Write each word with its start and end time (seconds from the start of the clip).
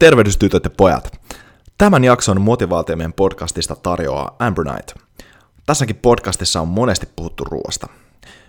Tervehdys 0.00 0.36
tytöt 0.36 0.64
ja 0.64 0.70
pojat. 0.70 1.20
Tämän 1.78 2.04
jakson 2.04 2.40
motivaatiomien 2.40 3.12
podcastista 3.12 3.76
tarjoaa 3.76 4.36
Amber 4.38 4.64
Knight. 4.64 4.94
Tässäkin 5.66 5.96
podcastissa 5.96 6.60
on 6.60 6.68
monesti 6.68 7.08
puhuttu 7.16 7.44
ruoasta. 7.44 7.86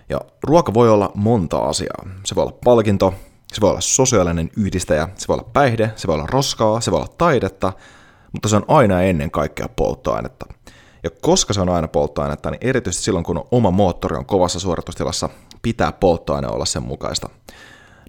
Ja 0.09 0.21
ruoka 0.43 0.73
voi 0.73 0.89
olla 0.89 1.11
monta 1.15 1.57
asiaa. 1.57 2.07
Se 2.25 2.35
voi 2.35 2.43
olla 2.43 2.57
palkinto, 2.63 3.13
se 3.53 3.61
voi 3.61 3.69
olla 3.69 3.81
sosiaalinen 3.81 4.49
yhdistäjä, 4.57 5.09
se 5.15 5.27
voi 5.27 5.33
olla 5.33 5.49
päihde, 5.53 5.91
se 5.95 6.07
voi 6.07 6.15
olla 6.15 6.27
roskaa, 6.27 6.81
se 6.81 6.91
voi 6.91 6.99
olla 6.99 7.13
taidetta, 7.17 7.73
mutta 8.31 8.49
se 8.49 8.55
on 8.55 8.65
aina 8.67 9.01
ennen 9.01 9.31
kaikkea 9.31 9.69
polttoainetta. 9.75 10.45
Ja 11.03 11.09
koska 11.21 11.53
se 11.53 11.61
on 11.61 11.69
aina 11.69 11.87
polttoainetta, 11.87 12.51
niin 12.51 12.59
erityisesti 12.61 13.03
silloin 13.03 13.25
kun 13.25 13.47
oma 13.51 13.71
moottori 13.71 14.17
on 14.17 14.25
kovassa 14.25 14.59
suoritustilassa, 14.59 15.29
pitää 15.61 15.91
polttoaine 15.91 16.47
olla 16.47 16.65
sen 16.65 16.83
mukaista. 16.83 17.29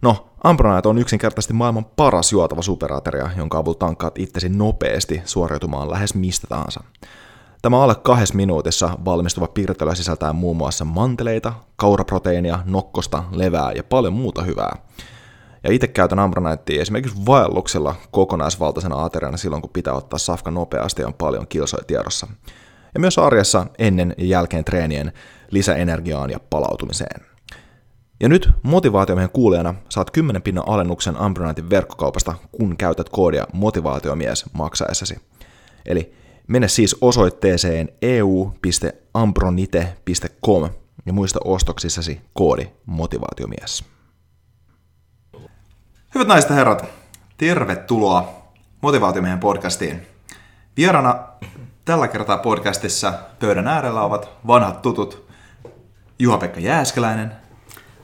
No, 0.02 0.28
Ambronite 0.44 0.88
on 0.88 0.98
yksinkertaisesti 0.98 1.52
maailman 1.52 1.84
paras 1.84 2.32
juotava 2.32 2.62
superateria, 2.62 3.30
jonka 3.36 3.58
avulla 3.58 3.78
tankkaat 3.78 4.18
itsesi 4.18 4.48
nopeasti 4.48 5.22
suoriutumaan 5.24 5.90
lähes 5.90 6.14
mistä 6.14 6.46
tahansa. 6.46 6.84
Tämä 7.62 7.82
alle 7.82 7.94
kahdessa 7.94 8.34
minuutissa 8.34 8.98
valmistuva 9.04 9.48
piirtely 9.48 9.94
sisältää 9.94 10.32
muun 10.32 10.57
muassa 10.57 10.84
manteleita, 10.84 11.52
kauraproteiinia, 11.76 12.58
nokkosta, 12.64 13.24
levää 13.32 13.72
ja 13.72 13.84
paljon 13.84 14.12
muuta 14.12 14.43
hyvää. 14.43 14.76
Ja 15.64 15.72
itse 15.72 15.86
käytän 15.86 16.18
Ambronitea 16.18 16.82
esimerkiksi 16.82 17.26
vaelluksella 17.26 17.94
kokonaisvaltaisena 18.10 19.04
ateriana 19.04 19.36
silloin, 19.36 19.62
kun 19.62 19.71
pitää 19.72 19.94
ottaa 19.94 20.18
safka 20.18 20.50
nopeasti 20.50 21.02
ja 21.02 21.07
on 21.07 21.14
paljon 21.14 21.48
kilsoja 21.48 21.84
tiedossa. 21.84 22.26
Ja 22.94 23.00
myös 23.00 23.18
arjessa 23.18 23.66
ennen 23.79 24.14
ja 24.18 24.26
jälkeen 24.26 24.64
treenien 24.64 25.12
lisäenergiaan 25.50 26.30
ja 26.30 26.40
palautumiseen. 26.50 27.32
Ja 28.22 28.29
nyt 28.29 28.50
motivaatiomiehen 28.62 29.31
kuulijana 29.31 29.75
saat 29.89 30.11
10 30.11 30.43
pinnan 30.43 30.68
alennuksen 30.68 31.17
Ambronitein 31.17 31.71
verkkokaupasta, 31.71 32.34
kun 32.53 32.77
käytät 32.77 33.08
koodia 33.08 33.47
motivaatiomies 33.53 34.44
maksaessasi. 34.53 35.17
Eli 35.86 36.14
mene 36.48 36.69
siis 36.69 36.96
osoitteeseen 37.00 37.88
eu.ambronite.com 38.02 40.70
ja 41.06 41.12
muista 41.12 41.41
ostoksissasi 41.44 42.20
koodi 42.33 42.66
motivaatiomies. 42.86 43.84
Hyvät 46.14 46.28
naiset 46.28 46.50
ja 46.50 46.56
herrat, 46.56 46.84
tervetuloa 47.36 48.42
Motivaatiomiehen 48.80 49.41
podcastiin. 49.41 50.06
Vierana 50.77 51.28
tällä 51.84 52.08
kertaa 52.08 52.39
podcastissa 52.39 53.14
pöydän 53.39 53.68
äärellä 53.68 54.02
ovat 54.02 54.30
vanhat 54.46 54.83
tutut 54.83 55.28
Juha-Pekka 56.18 56.61
Jääskeläinen 56.61 57.41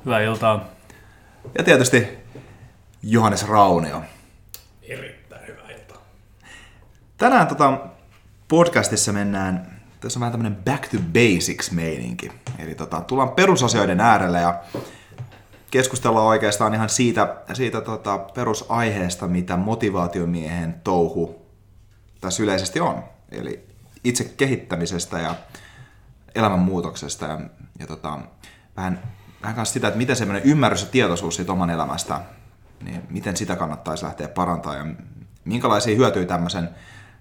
Hyvää 0.05 0.21
iltaa. 0.21 0.65
ja 1.59 1.65
tietysti 1.65 2.09
Johannes 3.03 3.49
Raunio. 3.49 4.03
Erittäin 4.83 5.47
hyvää 5.47 5.71
iltaa. 5.71 6.03
Tänään 7.17 7.47
tota, 7.47 7.79
podcastissa 8.49 9.13
mennään, 9.13 9.81
tässä 10.01 10.19
on 10.19 10.21
vähän 10.21 10.33
tämmönen 10.33 10.57
back 10.65 10.89
to 10.91 10.97
basics 11.13 11.71
meininki. 11.71 12.33
Eli 12.59 12.75
tota, 12.75 13.01
tullaan 13.01 13.31
perusasioiden 13.31 14.01
äärelle 14.01 14.41
ja 14.41 14.61
keskustellaan 15.71 16.27
oikeastaan 16.27 16.75
ihan 16.75 16.89
siitä, 16.89 17.37
siitä 17.53 17.81
tota, 17.81 18.19
perusaiheesta, 18.19 19.29
mitä 19.29 19.57
motivaatiomiehen 19.57 20.81
touhu 20.85 21.47
tässä 22.21 22.43
yleisesti 22.43 22.81
on. 22.81 23.05
Eli 23.31 23.67
itse 24.05 24.25
kehittämisestä 24.25 25.19
ja 25.19 25.35
elämänmuutoksesta 26.35 27.27
ja, 27.27 27.41
ja 27.79 27.87
tota, 27.87 28.19
vähän, 28.77 29.03
vähän 29.42 29.56
kanssa 29.56 29.72
sitä, 29.72 29.89
että 29.89 29.98
miten 29.98 30.17
semmoinen 30.17 30.48
ymmärrys 30.48 30.83
ja 30.83 30.89
tietoisuus 30.89 31.36
siitä 31.36 31.53
oman 31.53 31.70
elämästä, 31.70 32.20
niin 32.84 33.03
miten 33.11 33.36
sitä 33.36 33.56
kannattaisi 33.56 34.05
lähteä 34.05 34.28
parantaa 34.28 34.75
ja 34.75 34.86
minkälaisia 35.45 35.97
hyötyjä 35.97 36.27
tämmöisen, 36.27 36.70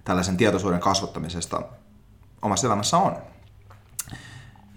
tällaisen 0.04 0.38
tietoisuuden 0.38 0.80
kasvattamisesta 0.80 1.62
omassa 2.42 2.68
elämässä 2.68 2.98
on. 2.98 3.18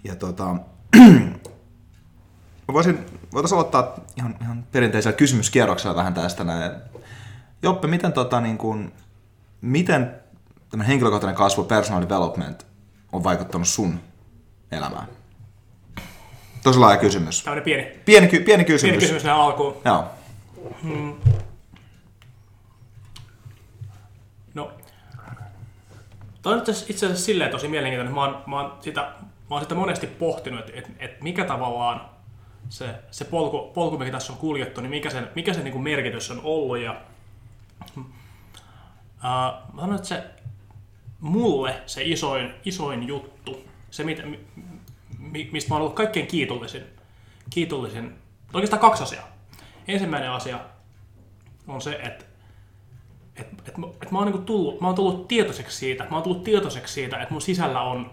Ja 0.03 0.15
tota, 0.15 0.55
voisin, 2.73 3.05
voitaisiin 3.33 3.57
aloittaa 3.57 3.95
ihan, 4.17 4.35
ihan 4.41 4.63
perinteisellä 4.71 5.17
kysymyskierroksella 5.17 5.95
vähän 5.95 6.13
tästä 6.13 6.43
näin. 6.43 6.71
Joppe, 7.63 7.87
miten, 7.87 8.13
tota, 8.13 8.41
niin 8.41 8.57
kuin, 8.57 8.93
miten 9.61 10.15
henkilökohtainen 10.87 11.35
kasvu, 11.35 11.63
personal 11.63 12.01
development, 12.01 12.67
on 13.11 13.23
vaikuttanut 13.23 13.67
sun 13.67 13.99
elämään? 14.71 15.07
Tosi 16.63 16.79
laaja 16.79 16.97
kysymys. 16.97 17.43
Tämmöinen 17.43 17.63
pieni, 17.63 17.83
Pieni, 18.05 18.27
ky- 18.27 18.39
pieni 18.39 18.63
kysymys. 18.65 18.81
pieni 18.81 18.99
kysymys 18.99 19.23
näin 19.23 19.37
alkuun. 19.37 19.77
Joo. 19.85 20.05
No, 24.53 24.71
Tämä 26.41 26.55
on 26.55 26.61
itse 26.61 26.71
asiassa- 27.05 27.25
silleen 27.25 27.51
tosi 27.51 27.67
mielenkiintoinen. 27.67 28.13
Mä 28.15 28.21
oon, 28.21 28.43
mä 28.47 28.61
oon, 28.61 28.77
sitä, 28.81 29.01
mä 29.01 29.15
oon 29.49 29.61
sitä 29.61 29.75
monesti 29.75 30.07
pohtinut, 30.07 30.59
että 30.59 30.71
et, 30.79 30.91
et 30.99 31.21
mikä 31.21 31.45
tavallaan 31.45 32.09
se, 32.69 32.95
se 33.11 33.25
polku, 33.25 33.71
polku, 33.73 33.97
mikä 33.97 34.11
tässä 34.11 34.33
on 34.33 34.39
kuljettu, 34.39 34.81
niin 34.81 34.89
mikä 34.89 35.09
sen, 35.09 35.27
mikä 35.35 35.53
sen 35.53 35.63
niin 35.63 35.71
kuin 35.71 35.83
merkitys 35.83 36.31
on 36.31 36.41
ollut. 36.43 36.77
Ja, 36.77 37.01
ää, 39.23 39.61
mä 39.73 39.81
sanon, 39.81 39.95
että 39.95 40.07
se, 40.07 40.23
mulle 41.19 41.81
se 41.85 42.01
isoin, 42.03 42.53
isoin 42.65 43.07
juttu, 43.07 43.63
se 43.91 44.03
mitä, 44.03 44.25
mi- 44.25 44.39
mi- 44.55 44.63
mistä 45.31 45.69
mä 45.69 45.75
oon 45.75 45.81
ollut 45.81 45.95
kaikkein 45.95 46.27
kiitollisin, 46.27 46.83
kiitollisin, 47.49 48.15
oikeastaan 48.53 48.81
kaksi 48.81 49.03
asiaa. 49.03 49.27
Ensimmäinen 49.87 50.31
asia 50.31 50.59
on 51.67 51.81
se, 51.81 51.91
että 52.03 52.25
et, 53.35 53.47
et, 53.67 53.75
et 54.01 54.11
mä, 54.11 54.17
oon 54.17 54.27
niinku 54.27 54.41
tullut, 54.41 54.81
mä 54.81 54.87
oon 54.87 54.95
tullut 54.95 55.27
tietoiseksi 55.27 55.77
siitä, 55.77 56.03
mä 56.03 56.15
oon 56.15 56.23
tullut 56.23 56.43
tietoiseksi 56.43 56.93
siitä, 56.93 57.21
että 57.21 57.33
mun 57.33 57.41
sisällä 57.41 57.81
on, 57.81 58.11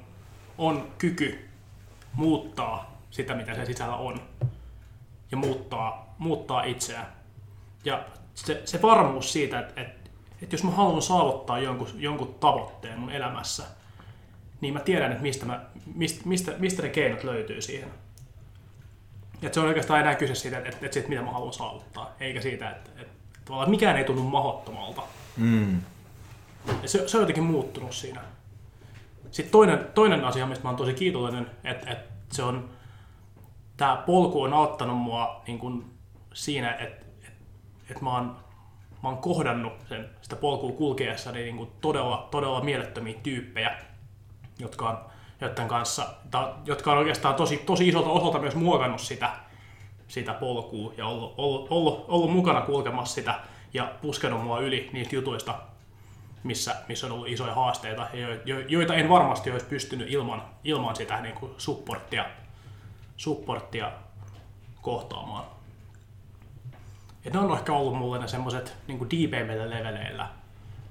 on 0.58 0.88
kyky 0.98 1.48
muuttaa 2.12 3.00
sitä, 3.10 3.34
mitä 3.34 3.54
se 3.54 3.64
sisällä 3.64 3.96
on. 3.96 4.20
Ja 5.30 5.36
muuttaa, 5.36 6.14
muuttaa 6.18 6.62
itseään. 6.62 7.06
Ja 7.84 8.04
se, 8.34 8.62
se 8.64 8.82
varmuus 8.82 9.32
siitä, 9.32 9.60
että, 9.60 9.80
että, 9.80 10.10
että 10.42 10.54
jos 10.54 10.64
mä 10.64 10.70
haluan 10.70 11.02
saavuttaa 11.02 11.58
jonkun, 11.58 11.88
jonkun 11.94 12.34
tavoitteen 12.34 12.98
mun 12.98 13.10
elämässä, 13.10 13.64
niin 14.60 14.74
mä 14.74 14.80
tiedän, 14.80 15.10
että 15.10 15.22
mistä, 15.22 15.46
mä, 15.46 15.60
mistä, 15.94 16.20
mistä, 16.24 16.52
mistä 16.58 16.82
ne 16.82 16.88
keinot 16.88 17.24
löytyy 17.24 17.62
siihen. 17.62 17.88
Ja 19.42 19.48
se 19.52 19.60
on 19.60 19.66
oikeastaan 19.66 20.00
enää 20.00 20.14
kyse 20.14 20.34
siitä, 20.34 20.58
että, 20.58 20.68
että, 20.68 20.98
että 20.98 21.08
mitä 21.08 21.22
mä 21.22 21.30
haluan 21.30 21.52
saavuttaa, 21.52 22.14
eikä 22.20 22.40
siitä, 22.40 22.70
että, 22.70 22.90
että 22.96 23.14
tavallaan 23.44 23.70
mikään 23.70 23.96
ei 23.96 24.04
tunnu 24.04 24.22
mahdottomalta. 24.22 25.02
Mm. 25.36 25.80
Ja 26.82 26.88
se, 26.88 27.08
se 27.08 27.16
on 27.16 27.22
jotenkin 27.22 27.44
muuttunut 27.44 27.94
siinä. 27.94 28.20
Sitten 29.30 29.52
toinen, 29.52 29.86
toinen 29.94 30.24
asia, 30.24 30.46
mistä 30.46 30.64
mä 30.64 30.68
oon 30.68 30.76
tosi 30.76 30.94
kiitollinen, 30.94 31.50
että, 31.64 31.90
että 31.90 32.34
se 32.34 32.42
on, 32.42 32.70
tämä 33.76 34.02
polku 34.06 34.42
on 34.42 34.52
auttanut 34.52 34.98
mua 34.98 35.42
niin 35.46 35.58
kun 35.58 35.90
siinä, 36.32 36.72
että, 36.72 37.06
että, 37.22 37.36
että 37.90 38.04
mä, 38.04 38.14
oon, 38.14 38.36
mä 39.02 39.08
oon 39.08 39.18
kohdannut 39.18 39.72
sen, 39.88 40.08
sitä 40.22 40.36
polkua 40.36 40.72
kulkeessa 40.72 41.32
niin 41.32 41.56
kuin 41.56 41.70
todella, 41.80 42.28
todella 42.30 42.60
mielettömiä 42.60 43.18
tyyppejä, 43.22 43.78
jotka 44.58 44.88
on, 44.88 44.98
joiden 45.40 45.68
kanssa, 45.68 46.06
ta- 46.30 46.54
jotka 46.64 46.92
on 46.92 46.98
oikeastaan 46.98 47.34
tosi, 47.34 47.56
tosi 47.56 47.88
isolta 47.88 48.08
osalta 48.08 48.38
myös 48.38 48.54
muokannut 48.54 49.00
sitä, 49.00 49.30
sitä 50.08 50.34
polkua 50.34 50.92
ja 50.96 51.06
ollut, 51.06 51.34
ollut, 51.36 51.66
ollut, 51.70 52.04
ollut 52.08 52.32
mukana 52.32 52.60
kulkemassa 52.60 53.14
sitä 53.14 53.40
ja 53.74 53.92
puskenut 54.02 54.44
mua 54.44 54.60
yli 54.60 54.90
niistä 54.92 55.14
jutuista, 55.14 55.54
missä, 56.42 56.76
missä 56.88 57.06
on 57.06 57.12
ollut 57.12 57.28
isoja 57.28 57.54
haasteita, 57.54 58.06
jo- 58.44 58.60
joita 58.68 58.94
en 58.94 59.08
varmasti 59.08 59.50
olisi 59.50 59.66
pystynyt 59.66 60.10
ilman, 60.10 60.42
ilman 60.64 60.96
sitä 60.96 61.20
niin 61.20 61.34
kuin 61.34 61.52
supporttia, 61.58 62.24
supporttia 63.16 63.92
kohtaamaan. 64.82 65.44
Et 67.24 67.32
ne 67.32 67.38
on 67.38 67.58
ehkä 67.58 67.72
ollut 67.72 67.98
mulle 67.98 68.18
ne 68.18 68.28
semmoiset 68.28 68.76
niin 68.86 69.10
diipeimmillä 69.10 69.70
leveleillä 69.70 70.28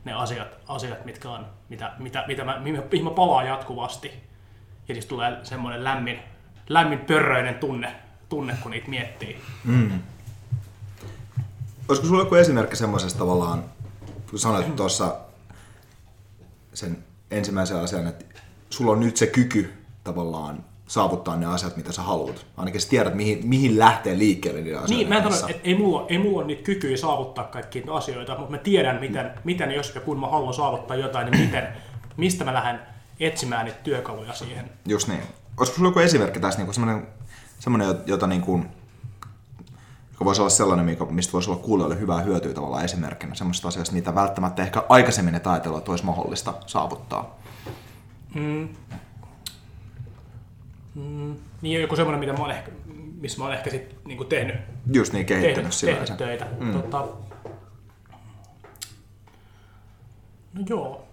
ne 0.05 0.13
asiat, 0.13 0.47
asiat 0.67 1.05
mitkä 1.05 1.29
on, 1.29 1.45
mitä, 1.69 1.91
mitä, 1.99 2.23
mitä 2.27 2.44
mä, 2.44 2.59
mihin, 2.59 3.03
mä, 3.03 3.11
palaan 3.11 3.47
jatkuvasti. 3.47 4.11
Ja 4.88 4.95
siis 4.95 5.05
tulee 5.05 5.39
semmoinen 5.44 5.83
lämmin, 5.83 6.19
lämmin 6.69 6.99
pörröinen 6.99 7.55
tunne, 7.55 7.95
tunne, 8.29 8.57
kun 8.63 8.71
niitä 8.71 8.89
miettii. 8.89 9.41
Olisiko 11.88 12.07
sulla 12.07 12.21
joku 12.21 12.35
esimerkki 12.35 12.75
semmoisesta 12.75 13.19
tavallaan, 13.19 13.63
kun 14.29 14.39
sanoit 14.39 14.75
tuossa 14.75 15.15
sen 16.73 17.03
ensimmäisen 17.31 17.77
asian, 17.77 18.07
että 18.07 18.25
sulla 18.69 18.91
on 18.91 18.99
nyt 18.99 19.17
se 19.17 19.27
kyky 19.27 19.73
tavallaan 20.03 20.65
saavuttaa 20.88 21.36
ne 21.36 21.45
asiat, 21.45 21.78
mitä 21.78 21.92
sä 21.92 22.01
haluat. 22.01 22.45
Ainakin 22.57 22.81
sä 22.81 22.89
tiedät, 22.89 23.16
mihin, 23.16 23.48
mihin 23.48 23.80
lähtee 23.80 24.18
liikkeelle 24.18 24.62
niiden 24.62 24.80
asioiden 24.80 24.98
Niin, 24.98 25.10
mä 25.10 25.18
en 25.18 25.34
sano, 25.34 25.50
että 25.50 25.62
ei 25.63 25.75
mulla, 25.75 26.06
ei 26.10 26.18
mulla 26.18 26.38
ole 26.38 26.48
niitä 26.48 26.63
kykyjä 26.63 26.98
saavuttaa 26.98 27.44
kaikkia 27.44 27.94
asioita, 27.94 28.38
mutta 28.38 28.51
mä 28.51 28.57
tiedän, 28.57 29.00
miten, 29.00 29.31
miten 29.44 29.72
jos 29.72 29.95
ja 29.95 30.01
kun 30.01 30.19
mä 30.19 30.28
haluan 30.28 30.54
saavuttaa 30.54 30.98
jotain, 30.98 31.31
niin 31.31 31.45
miten, 31.45 31.68
mistä 32.18 32.45
mä 32.45 32.54
lähden 32.54 32.80
etsimään 33.19 33.66
niitä 33.66 33.80
työkaluja 33.84 34.34
siihen. 34.34 34.69
Just 34.88 35.07
niin. 35.07 35.22
Olisiko 35.57 35.78
sulla 35.78 35.89
joku 35.89 36.00
esimerkki 36.00 36.39
tässä, 36.39 36.62
niin 36.62 36.74
semmoinen, 36.74 37.07
semmoinen, 37.60 37.95
jota 38.06 38.28
niin 38.28 38.42
kuin, 38.42 38.66
joka 40.12 40.25
voisi 40.25 40.42
olla 40.42 40.50
sellainen, 40.50 40.86
mikä- 40.86 41.06
mistä 41.06 41.33
voisi 41.33 41.50
olla 41.50 41.62
kuulijoille 41.62 42.00
hyvää 42.00 42.22
hyötyä 42.22 42.54
tavallaan 42.54 42.86
esimerkkinä 42.86 43.36
semmoista 43.36 43.68
asiasta, 43.68 43.95
mitä 43.95 44.16
välttämättä 44.16 44.62
ehkä 44.63 44.83
aikaisemmin 44.90 45.36
et 45.36 45.48
ajatellut, 45.48 45.78
että 45.78 45.92
olisi 45.92 46.06
mahdollista 46.06 46.54
saavuttaa. 46.66 47.40
Mm. 48.36 48.69
Mm. 50.97 51.35
Niin 51.61 51.81
joku 51.81 51.95
semmoinen, 51.95 52.19
mitä 52.19 52.33
mä 52.33 52.39
oon 52.39 52.51
ehkä, 52.51 52.71
missä 53.21 53.38
mä 53.38 53.44
oon 53.44 53.53
ehkä 53.53 53.69
sit 53.69 54.05
niinku 54.05 54.23
tehnyt, 54.23 54.55
Just 54.94 55.13
niin 55.13 55.25
kehittynyt 55.25 55.71
tehnyt, 55.81 55.99
tehnyt 55.99 56.17
töitä. 56.17 56.47
Mm. 56.59 56.73
Tota, 56.73 57.07
no 60.53 60.63
joo. 60.69 61.07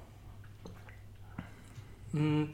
Mm. 2.12 2.48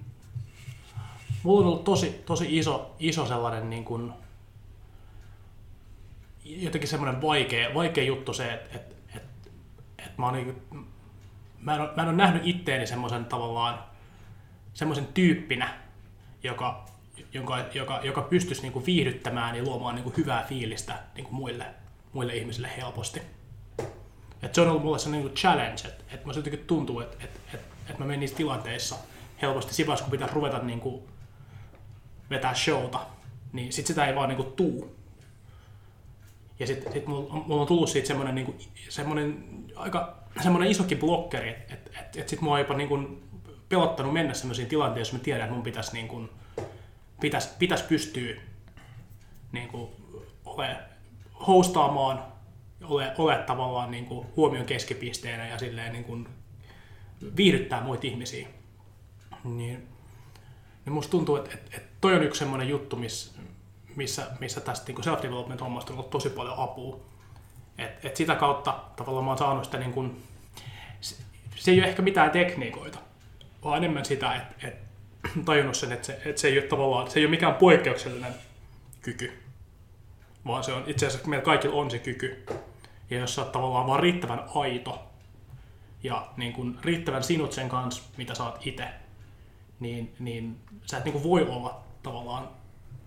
Mulla 1.42 1.60
on 1.60 1.66
ollut 1.66 1.84
tosi, 1.84 2.22
tosi 2.26 2.58
iso, 2.58 2.96
iso 2.98 3.26
sellainen 3.26 3.70
niin 3.70 3.84
kuin, 3.84 4.12
jotenkin 6.44 6.88
semmoinen 6.88 7.22
vaikea, 7.22 7.74
vaikea 7.74 8.04
juttu 8.04 8.32
se, 8.32 8.52
että 8.52 8.78
et, 8.78 8.96
et, 9.16 9.22
et 9.98 10.18
mä, 10.18 10.26
oon 10.26 10.34
niin, 10.34 10.62
mä, 11.60 11.74
en 11.74 11.80
ole, 11.80 11.90
mä 11.96 12.02
en 12.02 12.08
ole 12.08 12.16
nähnyt 12.16 12.42
itteeni 12.44 12.86
semmoisen 12.86 13.24
tavallaan 13.24 13.84
semmoisen 14.74 15.06
tyyppinä, 15.06 15.78
joka, 16.42 16.86
jonka, 17.32 17.58
joka, 17.74 18.00
joka 18.02 18.22
pystyisi 18.22 18.62
niin 18.62 18.72
kuin 18.72 18.86
viihdyttämään 18.86 19.56
ja 19.56 19.62
luomaan 19.62 19.94
niin 19.94 20.02
kuin 20.04 20.16
hyvää 20.16 20.44
fiilistä 20.48 20.98
niin 21.14 21.24
kuin 21.24 21.34
muille, 21.34 21.66
muille 22.12 22.36
ihmisille 22.36 22.70
helposti. 22.76 23.22
Et 24.42 24.54
se 24.54 24.60
on 24.60 24.68
ollut 24.68 24.82
mulle 24.82 24.98
se 24.98 25.10
niin 25.10 25.22
kuin 25.22 25.34
challenge, 25.34 25.82
että 25.88 26.04
et 26.14 26.24
mä 26.24 26.32
jotenkin 26.32 26.66
tuntuu, 26.66 27.00
että 27.00 27.16
et, 27.24 27.40
et, 27.54 27.60
et 27.90 27.98
mä 27.98 28.04
menen 28.04 28.20
niissä 28.20 28.36
tilanteissa 28.36 28.96
helposti 29.42 29.74
sipas, 29.74 30.02
kun 30.02 30.10
pitäisi 30.10 30.34
ruveta 30.34 30.58
niin 30.58 30.80
kuin 30.80 31.02
vetää 32.30 32.54
showta, 32.54 33.00
niin 33.52 33.72
sit 33.72 33.86
sitä 33.86 34.06
ei 34.06 34.14
vaan 34.14 34.28
niin 34.28 34.36
kuin 34.36 34.52
tuu. 34.52 34.96
Ja 36.58 36.66
sitten 36.66 36.92
sit 36.92 37.06
mulla, 37.06 37.34
on- 37.34 37.44
mulla 37.46 37.60
on 37.60 37.66
tullut 37.66 37.88
siitä 37.88 38.08
semmoinen, 38.08 38.34
niinku, 38.34 38.54
semmoinen 38.88 39.44
aika 39.76 40.16
semmoinen 40.42 40.70
isokin 40.70 40.98
blokkeri, 40.98 41.48
että 41.48 41.90
et, 42.00 42.16
et, 42.16 42.28
sit 42.28 42.40
mua 42.40 42.54
on 42.54 42.60
jopa 42.60 42.74
niinku 42.74 42.98
pelottanut 43.68 44.12
mennä 44.12 44.34
semmoisiin 44.34 44.68
tilanteisiin, 44.68 45.14
jos 45.14 45.20
mä 45.20 45.24
tiedän, 45.24 45.44
että 45.44 45.54
mun 45.54 45.62
pitäisi 45.62 45.92
niinku, 45.92 46.28
pitäis, 47.20 47.46
pitäis 47.46 47.82
pystyä 47.82 48.34
niinku, 49.52 49.90
ole 50.44 50.76
hostaamaan, 51.46 52.24
ole, 52.84 53.12
ole 53.18 53.38
tavallaan 53.38 53.90
niinku, 53.90 54.26
huomion 54.36 54.66
keskipisteenä 54.66 55.48
ja 55.48 55.58
silleen 55.58 55.92
niinku, 55.92 56.18
viihdyttää 57.36 57.82
muita 57.82 58.06
ihmisiä. 58.06 58.48
Niin, 59.44 59.88
niin 60.84 60.92
musta 60.92 61.10
tuntuu, 61.10 61.36
että, 61.36 61.50
että, 61.54 61.76
että 61.76 61.88
toi 62.00 62.14
on 62.14 62.22
yksi 62.22 62.38
semmoinen 62.38 62.68
juttu, 62.68 62.96
missä, 62.96 63.32
missä, 64.40 64.60
tästä 64.64 64.92
niin 64.92 65.04
self-development 65.04 65.60
hommasta 65.60 65.92
on 65.92 65.98
ollut 65.98 66.10
tosi 66.10 66.30
paljon 66.30 66.58
apua. 66.58 67.00
Et, 67.78 68.04
et 68.04 68.16
sitä 68.16 68.34
kautta 68.34 68.80
tavallaan 68.96 69.24
mä 69.24 69.30
oon 69.30 69.38
saanut 69.38 69.64
sitä 69.64 69.78
niin 69.78 69.92
kuin, 69.92 70.22
se, 71.00 71.16
se 71.56 71.70
ei 71.70 71.80
ole 71.80 71.88
ehkä 71.88 72.02
mitään 72.02 72.30
tekniikoita, 72.30 72.98
vaan 73.64 73.78
enemmän 73.78 74.04
sitä, 74.04 74.34
että 74.34 74.68
et, 74.68 74.89
tajunnut 75.44 75.74
sen, 75.74 75.92
että 75.92 76.06
se, 76.06 76.20
että 76.24 76.40
se 76.40 76.48
ei 76.48 76.58
ole 76.58 76.66
tavallaan, 76.66 77.10
se 77.10 77.20
ei 77.20 77.24
ole 77.24 77.30
mikään 77.30 77.54
poikkeuksellinen 77.54 78.34
kyky, 79.02 79.32
vaan 80.46 80.64
se 80.64 80.72
on 80.72 80.84
itse 80.86 81.06
asiassa 81.06 81.28
meillä 81.28 81.44
kaikilla 81.44 81.76
on 81.76 81.90
se 81.90 81.98
kyky. 81.98 82.46
Ja 83.10 83.18
jos 83.18 83.34
sä 83.34 83.42
oot 83.42 83.52
tavallaan 83.52 83.86
vaan 83.86 84.00
riittävän 84.00 84.44
aito 84.54 85.10
ja 86.02 86.28
niin 86.36 86.52
kuin 86.52 86.78
riittävän 86.82 87.22
sinut 87.22 87.52
sen 87.52 87.68
kanssa, 87.68 88.02
mitä 88.16 88.34
sä 88.34 88.44
oot 88.44 88.66
itse, 88.66 88.88
niin, 89.80 90.14
niin 90.18 90.56
sä 90.86 90.98
et 90.98 91.04
niin 91.04 91.12
kuin 91.12 91.24
voi 91.24 91.42
olla 91.48 91.80
tavallaan 92.02 92.48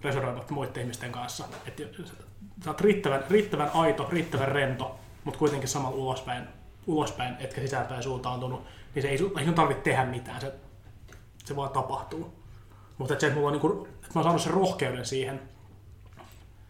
resonoimatta 0.03 0.53
muiden 0.53 0.81
ihmisten 0.81 1.11
kanssa. 1.11 1.45
Et 1.67 1.81
sä 2.63 2.69
oot 2.69 2.81
riittävän, 2.81 3.23
riittävän 3.29 3.71
aito, 3.73 4.07
riittävän 4.11 4.47
rento, 4.47 4.99
mutta 5.23 5.39
kuitenkin 5.39 5.69
samalla 5.69 5.97
ulospäin, 5.97 6.43
ulospäin 6.87 7.35
etkä 7.39 7.61
sisäänpäin 7.61 8.03
suuntautunut, 8.03 8.63
niin 8.95 9.03
se 9.03 9.09
ei, 9.09 9.19
ei 9.39 9.45
sun 9.45 9.53
tarvitse 9.53 9.83
tehdä 9.83 10.05
mitään, 10.05 10.41
se, 10.41 10.53
se 11.44 11.56
vaan 11.56 11.69
tapahtuu. 11.69 12.34
Mutta 12.98 13.19
se, 13.19 13.28
että, 13.28 13.40
mulla 13.40 13.48
on 13.48 13.54
niinku, 13.54 13.88
että 13.94 14.07
mä 14.07 14.12
oon 14.16 14.24
saanut 14.24 14.42
sen 14.42 14.54
rohkeuden 14.54 15.06
siihen, 15.06 15.42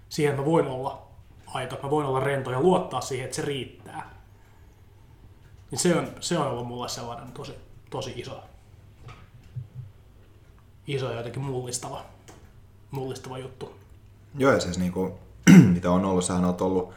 siihen, 0.10 0.32
että 0.32 0.42
mä 0.42 0.52
voin 0.52 0.68
olla 0.68 1.08
aito, 1.48 1.76
että 1.76 1.88
mä 1.88 1.92
voin 1.92 2.06
olla 2.06 2.20
rento 2.20 2.52
ja 2.52 2.62
luottaa 2.62 3.02
siihen, 3.02 3.26
että 3.26 3.36
se 3.36 3.42
riittää. 3.42 4.14
Niin 5.72 5.80
se 5.80 5.96
on, 5.96 6.12
se 6.20 6.38
on 6.38 6.48
ollut 6.48 6.68
mulle 6.68 6.90
sellainen 6.90 7.32
tosi, 7.32 7.54
tosi 7.90 8.14
iso, 8.16 8.44
iso 10.88 11.12
ja 11.12 11.18
jotenkin 11.18 11.42
mullistava, 11.42 12.06
mullistava 12.92 13.38
juttu. 13.38 13.76
Joo, 14.38 14.52
ja 14.52 14.60
siis 14.60 14.78
niinku, 14.78 15.20
mitä 15.74 15.92
on 15.92 16.06
ollut, 16.06 16.26
sähän 16.26 16.46
oot 16.46 16.62
ollut, 16.62 16.94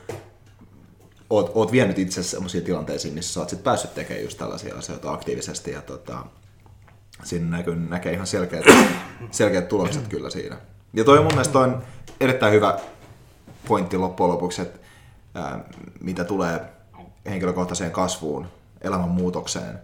oot, 1.30 1.50
oot 1.54 1.72
vienyt 1.72 1.98
itse 1.98 2.22
sellaisiin 2.22 2.64
tilanteisiin, 2.64 3.14
missä 3.14 3.32
sä 3.32 3.40
oot 3.40 3.48
sit 3.48 3.64
päässyt 3.64 3.94
tekemään 3.94 4.24
just 4.24 4.38
tällaisia 4.38 4.76
asioita 4.76 5.12
aktiivisesti, 5.12 5.70
ja 5.70 5.82
tota, 5.82 6.24
siinä 7.26 7.56
näkyy, 7.56 7.76
näkee 7.76 8.12
ihan 8.12 8.26
selkeät, 8.26 8.64
selkeät 9.30 9.68
tulokset 9.68 10.08
kyllä 10.08 10.30
siinä. 10.30 10.56
Ja 10.92 11.04
toi 11.04 11.18
mun 11.18 11.32
mielestä 11.32 11.58
on 11.58 11.82
erittäin 12.20 12.52
hyvä 12.52 12.78
pointti 13.68 13.98
loppujen 13.98 14.32
lopuksi, 14.32 14.62
että 14.62 14.78
ää, 15.34 15.64
mitä 16.00 16.24
tulee 16.24 16.60
henkilökohtaiseen 17.26 17.90
kasvuun, 17.90 18.46
elämänmuutokseen, 18.80 19.78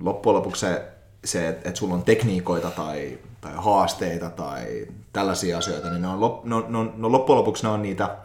loppujen 0.00 0.36
lopuksi 0.36 0.60
se, 0.60 0.88
se 1.24 1.48
että 1.48 1.68
et 1.68 1.76
sulla 1.76 1.94
on 1.94 2.02
tekniikoita 2.02 2.70
tai, 2.70 3.18
tai 3.40 3.52
haasteita 3.56 4.30
tai 4.30 4.86
tällaisia 5.12 5.58
asioita, 5.58 5.90
niin 5.90 6.02
ne 6.02 6.08
on, 6.08 6.20
lop, 6.20 6.44
ne 6.44 6.54
on, 6.54 6.64
ne 6.68 6.78
on, 6.78 6.94
no 6.96 7.12
loppujen 7.12 7.38
lopuksi 7.38 7.62
ne 7.62 7.68
on, 7.68 7.82
niitä, 7.82 8.16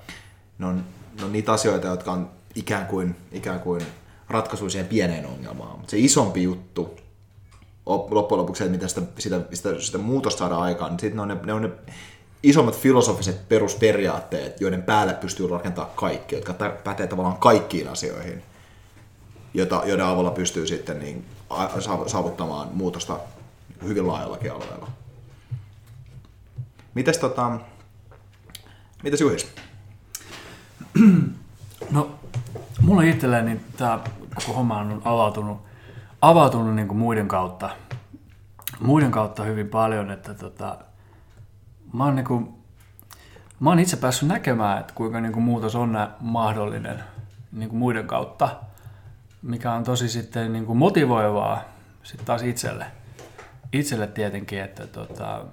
ne, 0.58 0.66
on, 0.66 0.84
ne 1.20 1.26
on 1.26 1.32
niitä 1.32 1.52
asioita, 1.52 1.88
jotka 1.88 2.12
on 2.12 2.30
ikään 2.56 2.86
kuin, 2.86 3.16
ikään 3.32 3.60
kuin 3.60 3.82
ratkaisu 4.30 4.70
siihen 4.70 4.88
pieneen 4.88 5.26
ongelmaan. 5.26 5.78
Mutta 5.78 5.92
se 5.92 5.98
isompi 5.98 6.44
juttu, 6.44 6.96
loppujen 7.86 8.40
lopuksi 8.42 8.64
että 8.64 8.72
miten 8.72 8.90
sitä, 8.90 9.02
sitä, 9.20 9.42
sitä, 9.54 9.80
sitä 9.80 9.98
muutosta 9.98 10.40
saadaan 10.40 10.62
aikaan, 10.62 10.92
niin 10.92 11.00
sit 11.00 11.14
ne 11.14 11.22
on 11.22 11.28
ne, 11.28 11.38
ne 11.46 11.54
on 11.54 11.62
ne 11.62 11.70
isommat 12.44 12.80
filosofiset 12.80 13.50
perusperiaatteet, 13.50 14.62
joiden 14.62 14.84
päälle 14.84 15.14
pystyy 15.14 15.48
rakentamaan 15.48 15.96
kaikki, 15.96 16.36
jotka 16.36 16.54
pätee 16.84 17.08
tavallaan 17.08 17.38
kaikkiin 17.38 17.88
asioihin 17.88 18.44
jota, 19.54 19.82
joiden 19.86 20.06
avulla 20.06 20.32
pystyy 20.32 20.68
sitten 20.68 21.00
niin 21.00 21.26
saavuttamaan 22.08 22.68
muutosta 22.74 23.20
hyvin 23.84 24.08
laajallakin 24.08 24.52
alueella. 24.52 24.88
Mites 26.94 27.18
tota, 27.18 27.60
mitäs 29.04 29.22
Juhis? 29.22 29.48
No, 31.92 32.12
mulla 32.82 33.02
itselläni 33.02 33.62
tämä 33.78 34.00
koko 34.36 34.54
homma 34.54 34.78
on 34.78 35.02
avautunut, 35.06 35.58
avautunut 36.22 36.76
niin 36.76 36.88
kuin 36.88 36.98
muiden 36.98 37.28
kautta. 37.28 37.70
Muiden 38.80 39.12
kautta 39.12 39.44
hyvin 39.44 39.70
paljon, 39.70 40.12
että 40.12 40.34
tota, 40.34 40.78
mä 41.94 42.06
oon, 42.06 42.16
niin 42.16 42.26
kuin, 42.26 42.54
mä 43.60 43.70
oon 43.70 43.80
itse 43.80 43.98
päässyt 43.98 44.30
näkemään, 44.30 44.80
että 44.80 44.94
kuinka 44.94 45.22
niin 45.22 45.34
kuin 45.34 45.44
muutos 45.44 45.76
on 45.76 45.98
mahdollinen 46.20 47.04
niin 47.52 47.70
kuin 47.70 47.80
muiden 47.80 48.08
kautta, 48.08 48.50
mikä 49.42 49.74
on 49.74 49.84
tosi 49.84 50.10
sitten 50.10 50.54
niin 50.54 50.66
kuin 50.66 50.78
motivoivaa 50.78 51.62
sitten 52.04 52.26
taas 52.26 52.44
itselle. 52.44 52.86
Itselle 53.74 54.08
tietenkin, 54.08 54.62
että 54.62 54.88
tota, 54.88 55.46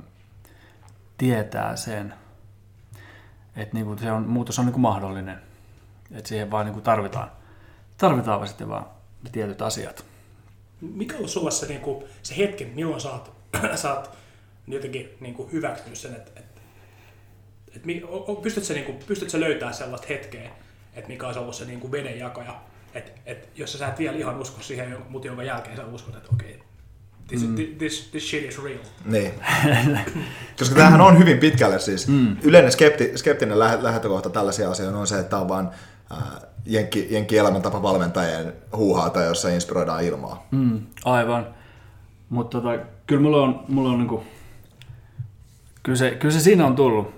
tietää 1.19 1.77
sen, 1.77 2.15
että 3.57 3.75
niin 3.75 3.87
kuin 3.87 3.99
se 3.99 4.13
on, 4.13 4.29
muutos 4.29 4.59
on 4.59 4.65
niin 4.65 4.73
kuin 4.73 4.83
mahdollinen. 4.83 5.39
Että 6.11 6.29
siihen 6.29 6.51
vaan 6.51 6.67
niin 6.67 6.75
kuin 6.75 6.85
tarvitaan, 6.85 7.31
tarvitaan 7.99 8.39
vaan 8.39 8.49
sitten 8.49 8.69
vaan 8.69 8.87
tietyt 9.33 9.63
asiat. 9.63 10.05
Mikä 10.81 11.17
on 11.17 11.29
sulla 11.29 11.51
se, 11.51 11.67
niin 11.67 11.81
kuin, 11.81 12.05
se 12.23 12.37
hetki, 12.37 12.65
milloin 12.65 13.01
sä 13.01 13.11
oot, 13.11 13.33
sä 13.83 13.95
oot 13.95 14.11
jotenkin 14.67 15.09
niin 15.21 15.35
kuin 15.35 15.53
hyväksynyt 15.53 15.99
sen, 15.99 16.15
että, 16.15 16.31
että, 16.37 16.61
että 17.69 17.87
mi- 17.87 18.03
o- 18.05 18.25
o- 18.33 18.37
pystyt, 18.37 18.65
sä, 18.65 18.75
niin 18.75 18.87
kuin, 18.87 18.99
pystyt 19.07 19.31
sä 19.31 19.41
löytämään 19.41 19.75
sellaista 19.75 20.07
hetkeä, 20.09 20.51
että 20.95 21.09
mikä 21.09 21.27
olisi 21.27 21.41
ollut 21.41 21.55
se 21.55 21.65
niin 21.65 21.81
kuin 21.81 21.93
vedenjakaja, 21.93 22.61
että, 22.95 23.13
että 23.27 23.49
jos 23.55 23.73
sä 23.73 23.89
et 23.89 23.99
vielä 23.99 24.17
ihan 24.17 24.39
usko 24.39 24.63
siihen, 24.63 24.97
mutta 25.09 25.29
jonka 25.29 25.43
jälkeen 25.43 25.77
sä 25.77 25.87
uskot, 25.87 26.17
että 26.17 26.29
okei, 26.33 26.59
this, 27.29 27.43
mm. 27.49 27.57
this, 27.79 28.09
this 28.11 28.29
shit 28.31 28.45
is 28.45 28.65
real. 28.65 28.79
Niin. 29.05 29.33
Koska 30.59 30.75
tämähän 30.75 31.01
on 31.01 31.19
hyvin 31.19 31.39
pitkälle 31.39 31.79
siis. 31.79 32.09
Mm. 32.09 32.37
Yleinen 32.43 32.73
skepti, 32.73 33.13
skeptinen 33.19 33.59
lähtökohta 33.59 34.31
tällaisia 34.31 34.71
asioita 34.71 34.99
on 34.99 35.07
se, 35.07 35.19
että 35.19 35.31
tämä 35.31 35.43
on 35.43 35.49
vaan 35.49 35.71
äh, 36.13 36.19
jenkki, 36.69 37.07
jenkki 37.11 37.39
elämäntapa 37.39 37.83
valmentajien 37.83 38.53
huuhaata, 38.77 39.23
jossa 39.23 39.49
inspiroidaan 39.49 40.05
ilmaa. 40.05 40.47
Mm, 40.51 40.81
aivan. 41.05 41.47
Mutta 42.29 42.61
tota, 42.61 42.85
kyllä 43.07 43.23
mulla 43.23 43.43
on, 43.43 43.65
mulla 43.69 43.89
on 43.89 43.99
niinku, 43.99 44.25
kyllä 45.83 45.99
se, 45.99 46.11
kyllä 46.11 46.35
se 46.35 46.41
siinä 46.41 46.67
on 46.67 46.77
tullut, 46.77 47.15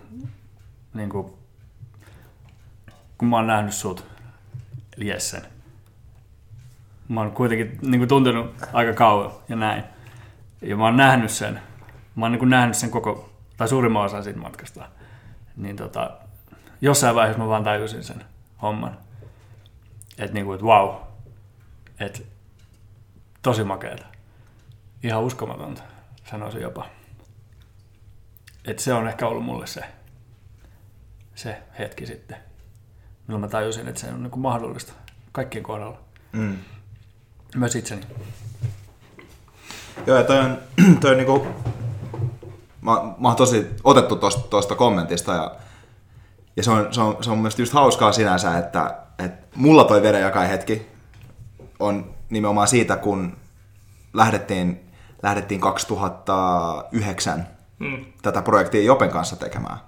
niinku, 0.95 1.39
kun 3.19 3.29
mä 3.29 3.37
oon 3.37 3.47
nähnyt 3.47 3.75
sut, 3.75 4.05
Jessen. 4.97 5.43
Mä 7.09 7.21
oon 7.21 7.33
kuitenkin 7.33 7.79
niinku 7.83 8.07
tuntenut 8.07 8.55
aika 8.73 8.93
kauan 8.93 9.31
ja 9.49 9.57
näin. 9.57 9.85
Ja 10.63 10.77
mä 10.77 10.85
oon 10.85 10.97
nähnyt 10.97 11.31
sen. 11.31 11.61
Mä 12.17 12.25
oon 12.25 12.33
niinku 12.33 12.47
nähnyt 12.47 12.77
sen 12.77 12.91
koko, 12.91 13.31
tai 13.57 13.69
suurimman 13.69 14.05
osan 14.05 14.25
siitä 14.25 14.39
matkasta. 14.39 14.89
Niin 15.57 15.77
tota, 15.77 16.11
jossain 16.81 17.15
vaiheessa 17.15 17.43
mä 17.43 17.49
vaan 17.49 17.65
tajusin 17.65 18.05
sen 18.05 18.25
homman. 18.63 18.99
Että 20.21 20.35
niinku, 20.35 20.53
et 20.53 20.63
wow. 20.63 20.95
Että 22.01 22.21
tosi 23.43 23.65
makeeta. 23.65 24.07
Ihan 25.03 25.23
uskomatonta, 25.23 25.83
sanoisin 26.31 26.63
jopa. 26.63 26.87
Että 28.65 28.83
se 28.83 28.95
on 28.95 29.09
ehkä 29.09 29.27
ollut 29.27 29.45
mulle 29.45 29.67
se, 29.67 29.85
se 31.35 31.63
hetki 31.79 32.07
sitten, 32.07 32.37
milloin 33.27 33.41
mä 33.41 33.49
tajusin, 33.49 33.89
että 33.89 34.01
se 34.01 34.07
on 34.07 34.23
niinku 34.23 34.39
mahdollista 34.39 34.93
kaikkien 35.33 35.65
kohdalla. 35.65 35.99
Mm. 36.33 36.59
Myös 37.57 37.77
itseni. 37.77 38.03
Joo, 40.07 40.19
ja 40.19 40.25
toi 40.25 40.39
on, 40.39 40.59
toi 41.01 41.11
on 41.11 41.17
niinku, 41.17 41.47
mä, 42.81 42.93
mä 43.19 43.29
oon 43.29 43.37
tosi 43.37 43.71
otettu 43.85 44.17
tosta 44.51 44.75
kommentista 44.75 45.33
ja, 45.33 45.57
ja 46.57 46.63
se, 46.63 46.71
on, 46.71 46.95
se, 46.95 47.01
on, 47.01 47.25
se 47.25 47.31
on 47.31 47.39
mielestäni 47.39 47.63
just 47.63 47.73
hauskaa 47.73 48.13
sinänsä, 48.13 48.59
että, 48.59 49.03
että 49.21 49.47
mulla 49.57 49.85
toi 49.85 50.03
vedenjakai 50.03 50.49
hetki 50.49 50.87
on 51.79 52.15
nimenomaan 52.31 52.69
siitä, 52.69 52.97
kun 52.97 53.37
lähdettiin, 54.13 54.81
lähdettiin 55.23 55.61
2009 55.61 57.47
Mm. 57.81 58.05
tätä 58.23 58.43
projektia 58.43 58.83
Jopen 58.83 59.11
kanssa 59.11 59.37
tekemään. 59.37 59.79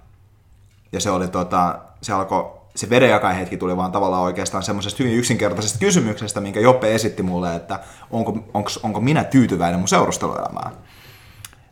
Ja 0.93 1.01
se 1.01 1.11
oli 1.11 1.29
tota, 1.29 1.79
se 2.03 2.13
alkoi, 2.13 2.61
se 2.77 2.91
vedenjakai 2.91 3.37
hetki 3.37 3.57
tuli 3.57 3.77
vaan 3.77 3.93
tavallaan 3.93 4.23
oikeastaan 4.23 4.63
semmoisesta 4.63 5.03
hyvin 5.03 5.19
yksinkertaisesta 5.19 5.79
kysymyksestä, 5.79 6.41
minkä 6.41 6.61
Joppe 6.61 6.95
esitti 6.95 7.23
mulle, 7.23 7.55
että 7.55 7.81
onko, 8.11 8.31
onko, 8.55 8.71
onko 8.83 9.01
minä 9.01 9.25
tyytyväinen 9.25 9.81
mun 9.81 9.89
seurusteluelämään. 9.89 10.73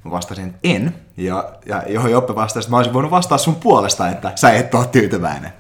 Mä 0.05 0.11
vastasin, 0.11 0.47
että 0.47 0.59
en. 0.63 0.95
Ja, 1.17 1.53
ja 1.67 1.83
johon 1.87 2.11
Joppe 2.11 2.35
vastasi, 2.35 2.67
että 2.67 2.71
mä 2.71 2.77
olisin 2.77 2.95
voinut 2.95 3.11
vastaa 3.11 3.39
sun 3.39 3.55
puolesta, 3.55 4.09
että 4.09 4.33
sä 4.35 4.51
et 4.51 4.75
ole 4.75 4.87
tyytyväinen. 4.87 5.53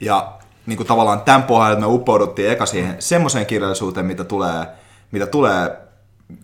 Ja 0.00 0.38
niin 0.66 0.76
kuin 0.76 0.86
tavallaan 0.86 1.20
tämän 1.20 1.42
pohjalta 1.42 1.80
me 1.80 1.86
uppouduttiin 1.86 2.50
eka 2.50 2.66
siihen 2.66 2.96
semmoiseen 2.98 3.46
kirjallisuuteen, 3.46 4.06
mitä 4.06 4.24
tulee, 4.24 4.66
mitä 5.12 5.26
tulee 5.26 5.76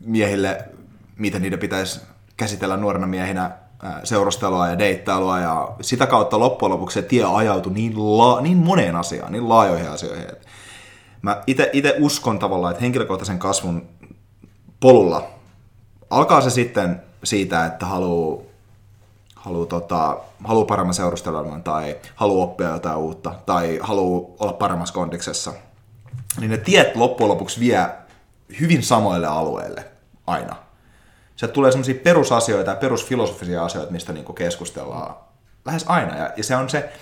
miehille, 0.04 0.64
miten 1.16 1.42
niiden 1.42 1.58
pitäisi 1.58 2.00
käsitellä 2.37 2.76
nuorena 2.76 3.06
miehinä 3.06 3.50
seurustelua 4.04 4.68
ja 4.68 4.78
deittailua 4.78 5.38
ja 5.38 5.68
sitä 5.80 6.06
kautta 6.06 6.38
loppujen 6.38 6.72
lopuksi 6.72 6.94
se 6.94 7.02
tie 7.02 7.25
ajautui 7.25 7.72
niin, 7.72 8.18
la, 8.18 8.40
niin 8.40 8.56
moneen 8.56 8.96
asiaan, 8.96 9.32
niin 9.32 9.48
laajoihin 9.48 9.90
asioihin. 9.90 10.28
Et 10.28 10.46
mä 11.22 11.42
itse 11.46 11.94
uskon 11.98 12.38
tavallaan, 12.38 12.70
että 12.70 12.82
henkilökohtaisen 12.82 13.38
kasvun 13.38 13.88
polulla 14.80 15.28
alkaa 16.10 16.40
se 16.40 16.50
sitten 16.50 17.02
siitä, 17.25 17.66
että 17.66 17.87
haluaa 17.87 18.47
haluaa 19.48 19.66
tota, 19.66 20.18
haluu 20.44 20.64
paremman 20.64 20.94
seurustelun 20.94 21.62
tai 21.62 21.96
haluaa 22.14 22.44
oppia 22.44 22.68
jotain 22.68 22.96
uutta 22.96 23.34
tai 23.46 23.78
haluaa 23.82 24.30
olla 24.38 24.52
paremmassa 24.52 24.94
kondiksessa, 24.94 25.52
niin 26.40 26.50
ne 26.50 26.56
tiet 26.56 26.96
loppujen 26.96 27.28
lopuksi 27.28 27.60
vie 27.60 27.86
hyvin 28.60 28.82
samoille 28.82 29.26
alueille 29.26 29.84
aina. 30.26 30.56
Sieltä 31.36 31.52
tulee 31.52 31.72
sellaisia 31.72 31.94
perusasioita 32.04 32.70
ja 32.70 32.76
perusfilosofisia 32.76 33.64
asioita, 33.64 33.92
mistä 33.92 34.12
niinku 34.12 34.32
keskustellaan 34.32 35.14
lähes 35.64 35.84
aina. 35.88 36.16
Ja, 36.16 36.30
ja 36.36 36.44
se 36.44 36.56
on 36.56 36.70
se, 36.70 36.92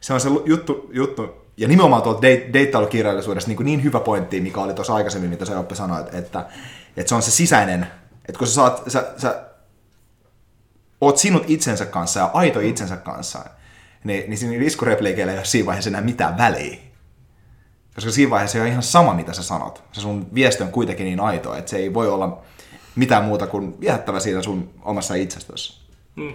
se, 0.00 0.12
on 0.12 0.20
se 0.20 0.28
juttu, 0.44 0.90
juttu, 0.92 1.46
ja 1.56 1.68
nimenomaan 1.68 2.02
tuolta 2.02 2.22
date, 2.22 2.50
deittailukirjallisuudesta 2.52 3.50
niin, 3.50 3.64
niin 3.64 3.84
hyvä 3.84 4.00
pointti, 4.00 4.40
mikä 4.40 4.60
oli 4.60 4.74
tuossa 4.74 4.94
aikaisemmin, 4.94 5.30
mitä 5.30 5.44
sä 5.44 5.52
Joppe 5.52 5.74
sanoit, 5.74 6.14
että, 6.14 6.46
että 6.96 7.08
se 7.08 7.14
on 7.14 7.22
se 7.22 7.30
sisäinen, 7.30 7.86
että 8.28 8.38
kun 8.38 8.46
sä, 8.46 8.54
saat, 8.54 8.82
sä, 8.88 9.12
sä 9.16 9.44
oot 11.04 11.18
sinut 11.18 11.44
itsensä 11.46 11.86
kanssa 11.86 12.20
ja 12.20 12.30
aito 12.34 12.60
itsensä 12.60 12.96
kanssa, 12.96 13.44
niin, 14.04 14.24
niin 14.30 14.38
siinä 14.38 14.64
iskurepliikeillä 14.64 15.32
ei 15.32 15.38
ole 15.38 15.44
siinä 15.44 15.66
vaiheessa 15.66 15.90
enää 15.90 16.00
mitään 16.00 16.38
väliä. 16.38 16.76
Koska 17.94 18.10
siinä 18.10 18.30
vaiheessa 18.30 18.58
ei 18.58 18.62
ole 18.62 18.70
ihan 18.70 18.82
sama, 18.82 19.14
mitä 19.14 19.32
sä 19.32 19.42
sanot. 19.42 19.84
Se 19.92 20.00
sun 20.00 20.26
viesti 20.34 20.62
on 20.62 20.72
kuitenkin 20.72 21.04
niin 21.04 21.20
aito, 21.20 21.54
että 21.54 21.70
se 21.70 21.76
ei 21.76 21.94
voi 21.94 22.08
olla 22.08 22.42
mitään 22.96 23.24
muuta 23.24 23.46
kuin 23.46 23.80
viehättävä 23.80 24.20
siinä 24.20 24.42
sun 24.42 24.70
omassa 24.82 25.14
itsestäsi. 25.14 25.80
Mm. 26.16 26.34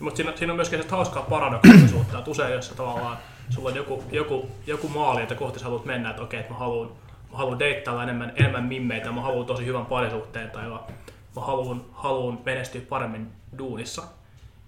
Mutta 0.00 0.16
siinä, 0.16 0.32
siinä 0.36 0.52
on 0.52 0.56
myöskin 0.56 0.78
sellaista 0.78 0.96
hauskaa 0.96 1.22
paradoksallisuutta, 1.22 2.18
että 2.18 2.30
usein 2.30 2.52
jos 2.52 2.68
tavallaan 2.68 3.18
sulla 3.50 3.68
on 3.68 3.76
joku, 3.76 4.04
joku, 4.12 4.48
joku 4.66 4.88
maali, 4.88 5.22
että 5.22 5.34
kohti 5.34 5.58
sä 5.58 5.64
haluat 5.64 5.84
mennä, 5.84 6.10
että 6.10 6.22
okei, 6.22 6.40
että 6.40 6.52
mä 6.52 6.58
haluan, 6.58 6.88
mä 7.30 7.38
haluan 7.38 7.58
deittailla 7.58 8.02
enemmän, 8.02 8.32
enemmän 8.36 8.64
mimmeitä, 8.64 9.12
mä 9.12 9.20
haluan 9.20 9.46
tosi 9.46 9.66
hyvän 9.66 9.86
parisuhteen 9.86 10.50
tai 10.50 10.70
mä, 11.36 11.42
haluan, 11.42 11.84
haluan 11.92 12.38
menestyä 12.44 12.80
paremmin 12.88 13.32
duunissa. 13.58 14.02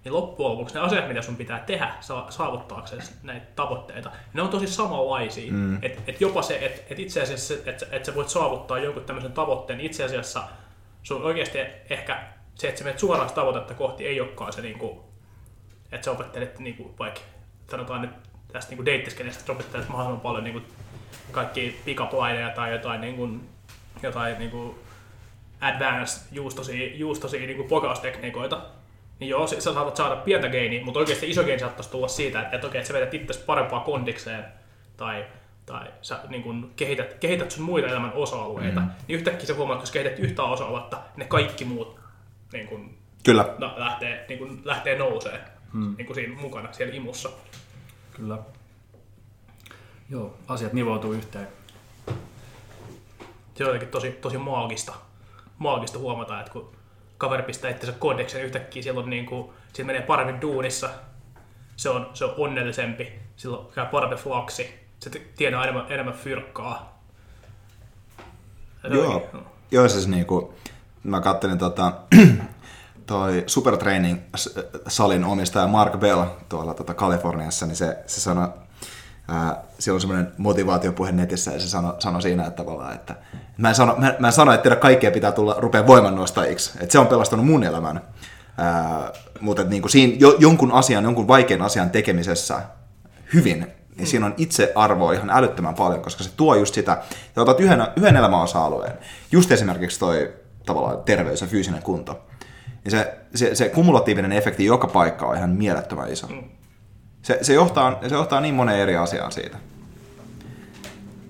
Niin 0.05 0.15
loppujen 0.15 0.53
lopuksi 0.53 0.75
ne 0.75 0.81
asiat, 0.81 1.09
mitä 1.09 1.23
sun 1.23 1.37
pitää 1.37 1.59
tehdä 1.59 1.95
sa- 2.01 2.27
saavuttaaksesi 2.31 3.13
näitä 3.23 3.47
tavoitteita, 3.57 4.11
ne 4.33 4.43
on 4.43 4.49
tosi 4.49 4.67
samanlaisia. 4.67 5.53
Mm. 5.53 5.79
Et, 5.83 6.01
et 6.07 6.21
jopa 6.21 6.43
se, 6.43 6.59
että 6.67 6.83
et 6.91 6.99
itse 6.99 7.23
asiassa, 7.23 7.55
että 7.67 7.87
et 7.91 8.05
sä 8.05 8.15
voit 8.15 8.29
saavuttaa 8.29 8.79
jonkun 8.79 9.05
tämmöisen 9.05 9.33
tavoitteen, 9.33 9.81
itse 9.81 10.05
asiassa 10.05 10.43
sun 11.03 11.23
oikeasti 11.23 11.59
ehkä 11.91 12.23
se, 12.55 12.69
että 12.69 12.79
sä 12.79 12.85
menet 12.85 12.99
suoraan 12.99 13.33
tavoitetta 13.33 13.75
kohti, 13.75 14.07
ei 14.07 14.21
olekaan 14.21 14.53
se, 14.53 14.63
niinku, 14.63 15.05
että 15.93 16.05
sä 16.05 16.11
opettelet 16.11 16.59
niinku, 16.59 16.95
vaikka 16.99 17.21
sanotaan 17.71 18.03
nyt 18.03 18.11
tästä 18.53 18.71
niinku 18.71 18.85
deittiskenestä, 18.85 19.41
että 19.41 19.53
opettelet 19.53 19.89
mahdollisimman 19.89 20.21
paljon 20.21 20.45
niinku, 20.45 20.61
kaikki 21.33 21.81
pick 21.85 22.01
tai 22.57 22.73
jotain, 22.73 23.01
niinku, 23.01 23.29
jotain 24.03 24.39
niinku, 24.39 24.79
advanced 25.63 26.23
juustosia, 26.33 26.97
juustosia 26.97 27.47
niinku 27.47 27.65
pokaustekniikoita, 27.65 28.63
niin 29.21 29.29
joo, 29.29 29.47
sä 29.47 29.61
saatat 29.61 29.97
saada 29.97 30.17
pientä 30.17 30.49
geiniä, 30.49 30.85
mutta 30.85 31.01
oikeasti 31.01 31.31
iso 31.31 31.45
geini 31.45 31.61
saattaisi 31.61 31.91
tulla 31.91 32.09
siitä, 32.09 32.43
että, 32.43 32.57
että 32.57 32.67
okei, 32.67 32.79
että 32.79 32.89
sä 32.89 32.95
vedät 32.95 33.15
itse 33.15 33.41
parempaa 33.47 33.81
kondikseen 33.81 34.45
tai, 34.97 35.25
tai 35.67 35.87
sä 36.03 36.19
niin 36.29 36.43
kun 36.43 36.73
kehität, 36.77 37.15
kehität 37.15 37.51
sun 37.51 37.65
muita 37.65 37.89
elämän 37.89 38.13
osa-alueita, 38.13 38.81
mm. 38.81 38.87
niin 39.09 39.19
yhtäkkiä 39.19 39.47
sä 39.47 39.55
huomaat, 39.55 39.77
että 39.77 39.83
jos 39.83 39.93
kehität 39.93 40.19
yhtä 40.19 40.43
osa-aluetta, 40.43 40.99
ne 41.17 41.25
kaikki 41.25 41.65
muut 41.65 42.03
niin 42.53 42.67
kun, 42.67 42.95
Kyllä. 43.25 43.55
no, 43.59 43.75
lähtee, 43.77 44.25
niin 44.29 44.39
kun, 44.39 44.61
lähtee 44.65 44.99
nousee 44.99 45.41
mm. 45.73 45.95
niin 45.99 46.07
kun 46.07 46.15
siinä 46.15 46.41
mukana 46.41 46.73
siellä 46.73 46.95
imussa. 46.95 47.31
Kyllä. 48.17 48.39
Joo, 50.11 50.35
asiat 50.49 50.73
nivoutuu 50.73 51.13
yhteen. 51.13 51.49
Se 53.55 53.65
on 53.65 53.69
jotenkin 53.69 53.89
tosi, 53.89 54.11
tosi 54.11 54.39
maagista, 54.39 54.95
maagista 55.63 55.99
huomata, 55.99 56.41
että 56.41 56.53
kun 56.53 56.73
kaveri 57.19 57.43
pistää 57.43 57.71
itsensä 57.71 57.99
kodeksen 57.99 58.43
yhtäkkiä 58.43 58.83
silloin 58.83 59.11
niin 59.11 59.27
kuin, 59.27 59.51
sillä 59.73 59.87
menee 59.87 60.03
paremmin 60.03 60.41
duunissa, 60.41 60.91
se 61.77 61.91
on, 61.91 62.11
se 62.15 62.25
on 62.25 62.35
onnellisempi, 62.37 63.13
silloin 63.37 63.67
käy 63.75 63.87
paremmin 63.87 64.19
flaksi, 64.19 64.75
se 64.99 65.11
tienaa 65.37 65.63
enemmän, 65.63 65.87
enemmän 65.89 66.15
fyrkkaa. 66.15 67.03
Joo, 68.91 69.29
joo 69.71 69.89
siis 69.89 70.09
niinku, 70.09 70.55
mä 71.05 71.21
kattelin 71.21 71.59
tota, 71.59 71.93
toi 73.07 73.45
Supertraining 73.47 74.21
salin 74.89 75.25
omistaja 75.25 75.67
Mark 75.67 76.01
Bell 76.01 76.25
tuolla 76.49 76.75
tota 76.75 76.95
Kaliforniassa, 76.95 77.67
niin 77.67 77.77
se, 77.77 77.99
se 78.07 78.21
sanoi, 78.21 78.49
siellä 79.79 79.97
on 79.97 80.01
semmoinen 80.01 80.33
motivaatiopuhe 80.39 81.13
netissä 81.13 81.53
ja 81.53 81.61
se 81.61 81.69
sanoi 81.69 81.95
sano 81.99 82.21
siinä, 82.21 82.47
että 82.47 82.63
tavallaan, 82.63 82.95
että 82.95 83.15
mä 83.57 83.69
en 83.69 83.75
sano, 83.75 83.97
mä, 83.99 84.15
mä 84.19 84.27
en 84.27 84.33
sano 84.33 84.53
että 84.53 84.63
teidän 84.63 84.79
kaikkea 84.79 85.11
pitää 85.11 85.33
tulla 85.33 85.55
rupea 85.59 85.87
voimannostajiksi, 85.87 86.71
että 86.81 86.93
se 86.93 86.99
on 86.99 87.07
pelastanut 87.07 87.47
mun 87.47 87.65
elämän, 87.65 88.01
ää, 88.59 89.13
mutta 89.41 89.65
niin 89.65 89.83
kuin 89.83 89.93
siinä 89.93 90.17
jo, 90.19 90.37
jonkun 90.39 90.73
asian, 90.73 91.05
jonkun 91.05 91.29
vaikean 91.29 91.63
asian 91.63 91.91
tekemisessä 91.91 92.63
hyvin, 93.35 93.67
niin 93.97 94.07
siinä 94.07 94.27
on 94.27 94.35
itse 94.37 94.73
arvoa 94.75 95.13
ihan 95.13 95.31
älyttömän 95.31 95.75
paljon, 95.75 96.03
koska 96.03 96.25
se 96.25 96.31
tuo 96.37 96.55
just 96.55 96.75
sitä, 96.75 96.93
että 97.29 97.43
otat 97.43 97.61
yhden, 97.61 97.87
yhden 97.97 98.17
elämäosa-alueen, 98.17 98.99
just 99.33 99.53
esimerkiksi 99.53 99.99
toi 99.99 100.33
tavallaan 100.67 101.03
terveys 101.05 101.41
ja 101.41 101.47
fyysinen 101.47 101.83
kunto, 101.83 102.21
niin 102.85 102.91
se, 102.91 103.15
se, 103.35 103.55
se 103.55 103.69
kumulatiivinen 103.69 104.33
efekti 104.33 104.65
joka 104.65 104.87
paikka 104.87 105.27
on 105.27 105.37
ihan 105.37 105.51
mielettömän 105.51 106.13
iso. 106.13 106.27
Mm. 106.27 106.43
Se, 107.23 107.39
se, 107.43 107.55
johtaa, 107.55 107.99
se 108.09 108.15
johtaa 108.15 108.41
niin 108.41 108.55
moneen 108.55 108.81
eri 108.81 108.97
asiaan 108.97 109.33
siitä. 109.33 109.59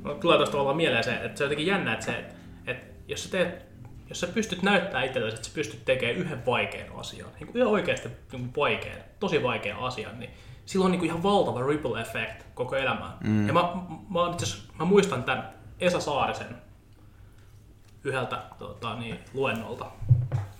No, 0.04 0.14
tulee 0.14 0.36
tuosta 0.36 0.52
tavallaan 0.52 0.76
mieleen 0.76 1.04
se, 1.04 1.14
että 1.14 1.38
se 1.38 1.44
on 1.44 1.46
jotenkin 1.46 1.66
jännä, 1.66 1.92
että, 1.92 2.06
se, 2.06 2.24
että 2.66 2.94
jos 3.08 3.24
sä, 3.24 3.30
teet, 3.30 3.64
jos 4.08 4.20
sä 4.20 4.26
pystyt 4.26 4.62
näyttämään 4.62 5.06
itsellesi, 5.06 5.34
että 5.34 5.48
sä 5.48 5.54
pystyt 5.54 5.84
tekemään 5.84 6.16
yhden 6.16 6.46
vaikean 6.46 6.96
asian, 6.96 7.28
niin 7.40 7.46
kuin 7.46 7.56
ihan 7.56 7.72
oikeasti 7.72 8.08
niin 8.08 8.18
kuin 8.30 8.52
vaikean, 8.56 8.96
tosi 9.20 9.42
vaikean 9.42 9.78
asian, 9.78 10.20
niin 10.20 10.30
sillä 10.66 10.84
on 10.84 10.90
niin 10.90 10.98
kuin 10.98 11.08
ihan 11.08 11.22
valtava 11.22 11.66
ripple 11.66 12.00
effect 12.00 12.42
koko 12.54 12.76
elämään. 12.76 13.12
Mm. 13.20 13.46
Ja 13.46 13.52
mä, 13.52 13.60
mä, 14.08 14.32
itse 14.32 14.56
mä 14.78 14.84
muistan 14.84 15.24
tämän 15.24 15.48
Esa 15.80 16.00
Saarisen 16.00 16.56
yhdeltä 18.04 18.42
tota, 18.58 18.94
niin, 18.94 19.18
luennolta, 19.34 19.86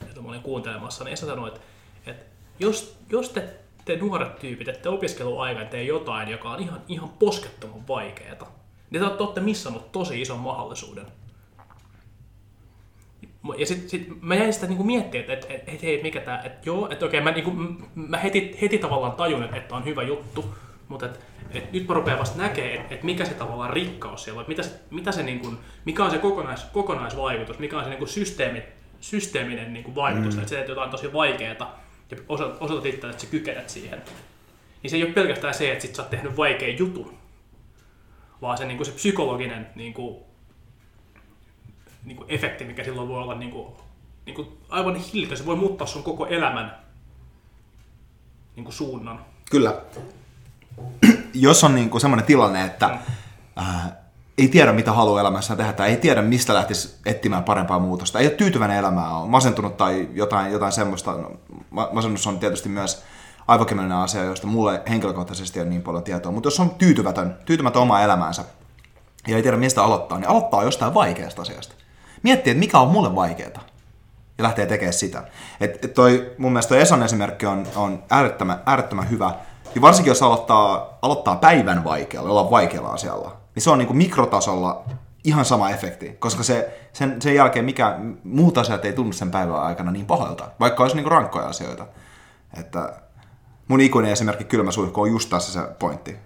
jota 0.08 0.22
mä 0.22 0.28
olin 0.28 0.42
kuuntelemassa, 0.42 1.04
niin 1.04 1.12
Esa 1.12 1.26
sanoi, 1.26 1.48
että, 1.48 1.60
että 2.06 2.24
jos, 2.58 2.98
jos 3.10 3.28
te, 3.28 3.61
te 3.84 3.96
nuoret 3.96 4.38
tyypit, 4.38 4.68
että 4.68 4.90
opiskeluaikana 4.90 5.66
tee 5.66 5.82
jotain, 5.82 6.28
joka 6.28 6.50
on 6.50 6.60
ihan, 6.60 6.80
ihan 6.88 7.08
poskettoman 7.08 7.88
vaikeaa, 7.88 8.52
niin 8.90 9.02
te 9.02 9.22
olette 9.22 9.40
missannut 9.40 9.92
tosi 9.92 10.20
ison 10.20 10.38
mahdollisuuden. 10.38 11.06
Ja 13.58 13.66
sitten 13.66 13.88
sit 13.88 14.08
mä 14.20 14.34
jäin 14.34 14.52
sitä 14.52 14.66
niinku 14.66 14.84
miettimään, 14.84 15.30
että 15.30 15.46
et, 15.48 15.62
et, 15.66 15.82
hei, 15.82 16.02
mikä 16.02 16.20
tää, 16.20 16.42
että 16.42 16.60
joo, 16.64 16.88
että 16.90 17.06
okei, 17.06 17.20
mä, 17.20 17.30
niinku, 17.30 17.50
mä 17.94 18.16
heti, 18.16 18.58
heti 18.62 18.78
tavallaan 18.78 19.12
tajun, 19.12 19.42
että, 19.42 19.56
että 19.56 19.74
on 19.74 19.84
hyvä 19.84 20.02
juttu, 20.02 20.54
mutta 20.88 21.06
et, 21.06 21.20
et 21.50 21.72
nyt 21.72 21.88
mä 21.88 21.94
rupean 21.94 22.18
vasta 22.18 22.42
näkemään, 22.42 22.74
että 22.74 22.94
et 22.94 23.02
mikä 23.02 23.24
se 23.24 23.34
tavallaan 23.34 23.72
rikkaus 23.72 24.24
siellä 24.24 24.40
on, 24.40 24.44
mitä 24.48 24.62
se, 24.62 24.80
mitä 24.90 25.12
se 25.12 25.22
niinku, 25.22 25.52
mikä 25.84 26.04
on 26.04 26.10
se 26.10 26.18
kokonais, 26.18 26.64
kokonaisvaikutus, 26.64 27.58
mikä 27.58 27.78
on 27.78 27.84
se 27.84 27.90
niinku 27.90 28.06
systeemi, 28.06 28.62
systeeminen 29.00 29.72
niinku 29.72 29.94
vaikutus, 29.94 30.34
mm. 30.34 30.40
että 30.40 30.50
se 30.50 30.56
teet 30.56 30.68
jotain 30.68 30.90
tosi 30.90 31.12
vaikeaa 31.12 31.81
ja 32.16 32.46
osoitat 32.60 32.86
itse, 32.86 33.08
että 33.08 33.22
sä 33.22 33.26
kykenet 33.26 33.68
siihen. 33.68 34.02
Niin 34.82 34.90
se 34.90 34.96
ei 34.96 35.04
ole 35.04 35.12
pelkästään 35.12 35.54
se, 35.54 35.72
että 35.72 35.82
sit 35.82 35.94
sä 35.94 36.02
oot 36.02 36.10
tehnyt 36.10 36.36
vaikean 36.36 36.78
jutun, 36.78 37.18
vaan 38.42 38.58
se, 38.58 38.64
niinku, 38.64 38.84
se 38.84 38.92
psykologinen 38.92 39.66
niinku, 39.74 40.26
niinku, 42.04 42.24
efekti, 42.28 42.64
mikä 42.64 42.84
silloin 42.84 43.08
voi 43.08 43.22
olla 43.22 43.34
niinku, 43.34 43.76
niinku, 44.26 44.58
aivan 44.68 44.96
hiljainen. 44.96 45.38
Se 45.38 45.46
voi 45.46 45.56
muuttaa 45.56 45.86
sun 45.86 46.02
koko 46.02 46.26
elämän 46.26 46.76
niinku, 48.56 48.72
suunnan. 48.72 49.24
Kyllä. 49.50 49.80
Jos 51.34 51.64
on 51.64 51.74
niinku 51.74 52.00
semmoinen 52.00 52.26
tilanne, 52.26 52.64
että 52.64 52.88
mm. 52.88 52.98
äh, 53.58 53.92
ei 54.38 54.48
tiedä, 54.48 54.72
mitä 54.72 54.92
haluaa 54.92 55.20
elämässä 55.20 55.56
tehdä, 55.56 55.72
tai 55.72 55.90
ei 55.90 55.96
tiedä, 55.96 56.22
mistä 56.22 56.54
lähtisi 56.54 56.94
etsimään 57.06 57.44
parempaa 57.44 57.78
muutosta, 57.78 58.18
ei 58.18 58.26
ole 58.26 58.34
tyytyväinen 58.34 58.76
elämään, 58.76 59.12
on 59.12 59.30
masentunut 59.30 59.76
tai 59.76 60.08
jotain, 60.12 60.52
jotain 60.52 60.72
semmoista. 60.72 61.12
No, 61.12 61.32
masennus 61.92 62.26
on 62.26 62.38
tietysti 62.38 62.68
myös 62.68 63.02
aivokemiallinen 63.48 63.98
asia, 63.98 64.24
josta 64.24 64.46
mulle 64.46 64.82
henkilökohtaisesti 64.88 65.60
on 65.60 65.70
niin 65.70 65.82
paljon 65.82 66.04
tietoa, 66.04 66.32
mutta 66.32 66.46
jos 66.46 66.60
on 66.60 66.70
tyytymätön, 66.70 67.38
tyytymätön 67.44 67.82
omaa 67.82 68.02
elämäänsä 68.02 68.44
ja 69.28 69.36
ei 69.36 69.42
tiedä 69.42 69.56
mistä 69.56 69.84
aloittaa, 69.84 70.18
niin 70.18 70.28
aloittaa 70.28 70.64
jostain 70.64 70.94
vaikeasta 70.94 71.42
asiasta. 71.42 71.74
Miettii, 72.22 72.50
että 72.50 72.60
mikä 72.60 72.78
on 72.78 72.88
mulle 72.88 73.14
vaikeaa 73.14 73.64
ja 74.38 74.44
lähtee 74.44 74.66
tekemään 74.66 74.92
sitä. 74.92 75.22
Et, 75.60 75.84
et 75.84 75.94
toi, 75.94 76.34
mun 76.38 76.52
mielestä 76.52 76.68
toi 76.68 76.80
Eson 76.80 77.02
esimerkki 77.02 77.46
on, 77.46 77.66
on 77.76 78.02
äärettömän, 78.10 78.62
äärettömän 78.66 79.10
hyvä. 79.10 79.34
Ja 79.74 79.80
varsinkin 79.80 80.10
jos 80.10 80.22
aloittaa, 80.22 80.98
aloittaa 81.02 81.36
päivän 81.36 81.84
vaikealla, 81.84 82.30
olla 82.30 82.50
vaikealla 82.50 82.88
asialla, 82.88 83.36
niin 83.54 83.62
se 83.62 83.70
on 83.70 83.78
niin 83.78 83.86
kuin 83.86 83.96
mikrotasolla 83.96 84.84
ihan 85.24 85.44
sama 85.44 85.70
efekti, 85.70 86.16
koska 86.18 86.42
se, 86.42 86.88
sen, 86.92 87.22
sen 87.22 87.34
jälkeen 87.34 87.64
mikä, 87.64 87.98
muut 88.24 88.58
asiat 88.58 88.84
ei 88.84 88.92
tunnu 88.92 89.12
sen 89.12 89.30
päivän 89.30 89.62
aikana 89.62 89.90
niin 89.90 90.06
pahoilta, 90.06 90.50
vaikka 90.60 90.82
olisi 90.82 90.96
niin 90.96 91.06
rankkoja 91.06 91.46
asioita. 91.46 91.86
Että 92.58 92.92
mun 93.68 93.80
ikuinen 93.80 94.12
esimerkki 94.12 94.44
kylmäsuihku 94.44 95.00
on 95.00 95.10
just 95.10 95.30
tässä 95.30 95.52
se 95.52 95.74
pointti. 95.78 96.16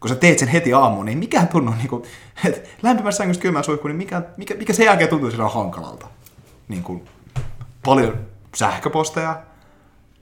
Kun 0.00 0.08
sä 0.08 0.14
teet 0.14 0.38
sen 0.38 0.48
heti 0.48 0.74
aamuun, 0.74 1.06
niin 1.06 1.18
mikä 1.18 1.46
tunnu, 1.46 1.72
niin 1.72 1.88
kuin, 1.88 2.02
että 2.44 2.68
lämpimässä 2.82 3.18
sängystä 3.18 3.42
kylmäsuihku, 3.42 3.88
niin 3.88 3.96
mikä, 3.96 4.22
mikä, 4.36 4.54
mikä 4.54 4.72
sen 4.72 4.86
jälkeen 4.86 5.10
tuntuu 5.10 5.30
siinä 5.30 5.48
hankalalta. 5.48 6.06
Niin 6.68 6.82
kuin, 6.82 7.04
paljon 7.84 8.18
sähköposteja, 8.54 9.42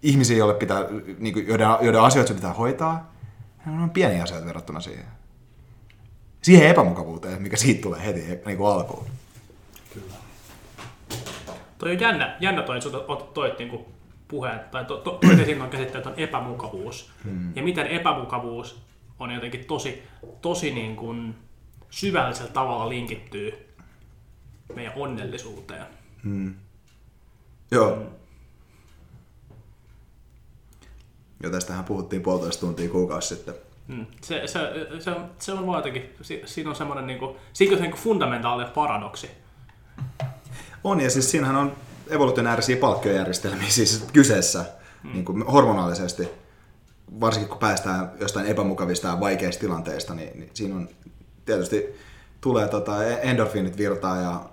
ihmisiä, 0.02 0.36
joille 0.36 0.54
pitää, 0.54 0.80
niin 1.18 1.34
kuin, 1.34 1.48
joiden, 1.48 1.68
joiden 1.80 2.00
asioita 2.00 2.34
pitää 2.34 2.52
hoitaa. 2.52 3.12
Ne 3.66 3.82
on 3.82 3.90
pieniä 3.90 4.22
asioita 4.22 4.46
verrattuna 4.46 4.80
siihen. 4.80 5.04
Siihen 6.42 6.68
epämukavuuteen, 6.68 7.42
mikä 7.42 7.56
siitä 7.56 7.82
tulee 7.82 8.04
heti 8.04 8.20
niin 8.46 8.58
kuin 8.58 8.72
alkuun. 8.72 9.06
Kyllä. 9.94 10.14
Toi 11.78 11.90
on 11.90 12.00
jännä, 12.00 12.36
jännä 12.40 12.62
toi, 12.62 12.76
että 12.76 12.88
toit, 13.34 13.58
niin 13.58 13.68
kuin 13.68 13.84
puheen, 14.28 14.60
tai 14.70 14.84
to, 14.84 14.96
to, 14.96 15.10
toit 15.10 15.38
esiin 15.38 15.62
on 15.62 15.70
käsitteet 15.70 16.06
on 16.06 16.14
epämukavuus. 16.16 17.10
Hmm. 17.24 17.56
Ja 17.56 17.62
miten 17.62 17.86
epämukavuus 17.86 18.82
on 19.18 19.30
jotenkin 19.30 19.64
tosi, 19.64 20.02
tosi 20.42 20.70
niin 20.70 20.96
kuin 20.96 21.34
syvällisellä 21.90 22.52
tavalla 22.52 22.88
linkittyy 22.88 23.74
meidän 24.74 24.92
onnellisuuteen. 24.96 25.86
Hmm. 26.24 26.54
Joo. 27.70 27.96
Mm. 27.96 28.06
Jo 31.42 31.50
tästähän 31.50 31.84
puhuttiin 31.84 32.22
puolitoista 32.22 32.60
tuntia 32.60 32.90
kuukausi 32.90 33.28
sitten. 33.28 33.54
Mm. 33.92 34.06
Se, 34.20 34.42
se, 34.46 34.60
se, 35.00 35.10
on, 35.10 35.30
se 35.38 35.52
on 35.52 35.66
vaan 35.66 35.78
jotenkin, 35.78 36.14
siinä 36.44 36.70
on 36.70 36.76
semmoinen 36.76 37.06
niinku, 37.06 37.36
siinä 37.52 37.76
on 37.76 37.82
niinku 37.82 37.98
fundamentaalinen 37.98 38.72
paradoksi. 38.72 39.30
On, 40.84 41.00
ja 41.00 41.10
siis 41.10 41.30
siinähän 41.30 41.56
on 41.56 41.76
evolutionäärisiä 42.10 42.76
palkkiojärjestelmiä 42.76 43.68
siis 43.68 44.06
kyseessä 44.12 44.64
mm. 45.02 45.12
niin 45.12 45.24
kuin 45.24 45.46
hormonaalisesti. 45.46 46.28
Varsinkin 47.20 47.48
kun 47.48 47.58
päästään 47.58 48.10
jostain 48.20 48.46
epämukavista 48.46 49.08
ja 49.08 49.20
vaikeista 49.20 49.60
tilanteista, 49.60 50.14
niin, 50.14 50.38
niin 50.38 50.50
siinä 50.54 50.74
on 50.74 50.88
tietysti 51.44 51.94
tulee 52.40 52.68
tota, 52.68 53.04
endorfiinit 53.04 53.78
virtaa 53.78 54.20
ja 54.20 54.52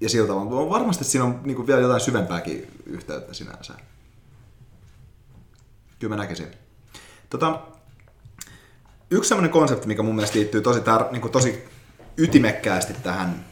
ja 0.00 0.08
sillä 0.08 0.26
tavalla. 0.26 0.70
Varmasti 0.70 1.04
siinä 1.04 1.24
on 1.24 1.40
niin 1.44 1.56
kuin 1.56 1.66
vielä 1.66 1.80
jotain 1.80 2.00
syvempääkin 2.00 2.66
yhteyttä 2.86 3.34
sinänsä. 3.34 3.74
Kyllä 5.98 6.16
mä 6.16 6.22
näkisin. 6.22 6.48
Tota, 7.30 7.60
yksi 9.12 9.28
sellainen 9.28 9.50
konsepti, 9.50 9.86
mikä 9.86 10.02
mun 10.02 10.14
mielestä 10.14 10.38
liittyy 10.38 10.60
tosi, 10.60 10.80
tar, 10.80 11.04
niin 11.10 11.20
kuin 11.20 11.32
tosi 11.32 11.68
ytimekkäästi 12.16 12.94
tähän 13.02 13.44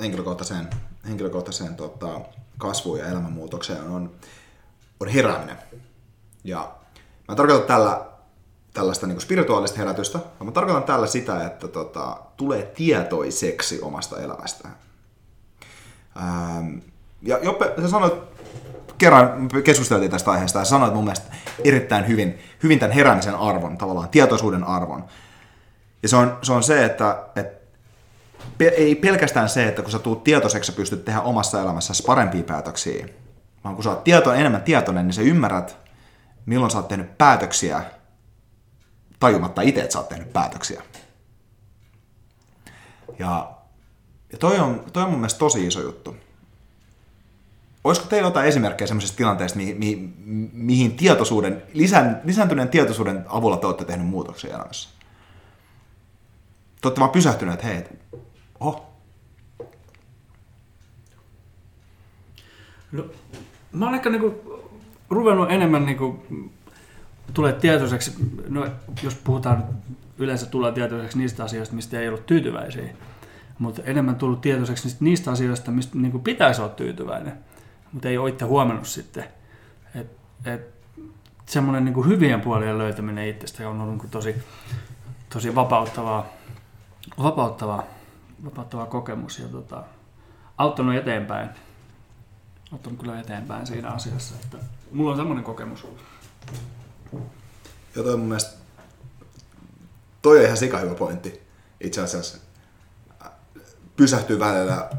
henkilökohtaiseen, 0.00 0.68
henkilökohtaiseen 1.08 1.74
tota, 1.74 2.20
kasvuun 2.58 2.98
ja 2.98 3.06
elämänmuutokseen, 3.06 3.82
on, 3.82 4.10
on 5.00 5.08
herääminen. 5.08 5.56
Ja 6.44 6.74
mä 7.28 7.34
tarkoitan 7.34 7.66
tällä 7.66 8.06
tällaista 8.76 9.06
niin 9.06 9.20
spirituaalista 9.20 9.78
herätystä, 9.78 10.18
vaan 10.18 10.46
mä 10.46 10.52
tarkoitan 10.52 10.82
tällä 10.82 11.06
sitä, 11.06 11.46
että 11.46 11.68
tota, 11.68 12.20
tulee 12.36 12.62
tietoiseksi 12.62 13.80
omasta 13.82 14.20
elämästään. 14.20 14.74
Ähm, 16.16 16.78
ja 17.22 17.38
Joppe, 17.38 17.72
sä 17.80 17.88
sanoit 17.88 18.14
kerran, 18.98 19.48
keskusteltiin 19.64 20.10
tästä 20.10 20.30
aiheesta 20.30 20.58
ja 20.58 20.64
sanoit 20.64 20.94
mun 20.94 21.04
mielestä 21.04 21.26
erittäin 21.64 22.08
hyvin, 22.08 22.38
hyvin 22.62 22.78
tämän 22.78 22.94
heräämisen 22.94 23.34
arvon, 23.34 23.78
tavallaan 23.78 24.08
tietoisuuden 24.08 24.64
arvon. 24.64 25.04
Ja 26.02 26.08
se 26.08 26.16
on 26.16 26.38
se, 26.42 26.52
on 26.52 26.62
se 26.62 26.84
että, 26.84 27.18
että 27.36 27.66
ei 28.60 28.94
pelkästään 28.94 29.48
se, 29.48 29.68
että 29.68 29.82
kun 29.82 29.90
sä 29.90 29.98
tuut 29.98 30.24
tietoiseksi, 30.24 30.72
sä 30.72 30.76
pystyt 30.76 31.04
tehdä 31.04 31.20
omassa 31.20 31.62
elämässäsi 31.62 32.02
parempia 32.02 32.42
päätöksiä, 32.42 33.08
vaan 33.64 33.74
kun 33.74 33.84
sä 33.84 33.90
oot 33.90 34.04
tieto, 34.04 34.32
enemmän 34.32 34.62
tietoinen, 34.62 35.06
niin 35.06 35.14
sä 35.14 35.22
ymmärrät, 35.22 35.76
milloin 36.46 36.70
sä 36.70 36.78
oot 36.78 36.88
tehnyt 36.88 37.18
päätöksiä 37.18 37.82
tajumatta 39.20 39.62
itse, 39.62 39.80
että 39.80 39.92
sä 39.92 39.98
oot 39.98 40.08
tehnyt 40.08 40.32
päätöksiä. 40.32 40.82
Ja 43.18 43.56
ja 44.32 44.38
toi 44.38 44.58
on, 44.58 44.84
toi 44.92 45.02
on 45.02 45.10
mun 45.10 45.18
mielestä 45.18 45.38
tosi 45.38 45.66
iso 45.66 45.80
juttu. 45.80 46.16
Olisiko 47.86 48.06
teillä 48.06 48.26
jotain 48.26 48.48
esimerkkejä 48.48 48.86
sellaisista 48.86 49.16
tilanteista, 49.16 49.58
mi, 49.58 49.74
mi, 49.74 50.12
mihin 50.52 50.96
tietoisuuden, 50.96 51.62
lisän, 51.72 52.20
lisääntyneen 52.24 52.68
tietoisuuden 52.68 53.24
avulla 53.28 53.56
te 53.56 53.66
olette 53.66 53.84
tehneet 53.84 54.10
muutoksia 54.10 54.54
elämässä? 54.54 54.88
Te 56.80 56.88
olette 56.88 57.00
vaan 57.00 57.10
pysähtyneet, 57.10 57.64
hei, 57.64 57.84
oho. 58.60 58.86
No, 62.92 63.04
mä 63.72 63.84
oon 63.84 63.94
ehkä 63.94 64.10
niinku 64.10 64.60
ruvennut 65.10 65.50
enemmän 65.50 65.86
niinku 65.86 66.26
tulee 67.34 67.52
tietoiseksi, 67.52 68.14
no, 68.48 68.66
jos 69.02 69.14
puhutaan, 69.14 69.64
yleensä 70.18 70.46
tulee 70.46 70.72
tietoiseksi 70.72 71.18
niistä 71.18 71.44
asioista, 71.44 71.74
mistä 71.74 72.00
ei 72.00 72.08
ollut 72.08 72.26
tyytyväisiä 72.26 72.88
mutta 73.58 73.82
enemmän 73.84 74.16
tullut 74.16 74.40
tietoiseksi 74.40 74.96
niistä 75.00 75.30
asioista, 75.30 75.70
mistä 75.70 75.98
niin 75.98 76.12
kuin 76.12 76.22
pitäisi 76.22 76.60
olla 76.60 76.72
tyytyväinen, 76.72 77.32
mutta 77.92 78.08
ei 78.08 78.18
ole 78.18 78.30
itse 78.30 78.44
huomannut 78.44 78.86
sitten. 78.86 79.24
Et, 79.94 80.10
et, 80.44 80.76
semmoinen 81.46 81.84
niin 81.84 81.94
kuin 81.94 82.08
hyvien 82.08 82.40
puolien 82.40 82.78
löytäminen 82.78 83.28
itsestä 83.28 83.68
on 83.68 83.80
ollut 83.80 84.02
niin 84.02 84.10
tosi, 84.10 84.34
tosi 85.28 85.54
vapauttavaa, 85.54 86.26
vapauttavaa, 87.22 87.82
vapauttava 88.44 88.86
kokemus 88.86 89.38
ja 89.38 89.48
tota, 89.48 89.84
auttanut 90.58 90.94
eteenpäin. 90.94 91.50
Auttanut 92.72 93.00
kyllä 93.00 93.20
eteenpäin 93.20 93.66
siinä 93.66 93.88
asiassa, 93.90 94.34
että 94.44 94.58
mulla 94.92 95.10
on 95.10 95.16
semmoinen 95.16 95.44
kokemus. 95.44 95.86
Ja 97.96 98.02
toi 98.02 98.16
mun 98.16 98.26
mielestä, 98.26 98.56
toi 100.22 100.38
on 100.38 100.44
ihan 100.44 100.56
sika 100.56 100.78
hyvä 100.78 100.94
pointti 100.94 101.46
itse 101.80 102.00
asiassa 102.00 102.38
pysähtyy 103.96 104.38
välillä 104.38 104.90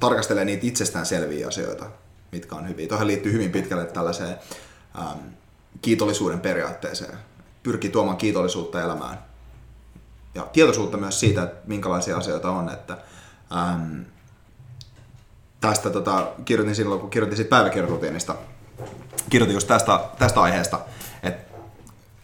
tarkastelee 0.00 0.44
niitä 0.44 0.66
itsestäänselviä 0.66 1.48
asioita, 1.48 1.86
mitkä 2.32 2.54
on 2.54 2.68
hyviä. 2.68 2.88
Tuohon 2.88 3.06
liittyy 3.06 3.32
hyvin 3.32 3.52
pitkälle 3.52 3.84
tällaiseen 3.84 4.36
ähm, 4.98 5.18
kiitollisuuden 5.82 6.40
periaatteeseen. 6.40 7.18
Pyrkii 7.62 7.90
tuomaan 7.90 8.16
kiitollisuutta 8.16 8.82
elämään. 8.82 9.18
Ja 10.34 10.42
tietoisuutta 10.52 10.96
myös 10.96 11.20
siitä, 11.20 11.42
että 11.42 11.60
minkälaisia 11.66 12.16
asioita 12.16 12.50
on. 12.50 12.68
Että, 12.68 12.98
ähm, 13.56 14.00
tästä 15.60 15.90
tota, 15.90 16.32
kirjoitin 16.44 16.74
silloin, 16.74 17.00
kun 17.00 17.10
kirjoitin 17.10 17.36
siitä 17.36 17.50
päiväkirjarutiinista, 17.50 18.34
kirjoitin 19.30 19.54
just 19.54 19.68
tästä, 19.68 20.00
tästä 20.18 20.40
aiheesta, 20.40 20.80
että 21.22 21.52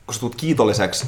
kun 0.07 0.15
sä 0.15 0.21
tulet 0.21 0.35
kiitolliseksi 0.35 1.07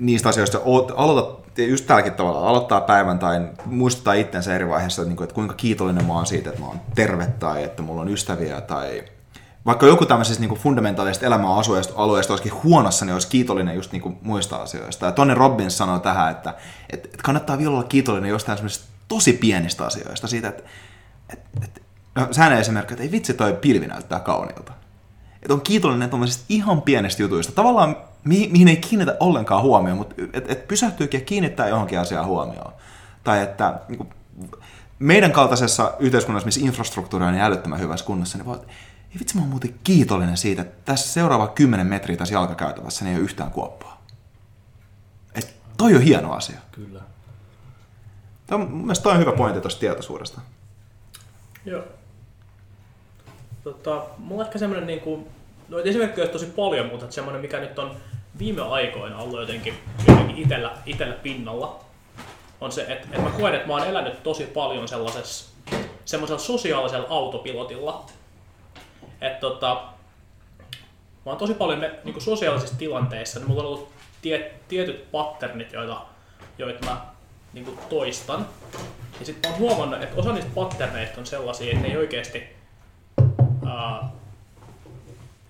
niistä 0.00 0.28
asioista, 0.28 0.58
aloitat 0.96 1.46
just 1.58 1.86
tälläkin 1.86 2.12
tavalla, 2.12 2.48
aloittaa 2.48 2.80
päivän 2.80 3.18
tai 3.18 3.48
muistuttaa 3.66 4.14
itsensä 4.14 4.54
eri 4.54 4.68
vaiheessa, 4.68 5.02
että, 5.02 5.14
niin 5.14 5.22
että 5.22 5.34
kuinka 5.34 5.54
kiitollinen 5.54 6.06
mä 6.06 6.12
oon 6.12 6.26
siitä, 6.26 6.50
että 6.50 6.62
mä 6.62 6.68
oon 6.68 6.80
terve 6.94 7.26
tai 7.26 7.64
että 7.64 7.82
mulla 7.82 8.00
on 8.00 8.08
ystäviä 8.08 8.60
tai 8.60 9.04
vaikka 9.66 9.86
joku 9.86 10.06
tämmöisistä 10.06 10.46
niin 10.46 10.58
fundamentaalisista 10.58 11.26
elämäalueista 11.26 11.94
alueista 11.96 12.32
olisikin 12.32 12.62
huonossa, 12.64 13.04
niin 13.04 13.12
olisi 13.12 13.28
kiitollinen 13.28 13.74
just 13.74 13.92
niin 13.92 14.18
muista 14.22 14.56
asioista. 14.56 15.06
Ja 15.06 15.12
Tony 15.12 15.34
Robbins 15.34 15.78
sanoo 15.78 15.98
tähän, 15.98 16.30
että, 16.30 16.54
että, 16.90 17.08
kannattaa 17.22 17.58
vielä 17.58 17.70
olla 17.70 17.84
kiitollinen 17.84 18.30
jostain 18.30 18.58
tosi 19.08 19.32
pienistä 19.32 19.86
asioista. 19.86 20.28
Siitä, 20.28 20.48
että, 20.48 20.62
että, 21.32 21.48
että 21.64 21.80
no, 22.14 22.28
säännön 22.30 22.60
esimerkki, 22.60 22.94
että 22.94 23.02
ei 23.02 23.12
vitsi 23.12 23.34
toi 23.34 23.52
pilvi 23.52 23.86
näyttää 23.86 24.20
kauniilta. 24.20 24.72
Että 25.42 25.54
on 25.54 25.60
kiitollinen 25.60 26.10
tuommoisista 26.10 26.44
ihan 26.48 26.82
pienistä 26.82 27.22
jutuista. 27.22 27.52
Tavallaan 27.52 27.96
mi- 28.26 28.48
mihin 28.52 28.68
ei 28.68 28.76
kiinnitä 28.76 29.16
ollenkaan 29.20 29.62
huomioon, 29.62 29.98
mutta 29.98 30.14
että 30.32 30.52
et 30.52 30.68
pysähtyykin 30.68 31.20
ja 31.20 31.24
kiinnittää 31.24 31.68
johonkin 31.68 32.00
asiaan 32.00 32.26
huomioon. 32.26 32.72
Tai 33.24 33.42
että 33.42 33.80
niin 33.88 33.98
kuin, 33.98 34.08
meidän 34.98 35.32
kaltaisessa 35.32 35.94
yhteiskunnassa, 35.98 36.46
missä 36.46 36.60
infrastruktuuri 36.64 37.24
on 37.24 37.32
niin 37.32 37.42
älyttömän 37.42 37.80
hyvässä 37.80 38.06
kunnossa, 38.06 38.38
niin 38.38 38.46
voi, 38.46 38.56
ei 39.10 39.18
vitsi, 39.18 39.34
mä 39.34 39.40
oon 39.40 39.50
muuten 39.50 39.74
kiitollinen 39.84 40.36
siitä, 40.36 40.62
että 40.62 40.76
tässä 40.84 41.12
seuraava 41.12 41.48
10 41.48 41.86
metriä 41.86 42.16
tässä 42.16 42.34
jalkakäytävässä 42.34 43.04
niin 43.04 43.12
ei 43.12 43.18
ole 43.18 43.24
yhtään 43.24 43.50
kuoppaa. 43.50 44.02
Et 45.34 45.54
toi 45.76 45.94
on 45.94 46.00
hieno 46.00 46.32
asia. 46.32 46.58
Kyllä. 46.72 47.00
Tämä 48.46 48.62
on, 48.62 48.70
mun 48.70 48.80
mielestä 48.80 49.02
toi 49.02 49.12
on 49.12 49.18
hyvä 49.18 49.32
pointti 49.32 49.60
tuosta 49.60 49.80
tietoisuudesta. 49.80 50.40
Joo. 51.64 51.82
Tota, 53.64 54.04
mulla 54.18 54.42
on 54.42 54.46
ehkä 54.46 54.58
semmoinen 54.58 54.86
niin 54.86 55.00
kuin, 55.00 55.26
noita 55.68 55.88
esimerkkejä 55.88 56.28
tosi 56.28 56.46
paljon, 56.46 56.86
mutta 56.86 57.10
semmoinen, 57.10 57.42
mikä 57.42 57.60
nyt 57.60 57.78
on 57.78 57.96
viime 58.38 58.62
aikoina 58.62 59.18
ollut 59.18 59.40
jotenkin, 59.40 59.74
jotenkin 60.08 60.36
itellä, 60.36 60.72
itellä 60.86 61.14
pinnalla, 61.14 61.80
on 62.60 62.72
se, 62.72 62.80
että, 62.80 62.94
että 62.94 63.20
mä 63.20 63.30
koen, 63.30 63.54
että 63.54 63.66
mä 63.66 63.72
oon 63.72 63.86
elänyt 63.86 64.22
tosi 64.22 64.44
paljon 64.44 64.88
sellaisessa 64.88 65.50
semmoisella 66.04 66.40
sosiaalisella 66.40 67.06
autopilotilla. 67.10 68.06
Että 69.20 69.40
tota, 69.40 69.74
mä 71.26 71.32
oon 71.32 71.36
tosi 71.36 71.54
paljon 71.54 71.78
me, 71.78 71.98
niin 72.04 72.20
sosiaalisissa 72.20 72.78
tilanteissa, 72.78 73.38
niin 73.38 73.48
mulla 73.48 73.62
on 73.62 73.68
ollut 73.68 73.88
tie, 74.22 74.54
tietyt 74.68 75.10
patternit, 75.12 75.72
joita, 75.72 76.02
joita 76.58 76.86
mä 76.86 77.06
niin 77.52 77.78
toistan. 77.88 78.48
Ja 79.20 79.26
sitten 79.26 79.50
mä 79.50 79.54
oon 79.54 79.60
huomannut, 79.60 80.02
että 80.02 80.16
osa 80.16 80.32
niistä 80.32 80.50
patterneista 80.54 81.20
on 81.20 81.26
sellaisia, 81.26 81.70
että 81.72 81.82
ne 81.82 81.88
ei 81.88 81.96
oikeasti 81.96 82.42
ää, 83.66 84.10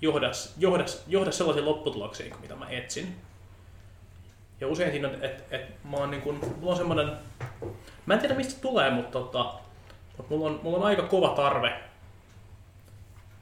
johda, 0.01 0.31
johda, 0.59 0.85
johda 1.07 1.33
sellaisiin 1.33 1.67
lopputuloksiin 1.67 2.35
mitä 2.41 2.57
mä 2.57 2.69
etsin. 2.71 3.17
Ja 4.61 4.69
usein 4.69 4.91
siinä 4.91 5.09
on, 5.09 5.25
että 5.25 5.57
et 5.57 5.85
mä 5.85 5.97
oon 5.97 6.11
niin 6.11 6.23
kun, 6.23 6.41
mulla 6.61 6.71
on 6.73 6.77
semmonen, 6.77 7.13
mä 8.07 8.15
en 8.15 8.21
tiedä 8.21 8.35
mistä 8.35 8.53
se 8.53 8.61
tulee, 8.61 8.91
mutta, 8.91 9.11
tota, 9.11 9.55
mutta 10.17 10.35
mulla, 10.35 10.51
on, 10.51 10.61
mulla 10.63 10.77
on 10.77 10.85
aika 10.85 11.03
kova 11.03 11.29
tarve 11.29 11.81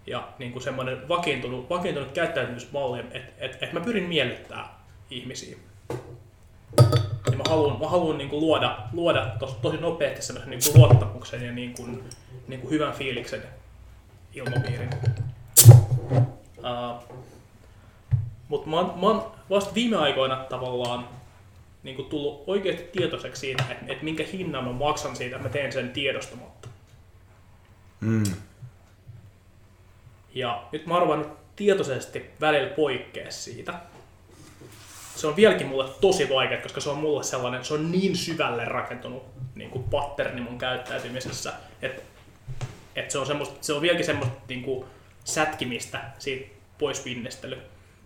ja 0.07 0.29
niin 0.39 0.53
kuin 0.53 0.63
semmoinen 0.63 1.09
vakiintunut, 1.09 1.71
vakiintunut 1.71 2.13
käyttäytymismalli, 2.13 3.01
että 3.01 3.33
et, 3.39 3.63
et 3.63 3.73
mä 3.73 3.81
pyrin 3.81 4.05
miellyttää 4.05 4.79
ihmisiä. 5.11 5.57
Ja 7.31 7.37
mä 7.37 7.45
haluan, 7.49 7.81
mä 7.81 7.89
haluan 7.89 8.19
niin 8.19 8.31
kuin 8.31 8.41
luoda, 8.41 8.79
luoda 8.93 9.27
tos, 9.39 9.55
tosi 9.55 9.77
nopeasti 9.77 10.23
semmoisen 10.23 10.51
niin 10.51 10.61
kuin 10.65 10.81
luottamuksen 10.81 11.43
ja 11.43 11.53
niin 11.53 11.75
kuin, 11.75 12.05
niin 12.49 12.61
kuin 12.61 12.71
hyvän 12.71 12.93
fiiliksen 12.93 13.43
ilmapiirin. 14.35 14.91
Uh, 16.65 17.03
Mutta 18.49 18.69
mä, 18.71 18.77
oon- 18.77 19.01
mä 19.01 19.07
oon 19.07 19.33
vasta 19.51 19.75
viime 19.75 19.97
aikoina 19.97 20.37
tavallaan 20.37 21.09
niin 21.83 21.97
kuin 21.97 22.09
tullut 22.09 22.45
oikeasti 22.47 22.83
tietoiseksi 22.83 23.41
siitä, 23.41 23.65
että, 23.71 23.85
että 23.89 24.05
minkä 24.05 24.25
hinnan 24.33 24.65
mä 24.65 24.73
maksan 24.73 25.17
siitä, 25.17 25.37
että 25.37 25.49
mä 25.49 25.53
teen 25.53 25.73
sen 25.73 25.91
tiedostamatta. 25.91 26.69
Mm. 28.01 28.25
Ja 30.35 30.65
nyt 30.73 30.87
mä 30.87 30.97
arvan 30.97 31.33
tietoisesti 31.57 32.31
välillä 32.41 32.71
poikkea 32.71 33.31
siitä. 33.31 33.75
Se 35.17 35.27
on 35.27 35.37
vieläkin 35.37 35.67
mulle 35.67 35.91
tosi 36.01 36.29
vaikea, 36.29 36.63
koska 36.63 36.81
se 36.81 36.91
on 36.91 36.99
mulle 36.99 37.23
sellainen, 37.23 37.65
se 37.65 37.75
on 37.75 37.93
niin 37.93 38.17
syvälle 38.17 38.65
rakentunut 38.65 39.23
niin 39.55 39.71
kuin 39.71 39.85
patterni 39.85 40.41
mun 40.41 40.59
käyttäytymisessä, 40.59 41.53
että, 41.83 42.03
että 42.97 43.13
se, 43.13 43.19
on 43.19 43.27
semmoista, 43.27 43.57
se 43.61 43.73
on 43.73 43.83
vieläkin 43.83 44.07
semmoista 44.07 44.37
niin 44.49 44.63
kuin 44.63 44.85
sätkimistä 45.25 46.01
siitä 46.19 46.54
pois 46.85 47.05
vinnestely. 47.05 47.59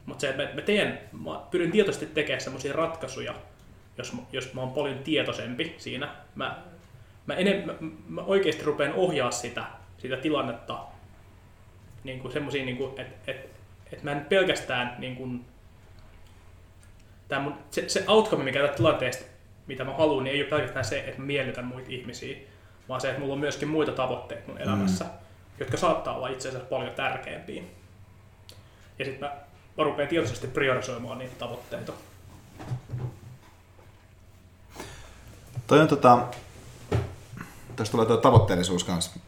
Mutta 0.07 0.21
se, 0.21 0.29
että 0.29 0.43
mä, 0.43 0.49
mä, 0.55 0.61
teen, 0.61 0.99
mä 1.13 1.41
pyrin 1.51 1.71
tietoisesti 1.71 2.07
tekemään 2.07 2.41
semmoisia 2.41 2.73
ratkaisuja, 2.73 3.35
jos, 3.99 4.13
jos 4.33 4.55
mä 4.55 4.61
oon 4.61 4.71
paljon 4.71 4.99
tietoisempi 4.99 5.75
siinä. 5.79 6.15
Mä, 6.35 6.63
mä, 7.27 7.35
enem, 7.35 7.67
mä, 7.67 7.75
mä 8.09 8.23
oikeasti 8.23 8.65
rupean 8.65 8.93
ohjaa 8.93 9.31
sitä, 9.31 9.65
sitä 9.99 10.17
tilannetta 10.17 10.79
niin 12.05 12.21
kuin 12.21 12.33
semmosia, 12.33 12.65
niin 12.65 12.77
kuin, 12.77 13.01
että 13.01 13.33
et, 13.33 13.51
et 13.93 14.03
mä 14.03 14.13
en 14.13 14.21
pelkästään 14.21 14.97
niin 14.99 15.17
kuin, 15.17 15.45
tää 17.29 17.41
mun, 17.41 17.55
se, 17.71 17.89
se 17.89 18.05
outcome, 18.07 18.45
mikä 18.45 18.61
tästä 18.61 18.77
tilanteesta, 18.77 19.25
mitä 19.67 19.85
mä 19.85 19.93
haluan, 19.93 20.25
niin 20.25 20.35
ei 20.35 20.43
ole 20.43 20.51
pelkästään 20.51 20.85
se, 20.85 20.99
että 20.99 21.21
mä 21.21 21.27
miellytän 21.27 21.65
muita 21.65 21.89
ihmisiä, 21.91 22.39
vaan 22.89 23.01
se, 23.01 23.09
että 23.09 23.21
mulla 23.21 23.35
on 23.35 23.41
myöskin 23.41 23.69
muita 23.69 23.93
tavoitteita 23.93 24.49
mun 24.49 24.59
elämässä, 24.59 25.05
mm. 25.05 25.11
jotka 25.61 25.77
saattaa 25.77 26.17
olla 26.17 26.29
itse 26.29 26.49
asiassa 26.49 26.69
paljon 26.69 26.95
tärkeämpiä. 26.95 27.63
Ja 28.99 29.05
sitten 29.05 29.29
mä, 29.29 29.37
mä 29.79 29.85
rupean 29.85 30.09
tietoisesti 30.09 30.47
priorisoimaan 30.47 31.19
niitä 31.19 31.35
tavoitteita. 31.39 31.93
Toi 35.67 35.81
on 35.81 35.89
tota, 35.89 36.27
tässä 37.77 37.91
tulee 37.91 38.07
tuo 38.07 38.17
tavoitteellisuus 38.17 38.85
kanssa 38.85 39.21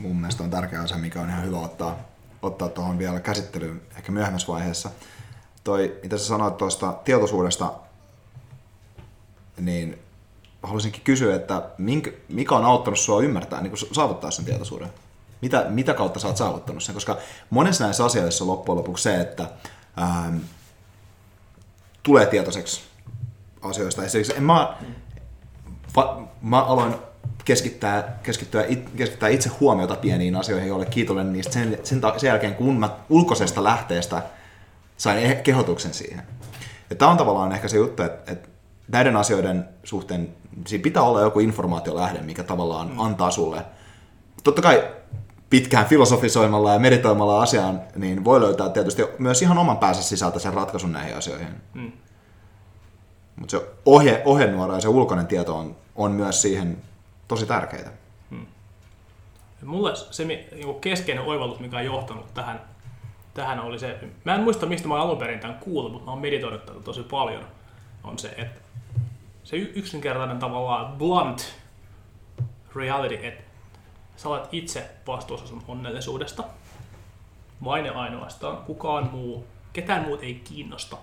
mun 0.00 0.16
mielestä 0.16 0.42
on 0.42 0.50
tärkeä 0.50 0.80
asia, 0.80 0.96
mikä 0.96 1.20
on 1.20 1.28
ihan 1.28 1.44
hyvä 1.44 1.58
ottaa, 1.58 1.98
ottaa 2.42 2.68
tuohon 2.68 2.98
vielä 2.98 3.20
käsittelyyn 3.20 3.82
ehkä 3.96 4.12
myöhemmässä 4.12 4.52
vaiheessa. 4.52 4.90
Toi, 5.64 5.98
mitä 6.02 6.18
sä 6.18 6.24
sanoit 6.24 6.56
tuosta 6.56 6.92
tietoisuudesta, 7.04 7.72
niin 9.60 9.98
haluaisinkin 10.62 11.02
kysyä, 11.02 11.36
että 11.36 11.62
mikä 12.28 12.54
on 12.54 12.64
auttanut 12.64 12.98
sua 12.98 13.22
ymmärtää, 13.22 13.60
niin 13.60 13.72
saavuttaa 13.92 14.30
sen 14.30 14.44
tietoisuuden? 14.44 14.88
Mitä, 15.40 15.66
mitä 15.68 15.94
kautta 15.94 16.20
sä 16.20 16.28
oot 16.28 16.36
saavuttanut 16.36 16.82
sen? 16.82 16.94
Koska 16.94 17.18
monessa 17.50 17.84
näissä 17.84 18.04
asioissa 18.04 18.44
on 18.44 18.50
loppujen 18.50 18.78
lopuksi 18.78 19.02
se, 19.02 19.20
että 19.20 19.46
ähm, 20.02 20.36
tulee 22.02 22.26
tietoiseksi 22.26 22.80
asioista. 23.62 24.04
Esimerkiksi 24.04 24.36
en 24.36 24.42
mä, 24.42 24.76
va, 25.96 26.28
mä 26.42 26.62
aloin 26.62 26.94
keskittää, 27.44 28.18
keskittyä, 28.22 28.64
it, 28.68 28.90
keskittää 28.96 29.28
itse 29.28 29.50
huomiota 29.60 29.96
pieniin 29.96 30.36
asioihin, 30.36 30.68
joille 30.68 30.86
kiitollinen 30.86 31.32
niistä 31.32 31.52
sen, 31.52 31.78
sen, 31.84 32.00
sen 32.16 32.28
jälkeen, 32.28 32.54
kun 32.54 32.80
mä 32.80 32.90
ulkoisesta 33.08 33.64
lähteestä 33.64 34.22
sain 34.96 35.32
eh- 35.32 35.42
kehotuksen 35.42 35.94
siihen. 35.94 36.22
Ja 36.90 36.96
tämä 36.96 37.10
on 37.10 37.16
tavallaan 37.16 37.52
ehkä 37.52 37.68
se 37.68 37.76
juttu, 37.76 38.02
että, 38.02 38.32
että 38.32 38.48
näiden 38.92 39.16
asioiden 39.16 39.68
suhteen 39.84 40.34
siinä 40.66 40.82
pitää 40.82 41.02
olla 41.02 41.20
joku 41.20 41.40
informaatiolähde, 41.40 42.20
mikä 42.20 42.42
tavallaan 42.42 42.90
mm. 42.90 43.00
antaa 43.00 43.30
sulle. 43.30 43.64
Totta 44.44 44.62
kai 44.62 44.88
pitkään 45.50 45.86
filosofisoimalla 45.86 46.72
ja 46.72 46.78
meditoimalla 46.78 47.42
asiaan, 47.42 47.80
niin 47.96 48.24
voi 48.24 48.40
löytää 48.40 48.68
tietysti 48.68 49.02
myös 49.18 49.42
ihan 49.42 49.58
oman 49.58 49.78
päänsä 49.78 50.02
sisältä 50.02 50.38
sen 50.38 50.54
ratkaisun 50.54 50.92
näihin 50.92 51.16
asioihin. 51.16 51.48
Mm. 51.74 51.92
Mutta 53.36 53.50
se 53.50 53.66
ohje, 53.86 54.22
ohjenuora 54.24 54.74
ja 54.74 54.80
se 54.80 54.88
ulkoinen 54.88 55.26
tieto 55.26 55.56
on, 55.58 55.76
on 55.96 56.12
myös 56.12 56.42
siihen 56.42 56.82
tosi 57.28 57.46
tärkeitä. 57.46 57.90
Ja 59.60 59.66
Mulle 59.66 59.96
se 59.96 60.24
niinku 60.24 60.74
keskeinen 60.74 61.24
oivallus, 61.24 61.60
mikä 61.60 61.76
on 61.76 61.84
johtanut 61.84 62.34
tähän, 62.34 62.60
tähän 63.34 63.60
oli 63.60 63.78
se, 63.78 63.98
mä 64.24 64.34
en 64.34 64.40
muista 64.40 64.66
mistä 64.66 64.88
mä 64.88 64.94
oon 64.94 65.02
alun 65.02 65.18
perin 65.18 65.40
tämän 65.40 65.58
kuullut, 65.58 65.92
mutta 65.92 66.04
mä 66.06 66.10
oon 66.10 66.20
meditoinut 66.20 66.66
tätä 66.66 66.80
tosi 66.80 67.02
paljon, 67.02 67.44
on 68.04 68.18
se, 68.18 68.28
että 68.28 68.60
se 69.44 69.56
yksinkertainen 69.56 70.38
tavallaan 70.38 70.92
blunt 70.98 71.54
reality, 72.74 73.26
että 73.26 73.49
sä 74.22 74.28
olet 74.28 74.48
itse 74.52 74.90
vastuussa 75.06 75.46
sun 75.46 75.62
onnellisuudesta, 75.68 76.44
vain 77.64 77.86
ja 77.86 77.92
ainoastaan, 77.92 78.56
kukaan 78.56 79.10
muu, 79.12 79.46
ketään 79.72 80.04
muut 80.04 80.22
ei 80.22 80.34
kiinnosta. 80.34 80.96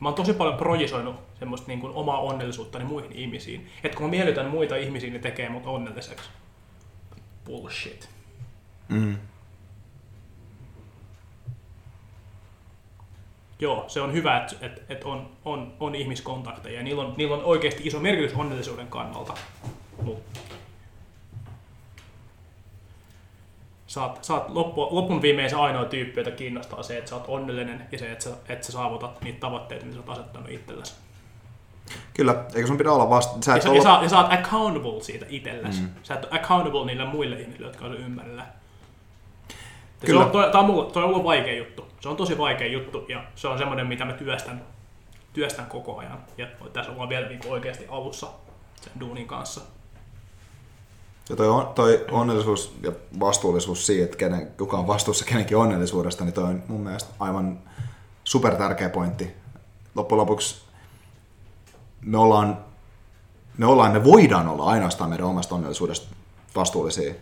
Mä 0.00 0.08
oon 0.08 0.14
tosi 0.14 0.32
paljon 0.32 0.56
projisoinut 0.56 1.16
semmoista 1.38 1.68
niin 1.68 1.80
kuin 1.80 1.92
omaa 1.94 2.20
onnellisuuttani 2.20 2.84
muihin 2.84 3.12
ihmisiin. 3.12 3.70
Että 3.84 3.96
kun 3.96 4.06
mä 4.06 4.10
miellytän 4.10 4.46
muita 4.46 4.76
ihmisiä, 4.76 5.10
niin 5.10 5.22
tekee 5.22 5.48
mut 5.48 5.66
onnelliseksi. 5.66 6.28
Bullshit. 7.44 8.08
Mm. 8.88 9.16
Joo, 13.60 13.84
se 13.88 14.00
on 14.00 14.12
hyvä, 14.12 14.36
että 14.36 14.66
et, 14.66 14.82
et 14.88 15.04
on, 15.04 15.30
on, 15.44 15.72
on 15.80 15.94
ihmiskontakteja 15.94 16.76
ja 16.76 16.82
niillä 16.82 17.02
on, 17.02 17.14
niillä 17.16 17.36
on 17.36 17.44
oikeasti 17.44 17.86
iso 17.86 18.00
merkitys 18.00 18.36
onnellisuuden 18.36 18.86
kannalta. 18.86 19.34
Mut 20.02 20.22
sä 23.92 24.02
oot, 24.04 24.24
sä 24.24 24.34
oot 24.34 24.48
loppu, 24.48 24.88
lopun 24.90 25.22
viimein 25.22 25.50
se 25.50 25.56
ainoa 25.56 25.84
tyyppi, 25.84 26.20
jota 26.20 26.30
kiinnostaa 26.30 26.82
se, 26.82 26.98
että 26.98 27.10
sä 27.10 27.16
oot 27.16 27.24
onnellinen 27.28 27.88
ja 27.92 27.98
se, 27.98 28.12
että 28.12 28.24
sä, 28.24 28.30
että 28.48 28.66
sä 28.66 28.72
saavutat 28.72 29.20
niitä 29.20 29.40
tavoitteita, 29.40 29.84
mitä 29.84 29.96
sä 29.96 30.00
oot 30.00 30.18
asettanut 30.18 30.50
itsellesi. 30.50 30.94
Kyllä, 32.14 32.44
eikä 32.54 32.66
sun 32.66 32.78
pidä 32.78 32.92
olla 32.92 33.10
vasta... 33.10 33.42
Sä 33.44 33.52
Ja 33.52 33.56
et 33.56 33.62
sä, 33.62 33.68
olla... 33.70 33.78
ja, 33.78 33.82
sä, 33.82 34.02
ja 34.02 34.08
sä 34.08 34.18
oot 34.18 34.32
accountable 34.32 35.02
siitä 35.02 35.26
itsellesi. 35.28 35.80
Mm. 35.80 35.88
Sä 36.02 36.14
et 36.14 36.24
ole 36.24 36.40
accountable 36.40 36.86
niille 36.86 37.04
muille 37.04 37.40
ihmisille, 37.40 37.66
jotka 37.66 37.84
on 37.84 37.94
ympärillä. 37.94 38.42
Ja 38.42 38.46
Se 40.00 40.06
Kyllä. 40.06 40.24
on, 40.24 40.30
toi, 40.30 40.52
tää 40.52 40.60
on 40.60 40.66
mulle, 40.66 40.92
toi 40.92 41.02
on 41.02 41.08
ollut 41.08 41.24
vaikea 41.24 41.56
juttu. 41.56 41.88
Se 42.00 42.08
on 42.08 42.16
tosi 42.16 42.38
vaikea 42.38 42.68
juttu 42.68 43.06
ja 43.08 43.24
se 43.34 43.48
on 43.48 43.58
semmoinen, 43.58 43.86
mitä 43.86 44.04
mä 44.04 44.12
työstän, 44.12 44.62
työstän 45.32 45.66
koko 45.66 45.98
ajan. 45.98 46.18
Ja 46.38 46.46
tässä 46.72 46.92
ollaan 46.92 47.08
vielä 47.08 47.28
niinku 47.28 47.52
oikeasti 47.52 47.86
alussa 47.88 48.26
sen 48.80 48.92
duunin 49.00 49.26
kanssa. 49.26 49.60
Ja 51.28 51.36
toi, 51.36 51.48
on, 51.48 51.66
toi 51.74 52.06
onnellisuus 52.10 52.74
ja 52.82 52.92
vastuullisuus 53.20 53.86
siitä, 53.86 54.04
että 54.04 54.16
kenen, 54.16 54.52
kuka 54.58 54.78
on 54.78 54.86
vastuussa 54.86 55.24
kenenkin 55.24 55.56
onnellisuudesta, 55.56 56.24
niin 56.24 56.34
toi 56.34 56.44
on 56.44 56.62
mun 56.68 56.80
mielestä 56.80 57.10
aivan 57.20 57.58
super 58.24 58.56
tärkeä 58.56 58.88
pointti. 58.88 59.30
Loppujen 59.94 60.20
lopuksi 60.20 60.62
me 62.00 62.18
ollaan, 62.18 62.64
me 63.58 63.66
ollaan, 63.66 63.92
me 63.92 64.04
voidaan 64.04 64.48
olla 64.48 64.64
ainoastaan 64.64 65.10
meidän 65.10 65.26
omasta 65.26 65.54
onnellisuudesta 65.54 66.14
vastuullisia, 66.54 67.14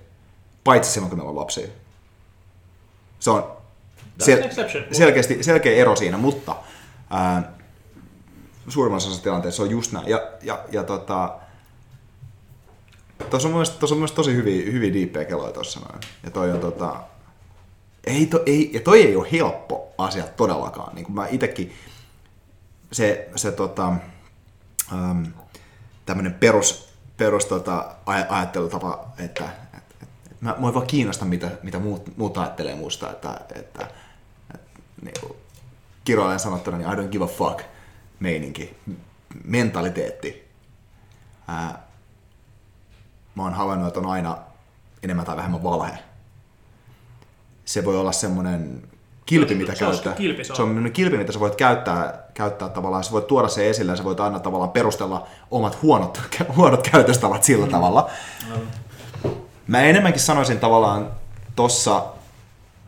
paitsi 0.65 0.91
silloin, 0.91 1.11
kun 1.11 1.19
me 1.19 1.23
ollaan 1.23 1.37
lapsia. 1.37 1.69
Se 3.21 3.31
on 3.31 3.57
exception. 4.19 4.85
selkeästi, 4.93 5.43
selkeä 5.43 5.73
ero 5.73 5.97
siinä, 5.97 6.19
mutta 6.19 6.57
ää, 7.11 7.53
suurimmassa 8.69 9.09
osassa 9.09 9.23
tilanteessa 9.23 9.57
se 9.57 9.63
on 9.63 9.71
just 9.71 9.93
näin. 9.93 10.09
Ja, 10.09 10.31
ja, 10.43 10.65
ja 10.73 10.85
tota, 10.85 11.39
Tuossa 13.31 13.49
on, 13.49 13.53
mielestä- 13.55 13.79
tuossa 13.79 13.95
on 13.95 13.99
mielestä 13.99 14.17
tosi 14.17 14.35
hyviä, 14.35 14.73
hyviä 14.73 14.93
diippejä 14.93 15.25
keloja 15.25 15.53
tuossa 15.53 15.81
noin. 15.81 16.01
Ja 16.25 16.31
toi 16.31 16.51
on 16.53 16.61
tota... 16.61 17.01
Ei, 18.05 18.27
to, 18.27 18.43
ei, 18.47 18.71
ja 18.75 18.81
toi 18.81 19.03
ei 19.03 19.17
ole 19.17 19.29
helppo 19.33 19.93
asia 19.99 20.25
todellakaan. 20.25 20.95
Niin 20.95 21.05
kuin 21.05 21.15
mä 21.15 21.27
itekin, 21.31 21.73
se, 22.93 23.31
se 23.37 23.53
tota, 23.53 23.93
ähm, 24.93 25.25
tämmönen 26.07 26.35
perus, 26.35 26.89
perus 27.17 27.45
tota, 27.47 27.95
aj- 28.07 28.27
ajattelutapa, 28.29 29.13
että 29.19 29.45
et, 29.45 29.83
et, 30.03 30.09
et 30.33 30.41
mä, 30.41 30.51
ei 30.51 30.75
vaan 30.75 30.87
kiinnosta, 30.87 31.25
mitä, 31.25 31.51
mitä 31.63 31.79
muut, 31.79 32.17
muut 32.17 32.39
ajattelee 32.39 32.75
musta, 32.75 33.11
että, 33.11 33.41
että, 33.55 33.87
että 34.55 34.67
niin 35.03 35.37
kiroilen 36.05 36.41
sanottuna, 36.41 36.79
niin 36.79 36.91
I 36.91 36.95
don't 36.95 37.09
give 37.09 37.25
a 37.25 37.29
fuck 37.29 37.61
meininki, 38.21 38.77
mentaliteetti. 39.45 40.49
Ää, 41.49 41.90
mä 43.41 43.45
oon 43.45 43.55
havainnut, 43.55 43.89
että 43.89 44.01
on 44.01 44.07
aina 44.07 44.39
enemmän 45.03 45.27
tai 45.27 45.37
vähemmän 45.37 45.63
valhe. 45.63 45.99
Se 47.65 47.85
voi 47.85 47.97
olla 47.99 48.13
semmoinen 48.13 48.83
kilpi, 49.27 49.55
mitä 49.55 49.73
Se 49.75 49.79
käyttää. 49.79 50.13
kilpi, 50.13 50.45
se 50.45 50.53
on. 50.53 50.57
se 50.57 50.63
on 50.63 50.69
semmoinen 50.69 50.93
kilpi, 50.93 51.17
mitä 51.17 51.33
sä 51.33 51.41
voit 51.41 51.55
käyttää, 51.55 52.23
käyttää 52.35 52.69
tavallaan, 52.69 53.05
sä 53.05 53.11
voit 53.13 53.27
tuoda 53.27 53.49
se 53.49 53.71
esille 53.71 53.93
ja 53.93 53.97
sä 53.97 54.05
voit 54.05 54.21
aina 54.21 54.41
tavallaan 54.41 54.71
perustella 54.71 55.27
omat 55.51 55.83
huonot, 55.83 56.21
huonot 56.57 56.89
käytöstavat 56.89 57.45
sillä 57.45 57.67
Mm. 57.67 57.73
tavalla. 57.73 58.11
Mä 59.67 59.81
enemmänkin 59.83 60.21
sanoisin 60.23 60.61
tavallaan 60.61 61.11
tossa, 61.57 62.05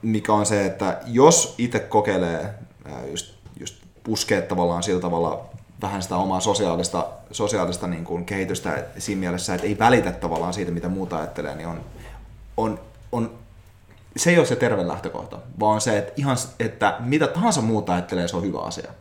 mikä 0.02 0.32
on 0.32 0.46
se, 0.46 0.66
että 0.66 1.00
jos 1.06 1.54
itse 1.58 1.78
kokeilee 1.78 2.54
ää, 2.84 3.06
just, 3.10 3.34
just 3.60 3.74
puskee 4.04 4.42
tavallaan 4.42 4.82
sillä 4.82 5.00
tavalla 5.00 5.44
vähän 5.82 6.02
sitä 6.02 6.16
omaa 6.16 6.40
sosiaalista, 6.40 7.06
sosiaalista 7.30 7.86
niin 7.86 8.04
kuin 8.04 8.24
kehitystä 8.24 8.84
siinä 8.98 9.20
mielessä, 9.20 9.54
että 9.54 9.66
ei 9.66 9.78
välitä 9.78 10.12
tavallaan 10.12 10.54
siitä, 10.54 10.70
mitä 10.70 10.88
muuta 10.88 11.16
ajattelee, 11.16 11.54
niin 11.54 11.68
on, 11.68 11.80
on, 12.56 12.80
on 13.12 13.30
se 14.16 14.30
ei 14.30 14.38
ole 14.38 14.46
se 14.46 14.56
terve 14.56 14.88
lähtökohta, 14.88 15.38
vaan 15.60 15.80
se, 15.80 15.98
että, 15.98 16.12
ihan, 16.16 16.36
että 16.60 16.96
mitä 17.00 17.26
tahansa 17.26 17.60
muuta 17.60 17.92
ajattelee, 17.92 18.28
se 18.28 18.36
on 18.36 18.42
hyvä 18.42 18.58
asia. 18.58 18.92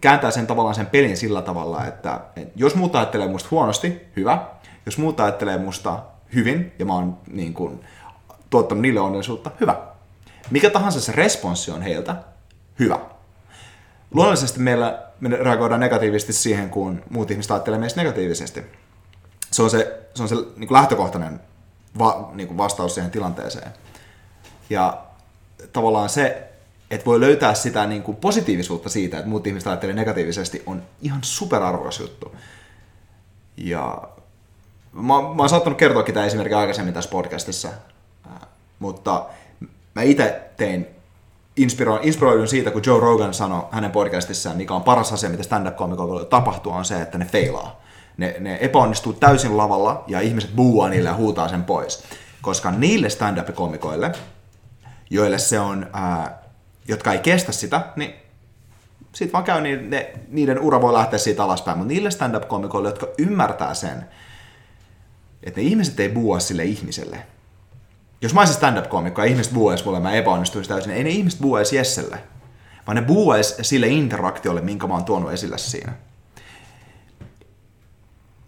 Kääntää 0.00 0.30
sen 0.30 0.46
tavallaan 0.46 0.74
sen 0.74 0.86
pelin 0.86 1.16
sillä 1.16 1.42
tavalla, 1.42 1.86
että, 1.86 2.20
jos 2.56 2.74
muuta 2.74 2.98
ajattelee 2.98 3.28
musta 3.28 3.48
huonosti, 3.50 4.00
hyvä. 4.16 4.46
Jos 4.86 4.98
muuta 4.98 5.24
ajattelee 5.24 5.58
musta 5.58 5.98
hyvin, 6.34 6.72
ja 6.78 6.84
mä 6.84 6.94
oon 6.94 7.18
niin 7.32 7.54
kuin, 7.54 7.84
tuottanut 8.50 8.82
niille 8.82 9.00
onnellisuutta, 9.00 9.50
hyvä. 9.60 9.76
Mikä 10.50 10.70
tahansa 10.70 11.00
se 11.00 11.12
responssi 11.12 11.70
on 11.70 11.82
heiltä, 11.82 12.16
hyvä. 12.78 12.98
Luonnollisesti 14.14 14.60
meillä 14.60 15.02
me 15.20 15.28
reagoidaan 15.28 15.80
negatiivisesti 15.80 16.32
siihen, 16.32 16.70
kun 16.70 17.02
muut 17.10 17.30
ihmiset 17.30 17.50
ajattelee 17.50 17.78
meistä 17.78 18.00
negatiivisesti. 18.00 18.62
Se 19.50 19.62
on 19.62 19.70
se, 19.70 20.00
se, 20.14 20.22
on 20.22 20.28
se 20.28 20.34
niin 20.34 20.68
kuin 20.68 20.72
lähtökohtainen 20.72 21.40
va, 21.98 22.30
niin 22.34 22.46
kuin 22.46 22.58
vastaus 22.58 22.94
siihen 22.94 23.10
tilanteeseen. 23.10 23.72
Ja 24.70 24.98
tavallaan 25.72 26.08
se, 26.08 26.50
että 26.90 27.06
voi 27.06 27.20
löytää 27.20 27.54
sitä 27.54 27.86
niin 27.86 28.02
kuin 28.02 28.16
positiivisuutta 28.16 28.88
siitä, 28.88 29.18
että 29.18 29.28
muut 29.28 29.46
ihmiset 29.46 29.66
ajattelee 29.66 29.94
negatiivisesti, 29.94 30.62
on 30.66 30.82
ihan 31.02 31.20
superarvokas 31.22 32.00
juttu. 32.00 32.36
Ja 33.56 34.02
mä, 34.92 35.02
mä 35.02 35.12
oon 35.18 35.48
saattanut 35.48 35.78
kertoakin 35.78 36.14
tämä 36.14 36.26
esimerkki 36.26 36.54
aikaisemmin 36.54 36.94
tässä 36.94 37.10
podcastissa, 37.10 37.68
mutta 38.78 39.26
mä 39.94 40.02
itse 40.02 40.40
tein 40.56 40.86
inspiro, 41.56 41.98
inspiroidun 42.02 42.48
siitä, 42.48 42.70
kun 42.70 42.82
Joe 42.86 43.00
Rogan 43.00 43.34
sanoi 43.34 43.62
hänen 43.70 43.90
podcastissaan, 43.90 44.56
mikä 44.56 44.74
on 44.74 44.82
paras 44.82 45.12
asia, 45.12 45.30
mitä 45.30 45.42
stand-up-komikoilla 45.42 46.14
voi 46.14 46.26
tapahtua, 46.26 46.74
on 46.74 46.84
se, 46.84 47.00
että 47.00 47.18
ne 47.18 47.24
feilaa. 47.24 47.80
Ne, 48.16 48.36
ne 48.40 48.58
epäonnistuu 48.60 49.12
täysin 49.12 49.56
lavalla 49.56 50.04
ja 50.06 50.20
ihmiset 50.20 50.56
buuaa 50.56 50.88
niille 50.88 51.08
ja 51.08 51.14
huutaa 51.14 51.48
sen 51.48 51.64
pois. 51.64 52.04
Koska 52.42 52.70
niille 52.70 53.10
stand-up-komikoille, 53.10 54.12
joille 55.10 55.38
se 55.38 55.60
on, 55.60 55.86
ää, 55.92 56.42
jotka 56.88 57.12
ei 57.12 57.18
kestä 57.18 57.52
sitä, 57.52 57.86
niin 57.96 58.14
sitten 59.12 59.32
vaan 59.32 59.44
käy, 59.44 59.60
niin 59.60 59.90
ne, 59.90 60.12
niiden 60.28 60.60
ura 60.60 60.80
voi 60.80 60.92
lähteä 60.92 61.18
siitä 61.18 61.44
alaspäin. 61.44 61.78
Mutta 61.78 61.92
niille 61.92 62.10
stand-up-komikoille, 62.10 62.88
jotka 62.88 63.08
ymmärtää 63.18 63.74
sen, 63.74 64.04
että 65.42 65.60
ne 65.60 65.66
ihmiset 65.66 66.00
ei 66.00 66.08
buua 66.08 66.40
sille 66.40 66.64
ihmiselle. 66.64 67.18
Jos 68.22 68.34
mä 68.34 68.40
olisin 68.40 68.56
stand-up-komikko 68.56 69.22
ja 69.22 69.28
ihmiset 69.28 69.52
buuaisi 69.52 69.84
mulle, 69.84 70.00
mä 70.00 70.12
epäonnistuisin 70.12 70.68
täysin, 70.68 70.92
ei 70.92 71.04
ne 71.04 71.10
ihmiset 71.10 71.40
buuaisi 71.40 71.76
Jesselle, 71.76 72.18
vaan 72.86 72.96
ne 72.96 73.02
buuaisi 73.02 73.54
sille 73.64 73.88
interaktiolle, 73.88 74.60
minkä 74.60 74.86
mä 74.86 74.94
oon 74.94 75.04
tuonut 75.04 75.32
esille 75.32 75.58
siinä. 75.58 75.92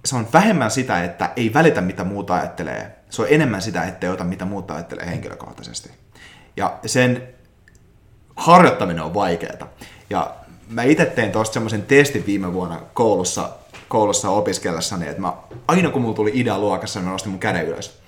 Se 0.05 0.17
on 0.17 0.29
vähemmän 0.33 0.71
sitä, 0.71 1.05
että 1.05 1.31
ei 1.37 1.55
välitä 1.55 1.81
mitä 1.81 2.05
muuta 2.05 2.35
ajattelee. 2.35 2.99
Se 3.11 3.23
on 3.23 3.29
enemmän 3.31 3.63
sitä, 3.63 3.85
että 3.85 4.07
ei 4.07 4.13
ota 4.13 4.25
mitä 4.25 4.45
muuta 4.45 4.75
ajattelee 4.75 5.07
henkilökohtaisesti. 5.07 5.91
Ja 6.57 6.79
sen 6.87 7.29
harjoittaminen 8.37 9.03
on 9.03 9.15
vaikeaa. 9.15 9.69
Ja 10.11 10.35
mä 10.69 10.83
itse 10.83 11.05
tein 11.05 11.33
tuosta 11.33 11.55
semmoisen 11.55 11.83
testin 11.83 12.27
viime 12.27 12.53
vuonna 12.53 12.81
koulussa, 12.95 13.51
koulussa 13.89 14.31
opiskellessani, 14.31 15.09
että 15.09 15.21
mä, 15.21 15.33
aina 15.69 15.91
kun 15.91 16.03
mulla 16.03 16.15
tuli 16.15 16.31
idea 16.35 16.59
luokassa, 16.59 17.01
niin 17.01 17.05
mä 17.07 17.13
nostin 17.13 17.31
mun 17.31 17.41
käden 17.41 17.67
ylös. 17.67 18.02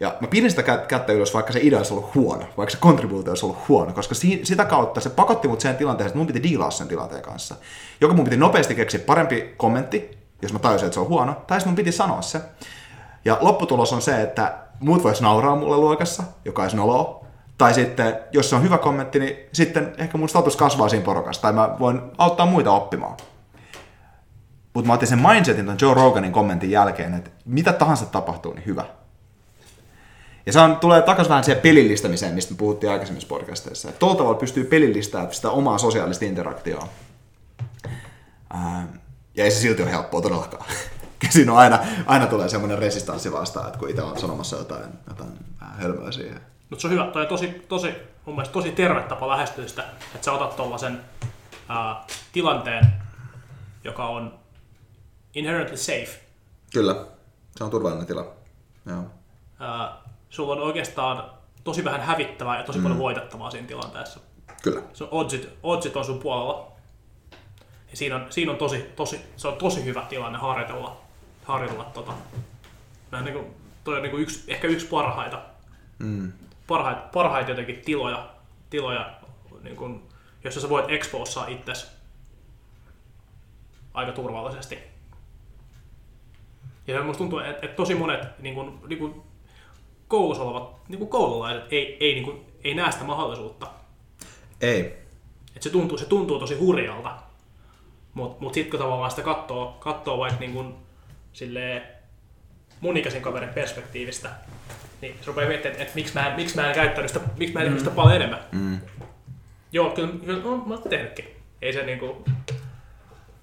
Ja 0.00 0.16
mä 0.20 0.26
pidin 0.28 0.50
sitä 0.50 0.62
kä- 0.62 0.86
kättä 0.86 1.12
ylös, 1.12 1.34
vaikka 1.34 1.52
se 1.52 1.60
idea 1.62 1.78
olisi 1.78 1.94
ollut 1.94 2.14
huono, 2.14 2.44
vaikka 2.56 2.70
se 2.70 2.78
kontribuutio 2.80 3.30
olisi 3.30 3.46
ollut 3.46 3.68
huono, 3.68 3.92
koska 3.92 4.14
si- 4.14 4.40
sitä 4.44 4.64
kautta 4.64 5.00
se 5.00 5.10
pakotti 5.10 5.48
mut 5.48 5.60
siihen 5.60 5.76
tilanteeseen, 5.78 6.08
että 6.08 6.18
mun 6.18 6.26
piti 6.26 6.42
diilaa 6.42 6.70
sen 6.70 6.88
tilanteen 6.88 7.22
kanssa. 7.22 7.54
Joko 8.00 8.14
mun 8.14 8.24
piti 8.24 8.36
nopeasti 8.36 8.74
keksiä 8.74 9.00
parempi 9.06 9.54
kommentti, 9.56 10.18
jos 10.42 10.52
mä 10.52 10.58
tajusin, 10.58 10.86
että 10.86 10.94
se 10.94 11.00
on 11.00 11.08
huono, 11.08 11.36
tai 11.46 11.58
mun 11.66 11.74
piti 11.74 11.92
sanoa 11.92 12.22
se. 12.22 12.40
Ja 13.24 13.38
lopputulos 13.40 13.92
on 13.92 14.02
se, 14.02 14.22
että 14.22 14.54
muut 14.80 15.04
vois 15.04 15.20
nauraa 15.20 15.56
mulle 15.56 15.76
luokassa, 15.76 16.22
joka 16.44 16.62
olisi 16.62 16.76
noloa. 16.76 17.24
Tai 17.58 17.74
sitten, 17.74 18.18
jos 18.32 18.50
se 18.50 18.56
on 18.56 18.62
hyvä 18.62 18.78
kommentti, 18.78 19.18
niin 19.18 19.36
sitten 19.52 19.94
ehkä 19.98 20.18
mun 20.18 20.28
status 20.28 20.56
kasvaa 20.56 20.88
siinä 20.88 21.04
porukassa, 21.04 21.42
tai 21.42 21.52
mä 21.52 21.76
voin 21.78 22.00
auttaa 22.18 22.46
muita 22.46 22.72
oppimaan. 22.72 23.16
Mutta 24.74 24.86
mä 24.86 24.94
otin 24.94 25.08
sen 25.08 25.18
mindsetin 25.18 25.66
ton 25.66 25.76
Joe 25.80 25.94
Roganin 25.94 26.32
kommentin 26.32 26.70
jälkeen, 26.70 27.14
että 27.14 27.30
mitä 27.44 27.72
tahansa 27.72 28.06
tapahtuu, 28.06 28.52
niin 28.52 28.66
hyvä. 28.66 28.84
Ja 30.46 30.52
se 30.52 30.60
on, 30.60 30.76
tulee 30.76 31.02
takaisin 31.02 31.30
vähän 31.30 31.44
siihen 31.44 31.62
pelillistämiseen, 31.62 32.34
mistä 32.34 32.52
me 32.52 32.56
puhuttiin 32.56 32.90
aikaisemmissa 32.90 33.28
podcasteissa. 33.28 33.88
Että 33.88 33.98
tuolla 33.98 34.16
tavalla 34.16 34.38
pystyy 34.38 34.64
pelillistämään 34.64 35.34
sitä 35.34 35.50
omaa 35.50 35.78
sosiaalista 35.78 36.24
interaktioa. 36.24 36.88
Ja 39.34 39.44
ei 39.44 39.50
se 39.50 39.60
silti 39.60 39.82
ole 39.82 39.90
helppoa 39.90 40.22
todellakaan. 40.22 40.64
Siinä 41.30 41.52
on 41.52 41.58
aina, 41.58 41.78
aina 42.06 42.26
tulee 42.26 42.48
semmoinen 42.48 42.78
resistanssi 42.78 43.32
vastaan, 43.32 43.66
että 43.66 43.78
kun 43.78 43.90
itse 43.90 44.02
on 44.02 44.18
sanomassa 44.18 44.56
jotain, 44.56 44.84
jotain 45.08 45.30
vähän 45.60 45.78
hölmöä 45.78 46.12
siihen. 46.12 46.40
Mutta 46.70 46.80
se 46.80 46.86
on 46.86 46.92
hyvä, 46.92 47.10
toi 47.12 47.22
on 47.22 47.28
tosi, 47.28 47.64
tosi, 47.68 47.94
mun 48.26 48.34
mielestä 48.34 48.52
tosi 48.52 48.72
terve 48.72 49.02
tapa 49.02 49.28
lähestyä 49.28 49.68
sitä, 49.68 49.84
että 50.14 50.24
sä 50.24 50.32
otat 50.32 50.56
tuollaisen 50.56 51.00
tilanteen, 52.32 52.92
joka 53.84 54.08
on 54.08 54.38
inherently 55.34 55.76
safe. 55.76 56.20
Kyllä, 56.72 57.06
se 57.56 57.64
on 57.64 57.70
turvallinen 57.70 58.06
tila. 58.06 58.26
Joo. 58.86 59.02
Ää, 59.60 60.03
sulla 60.34 60.52
on 60.52 60.62
oikeastaan 60.62 61.30
tosi 61.64 61.84
vähän 61.84 62.00
hävittävää 62.00 62.58
ja 62.58 62.64
tosi 62.64 62.78
paljon 62.78 62.98
voitettavaa 62.98 63.50
siinä 63.50 63.68
tilanteessa. 63.68 64.20
Kyllä. 64.62 64.82
Se 64.92 65.04
on 65.04 65.10
oddsit, 65.12 65.48
oddsit 65.62 65.96
on 65.96 66.04
sun 66.04 66.18
puolella. 66.18 66.72
Ja 67.90 67.96
siinä 67.96 68.16
on, 68.16 68.26
siinä 68.30 68.52
on 68.52 68.58
tosi, 68.58 68.78
tosi, 68.96 69.20
se 69.36 69.48
on 69.48 69.56
tosi 69.56 69.84
hyvä 69.84 70.02
tilanne 70.08 70.38
harjoitella, 70.38 70.96
harjoitella 71.44 71.84
tota. 71.84 72.12
Näin 73.10 73.24
niin 73.24 73.34
kuin, 73.34 73.46
toi 73.84 73.96
on 73.96 74.02
niin 74.02 74.10
kuin 74.10 74.22
yksi, 74.22 74.44
ehkä 74.48 74.68
yksi 74.68 74.86
parhaita, 74.86 75.42
mm. 75.98 76.32
parhaita, 76.66 77.02
parhaita 77.12 77.50
jotenkin 77.50 77.82
tiloja, 77.84 78.28
tiloja 78.70 79.14
niin 79.62 79.76
kuin, 79.76 80.02
jossa 80.44 80.60
sä 80.60 80.68
voit 80.68 80.90
exposaa 80.90 81.46
itsesi 81.46 81.86
aika 83.94 84.12
turvallisesti. 84.12 84.78
Ja 86.86 87.02
musta 87.02 87.18
tuntuu, 87.18 87.38
että, 87.38 87.66
että 87.66 87.76
tosi 87.76 87.94
monet 87.94 88.38
niin 88.38 88.54
kuin, 88.54 88.80
niin 88.88 88.98
kuin 88.98 89.22
koulussa 90.08 90.42
olevat 90.42 90.88
niin 90.88 90.98
kuin 90.98 91.08
koululaiset 91.10 91.72
ei, 91.72 91.96
ei, 92.00 92.14
niin 92.14 92.24
kuin, 92.24 92.40
ei 92.64 92.74
näe 92.74 92.92
sitä 92.92 93.04
mahdollisuutta. 93.04 93.66
Ei. 94.60 94.98
Et 95.56 95.62
se, 95.62 95.70
tuntuu, 95.70 95.98
se 95.98 96.06
tuntuu 96.06 96.38
tosi 96.38 96.54
hurjalta. 96.54 97.16
Mutta 98.14 98.36
mut 98.40 98.54
sitten 98.54 98.70
kun 98.70 98.80
tavallaan 98.80 99.10
sitä 99.10 99.22
katsoo, 99.22 99.76
katsoo 99.80 100.18
vaikka 100.18 100.40
niin 100.40 100.52
kuin, 100.52 100.74
silleen, 101.32 101.82
mun 102.80 102.96
ikäisen 102.96 103.22
kaverin 103.22 103.48
perspektiivistä, 103.48 104.30
niin 105.00 105.16
se 105.20 105.26
rupeaa 105.26 105.48
miettimään, 105.48 105.72
että, 105.72 105.82
että 105.82 105.94
miksi, 105.94 106.14
mä 106.14 106.28
en, 106.28 106.36
miksi 106.36 106.56
mä 106.56 106.68
en 106.68 106.74
käyttänyt 106.74 107.10
sitä, 107.10 107.24
miksi 107.36 107.54
mä 107.54 107.60
en 107.60 107.72
mm. 107.72 107.78
sitä 107.78 107.90
paljon 107.90 108.16
enemmän. 108.16 108.40
Mm. 108.52 108.80
Joo, 109.72 109.90
kyllä, 109.90 110.12
kyllä 110.24 110.42
no, 110.42 110.56
mä 110.66 110.74
oon 110.74 110.82
tehnytkin. 110.82 111.24
Ei 111.62 111.72
se 111.72 111.86
niinku, 111.86 112.24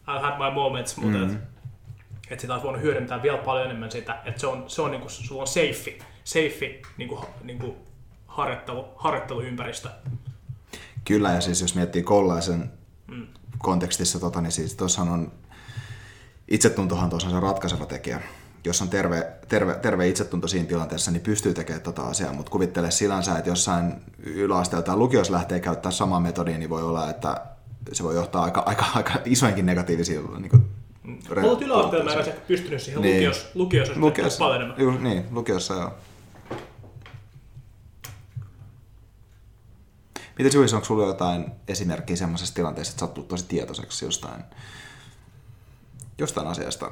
I've 0.08 0.22
had 0.22 0.50
my 0.50 0.56
moments, 0.56 0.98
mutta 0.98 1.18
mm. 1.18 1.36
et, 1.36 1.42
et 2.30 2.40
sitä 2.40 2.54
olisi 2.54 2.66
voinut 2.66 2.82
hyödyntää 2.82 3.24
vielä 3.24 3.38
paljon 3.38 3.66
enemmän 3.66 3.92
sitä, 3.92 4.18
että 4.26 4.42
se 4.42 4.48
on, 4.48 4.70
se 4.70 4.82
on 4.82 4.92
niinku, 4.92 5.10
sulla 5.10 5.42
on 5.42 5.48
safe, 5.48 5.98
safe 6.24 6.82
niinku, 6.98 7.26
niinku 7.44 7.76
harjoittelu, 8.28 8.86
harjoitteluympäristö. 8.96 9.90
Kyllä, 11.06 11.32
ja 11.32 11.42
siis 11.42 11.62
jos 11.62 11.76
miettii 11.76 12.04
koululaisen 12.04 12.72
mm. 13.08 13.28
kontekstissa, 13.58 14.20
tota, 14.20 14.42
niin 14.42 14.52
siis 14.52 14.76
tuossahan 14.76 15.14
on, 15.14 15.32
itsetuntohan 16.48 17.10
tuossa 17.10 17.28
on 17.28 17.34
se 17.34 17.40
ratkaiseva 17.40 17.86
tekijä. 17.86 18.22
Jos 18.66 18.82
on 18.82 18.90
terve, 18.90 19.28
terve, 19.48 19.74
terve 19.74 20.08
itsetunto 20.08 20.48
siinä 20.48 20.68
tilanteessa, 20.68 21.12
niin 21.12 21.22
pystyy 21.22 21.54
tekemään 21.54 21.84
tota 21.84 22.02
asiaa, 22.02 22.34
mutta 22.34 22.52
kuvittele 22.52 22.92
silänsä, 22.92 23.38
että 23.38 23.50
jossain 23.50 23.94
yläasteella 24.24 24.86
tai 24.86 24.98
lukiossa 24.98 25.34
lähtee 25.34 25.60
käyttää 25.60 25.92
samaa 25.92 26.20
metodia, 26.20 26.58
niin 26.58 26.70
voi 26.70 26.84
olla, 26.84 27.10
että 27.10 27.42
se 27.92 28.04
voi 28.04 28.16
johtaa 28.16 28.44
aika, 28.44 28.64
aika, 28.66 28.86
aika 28.96 29.14
isoinkin 29.26 29.66
negatiivisia 29.66 30.22
niin 30.22 30.50
kuin, 30.50 30.66
Re- 31.30 31.46
Olet 31.46 31.62
yläasteella 31.62 32.16
mä 32.16 32.22
en 32.22 32.34
pystynyt 32.48 32.82
siihen 32.82 33.02
niin. 33.02 33.16
lukios, 33.16 33.48
lukiossa, 33.54 33.94
lukiossa 33.98 34.40
paljon 34.40 34.56
enemmän. 34.56 34.82
Ju, 34.82 34.92
niin, 34.92 35.26
lukiossa 35.32 35.74
joo. 35.74 35.92
Miten 40.38 40.52
Julius, 40.54 40.74
onko 40.74 40.86
sulla 40.86 41.06
jotain 41.06 41.52
esimerkkiä 41.68 42.16
semmoisessa 42.16 42.56
tilanteessa, 42.56 42.94
että 42.94 43.20
oot 43.20 43.28
tosi 43.28 43.46
tietoiseksi 43.48 44.06
jostain, 44.06 44.44
jostain 46.18 46.48
asiasta 46.48 46.92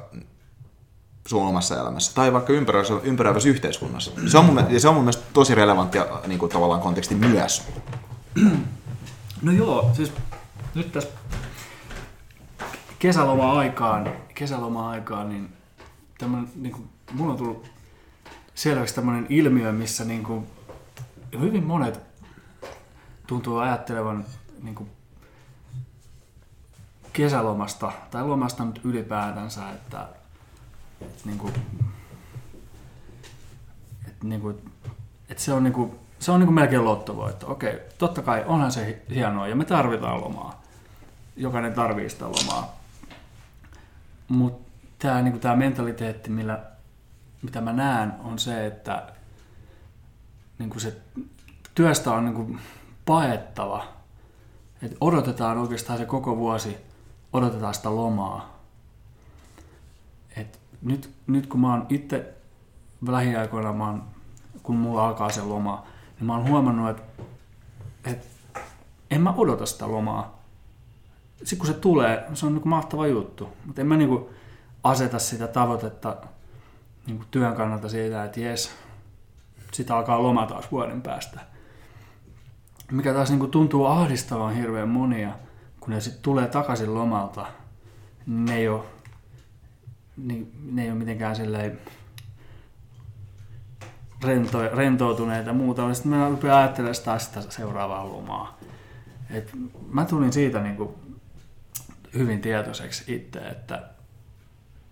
sun 1.26 1.46
omassa 1.46 1.80
elämässä 1.80 2.14
tai 2.14 2.32
vaikka 2.32 2.52
ympäröivässä, 2.52 2.94
ympäröivässä 3.02 3.48
yhteiskunnassa? 3.48 4.10
Se 4.26 4.38
on 4.38 4.44
mun, 4.44 4.66
se 4.78 4.88
on 4.88 4.94
mun 4.94 5.04
mielestä 5.04 5.22
tosi 5.32 5.54
relevantti 5.54 5.98
niin 6.26 6.38
kuin, 6.38 6.52
tavallaan 6.52 6.80
konteksti 6.80 7.14
myös. 7.14 7.62
No 9.42 9.52
joo, 9.52 9.90
siis 9.92 10.12
nyt 10.74 10.92
tässä 10.92 11.08
kesäloma-aikaan, 12.98 14.12
kesäloma-aikaan 14.34 15.28
niin, 15.28 15.48
tämän, 16.18 16.48
niin 16.54 16.72
kuin, 16.72 16.88
mulla 17.12 17.32
on 17.32 17.38
tullut 17.38 17.70
selväksi 18.54 18.94
tämmöinen 18.94 19.26
ilmiö, 19.28 19.72
missä 19.72 20.04
niin 20.04 20.22
kuin, 20.22 20.46
hyvin 21.40 21.64
monet 21.64 22.09
tuntuu 23.30 23.58
ajattelevan 23.58 24.24
niin 24.62 24.74
kuin, 24.74 24.90
kesälomasta 27.12 27.92
tai 28.10 28.26
lomasta 28.26 28.64
nyt 28.64 28.80
ylipäätänsä, 28.84 29.70
että, 29.70 30.08
että, 31.00 31.22
niin 31.24 31.38
kuin, 31.38 31.54
että, 34.08 34.26
niin 34.26 34.40
kuin, 34.40 34.72
että 35.28 35.42
se 35.42 35.52
on, 35.52 35.64
niin 35.64 35.72
kuin, 35.72 35.98
se 36.18 36.32
on 36.32 36.40
niin 36.40 36.46
kuin 36.46 36.54
melkein 36.54 36.84
lottovoitto. 36.84 37.52
Okei, 37.52 37.80
totta 37.98 38.22
kai 38.22 38.44
onhan 38.46 38.72
se 38.72 39.02
hienoa 39.10 39.48
ja 39.48 39.56
me 39.56 39.64
tarvitaan 39.64 40.20
lomaa. 40.20 40.62
Jokainen 41.36 41.74
tarvii 41.74 42.10
sitä 42.10 42.24
lomaa. 42.24 42.80
Mutta 44.28 44.70
tämä 44.98 45.22
niin 45.22 45.40
mentaliteetti, 45.54 46.30
millä, 46.30 46.60
mitä 47.42 47.60
mä 47.60 47.72
näen, 47.72 48.12
on 48.24 48.38
se, 48.38 48.66
että 48.66 49.12
niin 50.58 50.70
kuin 50.70 50.80
se 50.80 50.96
työstä 51.74 52.12
on 52.12 52.24
niin 52.24 52.34
kuin 52.34 52.60
paettava. 53.10 53.84
Et 54.82 54.96
odotetaan 55.00 55.58
oikeastaan 55.58 55.98
se 55.98 56.06
koko 56.06 56.36
vuosi, 56.36 56.76
odotetaan 57.32 57.74
sitä 57.74 57.96
lomaa. 57.96 58.60
Et 60.36 60.60
nyt, 60.82 61.10
nyt 61.26 61.46
kun 61.46 61.60
mä 61.60 61.70
oon 61.70 61.86
itse 61.88 62.34
lähiaikoina, 63.08 63.72
mä 63.72 63.86
oon, 63.86 64.04
kun 64.62 64.76
mulla 64.76 65.08
alkaa 65.08 65.30
se 65.30 65.42
loma, 65.42 65.86
niin 66.16 66.26
mä 66.26 66.36
oon 66.36 66.48
huomannut, 66.48 66.90
että 66.90 67.02
et 68.04 68.26
en 69.10 69.20
mä 69.20 69.34
odota 69.36 69.66
sitä 69.66 69.88
lomaa. 69.88 70.42
Sitten 71.36 71.58
kun 71.58 71.66
se 71.66 71.74
tulee, 71.74 72.26
se 72.34 72.46
on 72.46 72.54
niin 72.54 72.68
mahtava 72.68 73.06
juttu. 73.06 73.48
Mutta 73.66 73.80
en 73.80 73.86
mä 73.86 73.96
niin 73.96 74.26
aseta 74.84 75.18
sitä 75.18 75.48
tavoitetta 75.48 76.16
niin 77.06 77.24
työn 77.30 77.56
kannalta 77.56 77.88
siitä, 77.88 78.24
että 78.24 78.40
jes, 78.40 78.70
sitä 79.72 79.96
alkaa 79.96 80.22
loma 80.22 80.46
taas 80.46 80.72
vuoden 80.72 81.02
päästä 81.02 81.49
mikä 82.90 83.12
taas 83.12 83.30
niin 83.30 83.50
tuntuu 83.50 83.84
ahdistavan 83.84 84.54
hirveän 84.54 84.88
monia, 84.88 85.32
kun 85.80 85.90
ne 85.90 86.00
sitten 86.00 86.22
tulee 86.22 86.46
takaisin 86.46 86.94
lomalta, 86.94 87.46
niin 88.26 88.44
ne 88.44 88.56
ei 88.56 88.68
ole, 88.68 88.82
niin, 90.16 90.52
ne 90.72 90.82
ei 90.82 90.90
ole 90.90 90.98
mitenkään 90.98 91.36
silleen 91.36 91.78
rento, 94.24 94.68
rentoutuneita 94.68 95.52
muuta. 95.52 95.94
Sitten 95.94 96.12
mä 96.12 96.28
rupean 96.28 96.58
ajattelemaan 96.58 97.04
taas 97.04 97.24
sitä 97.24 97.40
seuraavaa 97.40 98.08
lomaa. 98.08 98.58
Et 99.30 99.50
mä 99.90 100.04
tulin 100.04 100.32
siitä 100.32 100.60
niin 100.60 100.76
kuin 100.76 100.90
hyvin 102.14 102.40
tietoiseksi 102.40 103.14
itse, 103.14 103.38
että 103.38 103.82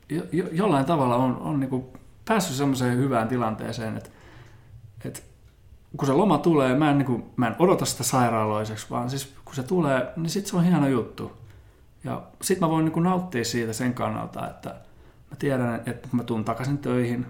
jo, 0.08 0.22
jo, 0.32 0.48
jollain 0.52 0.84
tavalla 0.84 1.16
on, 1.16 1.36
on 1.36 1.60
niin 1.60 1.70
kuin 1.70 1.84
päässyt 2.24 2.56
semmoiseen 2.56 2.98
hyvään 2.98 3.28
tilanteeseen, 3.28 3.96
että, 3.96 4.10
että 5.04 5.20
kun 5.96 6.06
se 6.06 6.12
loma 6.12 6.38
tulee, 6.38 6.74
mä 6.74 6.90
en, 6.90 6.98
niin 6.98 7.06
kuin, 7.06 7.30
mä 7.36 7.46
en 7.46 7.56
odota 7.58 7.84
sitä 7.84 8.02
sairaaloiseksi, 8.02 8.86
vaan 8.90 9.10
siis 9.10 9.34
kun 9.44 9.54
se 9.54 9.62
tulee, 9.62 10.12
niin 10.16 10.30
sitten 10.30 10.50
se 10.50 10.56
on 10.56 10.64
hieno 10.64 10.88
juttu. 10.88 11.32
Ja 12.04 12.22
sitten 12.42 12.68
mä 12.68 12.72
voin 12.72 12.84
niin 12.84 12.92
kuin 12.92 13.04
nauttia 13.04 13.44
siitä 13.44 13.72
sen 13.72 13.94
kannalta, 13.94 14.46
että 14.46 14.68
mä 15.30 15.36
tiedän, 15.38 15.82
että 15.86 16.08
kun 16.08 16.20
mä 16.20 16.24
tuun 16.24 16.44
takaisin 16.44 16.78
töihin, 16.78 17.26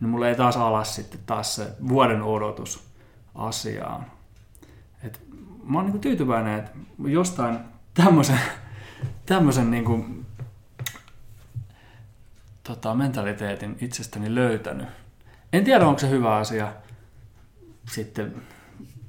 niin 0.00 0.08
mulla 0.08 0.28
ei 0.28 0.34
taas 0.34 0.56
alas 0.56 0.94
sitten 0.94 1.20
taas 1.26 1.54
se 1.54 1.72
vuoden 1.88 2.22
odotus 2.22 2.84
asiaan. 3.34 4.06
Et 5.02 5.20
mä 5.64 5.78
oon 5.78 5.84
niin 5.84 5.92
kuin 5.92 6.00
tyytyväinen, 6.00 6.58
että 6.58 6.70
jostain 7.04 7.58
tämmöisen, 7.94 8.40
tämmöisen 9.26 9.70
niin 9.70 9.84
kuin, 9.84 10.26
tota, 12.62 12.94
mentaliteetin 12.94 13.76
itsestäni 13.80 14.34
löytänyt. 14.34 14.88
En 15.52 15.64
tiedä, 15.64 15.86
onko 15.86 15.98
se 15.98 16.10
hyvä 16.10 16.36
asia, 16.36 16.72
sitten 17.92 18.42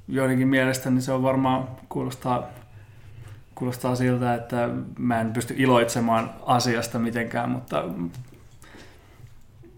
joidenkin 0.08 0.48
mielestä 0.48 0.90
niin 0.90 1.02
se 1.02 1.12
on 1.12 1.22
varmaan 1.22 1.68
kuulostaa, 1.88 2.48
kuulostaa 3.54 3.96
siltä, 3.96 4.34
että 4.34 4.68
mä 4.98 5.20
en 5.20 5.32
pysty 5.32 5.54
iloitsemaan 5.56 6.34
asiasta 6.46 6.98
mitenkään, 6.98 7.50
mutta 7.50 7.84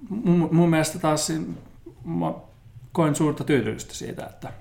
mun, 0.08 0.48
mun 0.52 0.70
mielestä 0.70 0.98
taas 0.98 1.32
mä 2.04 2.32
koen 2.92 3.14
suurta 3.14 3.44
tyytyväisyyttä 3.44 3.94
siitä, 3.94 4.26
että, 4.26 4.52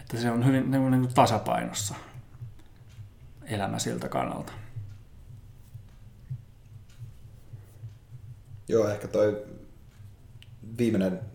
että 0.00 0.16
se 0.16 0.30
on 0.30 0.46
hyvin 0.46 0.70
niin 0.70 1.00
kuin 1.00 1.14
tasapainossa 1.14 1.94
elämä 3.44 3.78
siltä 3.78 4.08
kannalta. 4.08 4.52
Joo, 8.68 8.88
ehkä 8.88 9.08
toi 9.08 9.44
viimeinen 10.78 11.31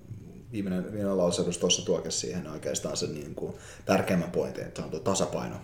viimeinen, 0.52 0.84
viimeinen 0.84 1.18
lauseudus 1.18 1.58
tuossa 1.58 1.86
tuoke 1.86 2.12
siihen 2.12 2.48
oikeastaan 2.48 2.98
sen 2.98 3.14
niin 3.14 3.36
kuin 3.36 3.56
tärkeimmän 3.86 4.32
pointin, 4.32 4.64
että 4.64 4.82
se 4.82 4.86
on 4.86 4.92
tuo 4.92 5.00
tasapaino. 5.00 5.56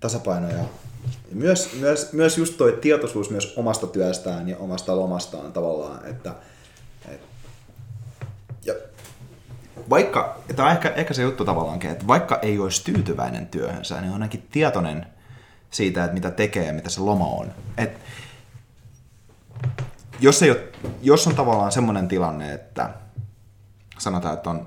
Tasapaino 0.00 0.48
ja, 0.48 0.56
ja 0.58 0.66
myös, 1.32 1.72
myös, 1.80 2.12
myös 2.12 2.38
just 2.38 2.56
tuo 2.56 2.72
tietoisuus 2.72 3.30
myös 3.30 3.54
omasta 3.56 3.86
työstään 3.86 4.48
ja 4.48 4.56
omasta 4.56 4.96
lomastaan 4.96 5.52
tavallaan, 5.52 6.06
että, 6.06 6.34
et, 7.08 7.20
ja 8.64 8.74
vaikka, 9.90 10.40
tämä 10.56 10.68
on 10.68 10.74
ehkä, 10.74 10.88
ehkä 10.88 11.14
se 11.14 11.22
juttu 11.22 11.44
tavallaankin, 11.44 11.90
että 11.90 12.06
vaikka 12.06 12.38
ei 12.42 12.58
olisi 12.58 12.84
tyytyväinen 12.84 13.46
työhönsä, 13.46 14.00
niin 14.00 14.08
on 14.08 14.14
ainakin 14.14 14.46
tietoinen 14.50 15.06
siitä, 15.70 16.04
että 16.04 16.14
mitä 16.14 16.30
tekee 16.30 16.66
ja 16.66 16.72
mitä 16.72 16.90
se 16.90 17.00
loma 17.00 17.26
on. 17.26 17.52
Et, 17.78 17.90
jos, 20.20 20.42
ei 20.42 20.50
ole, 20.50 20.60
jos 21.02 21.26
on 21.26 21.34
tavallaan 21.34 21.72
semmoinen 21.72 22.08
tilanne, 22.08 22.54
että 22.54 22.90
sanotaan, 24.00 24.34
että 24.34 24.50
on, 24.50 24.66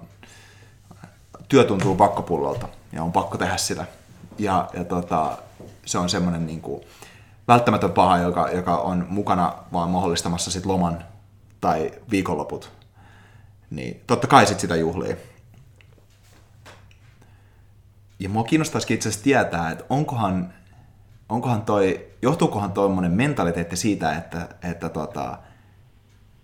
työ 1.47 1.63
tuntuu 1.63 1.95
pakkopullolta 1.95 2.67
ja 2.91 3.03
on 3.03 3.11
pakko 3.11 3.37
tehdä 3.37 3.57
sitä. 3.57 3.85
Ja, 4.39 4.69
ja 4.73 4.83
tota, 4.83 5.37
se 5.85 5.97
on 5.97 6.09
semmoinen 6.09 6.45
niin 6.45 6.61
kuin, 6.61 6.83
välttämätön 7.47 7.91
paha, 7.91 8.17
joka, 8.17 8.49
joka 8.49 8.77
on 8.77 9.05
mukana 9.09 9.53
vaan 9.73 9.89
mahdollistamassa 9.89 10.51
sit 10.51 10.65
loman 10.65 11.03
tai 11.61 11.91
viikonloput. 12.11 12.71
Niin 13.69 14.01
totta 14.07 14.27
kai 14.27 14.45
sit 14.45 14.59
sitä 14.59 14.75
juhlii. 14.75 15.15
Ja 18.19 18.29
mua 18.29 18.43
kiinnostaisikin 18.43 18.95
itse 18.95 19.09
asiassa 19.09 19.23
tietää, 19.23 19.71
että 19.71 19.83
onkohan 19.89 20.53
onkohan 21.29 21.61
toi, 21.61 22.07
johtuukohan 22.21 22.71
tuommoinen 22.71 23.11
mentaliteetti 23.11 23.75
siitä, 23.75 24.17
että, 24.17 24.47
että, 24.63 24.89
tota, 24.89 25.37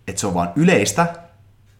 että 0.08 0.20
se 0.20 0.26
on 0.26 0.34
vain 0.34 0.50
yleistä, 0.56 1.14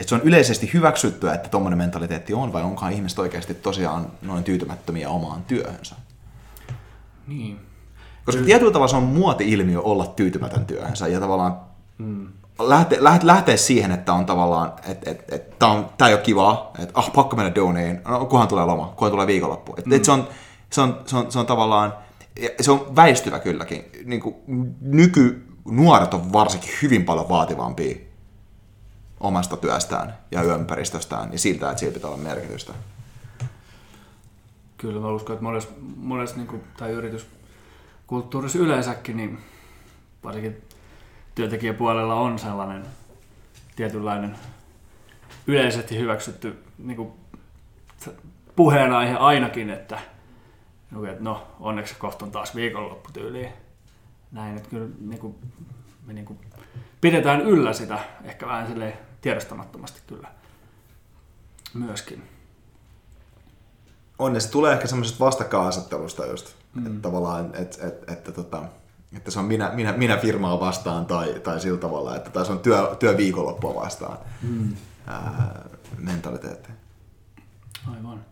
että 0.01 0.09
se 0.09 0.15
on 0.15 0.21
yleisesti 0.21 0.69
hyväksyttyä, 0.73 1.33
että 1.33 1.49
tuommoinen 1.49 1.77
mentaliteetti 1.77 2.33
on, 2.33 2.53
vai 2.53 2.63
onkohan 2.63 2.93
ihmiset 2.93 3.19
oikeasti 3.19 3.53
tosiaan 3.53 4.07
noin 4.21 4.43
tyytymättömiä 4.43 5.09
omaan 5.09 5.43
työhönsä? 5.43 5.95
Niin. 7.27 7.59
Koska 8.25 8.41
tietyllä 8.41 8.71
tavalla 8.71 8.87
se 8.87 8.95
on 8.95 9.03
muoti-ilmiö 9.03 9.81
olla 9.81 10.05
tyytymätön 10.05 10.65
työhönsä 10.65 11.07
ja 11.07 11.19
tavallaan 11.19 11.59
mm. 11.97 12.27
lähteä, 12.59 13.03
lähteä, 13.03 13.27
lähteä 13.27 13.57
siihen, 13.57 13.91
että 13.91 14.13
on 14.13 14.25
tavallaan, 14.25 14.73
että 14.87 15.11
et, 15.11 15.33
et, 15.33 15.59
tämä 15.59 16.07
ei 16.07 16.13
ole 16.13 16.21
kivaa, 16.21 16.71
että 16.79 16.99
ah, 16.99 17.13
pakko 17.13 17.35
mennä 17.35 17.55
duuniin, 17.55 18.01
no 18.07 18.25
kunhan 18.25 18.47
tulee 18.47 18.65
loma, 18.65 18.93
kunhan 18.95 19.11
tulee 19.11 19.27
viikonloppu. 19.27 19.75
Et, 19.77 19.85
mm. 19.85 19.93
et 19.93 20.05
se, 20.05 20.11
on, 20.11 20.27
se, 20.69 20.81
on, 20.81 21.01
se, 21.05 21.17
on, 21.17 21.31
se 21.31 21.39
on 21.39 21.45
tavallaan, 21.45 21.93
se 22.61 22.71
on 22.71 22.95
väistyvä 22.95 23.39
kylläkin. 23.39 23.85
Niin 24.05 24.21
kuin 24.21 24.35
nykynuoret 24.81 26.13
on 26.13 26.33
varsinkin 26.33 26.71
hyvin 26.81 27.05
paljon 27.05 27.29
vaativampia 27.29 28.10
omasta 29.21 29.57
työstään 29.57 30.17
ja 30.31 30.41
ympäristöstään 30.41 31.31
ja 31.31 31.39
siltä, 31.39 31.69
että 31.69 31.79
sillä 31.79 31.93
pitää 31.93 32.09
olla 32.09 32.21
merkitystä. 32.21 32.73
Kyllä 34.77 35.01
mä 35.01 35.07
uskon, 35.07 35.33
että 35.33 35.43
monessa, 35.43 35.69
monessa 35.95 36.35
niin 36.35 36.47
kuin, 36.47 36.63
tai 36.77 36.91
yrityskulttuurissa 36.91 38.59
yleensäkin, 38.59 39.17
niin 39.17 39.39
varsinkin 40.23 40.61
työntekijäpuolella 41.35 42.15
on 42.15 42.39
sellainen 42.39 42.85
tietynlainen 43.75 44.35
yleisesti 45.47 45.97
hyväksytty 45.97 46.63
niin 46.77 46.97
kuin, 46.97 47.11
puheenaihe 48.55 49.15
ainakin, 49.15 49.69
että 49.69 49.99
no 51.19 51.47
onneksi 51.59 51.95
kohta 51.95 52.25
on 52.25 52.31
taas 52.31 52.55
viikonlopputyyliin. 52.55 53.51
Näin, 54.31 54.57
että 54.57 54.69
kyllä 54.69 54.87
niin 54.99 55.19
kuin, 55.19 55.35
me 56.05 56.13
niin 56.13 56.25
kuin, 56.25 56.39
pidetään 57.01 57.41
yllä 57.41 57.73
sitä 57.73 57.99
ehkä 58.23 58.47
vähän 58.47 58.67
silleen 58.67 59.10
tiedostamattomasti 59.21 60.01
kyllä 60.07 60.27
myöskin. 61.73 62.23
On, 64.19 64.33
ja 64.33 64.39
se 64.39 64.51
tulee 64.51 64.73
ehkä 64.73 64.87
semmoisesta 64.87 65.25
vastakkainasettelusta 65.25 66.25
just, 66.25 66.55
mm. 66.73 66.85
että 66.85 66.99
tavallaan, 67.01 67.55
että, 67.55 67.87
että, 67.87 68.13
että, 68.13 68.31
tota, 68.31 68.63
että 69.15 69.31
se 69.31 69.39
on 69.39 69.45
minä, 69.45 69.71
minä, 69.73 69.93
minä 69.93 70.17
firmaa 70.17 70.59
vastaan 70.59 71.05
tai, 71.05 71.39
tai 71.39 71.59
sillä 71.59 71.77
tavalla, 71.77 72.15
että 72.15 72.29
tässä 72.29 72.53
on 72.53 72.59
työ, 72.59 72.95
työviikonloppua 72.99 73.75
vastaan 73.75 74.17
mm. 74.41 74.75
ää, 75.07 75.69
mentaliteetti. 75.97 76.69
Aivan. 77.95 78.25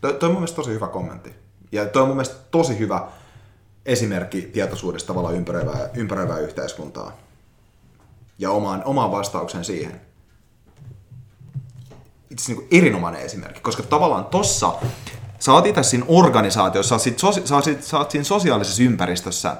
Toi, 0.00 0.14
toi 0.14 0.26
on 0.26 0.32
mun 0.32 0.40
mielestä 0.40 0.56
tosi 0.56 0.70
hyvä 0.70 0.88
kommentti. 0.88 1.34
Ja 1.72 1.86
toi 1.86 2.02
on 2.02 2.08
mun 2.08 2.16
mielestä 2.16 2.36
tosi 2.50 2.78
hyvä 2.78 3.08
esimerkki 3.86 4.42
tietoisuudesta 4.42 5.06
tavallaan 5.06 5.34
ympäröivää, 5.34 5.90
ympäröivää 5.94 6.38
yhteiskuntaa. 6.38 7.16
Ja 8.38 8.50
omaan, 8.50 8.82
omaan 8.84 9.10
vastaukseen 9.10 9.64
siihen. 9.64 10.00
Itse 12.30 12.52
niin 12.52 12.68
erinomainen 12.70 13.22
esimerkki, 13.22 13.60
koska 13.60 13.82
tavallaan 13.82 14.24
tossa 14.24 14.72
sä 15.42 15.52
oot 15.52 15.66
itse 15.66 15.82
siinä 15.82 16.04
organisaatiossa, 16.08 16.98
sä 16.98 17.54
oot, 17.54 17.64
sit, 17.64 17.82
sä, 17.82 17.98
oot, 17.98 18.10
siinä 18.10 18.24
sosiaalisessa 18.24 18.82
ympäristössä 18.82 19.56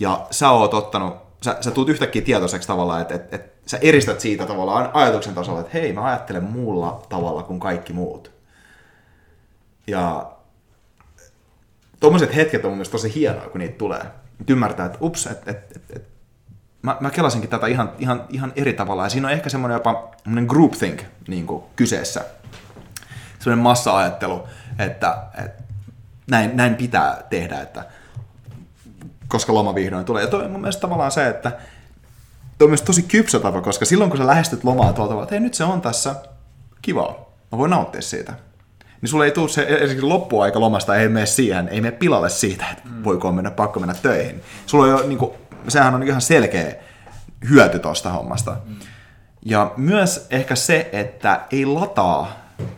ja 0.00 0.26
sä 0.30 0.50
oot 0.50 0.74
ottanut, 0.74 1.16
sä, 1.44 1.56
sä 1.60 1.70
tulet 1.70 1.88
yhtäkkiä 1.88 2.22
tietoiseksi 2.22 2.68
tavallaan, 2.68 3.02
että 3.02 3.14
et, 3.14 3.34
et, 3.34 3.52
sä 3.66 3.78
eristät 3.80 4.20
siitä 4.20 4.46
tavallaan 4.46 4.90
ajatuksen 4.94 5.34
tasolla, 5.34 5.60
että 5.60 5.72
hei, 5.74 5.92
mä 5.92 6.04
ajattelen 6.04 6.44
muulla 6.44 7.02
tavalla 7.08 7.42
kuin 7.42 7.60
kaikki 7.60 7.92
muut. 7.92 8.32
Ja 9.86 10.32
tuommoiset 12.00 12.34
hetket 12.34 12.64
on 12.64 12.70
mun 12.70 12.76
mielestä 12.76 12.92
tosi 12.92 13.14
hienoa, 13.14 13.48
kun 13.48 13.58
niitä 13.58 13.78
tulee. 13.78 14.02
Nyt 14.38 14.50
ymmärtää, 14.50 14.86
että 14.86 14.98
ups, 15.00 15.26
että 15.26 15.50
et, 15.50 15.76
et, 15.76 15.82
et, 15.96 16.08
mä, 16.82 16.96
mä 17.00 17.10
kelasinkin 17.10 17.50
tätä 17.50 17.66
ihan, 17.66 17.92
ihan, 17.98 18.24
ihan 18.28 18.52
eri 18.56 18.72
tavalla. 18.72 19.02
Ja 19.02 19.08
siinä 19.08 19.28
on 19.28 19.34
ehkä 19.34 19.50
semmoinen 19.50 19.76
jopa 19.76 20.10
groupthink 20.46 21.02
niin 21.28 21.46
kuin 21.46 21.64
kyseessä. 21.76 22.24
Semmoinen 23.38 23.62
massa-ajattelu, 23.62 24.48
että, 24.78 25.18
että 25.44 25.62
näin, 26.30 26.56
näin 26.56 26.74
pitää 26.74 27.22
tehdä, 27.30 27.60
että 27.60 27.84
koska 29.28 29.54
loma 29.54 29.74
vihdoin 29.74 30.04
tulee. 30.04 30.22
Ja 30.22 30.30
toi 30.30 30.44
on 30.44 30.50
mun 30.50 30.60
mielestä 30.60 30.80
tavallaan 30.80 31.12
se, 31.12 31.28
että 31.28 31.52
toi 32.58 32.66
on 32.66 32.70
myös 32.70 32.82
tosi 32.82 33.02
kypsä 33.02 33.38
tapa, 33.38 33.60
koska 33.60 33.84
silloin 33.84 34.10
kun 34.10 34.18
sä 34.18 34.26
lähestyt 34.26 34.64
lomaa 34.64 34.92
tuolta, 34.92 35.22
että 35.22 35.34
hei 35.34 35.40
nyt 35.40 35.54
se 35.54 35.64
on 35.64 35.80
tässä 35.80 36.14
kivaa, 36.82 37.32
mä 37.52 37.58
voin 37.58 37.70
nauttia 37.70 38.02
siitä 38.02 38.32
niin 39.00 39.10
sulle 39.10 39.24
ei 39.24 39.30
tule 39.30 39.48
se 39.48 39.62
esimerkiksi 39.62 40.02
loppuaika 40.02 40.60
lomasta, 40.60 40.96
ei 40.96 41.08
mene 41.08 41.26
siihen, 41.26 41.68
ei 41.68 41.80
mene 41.80 41.96
pilalle 41.96 42.28
siitä, 42.28 42.64
että 42.70 42.82
mm. 42.88 43.04
voiko 43.04 43.32
mennä, 43.32 43.50
pakko 43.50 43.80
mennä 43.80 43.94
töihin. 44.02 44.42
Sulla 44.66 44.84
on 44.84 44.90
jo, 44.90 45.08
niin 45.08 45.18
kuin, 45.18 45.30
sehän 45.68 45.94
on 45.94 46.02
ihan 46.02 46.20
selkeä 46.20 46.74
hyöty 47.48 47.78
tuosta 47.78 48.10
hommasta. 48.10 48.56
Mm. 48.64 48.76
Ja 49.42 49.72
myös 49.76 50.26
ehkä 50.30 50.54
se, 50.54 50.88
että 50.92 51.46
ei 51.50 51.66
lataa 51.66 52.36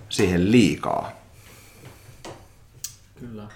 siihen 0.08 0.52
liikaa. 0.52 1.12
Kyllä. 3.20 3.48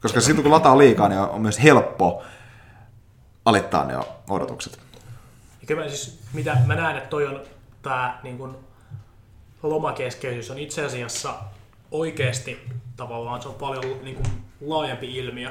Koska 0.00 0.20
sitten 0.20 0.42
kun 0.42 0.52
lataa 0.52 0.78
liikaa, 0.78 1.08
niin 1.08 1.20
on 1.20 1.40
myös 1.40 1.62
helppo 1.62 2.22
alittaa 3.44 3.84
ne 3.84 3.94
odotukset. 4.30 4.78
Ja 5.60 5.66
kyllä 5.66 5.88
siis, 5.88 6.20
mitä 6.32 6.56
mä 6.66 6.74
näen, 6.74 6.96
että 6.96 7.08
toi 7.08 7.26
on 7.26 7.40
tämä 7.82 8.18
niin 8.22 8.38
kun, 8.38 8.58
lomakeskeisyys 9.62 10.50
on 10.50 10.58
itse 10.58 10.84
asiassa 10.84 11.34
oikeasti 11.90 12.68
tavallaan 12.96 13.42
se 13.42 13.48
on 13.48 13.54
paljon 13.54 13.84
niin 14.02 14.16
kuin, 14.16 14.26
laajempi 14.60 15.16
ilmiö. 15.16 15.50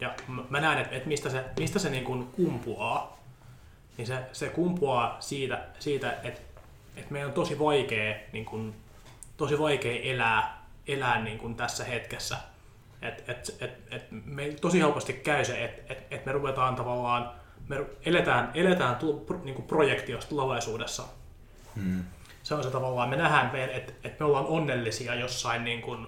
Ja 0.00 0.14
mä 0.50 0.60
näen, 0.60 0.78
että, 0.78 0.96
että 0.96 1.08
mistä 1.08 1.30
se, 1.30 1.44
mistä 1.58 1.78
se 1.78 1.90
niin 1.90 2.04
kuin 2.04 2.26
kumpuaa. 2.26 3.18
Niin 3.96 4.06
se, 4.06 4.18
se 4.32 4.48
kumpuaa 4.48 5.16
siitä, 5.20 5.64
siitä 5.78 6.12
että, 6.12 6.40
että 6.96 7.12
meidän 7.12 7.28
on 7.28 7.34
tosi 7.34 7.58
vaikea, 7.58 8.16
niin 8.32 8.44
kuin, 8.44 8.74
tosi 9.36 9.58
vaikea 9.58 10.02
elää, 10.02 10.66
elää 10.86 11.22
niin 11.22 11.38
kuin 11.38 11.54
tässä 11.54 11.84
hetkessä. 11.84 12.36
Et, 13.02 13.28
et, 13.28 13.56
et, 13.60 13.72
et 13.90 14.06
me 14.10 14.48
tosi 14.60 14.80
helposti 14.80 15.12
käy 15.12 15.44
se, 15.44 15.64
että 15.64 15.92
et, 15.92 16.06
et 16.10 16.26
me 16.26 16.32
ruvetaan 16.32 16.76
tavallaan, 16.76 17.30
me 17.68 17.86
eletään, 18.06 18.50
eletään 18.54 18.96
tu, 18.96 19.26
niin 19.44 19.54
kuin 19.54 19.66
projektiosta 19.66 20.28
tulevaisuudessa. 20.28 21.04
Hmm 21.74 22.04
se 22.46 22.54
on 22.54 22.62
se 22.62 22.70
tavallaan, 22.70 23.08
me 23.08 23.16
nähdään, 23.16 23.56
että, 23.56 23.92
että 24.04 24.24
me 24.24 24.26
ollaan 24.26 24.46
onnellisia 24.46 25.14
jossain 25.14 25.64
niin 25.64 25.82
kuin 25.82 26.06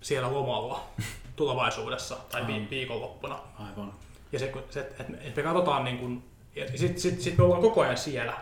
siellä 0.00 0.32
lomalla 0.32 0.84
tulevaisuudessa 1.36 2.16
tai 2.30 2.42
Aivan. 2.42 2.70
viikonloppuna. 2.70 3.38
Aivan. 3.58 3.92
Ja 4.32 4.38
se, 4.38 4.52
se 4.70 4.80
että 4.80 5.32
me 5.36 5.42
katsotaan 5.42 5.84
niin 5.84 5.98
kuin, 5.98 6.24
ja 6.56 6.78
sitten 6.78 7.00
sit, 7.00 7.20
sit 7.20 7.38
me 7.38 7.44
ollaan 7.44 7.62
koko 7.62 7.80
ajan 7.80 7.96
siellä. 7.96 8.36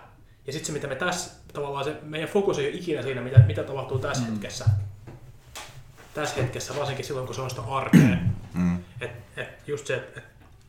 Ja 0.47 0.53
sitten 0.53 0.67
se, 0.67 0.73
mitä 0.73 0.87
me 0.87 0.95
tässä, 0.95 1.31
tavallaan 1.53 1.85
se, 1.85 1.97
meidän 2.03 2.29
fokus 2.29 2.59
ei 2.59 2.69
ole 2.69 2.75
ikinä 2.75 3.03
siinä, 3.03 3.21
mitä, 3.21 3.39
mitä 3.39 3.63
tapahtuu 3.63 3.99
tässä 3.99 4.25
mm. 4.25 4.31
hetkessä. 4.31 4.65
Tässä 6.15 6.43
hetkessä, 6.43 6.77
varsinkin 6.77 7.05
silloin, 7.05 7.27
kun 7.27 7.35
se 7.35 7.41
on 7.41 7.51
sitä 7.51 7.63
arkea. 7.63 8.17
Mm. 8.55 8.79
Että 9.01 9.43
et 9.43 9.69
just 9.69 9.87
se, 9.87 9.95
että 9.95 10.23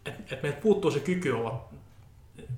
et, 0.06 0.32
et 0.32 0.44
meiltä 0.44 0.62
puuttuu 0.62 0.92
se 0.92 1.00
kyky 1.00 1.32
olla 1.32 1.70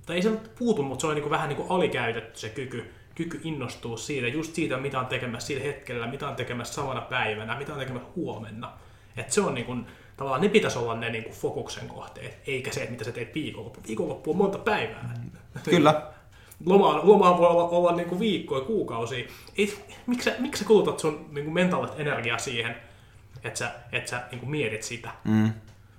tai 0.06 0.16
ei 0.16 0.22
se 0.22 0.32
puutu, 0.60 0.84
mutta 0.84 1.02
se 1.02 1.08
on 1.08 1.16
niin 1.16 1.30
vähän 1.30 1.50
niin 1.50 1.58
kuin 1.58 1.72
alikäytetty 1.72 2.40
se 2.40 2.50
kyky, 2.50 2.94
kyky 3.16 3.42
innostua 3.44 3.98
siitä, 3.98 4.28
just 4.28 4.56
siitä, 4.56 4.78
mitä 4.78 5.00
on 5.00 5.06
tekemässä 5.06 5.48
sillä 5.48 5.64
hetkellä, 5.64 6.08
mitä 6.08 6.28
on 6.28 6.36
tekemässä 6.36 6.74
samana 6.74 7.02
päivänä, 7.02 7.58
mitä 7.58 7.74
on 7.74 7.80
tekemässä 7.80 8.08
huomenna. 8.16 8.74
Et 9.18 9.32
se 9.32 9.42
on 9.42 9.54
niin 9.54 9.66
kuin, 9.66 9.88
tavallaan 10.18 10.42
ne 10.42 10.50
pitäisi 10.50 10.78
olla 10.78 10.96
ne 10.96 11.10
niin 11.10 11.24
kuin 11.24 11.36
fokuksen 11.36 11.88
kohteet, 11.88 12.38
eikä 12.48 12.74
se, 12.74 12.88
mitä 12.90 13.04
sä 13.04 13.12
teet 13.12 13.36
viikonloppu. 13.36 13.80
Viikonloppu 13.88 14.32
on 14.32 14.38
monta 14.38 14.58
päivää. 14.58 15.14
Kyllä. 15.64 16.12
Loma, 16.66 17.00
loma 17.04 17.38
voi 17.38 17.48
olla, 17.48 17.64
olla 17.64 17.96
niin 17.96 18.10
kuin 18.10 18.20
viikkoja, 18.20 18.66
kuukausia. 18.66 19.28
Ei, 19.58 19.86
miksi, 20.08 20.30
sä, 20.30 20.36
miksi 20.40 20.60
sä 20.60 20.68
kulutat 20.68 21.00
sun 21.00 21.26
niin 21.32 21.46
kuin 21.46 21.54
mentaalista 21.54 21.98
energiaa 21.98 22.38
siihen, 22.38 22.76
että 23.44 23.60
sä, 23.60 23.72
että 23.92 24.10
sä 24.10 24.22
niin 24.32 24.40
kuin 24.40 24.50
mietit 24.50 24.84
sitä? 24.84 25.10
Mm. 25.24 25.52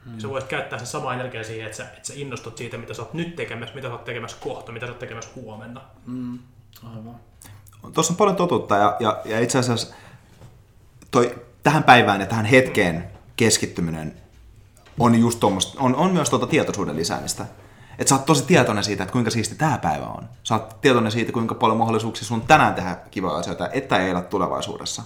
Mm. 0.07 0.19
Sä 0.19 0.29
voisit 0.29 0.51
käyttää 0.51 0.79
sen 0.79 0.87
sama 0.87 1.15
energia 1.15 1.45
siihen, 1.45 1.67
että 1.67 1.77
sä, 1.77 1.85
että 1.85 2.09
sä 2.09 2.13
innostut 2.17 2.57
siitä, 2.57 2.79
mitä 2.79 2.95
sä 2.95 3.03
oot 3.03 3.15
nyt 3.15 3.37
tekemässä, 3.37 3.75
mitä 3.75 3.89
sä 3.89 3.93
oot 3.93 4.05
tekemässä 4.05 4.37
kohta, 4.41 4.73
mitä 4.73 4.87
sä 4.87 4.93
oot 4.93 4.99
tekemässä 4.99 5.31
huomenna. 5.35 5.81
Mm. 6.07 6.39
Aivan. 6.83 7.17
Tuossa 7.95 8.13
on 8.13 8.17
paljon 8.17 8.37
totuutta 8.37 8.77
ja, 8.77 8.97
ja, 9.01 9.23
ja 9.25 9.41
itse 9.41 9.59
asiassa 9.59 9.95
toi, 11.11 11.48
tähän 11.69 11.85
päivään 11.85 12.21
ja 12.21 12.27
tähän 12.27 12.45
hetkeen 12.45 13.11
keskittyminen 13.37 14.15
on 14.99 15.15
just 15.15 15.45
on, 15.45 15.95
on 15.95 16.13
myös 16.13 16.31
tuota 16.31 16.47
tietoisuuden 16.47 16.97
lisäämistä. 16.97 17.47
Että 17.99 18.09
sä 18.09 18.15
oot 18.15 18.27
tosi 18.27 18.45
tietoinen 18.45 18.85
siitä, 18.85 19.03
että 19.03 19.13
kuinka 19.13 19.31
siisti 19.31 19.55
tämä 19.55 19.79
päivä 19.79 20.07
on. 20.07 20.29
Sä 20.43 20.55
oot 20.55 20.81
tietoinen 20.81 21.13
siitä, 21.13 21.33
kuinka 21.33 21.55
paljon 21.55 21.79
mahdollisuuksia 21.79 22.25
sun 22.25 22.43
tänään 22.43 22.75
tehdä 22.75 22.97
kivoja 23.11 23.37
asioita, 23.37 23.69
että 23.73 23.99
ei 23.99 24.11
elä 24.11 24.21
tulevaisuudessa. 24.21 25.03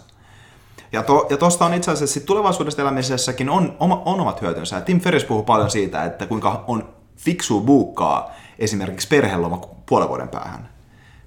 Ja, 0.92 1.02
to, 1.02 1.26
ja 1.30 1.36
tuosta 1.36 1.64
on 1.64 1.74
itse 1.74 1.90
asiassa 1.90 2.20
tulevaisuudesta 2.20 2.82
elämisessäkin 2.82 3.50
on, 3.50 3.76
oma, 3.80 4.02
on 4.04 4.20
omat 4.20 4.42
hyötynsä. 4.42 4.80
Tim 4.80 5.00
Ferris 5.00 5.24
puhuu 5.24 5.42
paljon 5.42 5.70
siitä, 5.70 6.04
että 6.04 6.26
kuinka 6.26 6.64
on 6.66 6.88
fiksu 7.16 7.60
buukkaa 7.60 8.30
esimerkiksi 8.58 9.08
perheloma 9.08 9.60
puolen 9.86 10.08
vuoden 10.08 10.28
päähän. 10.28 10.68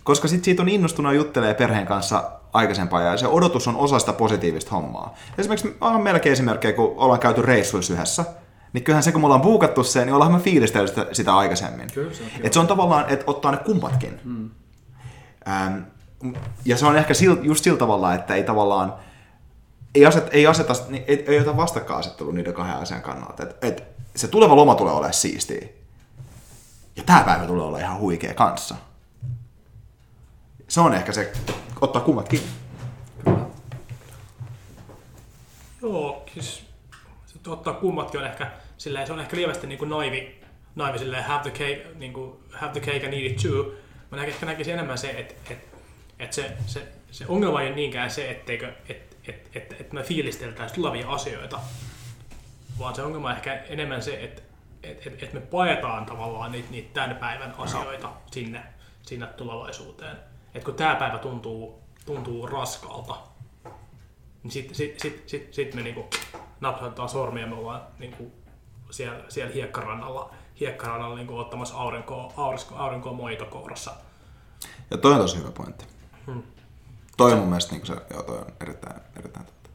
Koska 0.03 0.27
sitten 0.27 0.45
siitä 0.45 0.61
on 0.61 0.69
innostunut 0.69 1.15
juttelee 1.15 1.53
perheen 1.53 1.85
kanssa 1.85 2.31
aikaisempaa 2.55 3.01
ja 3.01 3.17
se 3.17 3.27
odotus 3.27 3.67
on 3.67 3.75
osa 3.75 3.99
sitä 3.99 4.13
positiivista 4.13 4.71
hommaa. 4.71 5.15
Esimerkiksi 5.37 5.77
on 5.81 6.01
meilläkin 6.01 6.31
esimerkkejä, 6.31 6.73
kun 6.73 6.93
ollaan 6.97 7.19
käyty 7.19 7.41
reissuissa 7.41 7.93
yhdessä, 7.93 8.25
niin 8.73 8.83
kyllähän 8.83 9.03
se, 9.03 9.11
kun 9.11 9.21
me 9.21 9.25
ollaan 9.25 9.41
buukattu 9.41 9.83
se, 9.83 10.05
niin 10.05 10.13
ollaan 10.13 10.31
me 10.31 10.39
fiilistellyt 10.39 10.89
sitä, 10.89 11.07
sitä 11.11 11.37
aikaisemmin. 11.37 11.87
Kyllä 11.93 12.13
se 12.13 12.23
on. 12.23 12.29
Et 12.43 12.53
se 12.53 12.59
on 12.59 12.67
tavallaan, 12.67 13.09
että 13.09 13.23
ottaa 13.27 13.51
ne 13.51 13.57
kummatkin. 13.57 14.19
Mm. 14.23 14.49
Ähm, 15.47 15.77
ja 16.65 16.77
se 16.77 16.85
on 16.85 16.97
ehkä 16.97 17.13
sil, 17.19 17.35
just 17.41 17.63
sillä 17.63 17.77
tavalla, 17.77 18.13
että 18.13 18.35
ei 18.35 18.43
tavallaan, 18.43 18.93
ei, 19.95 20.05
aset, 20.05 20.27
ei, 20.31 20.47
aseta, 20.47 20.73
niin 20.89 21.03
ei, 21.07 21.25
ei 21.27 21.39
ota 21.39 21.57
vastakkainasettelua 21.57 22.33
niiden 22.33 22.53
kahden 22.53 22.75
asian 22.75 23.01
kannalta. 23.01 23.43
Et, 23.43 23.63
et 23.63 23.83
se 24.15 24.27
tuleva 24.27 24.55
loma 24.55 24.75
tulee 24.75 24.93
olemaan 24.93 25.13
siistiä. 25.13 25.67
Ja 26.95 27.03
tämä 27.05 27.23
päivä 27.23 27.45
tulee 27.45 27.65
olla 27.65 27.79
ihan 27.79 27.99
huikea 27.99 28.33
kanssa. 28.33 28.75
Se 30.67 30.81
on 30.81 30.93
ehkä 30.93 31.11
se, 31.11 31.33
ottaa 31.81 32.01
kummatkin. 32.01 32.41
Joo, 35.81 36.25
siis 36.33 36.63
se 37.25 37.49
ottaa 37.49 37.73
kummatkin 37.73 38.19
on 38.19 38.25
ehkä, 38.25 38.51
silleen, 38.77 39.07
se 39.07 39.13
on 39.13 39.19
ehkä 39.19 39.37
lievästi 39.37 39.67
niin 39.67 39.79
kuin 39.79 39.89
naivi, 39.89 40.41
naivi 40.75 40.99
silleen, 40.99 41.23
have 41.23 41.41
the 41.41 41.51
cake, 41.51 41.87
niin 41.95 42.13
kuin, 42.13 42.39
have 42.51 42.71
the 42.71 42.79
cake 42.79 43.05
and 43.05 43.13
eat 43.13 43.31
it 43.31 43.41
too. 43.41 43.71
Mä 44.11 44.17
näkisin, 44.17 44.33
ehkä 44.33 44.45
näkisin 44.45 44.73
enemmän 44.73 44.97
se, 44.97 45.09
että 45.09 45.53
et, 45.53 45.67
et 46.19 46.33
se, 46.33 46.57
se, 46.65 46.87
se, 47.11 47.25
ongelma 47.27 47.61
ei 47.61 47.67
ole 47.67 47.75
niinkään 47.75 48.11
se, 48.11 48.31
etteikö, 48.31 48.73
et, 48.89 49.17
et, 49.27 49.49
et, 49.55 49.81
et 49.81 49.93
me 49.93 50.03
fiilisteltäisiin 50.03 50.75
tulevia 50.75 51.09
asioita, 51.09 51.59
vaan 52.79 52.95
se 52.95 53.01
ongelma 53.01 53.27
on 53.27 53.35
ehkä 53.35 53.53
enemmän 53.53 54.01
se, 54.01 54.23
että 54.23 54.41
et, 54.83 55.07
et, 55.07 55.23
et 55.23 55.33
me 55.33 55.39
paetaan 55.39 56.05
tavallaan 56.05 56.51
niitä, 56.51 56.71
niitä 56.71 56.93
tämän 56.93 57.15
päivän 57.15 57.55
asioita 57.57 58.09
sinne, 58.31 58.63
sinne 59.01 59.27
tulevaisuuteen. 59.27 60.17
Et 60.55 60.63
kun 60.63 60.73
tämä 60.73 60.95
päivä 60.95 61.17
tuntuu, 61.17 61.81
tuntuu 62.05 62.47
raskalta, 62.47 63.15
niin 64.43 64.51
sitten 64.51 64.75
sit, 64.75 64.99
sit, 64.99 65.23
sit, 65.29 65.53
sit 65.53 65.73
me 65.73 65.81
niinku 65.81 66.09
napsautetaan 66.61 67.09
sormia 67.09 67.43
ja 67.43 67.47
me 67.47 67.55
ollaan 67.55 67.81
niinku 67.99 68.31
siellä, 68.89 69.23
siellä 69.29 69.53
hiekkarannalla, 69.53 70.33
hiekkarannalla 70.59 71.15
niinku 71.15 71.37
ottamassa 71.37 71.75
aurinkoa, 71.77 72.33
aurinkoa, 72.37 72.79
aurinkoa 72.79 73.13
moitokourassa. 73.13 73.91
Ja 74.91 74.97
toi 74.97 75.13
on 75.13 75.17
tosi 75.17 75.37
hyvä 75.37 75.51
pointti. 75.51 75.85
Hmm. 76.25 76.43
Toi 77.17 77.31
on 77.31 77.39
mun 77.39 77.47
mielestä 77.47 77.75
niin 77.75 77.85
se, 77.85 77.95
joo, 78.09 78.23
toi 78.23 78.37
on 78.37 78.53
erittäin, 78.61 79.01
erittäin 79.19 79.45
totta. 79.45 79.69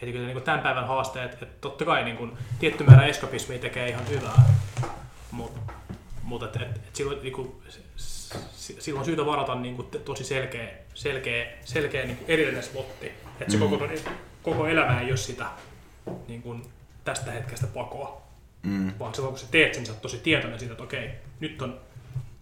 Heti 0.00 0.12
kyllä 0.12 0.26
niin 0.26 0.42
tämän 0.42 0.60
päivän 0.60 0.88
haasteet, 0.88 1.32
että 1.32 1.46
totta 1.60 1.84
kai 1.84 2.04
niin 2.04 2.16
kuin, 2.16 2.38
tietty 2.58 2.84
määrä 2.84 3.06
eskapismia 3.06 3.58
tekee 3.58 3.88
ihan 3.88 4.08
hyvää, 4.08 4.44
mutta 5.30 5.72
mut, 6.26 6.42
et, 6.42 6.56
et, 6.56 6.62
et 6.62 6.96
silloin, 6.96 7.22
niin 7.22 7.32
kuin, 7.32 7.52
silloin 7.96 8.98
on 8.98 9.04
syytä 9.04 9.26
varata 9.26 9.54
niin 9.54 9.76
kuin, 9.76 9.88
tosi 10.04 10.24
selkeä, 10.24 10.68
selkeä, 10.94 11.46
selkeä 11.64 12.04
niin 12.04 12.16
kuin 12.16 12.30
erillinen 12.30 12.62
slotti. 12.62 13.06
Että 13.40 13.52
se 13.52 13.56
mm. 13.56 13.70
koko, 13.70 13.88
koko 14.42 14.66
elämä 14.66 15.00
ei 15.00 15.08
ole 15.08 15.16
sitä 15.16 15.46
niin 16.28 16.42
kuin, 16.42 16.62
tästä 17.04 17.30
hetkestä 17.30 17.66
pakoa. 17.66 18.22
Mm. 18.62 18.92
Vaan 18.98 19.14
silloin 19.14 19.32
kun 19.32 19.38
sä 19.38 19.46
teet 19.50 19.74
sen, 19.74 19.86
sä 19.86 19.92
oot 19.92 20.02
tosi 20.02 20.18
tietoinen 20.18 20.58
siitä, 20.58 20.72
että 20.72 20.84
okei, 20.84 21.10
nyt 21.40 21.62
on 21.62 21.80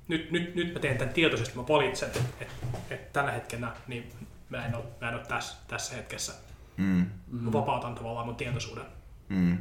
nyt, 0.09 0.31
nyt, 0.31 0.55
nyt 0.55 0.75
mä 0.75 0.81
teen 0.81 0.99
tämän 0.99 1.15
tietoisesti, 1.15 1.57
mä 1.57 1.69
valitsen, 1.69 2.09
että 2.09 2.45
et, 2.91 3.13
tällä 3.13 3.31
hetkellä 3.31 3.73
niin 3.87 4.13
mä 4.49 4.67
en 4.67 4.75
ole, 4.75 4.85
mä 5.01 5.09
en 5.09 5.15
ole 5.15 5.25
tässä, 5.29 5.57
tässä 5.69 5.97
hetkessä. 5.97 6.33
Mm. 6.77 7.07
Mä 7.31 7.53
vapautan 7.53 7.95
tavallaan 7.95 8.27
mun 8.27 8.37
tietoisuuden. 8.37 8.85
Mm. 9.29 9.59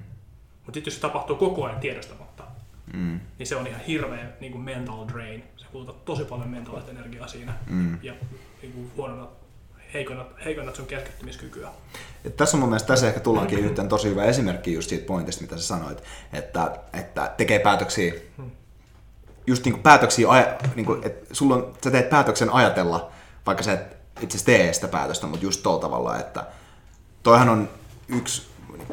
Mutta 0.66 0.74
sitten 0.74 0.92
jos 0.92 0.96
se 0.96 1.02
tapahtuu 1.02 1.36
koko 1.36 1.66
ajan 1.66 1.80
tiedostamatta, 1.80 2.23
mm. 2.94 3.20
niin 3.40 3.48
se 3.48 3.56
on 3.56 3.68
ihan 3.68 3.82
hirveä 3.82 4.26
niin 4.40 4.52
kuin 4.52 4.62
mental 4.62 5.08
drain. 5.08 5.44
Se 5.58 5.66
kulutat 5.72 6.06
tosi 6.06 6.26
paljon 6.26 6.50
mentaalista 6.50 6.92
energiaa 6.92 7.28
siinä 7.28 7.54
mm. 7.70 7.98
ja 8.02 8.14
niin 8.62 8.74
kuin 8.74 8.92
huonona 8.98 9.28
heikonnat, 10.46 10.76
sun 10.76 10.86
keskittymiskykyä. 10.86 11.70
Et 12.26 12.38
tässä 12.38 12.58
on 12.58 12.60
mun 12.60 12.70
mielestä 12.70 12.88
tässä 12.88 13.08
ehkä 13.08 13.20
tullaankin 13.20 13.58
mm-hmm. 13.58 13.70
yhteen 13.70 13.90
tosi 13.90 14.10
hyvä 14.10 14.24
esimerkki 14.24 14.74
just 14.74 14.90
siitä 14.90 15.06
pointista, 15.06 15.42
mitä 15.42 15.58
sä 15.58 15.64
sanoit, 15.64 16.04
että, 16.34 16.80
että 16.94 17.34
tekee 17.38 17.60
päätöksiä, 17.60 18.14
mm. 18.38 18.52
just 19.48 19.66
niin 19.66 19.74
kuin 19.74 19.84
päätöksiä, 19.84 20.28
niin 20.76 20.86
kuin, 20.86 21.04
että 21.06 21.36
sulla 21.36 21.56
on, 21.56 21.74
sä 21.84 21.92
teet 21.92 22.10
päätöksen 22.10 22.50
ajatella, 22.50 23.12
vaikka 23.46 23.64
sä 23.64 23.74
et 23.74 23.98
itse 24.22 24.38
asiassa 24.38 24.46
tee 24.46 24.74
sitä 24.74 24.88
päätöstä, 24.88 25.28
mutta 25.28 25.46
just 25.46 25.64
tuolla 25.64 25.82
tavalla, 25.82 26.20
että 26.20 26.46
toihan 27.24 27.50
on 27.50 27.70
yksi 28.08 28.48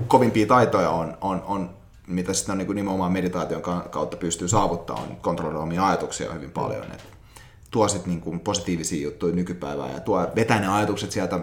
kovimpia 0.09 0.47
taitoja 0.47 0.91
on, 0.91 1.19
on, 1.21 1.43
on 1.43 1.71
mitä 2.11 2.33
on 2.53 2.59
niin 2.59 2.75
nimenomaan 2.75 3.13
meditaation 3.13 3.63
kautta 3.91 4.17
pystyy 4.17 4.49
saavuttamaan, 4.49 5.09
on 5.09 5.17
kontrolloida 5.17 5.63
omia 5.63 5.87
ajatuksia 5.87 6.33
hyvin 6.33 6.51
paljon. 6.51 6.93
Et 6.93 7.05
tuo 7.71 7.89
sitten 7.89 8.11
niin 8.11 8.21
kuin 8.21 8.41
positiivisia 8.41 9.03
juttuja 9.05 9.35
nykypäivään 9.35 9.93
ja 9.93 10.01
tuo 10.01 10.29
vetää 10.37 10.61
ne 10.61 10.69
ajatukset 10.69 11.13
sieltä 11.13 11.41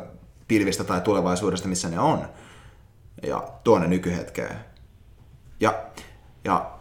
pilvistä 0.47 0.83
tai 0.83 1.01
tulevaisuudesta, 1.01 1.67
missä 1.67 1.89
ne 1.89 1.99
on, 1.99 2.27
ja 3.23 3.47
tuo 3.63 3.79
ne 3.79 3.87
nykyhetkeen. 3.87 4.55
Ja, 5.59 5.73
ja, 6.43 6.71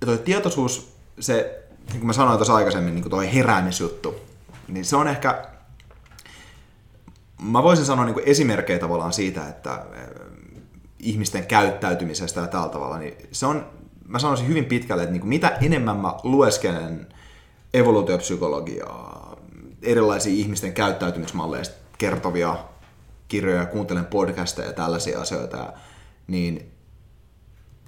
ja 0.00 0.06
tuo 0.06 0.16
tietoisuus, 0.16 0.96
se, 1.20 1.62
niin 1.86 1.98
kuin 1.98 2.06
mä 2.06 2.12
sanoin 2.12 2.38
tuossa 2.38 2.54
aikaisemmin, 2.54 2.94
niin 2.94 3.02
kuin 3.02 3.10
tuo 3.10 3.20
heräämisjuttu, 3.20 4.14
niin 4.68 4.84
se 4.84 4.96
on 4.96 5.08
ehkä 5.08 5.52
mä 7.42 7.62
voisin 7.62 7.84
sanoa 7.84 8.04
niin 8.04 8.14
kuin 8.14 8.28
esimerkkejä 8.28 8.78
tavallaan 8.78 9.12
siitä, 9.12 9.48
että 9.48 9.84
ihmisten 11.02 11.46
käyttäytymisestä 11.46 12.40
ja 12.40 12.46
tällä 12.46 12.68
tavalla, 12.68 12.98
niin 12.98 13.14
se 13.32 13.46
on, 13.46 13.66
mä 14.08 14.18
sanoisin 14.18 14.48
hyvin 14.48 14.64
pitkälle, 14.64 15.02
että 15.02 15.12
niin 15.12 15.20
kuin 15.20 15.28
mitä 15.28 15.48
enemmän 15.48 15.96
mä 15.96 16.14
lueskelen 16.22 17.06
evoluutiopsykologiaa, 17.74 19.36
erilaisia 19.82 20.32
ihmisten 20.32 20.72
käyttäytymismalleista 20.72 21.74
kertovia 21.98 22.64
kirjoja, 23.28 23.66
kuuntelen 23.66 24.04
podcasteja 24.04 24.68
ja 24.68 24.74
tällaisia 24.74 25.20
asioita, 25.20 25.72
niin 26.26 26.72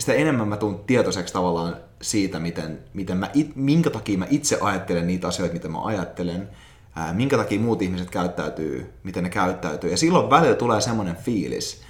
sitä 0.01 0.13
enemmän 0.13 0.49
mä 0.49 0.57
tuun 0.57 0.85
tietoiseksi 0.85 1.33
tavallaan 1.33 1.77
siitä, 2.03 2.41
miten, 2.41 2.79
miten 2.95 3.17
mä 3.17 3.31
it, 3.35 3.57
minkä 3.57 3.91
takia 3.91 4.19
mä 4.19 4.27
itse 4.31 4.59
ajattelen 4.61 5.07
niitä 5.07 5.29
asioita, 5.29 5.55
mitä 5.55 5.69
mä 5.69 5.85
ajattelen, 5.85 6.49
ää, 6.97 7.13
minkä 7.13 7.37
takia 7.37 7.61
muut 7.61 7.83
ihmiset 7.83 8.11
käyttäytyy, 8.11 8.93
miten 9.05 9.25
ne 9.25 9.31
käyttäytyy. 9.31 9.91
Ja 9.91 9.97
silloin 9.97 10.31
välillä 10.31 10.55
tulee 10.55 10.81
semmoinen 10.81 11.17
fiilis, 11.17 11.83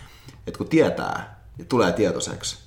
että 0.46 0.58
kun 0.58 0.68
tietää 0.68 1.40
ja 1.58 1.64
tulee 1.64 1.92
tietoiseksi, 1.92 2.58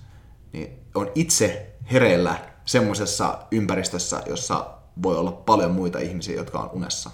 niin 0.53 0.79
on 0.95 1.11
itse 1.15 1.75
hereillä 1.91 2.39
semmoisessa 2.65 3.39
ympäristössä, 3.51 4.23
jossa 4.25 4.69
voi 5.03 5.17
olla 5.17 5.31
paljon 5.31 5.71
muita 5.71 5.99
ihmisiä, 5.99 6.35
jotka 6.35 6.59
on 6.59 6.69
unessa. 6.73 7.11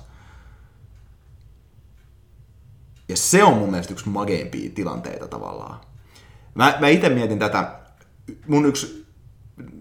Ja 3.10 3.18
se 3.18 3.44
on 3.44 3.58
mun 3.58 3.70
mielestä 3.70 3.94
yksi 3.94 4.10
mageimpia 4.10 4.70
tilanteita 4.76 5.28
tavallaan. 5.28 5.82
Mä, 6.56 6.78
mä 6.80 6.88
itse 6.88 7.10
mietin 7.10 7.40
tätä, 7.40 7.80
mun 8.48 8.66
yksi 8.66 9.06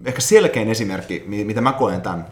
ehkä 0.05 0.21
selkein 0.21 0.71
esimerkki, 0.71 1.25
mitä 1.27 1.61
mä 1.61 1.73
koen 1.73 2.01
tämän 2.01 2.27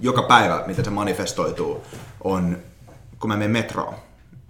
joka 0.00 0.22
päivä, 0.22 0.64
miten 0.66 0.84
se 0.84 0.90
manifestoituu, 0.90 1.82
on 2.24 2.58
kun 3.20 3.30
mä 3.30 3.36
menen 3.36 3.50
metroon. 3.50 3.94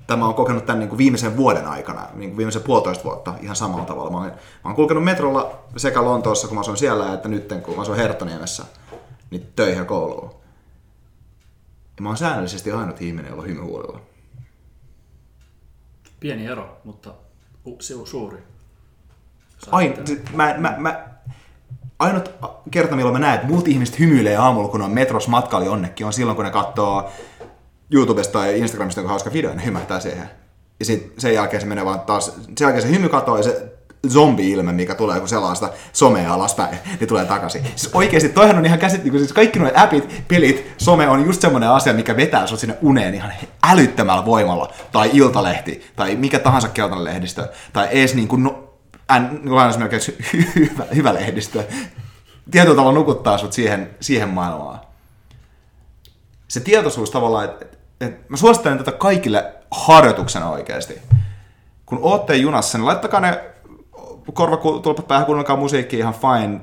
Tämä 0.08 0.26
on 0.26 0.34
kokenut 0.34 0.66
tämän 0.66 0.78
niin 0.78 0.88
kuin 0.88 0.98
viimeisen 0.98 1.36
vuoden 1.36 1.66
aikana, 1.66 2.06
niin 2.14 2.30
kuin 2.30 2.36
viimeisen 2.36 2.62
puolitoista 2.62 3.04
vuotta 3.04 3.34
ihan 3.42 3.56
samalla 3.56 3.84
tavalla. 3.84 4.10
Mä 4.10 4.16
oon, 4.16 4.26
mä 4.26 4.34
oon 4.64 4.74
kulkenut 4.74 5.04
metrolla 5.04 5.58
sekä 5.76 6.04
Lontoossa, 6.04 6.48
kun 6.48 6.54
mä 6.54 6.60
asun 6.60 6.76
siellä, 6.76 7.14
että 7.14 7.28
nyt 7.28 7.52
kun 7.62 7.76
mä 7.76 7.82
asun 7.82 7.96
Herttoniemessä, 7.96 8.64
niin 9.30 9.46
töihin 9.56 9.78
ja 9.78 9.84
kouluun. 9.84 10.30
Ja 11.96 12.02
mä 12.02 12.08
oon 12.08 12.16
säännöllisesti 12.16 12.72
ainut 12.72 13.02
ihminen, 13.02 13.30
jolla 13.30 13.92
on. 13.92 14.00
Pieni 16.20 16.46
ero, 16.46 16.80
mutta 16.84 17.14
se 17.80 17.94
on 17.94 18.06
suuri. 18.06 18.38
Aina, 19.70 19.94
mä, 20.34 20.54
mä, 20.58 20.74
mä, 20.78 21.08
ainut 21.98 22.30
kerta, 22.70 22.96
milloin 22.96 23.14
mä 23.14 23.18
näen, 23.18 23.34
että 23.34 23.46
muut 23.46 23.68
ihmiset 23.68 23.98
hymyilee 23.98 24.36
aamulla, 24.36 24.68
kun 24.68 24.82
on 24.82 24.90
metros 24.90 25.28
matkalla 25.28 25.66
jonnekin, 25.66 26.06
on 26.06 26.12
silloin, 26.12 26.36
kun 26.36 26.44
ne 26.44 26.50
katsoo 26.50 27.10
YouTubesta 27.90 28.32
tai 28.32 28.58
Instagramista 28.58 29.00
joku 29.00 29.08
hauska 29.08 29.32
video, 29.32 29.54
ne 29.54 29.64
hymähtää 29.64 30.00
siihen. 30.00 30.30
Ja 30.80 30.84
sit 30.84 31.12
sen 31.18 31.34
jälkeen 31.34 31.60
se 31.60 31.66
menee 31.66 31.84
vaan 31.84 32.00
taas, 32.00 32.26
sen 32.26 32.54
jälkeen 32.60 32.82
se 32.82 32.90
hymy 32.90 33.08
katoo 33.08 33.36
ja 33.36 33.42
se 33.42 33.78
zombi-ilme, 34.08 34.72
mikä 34.72 34.94
tulee, 34.94 35.18
kun 35.18 35.28
selaa 35.28 35.54
sitä 35.54 35.72
somea 35.92 36.34
alaspäin, 36.34 36.78
niin 37.00 37.08
tulee 37.08 37.24
takaisin. 37.24 37.64
Siis 37.64 37.90
oikeesti, 37.94 38.28
toihan 38.28 38.58
on 38.58 38.66
ihan 38.66 38.78
käsit, 38.78 39.04
niin 39.04 39.18
siis 39.18 39.32
kaikki 39.32 39.58
nuo 39.58 39.70
appit, 39.74 40.22
pelit, 40.28 40.74
some 40.78 41.08
on 41.08 41.26
just 41.26 41.40
semmoinen 41.40 41.70
asia, 41.70 41.92
mikä 41.92 42.16
vetää 42.16 42.46
sut 42.46 42.60
sinne 42.60 42.78
uneen 42.82 43.14
ihan 43.14 43.32
älyttömällä 43.64 44.24
voimalla. 44.24 44.72
Tai 44.92 45.10
iltalehti, 45.12 45.86
tai 45.96 46.16
mikä 46.16 46.38
tahansa 46.38 46.68
keltainen 46.68 47.04
lehdistö, 47.04 47.48
tai 47.72 47.88
ees 47.90 48.14
niin 48.14 48.28
kuin 48.28 48.42
no, 48.42 48.74
lainausmerkeissä 49.44 50.12
hyvä, 50.56 50.84
hyvä 50.94 51.14
lehdistö, 51.14 51.64
tietyllä 52.50 52.76
tavalla 52.76 52.98
nukuttaa 52.98 53.38
sut 53.38 53.52
siihen, 53.52 53.90
siihen 54.00 54.28
maailmaan. 54.28 54.80
Se 56.48 56.60
tietoisuus 56.60 57.10
tavallaan, 57.10 57.44
että 57.44 57.77
et, 58.00 58.28
mä 58.30 58.36
suosittelen 58.36 58.78
tätä 58.78 58.92
kaikille 58.92 59.52
harjoituksena 59.70 60.50
oikeasti. 60.50 61.02
Kun 61.86 61.98
ootte 62.02 62.36
junassa, 62.36 62.78
niin 62.78 62.86
laittakaa 62.86 63.20
ne 63.20 63.40
korvatulpat 64.32 65.08
päähän, 65.08 65.26
kuunnelkaa 65.26 65.56
musiikkia 65.56 65.98
ihan 65.98 66.14
fine, 66.14 66.60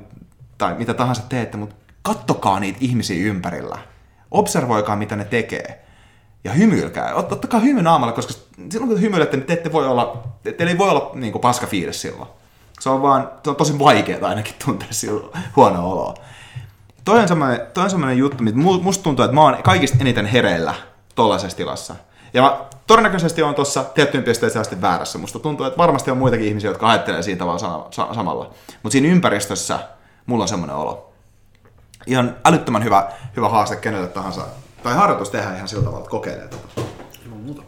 tai 0.58 0.74
mitä 0.74 0.94
tahansa 0.94 1.22
teette, 1.28 1.56
mutta 1.56 1.76
kattokaa 2.02 2.60
niitä 2.60 2.78
ihmisiä 2.80 3.26
ympärillä. 3.26 3.78
Observoikaa, 4.30 4.96
mitä 4.96 5.16
ne 5.16 5.24
tekee. 5.24 5.82
Ja 6.44 6.52
hymyilkää. 6.52 7.14
Ot, 7.14 7.32
ottakaa 7.32 7.60
hymy 7.60 7.82
naamalle, 7.82 8.12
koska 8.14 8.32
silloin 8.70 8.88
kun 8.88 8.96
te 8.96 9.02
hymyilette, 9.02 9.36
niin 9.36 9.46
te 9.46 9.52
ette 9.52 9.72
voi 9.72 9.86
olla, 9.86 10.22
te, 10.42 10.52
teillä 10.52 10.70
ei 10.70 10.78
voi 10.78 10.90
olla 10.90 11.10
niin 11.14 11.32
kuin, 11.32 11.40
paska 11.40 11.66
fiilis 11.66 12.02
silloin. 12.02 12.28
Se 12.80 12.90
on 12.90 13.02
vaan, 13.02 13.30
se 13.44 13.50
on 13.50 13.56
tosi 13.56 13.78
vaikeaa 13.78 14.28
ainakin 14.28 14.54
tuntea 14.64 14.88
silloin 14.90 15.30
huonoa 15.56 15.82
oloa. 15.82 16.14
Toi 17.04 17.20
on 17.20 17.28
semmoinen, 17.28 17.60
toi 17.74 17.84
on 17.84 17.90
semmoinen 17.90 18.18
juttu, 18.18 18.44
mitä 18.44 18.58
mu- 18.58 18.82
musta 18.82 19.04
tuntuu, 19.04 19.24
että 19.24 19.34
mä 19.34 19.42
oon 19.42 19.62
kaikista 19.62 19.96
eniten 20.00 20.26
hereillä 20.26 20.74
tollaisessa 21.16 21.56
tilassa. 21.56 21.96
Ja 22.34 22.42
mä 22.42 22.64
todennäköisesti 22.86 23.42
on 23.42 23.54
tuossa 23.54 23.84
tiettyyn 23.84 24.24
pisteeseen 24.24 24.60
asti 24.60 24.80
väärässä. 24.80 25.18
Musta 25.18 25.38
tuntuu, 25.38 25.66
että 25.66 25.78
varmasti 25.78 26.10
on 26.10 26.18
muitakin 26.18 26.46
ihmisiä, 26.46 26.70
jotka 26.70 26.88
ajattelee 26.88 27.22
siitä 27.22 27.38
tavalla 27.38 27.58
sa- 27.58 27.86
sa- 27.90 28.14
samalla. 28.14 28.54
Mutta 28.82 28.92
siinä 28.92 29.08
ympäristössä 29.08 29.78
mulla 30.26 30.44
on 30.44 30.48
semmoinen 30.48 30.76
olo. 30.76 31.12
Ihan 32.06 32.36
älyttömän 32.44 32.84
hyvä, 32.84 33.12
hyvä 33.36 33.48
haaste 33.48 33.76
kenelle 33.76 34.08
tahansa. 34.08 34.46
Tai 34.82 34.94
harjoitus 34.94 35.30
tehdä 35.30 35.56
ihan 35.56 35.68
sillä 35.68 35.82
tavalla, 35.82 35.98
että 35.98 36.10
kokeilee 36.10 36.48
tota. 36.48 36.82
Ilman 37.24 37.38
muuta. 37.38 37.62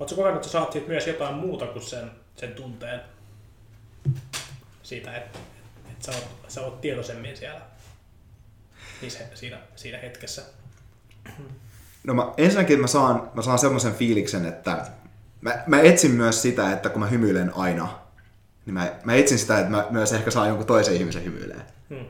Oletko 0.00 0.16
kokenut, 0.16 0.36
että 0.36 0.48
sä 0.48 0.52
saat 0.52 0.72
siitä 0.72 0.88
myös 0.88 1.06
jotain 1.06 1.34
muuta 1.34 1.66
kuin 1.66 1.82
sen, 1.82 2.10
sen 2.36 2.54
tunteen 2.54 3.00
siitä, 4.82 5.16
että, 5.16 5.38
että 5.90 6.04
sä, 6.04 6.12
oot, 6.12 6.24
sä 6.48 6.60
oot 6.60 6.80
tietoisemmin 6.80 7.36
siellä 7.36 7.60
niissä, 9.02 9.24
siinä, 9.34 9.58
siinä 9.76 9.98
hetkessä? 9.98 10.59
No 12.04 12.14
mä, 12.14 12.32
ensinnäkin 12.36 12.80
mä 12.80 12.86
saan, 12.86 13.30
mä 13.34 13.42
saan 13.42 13.58
semmoisen 13.58 13.94
fiiliksen, 13.94 14.46
että 14.46 14.86
mä, 15.40 15.62
mä 15.66 15.80
etsin 15.80 16.10
myös 16.10 16.42
sitä, 16.42 16.72
että 16.72 16.88
kun 16.88 17.00
mä 17.00 17.06
hymyilen 17.06 17.52
aina, 17.56 17.88
niin 18.66 18.74
mä, 18.74 18.92
mä 19.04 19.14
etsin 19.14 19.38
sitä, 19.38 19.58
että 19.58 19.70
mä 19.70 19.86
myös 19.90 20.12
ehkä 20.12 20.30
saan 20.30 20.48
jonkun 20.48 20.66
toisen 20.66 20.94
ihmisen 20.94 21.24
hymyilemään. 21.24 21.66
Hmm. 21.90 22.04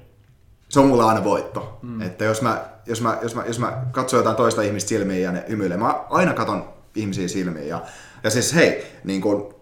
Se 0.68 0.80
on 0.80 0.86
mulla 0.86 1.08
aina 1.08 1.24
voitto. 1.24 1.78
Mm. 1.82 2.02
Että 2.02 2.24
jos 2.24 2.42
mä, 2.42 2.64
jos, 2.86 3.00
mä, 3.00 3.18
jos, 3.22 3.34
mä, 3.34 3.44
jos 3.46 3.58
mä 3.58 3.82
katson 3.92 4.18
jotain 4.18 4.36
toista 4.36 4.62
ihmistä 4.62 4.88
silmiin 4.88 5.22
ja 5.22 5.32
ne 5.32 5.44
hymyilee, 5.48 5.76
mä 5.76 6.04
aina 6.10 6.34
katon 6.34 6.68
ihmisiä 6.94 7.28
silmiin. 7.28 7.68
Ja, 7.68 7.82
ja 8.24 8.30
siis 8.30 8.54
hei, 8.54 8.86
niin 9.04 9.20
kun, 9.20 9.54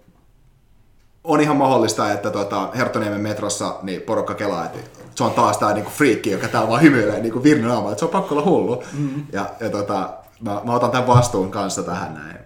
on 1.24 1.40
ihan 1.40 1.56
mahdollista, 1.56 2.12
että 2.12 2.30
tota, 2.30 2.70
Herttoniemen 2.76 3.20
metrossa 3.20 3.76
niin 3.82 4.00
porukka 4.02 4.34
kelaa, 4.34 4.64
että 4.64 4.78
se 5.14 5.24
on 5.24 5.30
taas 5.30 5.58
tää 5.58 5.72
niinku 5.72 5.90
friikki, 5.90 6.30
joka 6.30 6.48
täällä 6.48 6.68
vaan 6.68 6.82
hymyilee 6.82 7.20
niinku 7.20 7.42
Virnin 7.42 7.70
aamalla, 7.70 7.92
että 7.92 7.98
se 7.98 8.04
on 8.04 8.10
pakko 8.10 8.34
olla 8.34 8.44
hullu. 8.44 8.84
Mm. 8.92 9.26
Ja, 9.32 9.50
ja 9.60 9.70
tota, 9.70 10.14
mä, 10.40 10.60
mä, 10.64 10.72
otan 10.72 10.90
tämän 10.90 11.06
vastuun 11.06 11.50
kanssa 11.50 11.82
tähän 11.82 12.14
näin. 12.14 12.38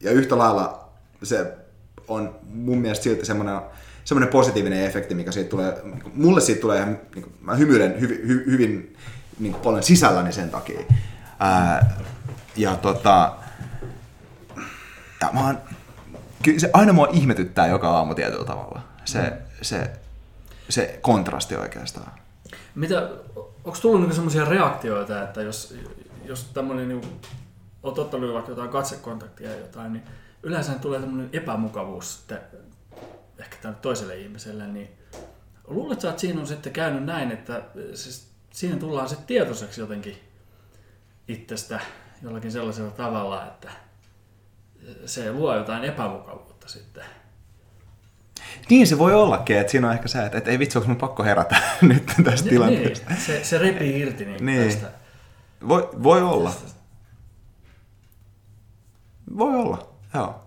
Ja 0.00 0.10
yhtä 0.10 0.38
lailla 0.38 0.88
se 1.22 1.54
on 2.08 2.34
mun 2.54 2.78
mielestä 2.78 3.02
silti 3.02 3.24
semmoinen, 3.24 3.60
semmoinen 4.04 4.32
positiivinen 4.32 4.84
efekti, 4.84 5.14
mikä 5.14 5.32
siitä 5.32 5.50
tulee, 5.50 5.82
mulle 6.14 6.40
siitä 6.40 6.60
tulee 6.60 6.78
ihan, 6.78 6.98
niin 7.14 7.22
kuin, 7.22 7.34
mä 7.40 7.54
hymyilen 7.54 8.00
hyvin, 8.00 8.28
hy, 8.28 8.44
hyvin 8.46 8.96
niin 9.38 9.52
kuin 9.52 9.62
paljon 9.62 9.82
sisälläni 9.82 10.32
sen 10.32 10.50
takia. 10.50 10.80
Ää, 11.38 12.00
ja 12.56 12.76
tota, 12.76 13.32
ja 15.20 15.30
mä 15.32 15.46
oon, 15.46 15.58
kyllä 16.42 16.58
se 16.58 16.70
aina 16.72 16.92
mua 16.92 17.08
ihmetyttää 17.12 17.66
joka 17.66 17.90
aamu 17.90 18.14
tietyllä 18.14 18.44
tavalla. 18.44 18.80
Se, 19.04 19.20
mm. 19.20 19.36
se, 19.62 19.90
se 20.68 20.98
kontrasti 21.02 21.56
oikeastaan. 21.56 22.12
Mitä, 22.74 23.10
onko 23.36 23.78
tullut 23.82 24.00
niinku 24.00 24.14
semmoisia 24.14 24.44
reaktioita, 24.44 25.22
että 25.22 25.42
jos, 25.42 25.74
jos 26.24 26.44
tämmöinen, 26.44 26.88
niinku, 26.88 27.06
olet 27.82 27.98
ottanut 27.98 28.34
vaikka 28.34 28.50
jotain 28.50 28.70
katsekontaktia 28.70 29.50
ja 29.50 29.58
jotain, 29.58 29.92
niin 29.92 30.04
yleensä 30.42 30.72
tulee 30.72 31.00
tämmöinen 31.00 31.30
epämukavuus 31.32 32.14
sitten 32.14 32.38
ehkä 33.38 33.56
tälle 33.62 33.76
toiselle 33.82 34.16
ihmiselle, 34.16 34.66
niin 34.66 34.88
luuletko, 35.66 36.08
että 36.08 36.20
siinä 36.20 36.40
on 36.40 36.46
sitten 36.46 36.72
käynyt 36.72 37.04
näin, 37.04 37.30
että 37.30 37.62
siis 37.94 38.28
siinä 38.50 38.76
tullaan 38.76 39.08
sitten 39.08 39.26
tietoiseksi 39.26 39.80
jotenkin 39.80 40.16
itsestä 41.28 41.80
jollakin 42.22 42.52
sellaisella 42.52 42.90
tavalla, 42.90 43.46
että 43.46 43.70
se 45.06 45.32
luo 45.32 45.56
jotain 45.56 45.84
epämukavuutta 45.84 46.68
sitten. 46.68 47.04
Niin 48.70 48.86
se 48.86 48.98
voi 48.98 49.14
ollakin, 49.14 49.58
että 49.58 49.70
siinä 49.70 49.86
on 49.88 49.94
ehkä 49.94 50.08
se, 50.08 50.24
että, 50.26 50.38
että 50.38 50.50
ei 50.50 50.58
vitsi, 50.58 50.78
onko 50.78 50.88
mun 50.88 50.96
pakko 50.96 51.24
herätä 51.24 51.56
nyt 51.82 52.06
tästä 52.06 52.24
Niin, 52.30 52.48
tilanteesta. 52.48 53.08
Niin, 53.10 53.20
se, 53.20 53.44
se 53.44 53.58
repii 53.58 54.00
irti 54.00 54.24
niin 54.24 54.46
Niin. 54.46 54.72
tästä. 54.72 54.90
Voi, 55.68 55.88
voi 56.02 56.22
olla. 56.22 56.52
Voi 59.38 59.54
olla, 59.54 59.88
joo. 60.14 60.42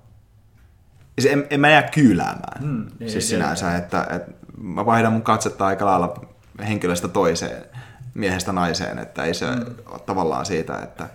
Se, 1.20 1.30
en, 1.32 1.48
en 1.50 1.60
mä 1.60 1.70
jää 1.70 1.84
kyyläämään. 1.84 2.64
Mm, 2.64 2.68
Mm, 2.70 2.88
niin, 3.00 3.12
siis 3.12 3.30
sinänsä, 3.30 3.76
että, 3.78 4.08
että 4.12 4.32
mä 4.58 4.86
vaihdan 4.86 5.14
mun 5.14 5.22
katsetta 5.22 5.66
aika 5.66 5.86
lailla 5.86 6.26
henkilöstä 6.68 7.08
toiseen, 7.08 7.66
miehestä 8.14 8.52
naiseen, 8.52 9.00
että 9.00 9.24
ei 9.24 9.34
se 9.34 9.46
mm. 9.46 9.66
ole 9.86 10.00
tavallaan 10.00 10.46
siitä, 10.46 10.80
että... 10.80 11.10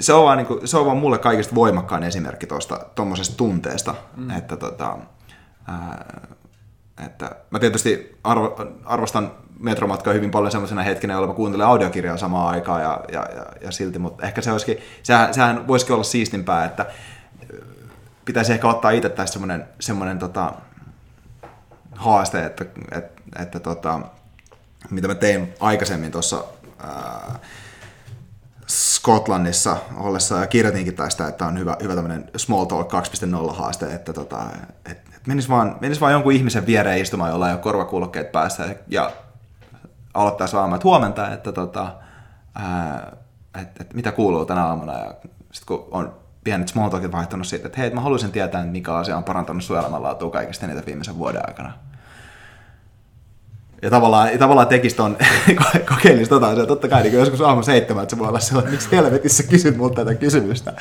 Se 0.00 0.12
on, 0.12 0.24
vaan, 0.24 0.38
niin 0.38 0.46
kuin, 0.46 0.68
se 0.68 0.76
on 0.76 0.86
vaan 0.86 0.96
mulle 0.96 1.18
kaikista 1.18 1.54
voimakkain 1.54 2.02
esimerkki 2.02 2.46
tuosta 2.46 2.80
tuommoisesta 2.94 3.36
tunteesta, 3.36 3.94
mm. 4.16 4.30
että 4.30 4.56
tota, 4.56 4.98
ää, 5.68 6.36
että 7.06 7.36
mä 7.50 7.58
tietysti 7.58 8.18
arvo, 8.24 8.56
arvostan 8.84 9.32
metromatkaa 9.58 10.12
hyvin 10.12 10.30
paljon 10.30 10.52
sellaisena 10.52 10.82
hetkenä, 10.82 11.14
jolloin 11.14 11.30
mä 11.30 11.36
kuuntelen 11.36 11.66
audiokirjaa 11.66 12.16
samaan 12.16 12.48
aikaan 12.48 12.82
ja, 12.82 13.00
ja, 13.12 13.26
ja, 13.34 13.46
ja 13.60 13.70
silti, 13.70 13.98
mutta 13.98 14.26
ehkä 14.26 14.40
se 14.40 14.52
olisikin, 14.52 14.78
sehän, 15.02 15.34
sehän 15.34 15.68
voisikin 15.68 15.94
olla 15.94 16.04
siistimpää, 16.04 16.64
että 16.64 16.86
pitäisi 18.24 18.52
ehkä 18.52 18.68
ottaa 18.68 18.90
itse 18.90 19.08
tässä 19.08 19.32
semmoinen, 19.32 19.64
semmoinen 19.80 20.18
tota, 20.18 20.52
haaste, 21.94 22.46
että, 22.46 22.64
että, 22.92 23.22
että 23.38 23.60
tota, 23.60 24.00
mitä 24.90 25.08
mä 25.08 25.14
tein 25.14 25.54
aikaisemmin 25.60 26.12
tuossa 26.12 26.44
Skotlannissa 28.72 29.76
ollessa 29.96 30.38
ja 30.38 30.46
kirjoitinkin 30.46 30.94
tästä, 30.94 31.28
että 31.28 31.46
on 31.46 31.58
hyvä, 31.58 31.76
hyvä 31.82 31.94
tämmöinen 31.94 32.30
small 32.36 32.64
talk 32.64 32.92
2.0 32.92 33.54
haaste, 33.54 33.94
että 33.94 34.12
tota, 34.12 34.42
et, 34.90 34.98
et 35.16 35.26
menis, 35.26 35.48
vaan, 35.48 35.76
menis 35.80 36.00
vaan 36.00 36.12
jonkun 36.12 36.32
ihmisen 36.32 36.66
viereen 36.66 37.00
istumaan, 37.00 37.30
jolla 37.30 37.48
ei 37.48 37.54
ole 37.54 37.62
korvakuulokkeet 37.62 38.32
päässä 38.32 38.76
ja 38.88 39.12
aloittaisi 40.14 40.56
aamulla, 40.56 40.76
että 40.76 40.88
huomenta, 40.88 41.30
että 41.30 41.52
tota, 41.52 41.94
ää, 42.54 43.16
et, 43.60 43.80
et, 43.80 43.94
mitä 43.94 44.12
kuuluu 44.12 44.44
tänä 44.44 44.64
aamuna 44.64 44.98
ja 44.98 45.14
sitten 45.52 45.66
kun 45.66 45.88
on 45.90 46.14
pienet 46.44 46.68
small 46.68 46.88
talkit 46.88 47.12
vaihtunut 47.12 47.46
siitä, 47.46 47.66
että 47.66 47.80
hei, 47.80 47.90
mä 47.90 48.00
haluaisin 48.00 48.32
tietää, 48.32 48.64
mikä 48.64 48.94
asia 48.94 49.16
on 49.16 49.24
parantanut 49.24 49.64
sun 49.64 49.78
elämänlaatua 49.78 50.30
kaikista 50.30 50.66
niitä 50.66 50.86
viimeisen 50.86 51.18
vuoden 51.18 51.48
aikana. 51.48 51.72
Ja 53.82 53.90
tavallaan, 53.90 54.32
ja 54.32 54.38
tavallaan 54.38 54.68
tekisi 54.68 54.96
ton, 54.96 55.16
kokeilisi 55.94 56.30
tota, 56.30 56.50
että 56.52 56.66
totta 56.66 56.88
kai 56.88 57.02
niin 57.02 57.12
joskus 57.12 57.40
aamu 57.40 57.62
seitsemän, 57.62 58.02
että 58.02 58.14
se 58.14 58.18
voi 58.18 58.28
olla 58.28 58.40
sellainen, 58.40 58.72
miksi 58.72 58.88
helvetissä 58.92 59.42
kysyt 59.42 59.76
multa 59.76 59.94
tätä 59.94 60.14
kysymystä. 60.14 60.72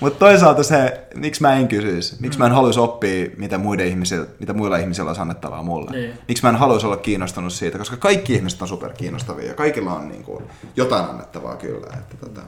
Mutta 0.00 0.18
toisaalta 0.18 0.62
se, 0.62 1.06
miksi 1.14 1.42
mä 1.42 1.54
en 1.54 1.68
kysyisi, 1.68 2.16
miksi 2.20 2.38
mä 2.38 2.46
en 2.46 2.52
haluaisi 2.52 2.80
oppia, 2.80 3.28
mitä, 3.36 3.58
muiden 3.58 3.86
ihmisillä, 3.86 4.26
mitä 4.40 4.52
muilla 4.52 4.76
ihmisillä 4.76 5.10
on 5.10 5.20
annettavaa 5.20 5.62
mulle. 5.62 5.90
Niin. 5.90 6.18
Miksi 6.28 6.42
mä 6.42 6.48
en 6.48 6.56
haluaisi 6.56 6.86
olla 6.86 6.96
kiinnostunut 6.96 7.52
siitä, 7.52 7.78
koska 7.78 7.96
kaikki 7.96 8.34
ihmiset 8.34 8.62
on 8.62 8.68
super 8.68 8.92
kiinnostavia 8.92 9.46
ja 9.46 9.54
kaikilla 9.54 9.92
on 9.92 10.08
niin 10.08 10.22
kuin, 10.24 10.44
jotain 10.76 11.04
annettavaa 11.04 11.56
kyllä. 11.56 11.86
Että, 11.98 12.16
tota. 12.16 12.40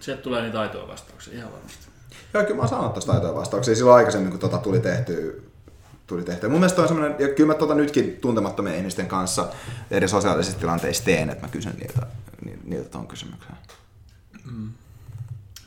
Sieltä 0.00 0.22
tulee 0.22 0.42
niitä 0.42 0.60
aitoja 0.60 0.88
vastauksia, 0.88 1.34
ihan 1.34 1.52
varmasti. 1.52 1.86
Joo, 2.34 2.42
kyllä 2.42 2.56
mä 2.56 2.62
oon 2.62 2.68
saanut 2.68 2.94
tästä 2.94 3.12
taitoja 3.12 3.34
vastauksia 3.34 3.74
silloin 3.74 3.96
aikaisemmin, 3.96 4.30
kun 4.30 4.40
tota 4.40 4.58
tuli 4.58 4.80
tehty 4.80 5.42
tuli 6.10 6.22
tehty. 6.24 6.48
Mun 6.48 6.58
mielestä 6.60 6.82
on 6.82 6.88
semmoinen, 6.88 7.16
ja 7.18 7.34
kyllä 7.34 7.52
mä 7.52 7.58
tota 7.58 7.74
nytkin 7.74 8.18
tuntemattomien 8.20 8.76
ihmisten 8.76 9.06
kanssa 9.08 9.48
eri 9.90 10.08
sosiaalisissa 10.08 10.58
tilanteissa 10.60 11.04
teen, 11.04 11.30
että 11.30 11.46
mä 11.46 11.52
kysyn 11.52 11.74
niiltä, 11.78 12.06
ni- 12.44 12.58
niiltä 12.64 12.88
tuon 12.88 13.06
kysymyksen. 13.06 13.56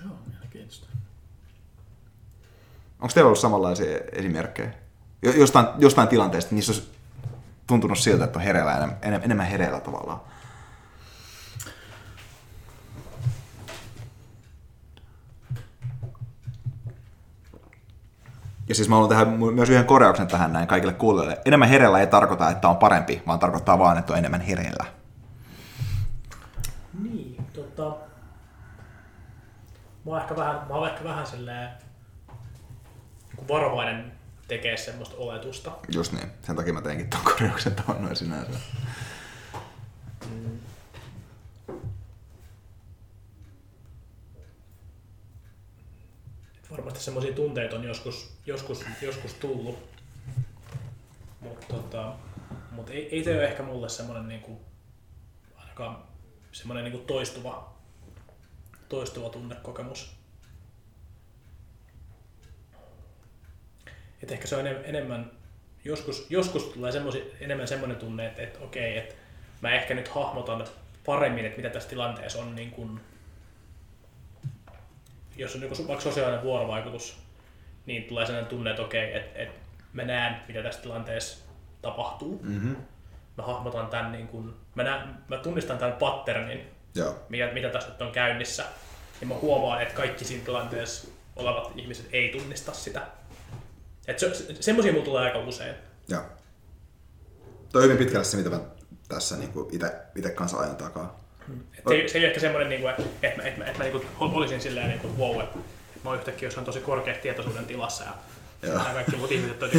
Joo, 0.04 0.16
mielenkiintoista. 0.30 0.88
Onko 3.00 3.14
teillä 3.14 3.28
ollut 3.28 3.40
samanlaisia 3.40 3.98
esimerkkejä? 4.12 4.74
Jo- 5.22 5.32
Jostain, 5.32 5.68
jostain 5.78 6.08
tilanteesta, 6.08 6.56
niissä 6.56 6.72
olisi 6.72 6.90
tuntunut 7.68 7.98
siltä, 7.98 8.24
että 8.24 8.40
on 8.40 8.46
hereillä, 8.46 8.72
enemmän, 8.78 8.98
enemmän, 9.02 9.26
enemmän 9.26 9.48
hereillä 9.48 9.80
tavallaan. 9.80 10.22
Ja 18.70 18.76
siis 18.76 18.90
mä 18.90 18.96
haluan 18.96 19.10
tehdä 19.10 19.26
myös 19.26 19.70
yhden 19.70 19.86
korjauksen 19.86 20.28
tähän 20.28 20.54
näin 20.54 20.68
kaikille 20.68 20.94
kuulijoille. 20.94 21.42
Enemmän 21.46 21.70
hereillä 21.70 22.00
ei 22.00 22.08
tarkoita, 22.08 22.50
että 22.50 22.70
on 22.70 22.78
parempi, 22.78 23.24
vaan 23.28 23.40
tarkoittaa 23.40 23.80
vaan, 23.80 23.98
että 23.98 24.14
on 24.14 24.20
enemmän 24.20 24.42
hereillä. 24.42 24.86
Niin, 27.04 27.46
tota... 27.54 27.96
Mä 30.06 30.12
oon 30.12 30.22
ehkä 30.22 30.36
vähän, 30.36 30.56
mä 30.56 30.76
oon 30.76 30.90
ehkä 30.90 31.04
vähän 31.04 31.28
silleen 31.28 31.70
niin 33.38 33.48
varovainen 33.48 34.12
tekee 34.48 34.78
semmoista 34.78 35.16
oletusta. 35.18 35.72
Just 35.94 36.14
niin. 36.14 36.32
Sen 36.42 36.56
takia 36.56 36.74
mä 36.74 36.82
teinkin 36.82 37.10
tuon 37.10 37.24
korjauksen 37.24 37.76
tuohon 37.76 38.02
noin 38.04 38.16
sinänsä. 38.16 38.60
Varmasti 46.72 46.93
semmoisia 47.04 47.34
tunteita 47.34 47.76
on 47.76 47.84
joskus, 47.84 48.32
joskus, 48.46 48.86
joskus 49.02 49.34
tullut. 49.34 49.80
Mutta 51.42 51.68
tota, 51.68 52.14
mut 52.72 52.90
ei, 52.90 53.16
ei 53.16 53.24
se 53.24 53.36
ole 53.36 53.46
ehkä 53.46 53.64
mulle 53.64 53.90
semmoinen 53.90 54.28
niinku, 54.28 54.62
on 55.80 55.98
semmoinen 56.52 56.86
niin 56.86 57.06
toistuva, 57.06 57.74
toistuva 58.90 59.30
tunnekokemus. 59.30 60.16
Et 64.24 64.32
ehkä 64.32 64.48
se 64.48 64.56
on 64.56 64.68
enemmän, 64.68 65.32
joskus, 65.86 66.26
joskus 66.30 66.64
tulee 66.64 66.92
semmosi, 66.92 67.32
enemmän 67.40 67.68
semmoinen 67.68 67.98
tunne, 67.98 68.28
että, 68.28 68.42
että 68.44 68.60
okei, 68.60 68.98
että 68.98 69.16
mä 69.62 69.72
ehkä 69.72 69.94
nyt 69.94 70.08
hahmotan 70.08 70.68
paremmin, 71.06 71.46
että 71.46 71.58
mitä 71.58 71.70
tässä 71.70 71.90
tilanteessa 71.90 72.40
on, 72.40 72.56
niin 72.56 72.72
kuin, 72.72 73.02
jos 75.36 75.56
on 75.56 75.62
niin 75.62 75.88
vaikka 75.88 76.04
sosiaalinen 76.04 76.44
vuorovaikutus, 76.44 77.18
niin 77.86 78.04
tulee 78.04 78.26
sellainen 78.26 78.50
tunne, 78.50 78.70
että 78.70 78.84
okei, 78.84 79.18
että, 79.18 79.40
että 79.40 79.60
mä 79.94 80.04
näen, 80.04 80.36
mitä 80.48 80.64
tässä 80.64 80.82
tilanteessa 80.82 81.46
tapahtuu. 81.82 82.40
Mm-hmm. 82.44 82.76
Mä 83.38 83.44
hahmotan 83.44 83.88
tämän, 83.88 84.12
niin 84.12 84.28
kuin, 84.28 84.54
mä, 84.76 84.84
näen, 84.84 85.10
mä 85.28 85.38
tunnistan 85.38 85.78
tämän 85.78 85.94
patternin, 85.94 86.74
Joo. 86.96 87.16
Mikä, 87.30 87.54
mitä 87.54 87.70
tässä 87.70 87.90
nyt 87.90 88.02
on 88.02 88.12
käynnissä. 88.12 88.66
Ja 89.22 89.28
mä 89.28 89.36
huomaan, 89.36 89.82
että 89.82 89.94
kaikki 89.94 90.26
siinä 90.26 90.46
tilanteessa 90.46 91.08
olevat 91.36 91.72
ihmiset 91.76 92.08
ei 92.12 92.30
tunnista 92.30 92.74
sitä. 92.74 93.08
Et 94.08 94.20
se, 94.20 94.36
se, 94.36 94.56
semmoisia 94.60 94.92
mulla 94.92 95.06
tulee 95.06 95.24
aika 95.24 95.40
usein. 95.40 95.76
Joo. 96.08 96.22
Toi 97.72 97.82
on 97.82 97.90
hyvin 97.90 97.98
pitkälle 97.98 98.24
se, 98.24 98.38
mitä 98.38 98.50
mä 98.50 98.60
tässä 99.08 99.38
niin 99.38 99.52
itse 100.16 100.30
kanssa 100.30 100.58
ajan 100.58 100.76
takaa. 100.76 101.23
Et 101.78 101.84
se, 101.88 102.08
se 102.08 102.18
ei 102.18 102.24
ole 102.24 102.28
ehkä 102.28 102.40
semmoinen, 102.40 102.70
niin 102.70 102.82
kuin, 102.82 102.94
että, 103.22 103.42
mä, 103.42 103.48
että 103.48 103.60
mä, 103.60 103.66
että 103.66 103.78
mä 103.78 103.84
niin 103.84 104.02
kuin, 104.18 104.34
olisin 104.34 104.62
silleen, 104.62 104.88
niin 104.88 105.00
kuin, 105.00 105.18
wow, 105.18 105.42
että 105.42 105.60
mä 106.04 106.10
oon 106.10 106.18
yhtäkkiä 106.18 106.48
jossain 106.48 106.66
tosi 106.66 106.80
korkea 106.80 107.16
tietoisuuden 107.22 107.66
tilassa 107.66 108.04
ja 108.04 108.14
kaikki 108.94 109.16
muut 109.16 109.32
ihmiset 109.32 109.64
on 109.64 109.70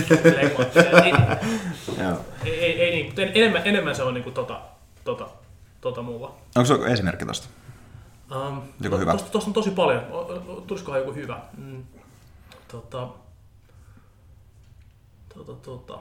ei, 2.44 2.54
ei, 2.60 2.80
ei, 2.82 2.90
niin, 2.90 3.14
enemmän, 3.34 3.62
enemmän 3.64 3.94
se 3.94 4.02
on 4.02 4.14
niin 4.14 4.24
kuin, 4.24 4.34
tota, 4.34 4.60
tota, 5.04 5.28
tota 5.80 6.02
mulla. 6.02 6.34
Onko 6.56 6.66
se 6.66 6.92
esimerkki 6.92 7.26
tosta? 7.26 7.48
Um, 8.36 8.62
joku 8.80 8.98
hyvä? 8.98 9.12
Tosta, 9.12 9.30
tosta 9.30 9.50
on 9.50 9.54
tosi 9.54 9.70
paljon. 9.70 10.02
Tulisikohan 10.66 11.00
joku 11.00 11.12
hyvä? 11.12 11.40
Mm, 11.56 11.84
tota, 12.68 13.08
tota, 15.34 15.52
tota. 15.52 15.98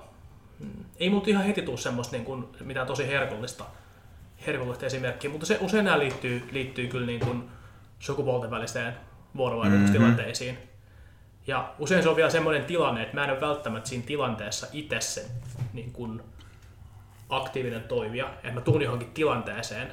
Mm. 0.60 0.86
Ei 1.00 1.10
mulla 1.10 1.24
ihan 1.28 1.46
heti 1.46 1.62
tule 1.62 1.78
semmoista 1.78 2.16
niin 2.16 2.26
kuin, 2.26 2.46
mitään 2.64 2.88
tosi 2.88 3.08
herkullista, 3.08 3.66
herkullista 4.48 4.86
esimerkkiä, 4.86 5.30
mutta 5.30 5.46
se, 5.46 5.58
usein 5.62 5.86
nämä 5.86 6.00
liittyy, 6.00 6.50
liittyy 6.52 6.88
kyllä 6.88 7.06
niin 7.06 7.20
kuin 7.20 7.50
sukupuolten 8.00 8.52
väliseen 8.52 8.94
vuorovaikutustilanteisiin. 9.38 10.56
Mm-hmm. 10.56 10.68
Ja 11.48 11.74
usein 11.80 12.04
se 12.04 12.10
on 12.10 12.16
vielä 12.16 12.30
semmoinen 12.30 12.66
tilanne, 12.66 13.04
että 13.04 13.16
mä 13.16 13.24
en 13.24 13.32
ole 13.32 13.42
välttämättä 13.42 13.90
siinä 13.90 14.06
tilanteessa 14.06 14.68
itse 14.74 15.02
se 15.02 15.26
niin 15.74 15.92
kuin 15.92 16.22
aktiivinen 17.30 17.84
toimija. 17.84 18.26
Että 18.26 18.52
mä 18.52 18.62
tuun 18.62 18.82
johonkin 18.82 19.12
tilanteeseen 19.14 19.92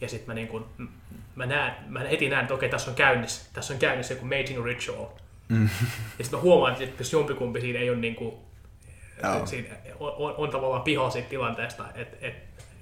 ja 0.00 0.08
sitten 0.08 0.26
mä, 0.26 0.34
niin 0.34 0.48
kuin, 0.48 0.64
mä, 1.34 1.46
näen, 1.46 1.74
mä 1.86 2.00
heti 2.00 2.28
näen, 2.28 2.42
että 2.42 2.54
okei, 2.54 2.68
tässä 2.68 2.90
on 2.90 2.96
käynnissä, 2.96 3.50
tässä 3.52 3.74
on 3.74 3.80
käynnissä 3.80 4.14
joku 4.14 4.24
mating 4.24 4.64
ritual. 4.64 5.06
Mm. 5.48 5.68
Ja 6.18 6.24
sitten 6.24 6.38
mä 6.38 6.42
huomaan, 6.42 6.82
että 6.82 7.00
jos 7.00 7.12
jompikumpi 7.12 7.60
siinä 7.60 7.78
ei 7.78 7.90
ole 7.90 7.98
niin 7.98 8.14
kuin, 8.14 8.34
siinä 9.44 9.68
on, 10.00 10.12
on, 10.16 10.34
on, 10.36 10.50
tavallaan 10.50 10.82
pihaa 10.82 11.10
siitä 11.10 11.28
tilanteesta, 11.28 11.84
että 11.94 12.16
et, 12.20 12.34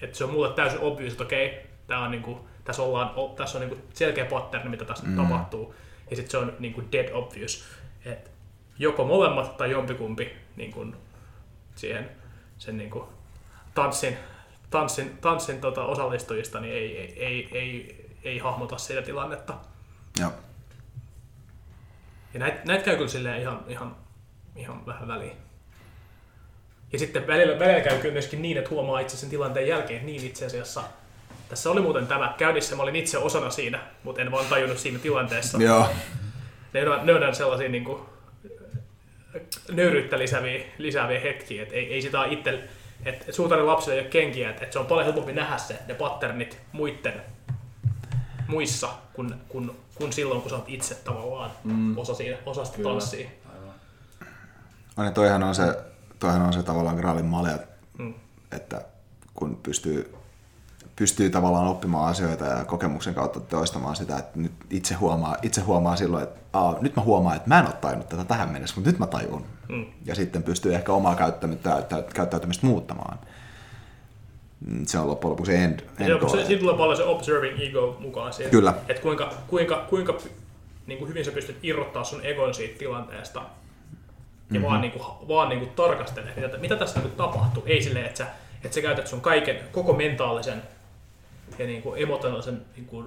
et 0.02 0.14
se 0.14 0.24
on 0.24 0.30
mulle 0.30 0.52
täysin 0.52 0.80
obvious, 0.80 1.12
että 1.12 1.24
okei, 1.24 1.66
tää 1.86 1.98
on 1.98 2.10
niin 2.10 2.22
kuin, 2.22 2.38
tässä, 2.64 2.82
ollaan, 2.82 3.10
tässä 3.36 3.58
on 3.58 3.60
niin 3.60 3.76
kuin 3.76 3.88
selkeä 3.94 4.24
pattern, 4.24 4.70
mitä 4.70 4.84
tässä 4.84 5.06
mm. 5.06 5.16
tapahtuu 5.16 5.74
ja 6.10 6.16
sitten 6.16 6.30
se 6.30 6.38
on 6.38 6.56
niin 6.58 6.74
kuin 6.74 6.92
dead 6.92 7.08
obvious, 7.12 7.64
että 8.04 8.30
joko 8.78 9.04
molemmat 9.04 9.56
tai 9.56 9.70
jompikumpi 9.70 10.32
niin 10.56 10.72
kuin 10.72 10.96
siihen 11.74 12.10
sen 12.58 12.76
niin 12.76 12.90
kuin 12.90 13.04
tanssin, 13.74 14.18
tanssin, 14.70 15.18
tanssin 15.18 15.60
tota 15.60 15.84
osallistujista 15.84 16.60
niin 16.60 16.74
ei, 16.74 16.98
ei, 16.98 17.26
ei, 17.26 17.48
ei, 17.58 18.06
ei 18.24 18.38
hahmota 18.38 18.78
sitä 18.78 19.02
tilannetta. 19.02 19.54
Joo. 20.20 20.32
Ja 22.34 22.40
näitä 22.40 22.60
näit 22.64 22.82
käy 22.82 22.96
kyllä 22.96 23.08
silleen 23.08 23.40
ihan, 23.40 23.64
ihan, 23.68 23.96
ihan 24.56 24.86
vähän 24.86 25.08
väliin. 25.08 25.36
Ja 26.92 26.98
sitten 26.98 27.26
välillä, 27.26 27.58
välillä 27.58 27.80
käy 27.80 27.98
kyllä 27.98 28.12
myöskin 28.12 28.42
niin, 28.42 28.58
että 28.58 28.70
huomaa 28.70 29.00
itse 29.00 29.16
sen 29.16 29.30
tilanteen 29.30 29.68
jälkeen, 29.68 29.96
että 29.96 30.06
niin 30.06 30.26
itse 30.26 30.46
asiassa– 30.46 30.82
tässä 31.52 31.70
oli 31.70 31.80
muuten 31.80 32.06
tämä 32.06 32.34
käynnissä, 32.38 32.76
mä 32.76 32.82
olin 32.82 32.96
itse 32.96 33.18
osana 33.18 33.50
siinä, 33.50 33.80
mutta 34.04 34.22
en 34.22 34.30
vaan 34.30 34.46
tajunnut 34.46 34.78
siinä 34.78 34.98
tilanteessa. 34.98 35.62
Joo. 35.62 35.88
Ne 36.72 36.88
on, 36.88 37.06
ne 37.06 37.26
on 37.26 37.34
sellaisia 37.34 37.68
niin 37.68 37.84
kuin, 37.84 38.02
nöyryyttä 39.72 40.18
lisääviä, 40.18 40.64
lisääviä 40.78 41.20
hetkiä, 41.20 41.62
että 41.62 41.74
ei, 41.74 41.92
ei 41.92 42.02
sitä 42.02 42.20
ole 42.20 42.32
itse, 42.32 42.68
että 43.04 43.32
suutarin 43.32 43.66
lapsille 43.66 43.94
ei 43.94 44.00
ole 44.00 44.08
kenkiä, 44.08 44.50
että, 44.50 44.62
että 44.62 44.72
se 44.72 44.78
on 44.78 44.86
paljon 44.86 45.04
helpompi 45.04 45.32
nähdä 45.32 45.58
se, 45.58 45.78
ne 45.88 45.94
patternit 45.94 46.58
muiden 46.72 47.22
muissa, 48.48 48.88
kun, 49.12 49.36
kun, 49.48 49.76
kun 49.94 50.12
silloin, 50.12 50.40
kun 50.40 50.50
sä 50.50 50.56
oot 50.56 50.68
itse 50.68 50.94
tavallaan 50.94 51.50
mm. 51.64 51.98
osa, 51.98 52.14
siinä, 52.14 52.36
osa 52.46 52.64
sitä 52.64 52.82
tanssia. 52.82 53.28
Aivan. 54.96 55.14
toihan 55.14 55.42
on 55.42 55.54
se, 55.54 55.62
toihan 56.22 56.42
on 56.42 56.52
se 56.52 56.62
tavallaan 56.62 56.96
graalin 56.96 57.24
male, 57.24 57.58
mm. 57.98 58.14
että 58.52 58.82
kun 59.34 59.58
pystyy 59.62 60.14
pystyy 60.96 61.30
tavallaan 61.30 61.68
oppimaan 61.68 62.08
asioita 62.08 62.44
ja 62.44 62.64
kokemuksen 62.64 63.14
kautta 63.14 63.40
toistamaan 63.40 63.96
sitä, 63.96 64.18
että 64.18 64.38
nyt 64.38 64.52
itse 64.70 64.94
huomaa, 64.94 65.36
itse 65.42 65.60
huomaa 65.60 65.96
silloin, 65.96 66.22
että 66.22 66.40
aa, 66.52 66.76
nyt 66.80 66.96
mä 66.96 67.02
huomaan, 67.02 67.36
että 67.36 67.48
mä 67.48 67.58
en 67.58 67.66
ole 67.66 67.74
tajunnut 67.74 68.08
tätä 68.08 68.24
tähän 68.24 68.48
mennessä, 68.48 68.76
mutta 68.76 68.90
nyt 68.90 68.98
mä 68.98 69.06
tajun. 69.06 69.44
Mm. 69.68 69.86
Ja 70.04 70.14
sitten 70.14 70.42
pystyy 70.42 70.74
ehkä 70.74 70.92
omaa 70.92 71.16
käyttäytymistä 72.14 72.66
muuttamaan. 72.66 73.18
Mm, 74.66 74.86
se 74.86 74.98
on 74.98 75.08
loppujen 75.08 75.30
lopuksi 75.30 75.54
end, 75.54 75.80
end 75.98 76.30
se, 76.30 76.44
Siitä 76.46 76.60
tulee 76.60 76.76
paljon 76.76 76.96
se 76.96 77.04
observing 77.04 77.60
ego 77.60 77.96
mukaan 78.00 78.32
siihen. 78.32 78.50
Kyllä. 78.50 78.74
Että 78.88 79.02
kuinka, 79.02 79.32
kuinka, 79.48 79.86
kuinka 79.90 80.18
niin 80.86 80.98
kuin 80.98 81.08
hyvin 81.08 81.24
sä 81.24 81.30
pystyt 81.30 81.58
irrottaa 81.62 82.04
sun 82.04 82.20
egon 82.24 82.54
siitä 82.54 82.78
tilanteesta 82.78 83.42
ja 84.54 84.60
mm-hmm. 84.60 84.70
vaan, 84.70 84.80
niin 84.80 84.92
kuin, 84.92 85.04
vaan 85.28 85.48
niin 85.48 85.58
kuin 85.58 85.70
tarkastele, 85.70 86.32
mitä, 86.36 86.56
mitä 86.56 86.76
tässä 86.76 87.00
nyt 87.00 87.16
tapahtuu. 87.16 87.62
Ei 87.66 87.82
silleen, 87.82 88.06
että 88.06 88.18
sä, 88.18 88.26
että 88.64 88.74
sä 88.74 88.82
käytät 88.82 89.06
sun 89.06 89.20
kaiken, 89.20 89.60
koko 89.72 89.92
mentaalisen 89.92 90.62
ja 91.58 91.66
niin 91.66 91.82
kuin 91.82 92.02
emotionaalisen 92.02 92.62
niin 92.76 92.86
kuin, 92.86 93.06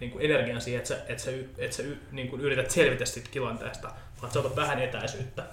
niin 0.00 0.10
kuin 0.10 0.24
energian 0.24 0.60
siihen, 0.60 0.78
että 0.78 0.88
sä, 0.88 1.00
että 1.08 1.22
sä, 1.22 1.30
että 1.58 1.76
sä 1.76 1.82
niin 2.12 2.28
kuin 2.28 2.42
yrität 2.42 2.70
selvitä 2.70 3.04
siitä 3.04 3.28
tilanteesta, 3.32 3.90
vaan 4.22 4.32
sä 4.32 4.38
otat 4.38 4.56
vähän 4.56 4.82
etäisyyttä. 4.82 5.44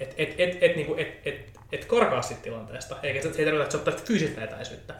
Et, 0.00 0.14
et, 0.18 0.34
et, 0.38 0.58
et, 0.60 0.76
niin 0.76 0.86
kuin, 0.86 0.98
et, 0.98 1.08
et, 1.24 1.60
et 1.72 1.84
karkaa 1.84 2.22
siitä 2.22 2.42
tilanteesta, 2.42 2.96
eikä 3.02 3.22
se, 3.22 3.32
se 3.32 3.38
ei 3.38 3.44
tarkoita, 3.44 3.62
että 3.62 3.72
sä 3.72 3.78
ottaisit 3.78 4.06
fyysistä 4.06 4.44
etäisyyttä, 4.44 4.94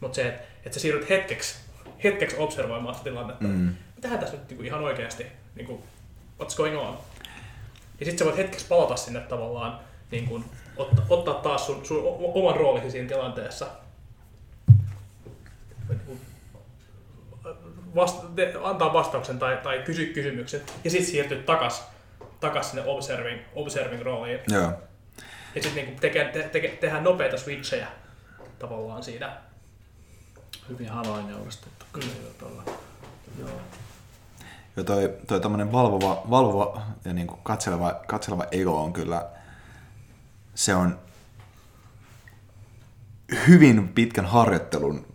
mutta 0.00 0.16
se, 0.16 0.28
että, 0.28 0.44
että 0.56 0.74
sä 0.74 0.80
siirryt 0.80 1.08
hetkeksi, 1.08 1.56
hetkeksi 2.04 2.36
observoimaan 2.38 2.94
sitä 2.94 3.04
tilannetta. 3.04 3.44
Mm. 3.44 3.74
Mitähän 3.96 4.18
tässä 4.18 4.36
nyt 4.36 4.48
niin 4.48 4.56
kuin 4.56 4.66
ihan 4.66 4.84
oikeasti, 4.84 5.26
niin 5.54 5.66
kuin, 5.66 5.82
what's 6.42 6.56
going 6.56 6.78
on? 6.78 6.98
Ja 8.02 8.06
sitten 8.06 8.18
sä 8.18 8.24
voit 8.24 8.36
hetkeksi 8.36 8.66
palata 8.68 8.96
sinne 8.96 9.20
tavallaan, 9.20 9.78
niin 10.10 10.26
kuin, 10.26 10.44
ottaa, 10.76 11.04
ottaa 11.08 11.34
taas 11.34 11.66
sun, 11.66 11.86
sun 11.86 12.02
oman 12.34 12.56
roolisi 12.56 12.90
siinä 12.90 13.08
tilanteessa 13.08 13.66
vasta- 17.94 18.26
antaa 18.62 18.92
vastauksen 18.92 19.38
tai, 19.38 19.56
tai 19.62 19.78
kysy 19.78 20.06
kysymyksen 20.06 20.60
ja 20.84 20.90
sitten 20.90 21.10
siirtyy 21.10 21.42
takas, 21.42 21.84
takas 22.40 22.70
sinne 22.70 22.84
observing, 22.86 23.40
observing 23.54 24.02
rooliin. 24.02 24.40
Joo. 24.48 24.72
Ja 25.54 25.62
sitten 25.62 25.74
niinku 25.74 26.00
teke, 26.00 26.24
te, 26.24 26.42
te, 26.42 26.76
tehdään 26.80 27.04
nopeita 27.04 27.38
switchejä 27.38 27.88
tavallaan 28.58 29.02
siinä. 29.02 29.36
Hyvin 30.68 30.88
havainnollista. 30.88 31.66
Mm. 31.96 32.02
Joo. 32.40 32.62
Joo, 33.38 33.60
toi, 34.86 35.14
toi 35.26 35.40
tommonen 35.40 35.72
valvova, 35.72 36.22
valvova 36.30 36.82
ja 37.04 37.12
niin 37.12 37.26
katseleva, 37.42 38.00
katseleva 38.06 38.44
ego 38.50 38.82
on 38.82 38.92
kyllä, 38.92 39.26
se 40.54 40.74
on 40.74 40.98
hyvin 43.48 43.88
pitkän 43.88 44.26
harjoittelun 44.26 45.06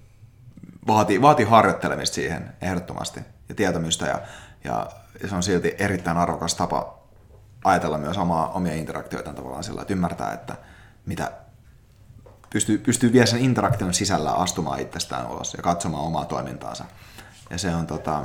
vaatii, 0.87 1.21
vaatii 1.21 1.45
harjoittelemista 1.45 2.15
siihen 2.15 2.53
ehdottomasti 2.61 3.19
ja 3.49 3.55
tietämystä 3.55 4.05
ja, 4.05 4.21
ja 4.63 4.87
se 5.29 5.35
on 5.35 5.43
silti 5.43 5.75
erittäin 5.77 6.17
arvokas 6.17 6.55
tapa 6.55 6.97
ajatella 7.63 7.97
myös 7.97 8.17
omaa, 8.17 8.51
omia 8.51 8.73
interaktioita 8.73 9.33
tavallaan 9.33 9.63
sillä, 9.63 9.81
että 9.81 9.93
ymmärtää, 9.93 10.33
että 10.33 10.55
mitä 11.05 11.31
pystyy, 12.49 12.77
pystyy 12.77 13.13
vielä 13.13 13.25
sen 13.25 13.41
interaktion 13.41 13.93
sisällä 13.93 14.31
astumaan 14.31 14.79
itsestään 14.79 15.31
ulos 15.31 15.53
ja 15.53 15.63
katsomaan 15.63 16.03
omaa 16.03 16.25
toimintaansa. 16.25 16.85
Ja 17.49 17.57
se 17.57 17.75
on 17.75 17.87
tota, 17.87 18.23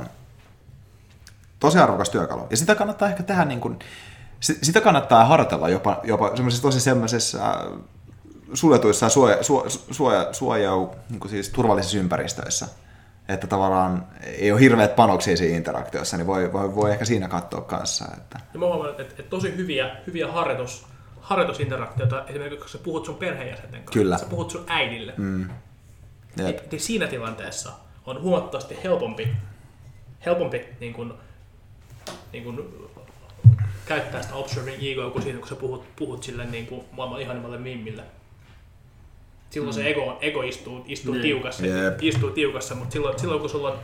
tosi 1.63 1.79
arvokas 1.79 2.09
työkalu. 2.09 2.47
Ja 2.49 2.57
sitä 2.57 2.75
kannattaa 2.75 3.09
ehkä 3.09 3.23
tehdä 3.23 3.45
niin 3.45 3.59
kuin, 3.59 3.79
sitä 4.39 4.81
kannattaa 4.81 5.25
harjoitella 5.25 5.69
jopa, 5.69 6.01
jopa 6.03 6.35
semmoisessa 6.35 6.61
tosi 6.61 6.79
semmoisessa 6.79 7.39
suljetuissa 8.53 9.09
suoja, 9.09 9.43
suoja, 9.43 9.69
suoja, 9.69 10.33
suoja 10.33 10.71
niin 11.09 11.29
siis 11.29 11.49
turvallisissa 11.49 11.97
ympäristöissä. 11.97 12.67
Että 13.27 13.47
tavallaan 13.47 14.07
ei 14.23 14.51
ole 14.51 14.59
hirveät 14.59 14.95
panoksia 14.95 15.37
siinä 15.37 15.57
interaktiossa, 15.57 16.17
niin 16.17 16.27
voi, 16.27 16.53
voi, 16.53 16.75
voi 16.75 16.91
ehkä 16.91 17.05
siinä 17.05 17.27
katsoa 17.27 17.61
kanssa. 17.61 18.05
Että... 18.17 18.39
Ja 18.53 18.59
mä 18.59 18.65
huomaan, 18.65 18.89
että, 18.89 19.03
että 19.03 19.23
tosi 19.23 19.57
hyviä, 19.57 19.95
hyviä 20.07 20.31
harjoitus, 20.31 20.85
harjoitusinteraktioita, 21.21 22.25
esimerkiksi 22.27 22.59
kun 22.59 22.69
sä 22.69 22.77
puhut 22.77 23.05
sun 23.05 23.15
perheenjäsenten 23.15 23.79
kanssa, 23.79 23.99
Kyllä. 23.99 24.17
sä 24.17 24.25
puhut 24.25 24.51
sun 24.51 24.63
äidille. 24.67 25.13
Mm. 25.17 25.49
Jep. 26.37 26.47
niin, 26.47 26.69
niin 26.71 26.81
siinä 26.81 27.07
tilanteessa 27.07 27.71
on 28.05 28.21
huomattavasti 28.21 28.77
helpompi, 28.83 29.27
helpompi 30.25 30.65
niin 30.79 30.93
kuin, 30.93 31.13
niin 32.33 32.43
kuin, 32.43 32.59
käyttää 33.85 34.21
sitä 34.21 34.35
observing 34.35 34.83
egoa 34.83 35.09
kuin 35.09 35.23
siinä, 35.23 35.39
kun 35.39 35.47
sä 35.47 35.55
puhut, 35.55 35.95
puhut 35.95 36.23
sille 36.23 36.45
niin 36.45 36.67
kuin 36.67 36.83
maailman 36.91 37.21
ihanimmalle 37.21 37.57
mimmille. 37.57 38.03
Silloin 39.49 39.73
se 39.73 39.89
ego, 39.89 40.17
ego 40.21 40.41
istuu, 40.41 40.83
istuu, 40.87 41.13
Niin. 41.13 41.21
tiukassa, 41.21 41.65
Jep. 41.65 41.97
istuu 42.03 42.29
tiukassa, 42.29 42.75
mutta 42.75 42.93
silloin, 42.93 43.19
silloin 43.19 43.39
kun 43.41 43.49
sulla 43.49 43.69
on, 43.71 43.79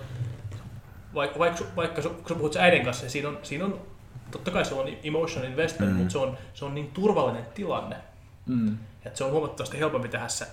vaikka, 1.13 1.39
vaikka, 1.39 1.63
vaikka 1.75 2.01
kun 2.01 2.13
sä 2.29 2.35
puhut 2.35 2.53
sen 2.53 2.61
äidin 2.61 2.85
kanssa, 2.85 3.03
niin 3.03 3.11
siinä 3.11 3.27
on, 3.29 3.39
siinä 3.43 3.65
on 3.65 3.81
totta 4.31 4.51
kai 4.51 4.65
se 4.65 4.73
on 4.75 4.87
emotional 5.03 5.49
investment, 5.49 5.91
mm. 5.91 5.97
mutta 5.97 6.11
se 6.11 6.17
on, 6.17 6.37
se 6.53 6.65
on 6.65 6.75
niin 6.75 6.91
turvallinen 6.91 7.45
tilanne, 7.55 7.95
Mm. 8.45 8.77
että 9.05 9.17
se 9.17 9.23
on 9.23 9.31
huomattavasti 9.31 9.79
helpompi 9.79 10.07
tehdä 10.07 10.27
se. 10.27 10.47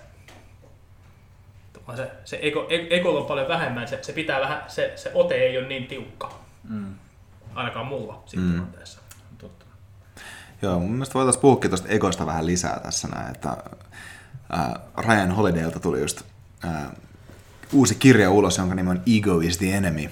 Se, 1.97 2.11
se 2.25 2.39
ego, 2.43 2.67
e- 2.71 2.97
egolla 2.97 3.21
on 3.21 3.27
paljon 3.27 3.49
vähemmän, 3.49 3.89
se, 3.89 3.99
se 4.03 4.13
pitää 4.13 4.41
vähän, 4.41 4.63
se, 4.69 4.93
se 4.97 5.11
ote 5.15 5.35
ei 5.35 5.59
ole 5.59 5.67
niin 5.69 5.87
tiukka, 5.87 6.39
Mm. 6.69 6.95
Ainakaan 7.57 7.87
mulla 7.87 8.23
siinä 8.27 8.45
Mm. 8.47 8.53
tilanteessa. 8.53 9.01
Totta. 9.39 9.65
Joo, 10.63 10.79
mun 10.81 10.91
mielestä 10.91 11.15
voitaisiin 11.15 11.41
puhukin 11.41 11.71
tuosta 11.71 11.89
egosta 11.89 12.27
vähän 12.27 12.47
lisää 12.47 12.81
tässä 12.81 13.09
näin, 13.09 13.35
että 13.35 13.57
ää, 14.51 14.81
Ryan 14.99 15.33
Holidaylta 15.33 15.81
tuli 15.81 16.01
just 16.01 16.23
ää, 16.65 16.91
uusi 17.73 17.95
kirja 17.95 18.31
ulos, 18.31 18.59
jonka 18.59 18.75
nimi 18.75 18.91
on 18.91 19.03
Ego 19.19 19.41
is 19.41 19.59
the 19.59 19.77
enemy. 19.77 20.11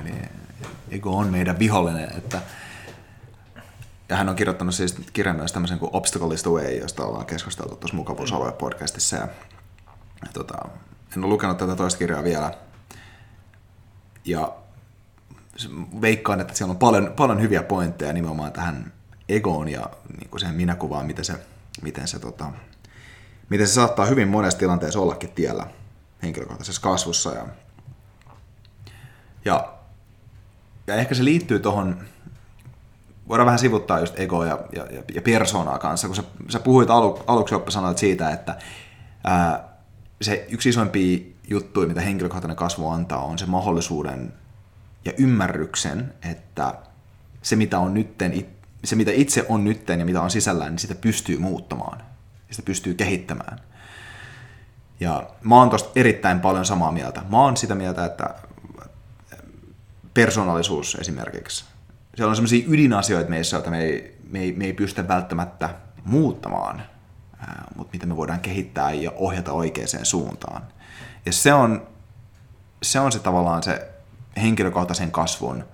Eli 0.00 0.12
ego 0.90 1.16
on 1.16 1.28
meidän 1.28 1.58
vihollinen, 1.58 2.12
että 2.18 2.40
ja 4.08 4.16
hän 4.16 4.28
on 4.28 4.36
kirjoittanut 4.36 4.74
siis 4.74 4.96
kirjan 5.12 5.36
myös 5.36 5.52
tämmöisen 5.52 5.78
kuin 5.78 5.90
Obstacle 5.92 6.34
is 6.34 6.42
the 6.42 6.50
Way, 6.50 6.76
josta 6.78 7.04
ollaan 7.04 7.26
keskusteltu 7.26 7.76
tuossa 7.76 7.96
Mukavuusalue 7.96 8.52
podcastissa. 8.52 9.16
Ja, 9.16 9.28
ja 10.22 10.28
tota, 10.32 10.58
en 11.16 11.24
ole 11.24 11.32
lukenut 11.32 11.58
tätä 11.58 11.76
toista 11.76 11.98
kirjaa 11.98 12.24
vielä. 12.24 12.54
Ja 14.24 14.52
veikkaan, 16.00 16.40
että 16.40 16.54
siellä 16.54 16.72
on 16.72 16.78
paljon, 16.78 17.12
paljon 17.16 17.40
hyviä 17.40 17.62
pointteja 17.62 18.12
nimenomaan 18.12 18.52
tähän 18.52 18.92
egoon 19.28 19.68
ja 19.68 19.90
niin 20.18 20.30
kuin 20.30 20.40
siihen 20.40 20.56
minäkuvaan, 20.56 21.06
miten 21.06 21.24
se, 21.24 21.34
miten, 21.82 22.08
se, 22.08 22.18
tota, 22.18 22.52
miten 23.48 23.66
se 23.66 23.72
saattaa 23.72 24.06
hyvin 24.06 24.28
monessa 24.28 24.58
tilanteessa 24.58 25.00
ollakin 25.00 25.30
tiellä 25.30 25.66
henkilökohtaisessa 26.22 26.82
kasvussa. 26.82 27.30
Ja, 27.30 27.46
ja, 29.44 29.74
ja 30.86 30.94
ehkä 30.94 31.14
se 31.14 31.24
liittyy 31.24 31.58
tuohon, 31.58 32.04
voidaan 33.28 33.46
vähän 33.46 33.58
sivuttaa 33.58 34.00
just 34.00 34.20
egoa 34.20 34.46
ja, 34.46 34.58
ja, 34.72 34.86
ja, 35.14 35.22
persoonaa 35.22 35.78
kanssa, 35.78 36.06
kun 36.06 36.16
sä, 36.16 36.22
sä 36.48 36.60
puhuit 36.60 36.90
alu, 36.90 37.22
aluksi 37.26 37.54
sanoit 37.68 37.98
siitä, 37.98 38.30
että 38.30 38.56
ää, 39.24 39.68
se 40.22 40.46
yksi 40.50 40.68
isoimpia 40.68 41.18
juttuja, 41.48 41.88
mitä 41.88 42.00
henkilökohtainen 42.00 42.56
kasvu 42.56 42.88
antaa, 42.88 43.24
on 43.24 43.38
se 43.38 43.46
mahdollisuuden 43.46 44.32
ja 45.08 45.14
ymmärryksen, 45.18 46.14
että 46.30 46.74
se 47.42 47.56
mitä, 47.56 47.78
on 47.78 47.94
nytten, 47.94 48.46
se 48.84 48.96
mitä 48.96 49.10
itse 49.14 49.46
on 49.48 49.64
nytten 49.64 50.00
ja 50.00 50.06
mitä 50.06 50.22
on 50.22 50.30
sisällään, 50.30 50.70
niin 50.70 50.78
sitä 50.78 50.94
pystyy 50.94 51.38
muuttamaan. 51.38 52.02
Sitä 52.50 52.62
pystyy 52.62 52.94
kehittämään. 52.94 53.60
Ja 55.00 55.30
mä 55.42 55.56
oon 55.56 55.70
tosta 55.70 55.90
erittäin 55.96 56.40
paljon 56.40 56.64
samaa 56.64 56.92
mieltä. 56.92 57.22
Mä 57.30 57.42
oon 57.42 57.56
sitä 57.56 57.74
mieltä, 57.74 58.04
että 58.04 58.34
persoonallisuus 60.14 60.94
esimerkiksi. 61.00 61.64
Siellä 62.14 62.30
on 62.30 62.36
sellaisia 62.36 62.66
ydinasioita 62.68 63.30
meissä, 63.30 63.56
joita 63.56 63.70
me 63.70 63.80
ei, 63.80 64.18
me 64.30 64.40
ei, 64.40 64.52
me 64.52 64.64
ei 64.64 64.72
pystytä 64.72 65.08
välttämättä 65.08 65.74
muuttamaan, 66.04 66.82
mutta 67.76 67.92
mitä 67.92 68.06
me 68.06 68.16
voidaan 68.16 68.40
kehittää 68.40 68.92
ja 68.92 69.10
ohjata 69.16 69.52
oikeaan 69.52 69.88
suuntaan. 70.06 70.62
Ja 71.26 71.32
se 71.32 71.52
on, 71.52 71.88
se 72.82 73.00
on 73.00 73.12
se 73.12 73.18
tavallaan 73.18 73.62
se 73.62 73.97
henkilökohtaisen 74.38 75.10
kasvun 75.10 75.64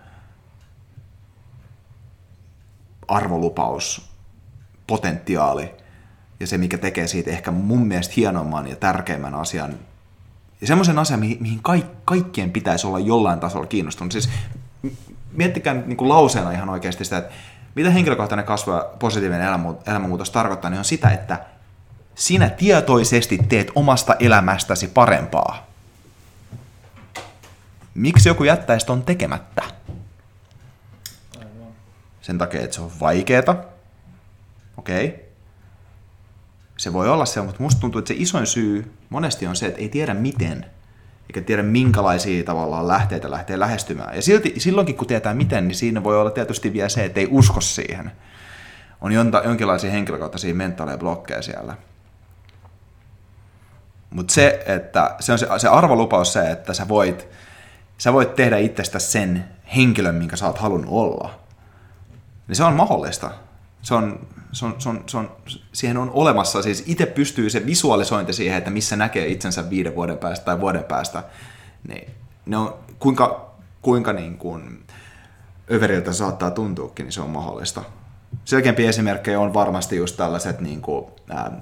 arvolupaus, 3.08 4.10
potentiaali 4.86 5.74
ja 6.40 6.46
se, 6.46 6.58
mikä 6.58 6.78
tekee 6.78 7.06
siitä 7.06 7.30
ehkä 7.30 7.50
mun 7.50 7.86
mielestä 7.86 8.14
hienomman 8.16 8.66
ja 8.66 8.76
tärkeimmän 8.76 9.34
asian 9.34 9.74
ja 10.60 10.66
semmoisen 10.66 10.98
asian, 10.98 11.20
mihin, 11.20 11.58
kaik, 11.62 11.86
kaikkien 12.04 12.50
pitäisi 12.50 12.86
olla 12.86 12.98
jollain 12.98 13.40
tasolla 13.40 13.66
kiinnostunut. 13.66 14.12
Siis 14.12 14.30
miettikää 15.32 15.74
nyt 15.74 15.86
niin 15.86 15.96
kuin 15.96 16.08
lauseena 16.08 16.50
ihan 16.50 16.68
oikeasti 16.68 17.04
sitä, 17.04 17.18
että 17.18 17.34
mitä 17.74 17.90
henkilökohtainen 17.90 18.46
kasvu 18.46 18.72
ja 18.72 18.90
positiivinen 18.98 19.48
elämänmu- 19.48 19.90
elämänmuutos 19.90 20.30
tarkoittaa, 20.30 20.70
niin 20.70 20.78
on 20.78 20.84
sitä, 20.84 21.10
että 21.10 21.44
sinä 22.14 22.50
tietoisesti 22.50 23.38
teet 23.48 23.72
omasta 23.74 24.14
elämästäsi 24.18 24.88
parempaa. 24.88 25.73
Miksi 27.94 28.28
joku 28.28 28.44
jättäisi 28.44 28.86
ton 28.86 29.02
tekemättä? 29.02 29.62
Aivan. 31.38 31.72
Sen 32.20 32.38
takia, 32.38 32.60
että 32.60 32.76
se 32.76 32.82
on 32.82 32.90
vaikeeta. 33.00 33.56
Okei. 34.76 35.06
Okay. 35.06 35.18
Se 36.76 36.92
voi 36.92 37.08
olla 37.08 37.26
se, 37.26 37.40
mutta 37.40 37.62
musta 37.62 37.80
tuntuu, 37.80 37.98
että 37.98 38.08
se 38.08 38.14
isoin 38.18 38.46
syy 38.46 38.92
monesti 39.10 39.46
on 39.46 39.56
se, 39.56 39.66
että 39.66 39.80
ei 39.80 39.88
tiedä 39.88 40.14
miten, 40.14 40.66
eikä 41.28 41.40
tiedä 41.40 41.62
minkälaisia 41.62 42.44
tavallaan 42.44 42.88
lähteitä 42.88 43.30
lähtee 43.30 43.58
lähestymään. 43.58 44.16
Ja 44.16 44.22
silti, 44.22 44.54
silloinkin 44.58 44.96
kun 44.96 45.06
tietää 45.06 45.34
miten, 45.34 45.68
niin 45.68 45.76
siinä 45.76 46.04
voi 46.04 46.20
olla 46.20 46.30
tietysti 46.30 46.72
vielä 46.72 46.88
se, 46.88 47.04
että 47.04 47.20
ei 47.20 47.28
usko 47.30 47.60
siihen. 47.60 48.12
On 49.00 49.12
jonta, 49.12 49.42
jonkinlaisia 49.44 49.90
henkilökohtaisia 49.90 50.54
mentaaleja 50.54 50.98
blokkeja 50.98 51.42
siellä. 51.42 51.76
Mutta 54.10 54.34
se, 54.34 54.62
että 54.66 55.16
se 55.20 55.32
on 55.32 55.38
se, 55.38 55.46
se 55.58 55.68
arvolupaus 55.68 56.32
se, 56.32 56.50
että 56.50 56.74
sä 56.74 56.88
voit, 56.88 57.28
sä 57.98 58.12
voit 58.12 58.34
tehdä 58.34 58.58
itsestä 58.58 58.98
sen 58.98 59.44
henkilön, 59.76 60.14
minkä 60.14 60.36
sä 60.36 60.46
oot 60.46 60.58
halunnut 60.58 60.90
olla 60.90 61.44
niin 62.48 62.56
se 62.56 62.64
on 62.64 62.74
mahdollista. 62.74 63.30
Se 63.82 63.94
on, 63.94 64.26
se 64.52 64.64
on, 64.64 64.74
se 64.78 64.88
on, 64.88 65.04
se 65.06 65.16
on, 65.16 65.36
siihen 65.72 65.96
on 65.96 66.10
olemassa, 66.10 66.62
siis 66.62 66.84
itse 66.86 67.06
pystyy 67.06 67.50
se 67.50 67.66
visualisointi 67.66 68.32
siihen, 68.32 68.58
että 68.58 68.70
missä 68.70 68.96
näkee 68.96 69.26
itsensä 69.26 69.70
viiden 69.70 69.94
vuoden 69.94 70.18
päästä 70.18 70.44
tai 70.44 70.60
vuoden 70.60 70.84
päästä, 70.84 71.22
niin 71.88 72.10
ne 72.46 72.56
on, 72.56 72.74
kuinka, 72.98 73.54
kuinka 73.82 74.12
niin 74.12 74.38
kuin 74.38 74.84
överiltä 75.70 76.12
saattaa 76.12 76.50
tuntuukin, 76.50 77.04
niin 77.04 77.12
se 77.12 77.20
on 77.20 77.30
mahdollista. 77.30 77.82
Selkeämpi 78.44 78.86
esimerkkejä 78.86 79.40
on 79.40 79.54
varmasti 79.54 79.96
just 79.96 80.16
tällaiset 80.16 80.60
niin 80.60 80.82
kuin, 80.82 81.06
ähm, 81.30 81.54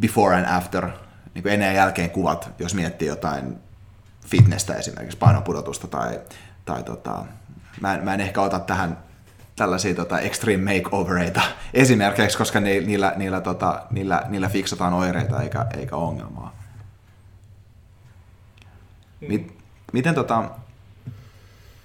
before 0.00 0.36
and 0.36 0.46
after, 0.48 0.90
niin 1.34 1.42
kuin 1.42 1.52
ennen 1.52 1.66
ja 1.66 1.72
jälkeen 1.72 2.10
kuvat, 2.10 2.50
jos 2.58 2.74
miettii 2.74 3.08
jotain 3.08 3.58
fitnessä 4.30 4.74
esimerkiksi, 4.74 5.18
painopudotusta 5.18 5.86
tai, 5.86 6.20
tai 6.64 6.82
tota, 6.82 7.24
mä, 7.80 7.94
en, 7.94 8.04
mä 8.04 8.14
en 8.14 8.20
ehkä 8.20 8.40
ota 8.40 8.60
tähän 8.60 8.98
tällaisia 9.56 9.94
tota, 9.94 10.20
extreme 10.20 10.74
makeovereita 10.74 11.40
esimerkiksi, 11.74 12.38
koska 12.38 12.60
ni, 12.60 12.80
niillä, 12.80 13.12
niillä, 13.16 13.40
tota, 13.40 13.82
niillä, 13.90 14.22
niillä 14.28 14.48
fiksataan 14.48 14.92
oireita 14.94 15.42
eikä, 15.42 15.66
eikä 15.78 15.96
ongelmaa. 15.96 16.54
Mit, 19.20 19.58
miten 19.92 20.14
tota, 20.14 20.50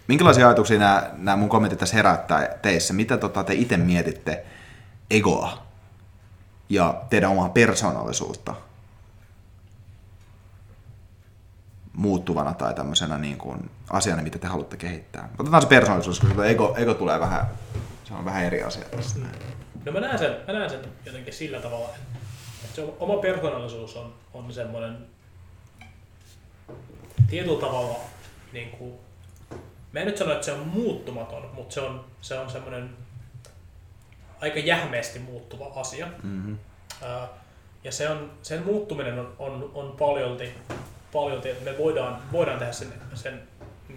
minkälaisia 0.07 0.47
ajatuksia 0.47 0.79
nämä, 0.79 1.09
nämä 1.17 1.37
mun 1.37 1.49
kommentit 1.49 1.79
tässä 1.79 1.95
herättää 1.95 2.47
teissä? 2.61 2.93
Mitä 2.93 3.17
tota, 3.17 3.43
te 3.43 3.53
itse 3.53 3.77
mietitte 3.77 4.45
egoa 5.11 5.65
ja 6.69 7.01
teidän 7.09 7.31
omaa 7.31 7.49
persoonallisuutta 7.49 8.55
muuttuvana 11.95 12.53
tai 12.53 12.73
tämmöisenä 12.73 13.17
niin 13.17 13.37
kuin 13.37 13.71
asiana, 13.89 14.21
mitä 14.21 14.39
te 14.39 14.47
haluatte 14.47 14.77
kehittää? 14.77 15.29
Otetaan 15.39 15.61
se 15.61 15.67
persoonallisuus, 15.67 16.19
koska 16.19 16.35
tuo 16.35 16.43
ego, 16.43 16.75
ego 16.77 16.93
tulee 16.93 17.19
vähän, 17.19 17.45
se 18.03 18.13
on 18.13 18.25
vähän 18.25 18.43
eri 18.43 18.63
asia 18.63 18.85
tässä. 18.85 19.19
No 19.85 19.91
mä 19.91 19.99
näen 19.99 20.19
sen, 20.19 20.35
mä 20.47 20.53
näen 20.53 20.69
sen 20.69 20.79
jotenkin 21.05 21.33
sillä 21.33 21.59
tavalla, 21.59 21.89
että 22.63 22.75
se 22.75 22.93
oma 22.99 23.17
persoonallisuus 23.17 23.95
on, 23.95 24.13
on 24.33 24.53
semmoinen 24.53 24.97
tietyllä 27.29 27.61
tavalla, 27.61 27.99
niin 28.53 28.69
kuin, 28.69 28.93
mä 29.91 29.99
en 29.99 30.05
nyt 30.05 30.17
sano, 30.17 30.31
että 30.31 30.45
se 30.45 30.51
on 30.51 30.67
muuttumaton, 30.67 31.49
mutta 31.53 31.73
se 31.73 31.81
on, 31.81 32.05
se 32.21 32.39
on 32.39 32.49
semmoinen 32.49 32.89
aika 34.41 34.59
jähmeästi 34.59 35.19
muuttuva 35.19 35.71
asia. 35.75 36.07
Mm-hmm. 36.23 36.57
Ja 37.83 37.91
se 37.91 38.09
on, 38.09 38.31
sen 38.41 38.65
muuttuminen 38.65 39.19
on, 39.19 39.35
on, 39.39 39.71
on 39.73 39.95
paljolti, 39.99 40.53
paljolti, 41.15 41.49
että 41.49 41.71
me 41.71 41.77
voidaan, 41.77 42.17
voidaan 42.31 42.59
tehdä 42.59 42.71
sen, 42.71 42.87
sen 43.13 43.41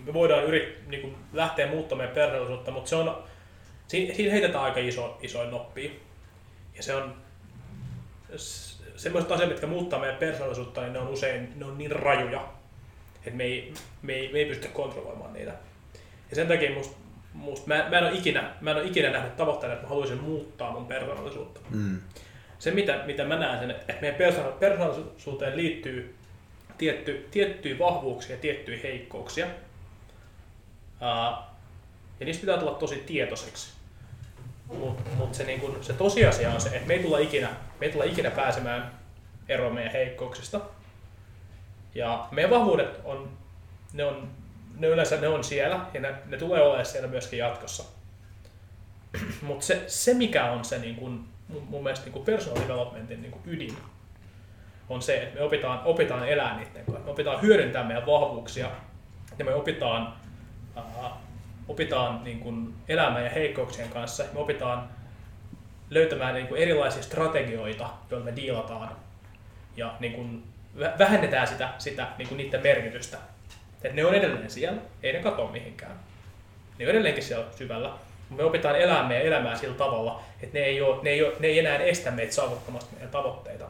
me 0.07 0.13
voidaan 0.15 0.45
yrit, 0.45 0.89
niin 0.89 1.01
kuin 1.03 1.17
lähteä 1.33 1.67
muuttamaan 1.67 2.09
meidän 2.09 2.15
persoonallisuutta, 2.15 2.71
mutta 2.71 2.89
se 2.91 2.97
on, 2.97 3.23
siinä, 3.89 4.15
siinä 4.15 4.33
heitetään 4.33 4.65
aika 4.65 4.81
iso, 4.81 5.19
isoin 5.23 5.51
noppia. 5.51 5.91
Ja 6.77 6.83
se 6.83 6.95
on 6.95 7.15
semmoiset 8.97 9.33
asiat, 9.33 9.49
mitkä 9.49 9.67
muuttaa 9.67 9.99
meidän 10.01 10.17
persoonallisuutta, 10.17 10.81
niin 10.81 10.93
ne 10.93 10.99
on 10.99 11.09
usein 11.09 11.53
ne 11.57 11.65
on 11.65 11.79
niin 11.79 11.93
rajuja, 11.93 12.49
että 13.17 13.37
me 13.37 13.45
ei, 13.45 13.75
me 14.03 14.13
ei, 14.13 14.33
me 14.33 14.39
ei 14.39 14.45
pysty 14.47 14.69
kontrolloimaan 14.69 15.33
niitä. 15.33 15.53
Ja 16.31 16.37
sen 16.37 16.49
takia 16.49 16.71
musta, 16.71 16.97
musta 17.33 17.67
mä, 17.69 17.87
mä, 17.91 17.99
en 17.99 18.05
ole 18.05 18.13
ikinä, 18.15 18.53
mä 18.61 18.71
en 18.71 18.77
ole 18.77 18.85
ikinä 18.87 19.11
nähnyt 19.11 19.37
tavoitteena, 19.37 19.75
että 19.75 19.85
mä 19.87 19.89
haluaisin 19.89 20.23
muuttaa 20.23 20.73
mun 20.73 20.87
persoonallisuutta 20.87 21.61
Mm. 21.71 22.01
se, 22.59 22.71
mitä, 22.71 23.03
mitä 23.07 23.25
mä 23.25 23.37
näen 23.39 23.59
sen, 23.59 23.71
että 23.71 23.95
meidän 24.01 24.19
persoona- 24.21 24.59
persoonallisuuteen 24.61 25.57
liittyy 25.57 26.15
tietty, 26.79 27.29
tiettyjä 27.31 27.79
vahvuuksia 27.79 28.37
ja 28.37 28.41
tiettyjä 28.41 28.79
heikkouksia. 28.83 29.47
Ää, 31.01 31.49
ja 32.21 32.27
niistä 32.27 32.41
pitää 32.41 32.59
tulla 32.59 32.75
tosi 32.75 32.97
tietoiseksi. 32.97 33.71
Mutta 34.67 35.11
mut 35.17 35.35
se, 35.35 35.45
niin 35.45 35.77
se 35.81 35.93
tosiasia 35.93 36.51
on 36.51 36.61
se, 36.61 36.69
että 36.69 36.89
me 36.89 36.95
ei 36.95 37.03
tulla 37.03 37.19
ikinä, 37.19 37.49
me 37.81 37.87
ei 37.87 37.93
tulla 37.93 38.05
ikinä 38.05 38.31
pääsemään 38.31 38.99
eroon 39.49 39.75
meidän 39.75 39.93
heikkouksista. 39.93 40.61
Ja 41.95 42.29
meidän 42.31 42.51
vahvuudet 42.51 43.01
on, 43.05 43.39
ne 43.93 44.05
on, 44.05 44.31
ne 44.77 44.87
yleensä 44.87 45.21
ne 45.21 45.29
on 45.29 45.45
siellä 45.45 45.87
ja 45.95 46.01
ne, 46.01 46.15
ne 46.27 46.37
tulee 46.37 46.63
olemaan 46.63 46.87
siellä 46.87 47.09
myöskin 47.09 47.39
jatkossa. 47.39 47.85
Mutta 49.43 49.67
se, 49.67 49.85
se, 49.87 50.15
mikä 50.15 50.51
on 50.51 50.65
se 50.65 50.79
niin 50.79 50.97
kun, 50.97 51.29
mun, 51.49 51.63
mun 51.63 51.83
mielestä 51.83 52.05
niin 52.05 52.13
kun 52.13 52.25
personal 52.25 52.63
developmentin 52.63 53.23
niin 53.23 53.33
kun 53.33 53.43
ydin, 53.47 53.77
on 54.89 55.03
se, 55.03 55.23
että 55.23 55.35
me 55.35 55.43
opitaan, 55.43 55.81
opitaan 55.85 56.29
elää 56.29 56.57
niiden 56.57 56.85
kanssa. 56.85 57.05
Me 57.05 57.11
opitaan 57.11 57.43
hyödyntää 57.43 57.85
meidän 57.85 58.07
vahvuuksia 58.07 58.71
ja 59.39 59.45
me 59.45 59.55
opitaan, 59.55 60.15
uh, 60.77 61.11
opitaan 61.69 62.25
niin 62.25 62.41
kuin 62.41 62.75
elämään 62.89 63.25
ja 63.25 63.31
heikkouksien 63.31 63.89
kanssa. 63.89 64.25
Me 64.33 64.41
opitaan 64.41 64.89
löytämään 65.91 66.35
niin 66.35 66.47
kuin 66.47 66.63
erilaisia 66.63 67.03
strategioita, 67.03 67.89
joilla 68.11 68.25
me 68.25 68.37
diilataan 68.37 68.97
ja 69.77 69.95
niin 70.01 70.13
kuin 70.13 70.43
vähennetään 70.99 71.47
sitä, 71.47 71.69
sitä 71.79 72.07
niin 72.19 72.29
kuin 72.29 72.39
niiden 72.39 72.63
merkitystä. 72.63 73.19
Et 73.83 73.95
ne 73.95 74.05
on 74.05 74.15
edelleen 74.15 74.51
siellä, 74.51 74.81
ei 75.03 75.13
ne 75.13 75.19
katoa 75.19 75.51
mihinkään. 75.51 75.97
Ne 76.79 76.85
on 76.85 76.91
edelleenkin 76.91 77.25
siellä 77.25 77.47
syvällä. 77.57 77.91
Me 78.31 78.45
opitaan 78.45 78.77
elämään 78.77 79.07
meidän 79.07 79.27
elämää 79.27 79.57
sillä 79.57 79.75
tavalla, 79.75 80.23
että 80.43 80.59
ne 80.59 80.65
ei, 80.65 80.83
ole, 80.83 81.03
ne 81.03 81.11
ei, 81.11 81.25
ole, 81.25 81.33
ne 81.41 81.47
ei 81.47 81.59
enää 81.59 81.77
estä 81.77 82.11
meitä 82.11 82.35
saavuttamasta 82.35 82.93
meidän 82.93 83.11
tavoitteita. 83.11 83.65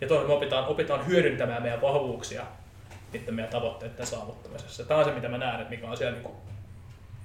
Ja 0.00 0.08
toisaalta 0.08 0.28
me 0.28 0.36
opitaan, 0.36 0.64
opitaan 0.64 1.06
hyödyntämään 1.06 1.62
meidän 1.62 1.82
vahvuuksia 1.82 2.42
niiden 3.12 3.34
meidän 3.34 3.52
tavoitteiden 3.52 4.06
saavuttamisessa. 4.06 4.84
Tämä 4.84 5.00
on 5.00 5.06
se, 5.06 5.12
mitä 5.12 5.28
mä 5.28 5.38
näen, 5.38 5.60
että 5.60 5.70
mikä 5.70 5.88
on 5.88 5.96
siellä 5.96 6.12
niin 6.12 6.24
kuin, 6.24 6.36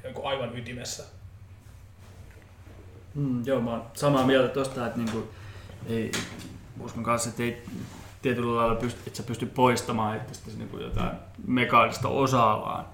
niin 0.04 0.14
kuin 0.14 0.28
aivan 0.28 0.58
ytimessä. 0.58 1.04
Mm, 3.16 3.46
joo, 3.46 3.62
mä 3.62 3.72
oon 3.72 3.86
samaa 3.94 4.26
mieltä 4.26 4.54
tuosta, 4.54 4.88
että 4.88 4.98
niinku, 4.98 5.30
ei, 5.88 6.12
uskon 6.80 7.04
kanssa, 7.04 7.30
että 7.30 7.44
ei 7.44 7.64
tietyllä 8.22 8.56
lailla 8.56 8.76
pysty, 8.76 9.00
että 9.08 9.18
sä 9.18 9.24
pysty 9.24 9.46
poistamaan 9.46 10.18
itsestäsi 10.18 10.58
niinku 10.58 10.78
jotain 10.78 11.12
mekaanista 11.48 12.08
osaa, 12.08 12.62
vaan 12.62 12.86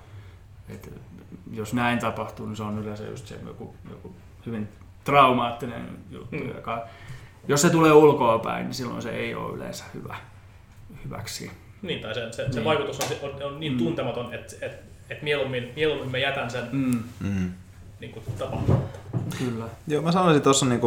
että 0.70 0.90
jos 1.52 1.74
näin 1.74 2.00
tapahtuu, 2.00 2.46
niin 2.46 2.56
se 2.56 2.64
on 2.64 2.80
yleensä 2.80 3.04
just 3.04 3.28
se 3.28 3.36
joku, 3.46 3.76
joku 3.90 4.16
hyvin 4.46 4.70
traumaattinen 5.04 5.98
juttu, 6.10 6.36
mm. 6.36 6.48
joka 6.56 6.88
jos 7.48 7.62
se 7.62 7.70
tulee 7.70 7.94
ulkoa 7.94 8.40
päin, 8.40 8.66
niin 8.66 8.74
silloin 8.74 9.02
se 9.02 9.10
ei 9.10 9.36
ole 9.36 9.56
yleensä 9.56 9.84
hyvä, 9.94 10.16
hyväksi. 11.06 11.52
Niin, 11.82 12.02
tai 12.02 12.14
se, 12.14 12.32
se, 12.32 12.42
niin. 12.44 12.54
se 12.54 12.64
vaikutus 12.64 13.00
on, 13.00 13.30
on, 13.30 13.44
on 13.44 13.60
niin 13.60 13.72
mm. 13.72 13.78
tuntematon, 13.78 14.34
että 14.34 14.56
et, 14.62 14.72
et 15.10 15.22
mieluummin, 15.22 15.72
mieluummin 15.76 16.12
mä 16.12 16.18
jätän 16.18 16.52
sen 16.52 16.70
mm. 16.72 17.04
mm. 17.20 17.52
niin 18.00 18.12
kuin, 18.12 18.24
tapahtumatta. 18.40 19.00
Kyllä. 19.38 19.66
Joo, 19.88 20.02
mä 20.02 20.12
sanoisin 20.12 20.44
tuossa 20.44 20.66
niin 20.66 20.82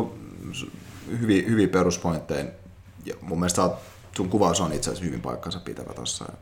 hyviä, 1.21 1.43
hyviä 1.49 1.69
peruspointteja. 1.69 2.45
Ja 3.05 3.15
mun 3.21 3.39
mielestä 3.39 3.71
sun 4.17 4.29
kuvaus 4.29 4.61
on 4.61 4.73
itse 4.73 4.91
asiassa 4.91 5.05
hyvin 5.05 5.21
paikkansa 5.21 5.61
pitävä 5.61 5.95
tuossa. 5.95 6.33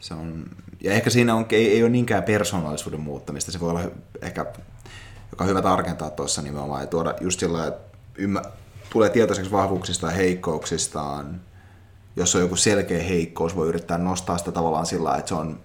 Se 0.00 0.14
on, 0.14 0.44
ja 0.80 0.92
ehkä 0.92 1.10
siinä 1.10 1.34
on, 1.34 1.46
ei, 1.50 1.72
ei 1.72 1.82
ole 1.82 1.90
niinkään 1.90 2.22
persoonallisuuden 2.22 3.00
muuttamista, 3.00 3.52
se 3.52 3.60
voi 3.60 3.70
olla 3.70 3.82
ehkä, 4.22 4.46
joka 5.30 5.44
on 5.44 5.50
hyvä 5.50 5.62
tarkentaa 5.62 6.10
tuossa 6.10 6.42
nimenomaan 6.42 6.80
ja 6.80 6.86
tuoda 6.86 7.14
just 7.20 7.40
sillä 7.40 7.66
että 7.66 7.98
ymmär, 8.18 8.44
tulee 8.94 9.10
tietoiseksi 9.10 9.52
vahvuuksista 9.52 10.06
ja 10.06 10.12
heikkouksistaan. 10.12 11.40
Jos 12.16 12.34
on 12.34 12.40
joku 12.40 12.56
selkeä 12.56 13.02
heikkous, 13.02 13.56
voi 13.56 13.68
yrittää 13.68 13.98
nostaa 13.98 14.38
sitä 14.38 14.52
tavallaan 14.52 14.86
sillä 14.86 15.16
että 15.16 15.28
se 15.28 15.34
on 15.34 15.60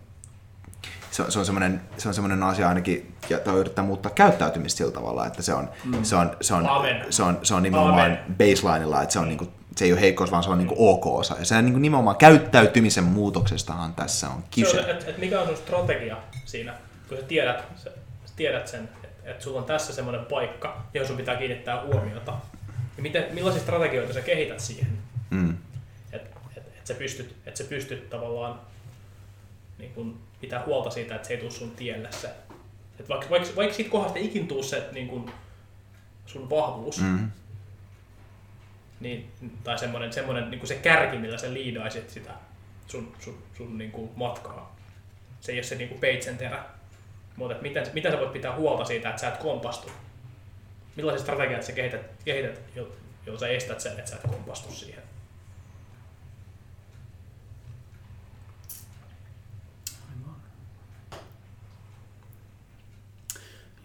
se 1.11 1.23
on, 1.23 1.31
se 1.31 1.39
on 1.39 1.45
semmoinen, 1.45 1.81
se 1.97 2.07
on 2.07 2.13
semmoinen 2.13 2.43
asia 2.43 2.69
ainakin, 2.69 3.15
ja 3.29 3.39
tai 3.39 3.55
yrittää 3.55 3.85
muuttaa 3.85 4.11
käyttäytymistä 4.11 4.77
sillä 4.77 4.91
tavalla, 4.91 5.25
että 5.25 5.41
se 5.41 5.53
on, 5.53 5.69
mm. 5.85 6.03
se 6.03 6.15
on, 6.15 6.37
se 6.41 6.53
on, 6.53 6.69
se 7.09 7.23
on, 7.23 7.39
se 7.43 7.53
on 7.53 7.63
nimenomaan 7.63 8.01
Amen. 8.01 8.19
baselineilla, 8.37 9.01
että 9.01 9.13
se, 9.13 9.19
on 9.19 9.27
niinku, 9.27 9.47
se 9.75 9.85
ei 9.85 9.93
ole 9.93 10.01
heikkous, 10.01 10.31
vaan 10.31 10.43
se 10.43 10.49
on 10.49 10.57
niinku 10.57 10.75
ok-osa. 10.77 11.35
Ja 11.39 11.45
se 11.45 11.55
on 11.55 11.65
niinku 11.65 11.79
nimenomaan 11.79 12.15
käyttäytymisen 12.15 13.03
muutoksestahan 13.03 13.93
tässä 13.93 14.29
on 14.29 14.43
kyse. 14.55 14.71
Se 14.71 14.79
on, 14.79 14.89
et, 14.89 15.07
et 15.07 15.17
mikä 15.17 15.41
on 15.41 15.47
sun 15.47 15.57
strategia 15.57 16.17
siinä, 16.45 16.73
kun 17.09 17.17
sä 17.17 17.23
tiedät, 17.23 17.63
sä, 17.75 17.89
sä 18.25 18.33
tiedät 18.35 18.67
sen, 18.67 18.89
että 19.03 19.31
et 19.31 19.41
sulla 19.41 19.59
on 19.59 19.65
tässä 19.65 19.93
semmoinen 19.93 20.25
paikka, 20.25 20.81
johon 20.93 21.07
sun 21.07 21.17
pitää 21.17 21.35
kiinnittää 21.35 21.81
huomiota, 21.85 22.33
ja 22.99 23.03
miten, 23.03 23.25
millaisia 23.33 23.61
strategioita 23.61 24.13
sä 24.13 24.21
kehität 24.21 24.59
siihen? 24.59 24.97
Mm. 25.29 25.57
Että 26.11 26.39
et, 26.57 26.63
et 26.67 26.87
sä, 26.87 26.93
pystyt, 26.93 27.35
et 27.45 27.57
sä 27.57 27.63
pystyt 27.63 28.09
tavallaan 28.09 28.59
niin 29.77 29.93
kun 29.93 30.19
pitää 30.41 30.63
huolta 30.65 30.89
siitä, 30.89 31.15
että 31.15 31.27
se 31.27 31.33
ei 31.33 31.39
tule 31.39 31.51
sun 31.51 31.71
tielle 31.71 32.11
se. 32.11 32.29
Et 32.99 33.09
vaikka, 33.09 33.29
vaikka, 33.29 33.49
vaikka 33.55 33.75
siitä 33.75 33.91
kohdasta 33.91 34.19
ikin 34.19 34.47
tuu 34.47 34.63
se 34.63 34.89
niin 34.91 35.07
kun 35.07 35.31
sun 36.25 36.49
vahvuus, 36.49 37.01
mm. 37.01 37.31
niin, 38.99 39.31
tai 39.63 39.79
semmoinen, 39.79 40.13
semmoinen 40.13 40.51
niin 40.51 40.67
se 40.67 40.75
kärki, 40.75 41.17
millä 41.17 41.37
sä 41.37 41.53
liidaisit 41.53 42.09
sitä 42.09 42.31
sun, 42.87 43.15
sun, 43.19 43.43
sun 43.57 43.77
niin 43.77 43.91
kuin 43.91 44.11
matkaa. 44.15 44.75
Se 45.39 45.51
ei 45.51 45.57
ole 45.57 45.63
se 45.63 45.75
niin 45.75 45.89
kuin 45.89 45.99
peitsen 45.99 46.37
terä. 46.37 46.63
Mutta 47.35 47.61
miten, 47.61 47.87
miten 47.93 48.11
sä 48.11 48.19
voit 48.19 48.33
pitää 48.33 48.55
huolta 48.55 48.85
siitä, 48.85 49.09
että 49.09 49.21
sä 49.21 49.27
et 49.27 49.37
kompastu 49.37 49.91
millaiset 50.99 51.25
strategiat 51.25 51.63
sä 51.63 51.71
kehität, 51.71 52.01
kehität 52.25 52.59
jolla 53.25 53.39
sä 53.39 53.47
estät 53.47 53.79
sen, 53.79 53.99
että 53.99 54.11
sä 54.11 54.15
et 54.15 54.31
kompastu 54.31 54.71
siihen? 54.71 55.03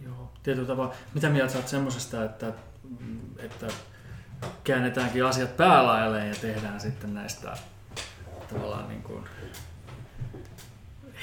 Joo, 0.05 0.33
tietyllä 0.43 0.67
tavalla. 0.67 0.95
Mitä 1.15 1.31
mieltä 1.31 1.53
sä 1.53 1.59
oot 1.59 1.69
semmosesta, 1.69 2.25
että, 2.25 2.53
että 3.39 3.67
käännetäänkin 4.65 5.25
asiat 5.25 5.57
päälailleen 5.57 6.29
ja 6.29 6.35
tehdään 6.35 6.81
sitten 6.81 7.15
näistä 7.15 7.57
tavallaan 8.53 8.89
niin 8.89 9.03
kuin 9.03 9.25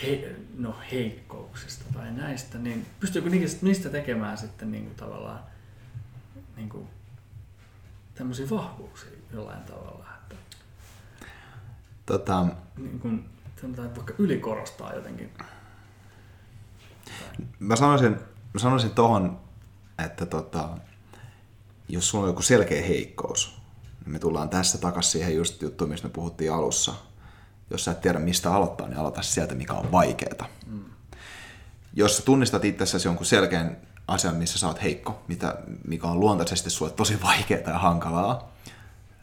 he, 0.03 0.35
no, 0.57 0.75
heikkouksista 0.91 1.85
tai 1.93 2.11
näistä, 2.11 2.57
niin 2.57 2.85
pystyykö 2.99 3.29
niistä 3.61 3.89
tekemään 3.89 4.37
sitten 4.37 4.71
niin 4.71 4.83
kuin 4.83 4.95
tavallaan 4.95 5.51
niin 6.55 6.69
kuin, 6.69 6.87
tämmöisiä 8.15 8.49
vahvuuksia 8.49 9.09
jollain 9.33 9.63
tavalla. 9.63 10.05
Että, 10.21 10.35
tota, 12.05 12.45
niin 12.77 12.99
kuin, 12.99 13.29
vaikka 13.77 14.13
ylikorostaa 14.17 14.93
jotenkin. 14.93 15.33
Mä 17.59 17.75
sanoisin, 17.75 18.11
mä 18.53 18.59
sanoisin 18.59 18.91
tohon, 18.91 19.39
että 20.05 20.25
tota, 20.25 20.69
jos 21.89 22.09
sulla 22.09 22.23
on 22.23 22.29
joku 22.29 22.41
selkeä 22.41 22.81
heikkous, 22.81 23.61
niin 24.03 24.11
me 24.11 24.19
tullaan 24.19 24.49
tässä 24.49 24.77
takaisin 24.77 25.11
siihen 25.11 25.35
just 25.35 25.61
juttuun, 25.61 25.89
mistä 25.89 26.07
me 26.07 26.13
puhuttiin 26.13 26.53
alussa. 26.53 26.93
Jos 27.69 27.85
sä 27.85 27.91
et 27.91 28.01
tiedä 28.01 28.19
mistä 28.19 28.53
aloittaa, 28.53 28.87
niin 28.87 28.97
aloita 28.97 29.21
sieltä, 29.21 29.55
mikä 29.55 29.73
on 29.73 29.91
vaikeaa. 29.91 30.47
Mm. 30.65 30.83
Jos 31.93 32.17
sä 32.17 32.23
tunnistat 32.23 32.65
itsessäsi 32.65 33.07
jonkun 33.07 33.25
selkeän 33.25 33.77
asian, 34.11 34.35
missä 34.35 34.59
sä 34.59 34.67
oot 34.67 34.83
heikko, 34.83 35.23
mitä, 35.27 35.55
mikä 35.87 36.07
on 36.07 36.19
luontaisesti 36.19 36.69
sulle 36.69 36.91
tosi 36.91 37.21
vaikeaa 37.21 37.69
ja 37.69 37.77
hankalaa, 37.77 38.51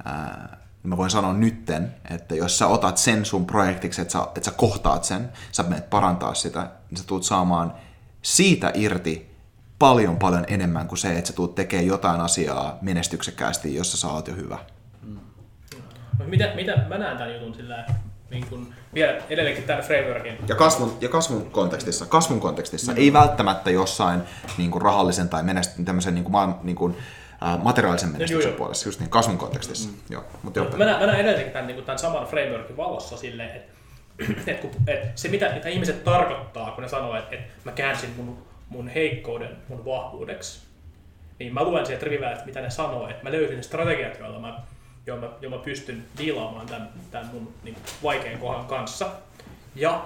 ää, 0.05 0.59
mä 0.83 0.97
voin 0.97 1.11
sanoa 1.11 1.33
nytten, 1.33 1.95
että 2.11 2.35
jos 2.35 2.59
sä 2.59 2.67
otat 2.67 2.99
sen 2.99 3.25
sun 3.25 3.47
projektiksi, 3.47 4.01
että 4.01 4.13
sä, 4.13 4.19
että 4.19 4.45
sä 4.45 4.51
kohtaat 4.51 5.05
sen, 5.05 5.33
sä 5.53 5.63
menet 5.63 5.91
parantaa 5.91 6.35
sitä, 6.35 6.71
niin 6.91 6.99
sä 6.99 7.05
tulet 7.07 7.25
saamaan 7.25 7.75
siitä 8.23 8.73
irti 8.75 9.37
paljon 9.79 10.17
paljon 10.17 10.45
enemmän 10.49 10.89
kuin 10.89 10.99
se, 10.99 11.19
että 11.19 11.29
sä 11.29 11.33
tulet 11.33 11.55
tekemään 11.55 11.87
jotain 11.87 12.21
asiaa 12.21 12.79
menestyksekkäästi, 12.83 13.75
jossa 13.75 13.97
sä 13.97 14.09
oot 14.09 14.29
jo 14.29 14.35
hyvä. 14.35 14.59
Mm. 15.03 15.19
Mitä, 16.25 16.53
mitä 16.55 16.77
mä 16.89 16.99
näen 16.99 17.19
tämän 17.19 17.35
jutun 17.35 17.55
sillä 17.55 17.87
niin 18.31 18.47
kuin, 18.47 18.75
vielä 18.95 19.23
edelleenkin 19.31 19.65
tämän 19.65 19.85
frameworkin. 19.85 20.39
Ja 20.49 20.55
kasvun, 20.55 20.97
ja 21.01 21.09
kasvun 21.09 21.51
kontekstissa, 21.51 22.07
kasvun 22.07 22.41
kontekstissa 22.41 22.93
mm. 22.93 22.99
ei 22.99 23.13
välttämättä 23.13 23.71
jossain 23.71 24.23
niin 24.59 24.71
kuin 24.71 24.83
rahallisen 24.83 25.29
tai 25.29 25.43
menest, 25.43 25.71
tämmöisen 25.85 26.15
niin 26.15 26.25
kuin, 26.25 26.55
niin 26.63 26.77
kuin, 26.77 26.97
äh, 27.43 27.63
materiaalisen 27.63 28.09
menestyksen 28.09 28.53
no, 28.53 28.59
puolessa, 28.59 28.89
just 28.89 29.01
niin 29.01 29.11
kasvun 29.11 29.39
kontekstissa. 29.39 29.89
Mm. 29.89 29.97
Joo, 30.11 30.25
mutta 30.43 30.61
no, 30.61 30.77
mä, 30.77 30.85
näen, 30.85 31.01
mä 31.01 31.07
näen 31.07 31.21
edelleenkin 31.21 31.53
tämän, 31.53 31.67
niin 31.67 31.75
kuin, 31.75 31.85
tämän 31.85 31.99
saman 31.99 32.27
frameworkin 32.27 32.77
valossa 32.77 33.17
silleen, 33.17 33.51
että 33.57 33.73
et, 34.47 34.61
kun, 34.61 34.71
et 34.87 35.13
se 35.15 35.29
mitä, 35.29 35.53
mitä 35.55 35.69
ihmiset 35.69 36.05
tarkoittaa, 36.05 36.71
kun 36.71 36.83
ne 36.83 36.89
sanoo, 36.89 37.17
että 37.17 37.35
et 37.35 37.41
mä 37.65 37.73
käänsin 37.73 38.11
mun, 38.17 38.39
mun 38.69 38.89
heikkouden 38.89 39.57
mun 39.69 39.85
vahvuudeksi, 39.85 40.61
niin 41.39 41.55
mä 41.55 41.65
luen 41.65 41.87
sieltä 41.87 42.05
riveistä, 42.07 42.47
mitä 42.47 42.61
ne 42.61 42.71
sanoo, 42.71 43.09
että 43.09 43.23
mä 43.23 43.33
löysin 43.33 43.57
ne 43.57 43.63
strategiat, 43.63 44.19
joilla 44.19 44.39
mä 44.39 44.61
jolla 45.09 45.27
mä, 45.27 45.33
jolla 45.41 45.57
mä 45.57 45.63
pystyn 45.63 46.05
diilaamaan 46.19 46.67
tämän, 46.67 46.89
tämän 47.11 47.27
mun 47.27 47.55
niin 47.63 47.77
vaikean 48.03 48.39
kohdan 48.39 48.67
kanssa. 48.67 49.11
Ja 49.75 50.05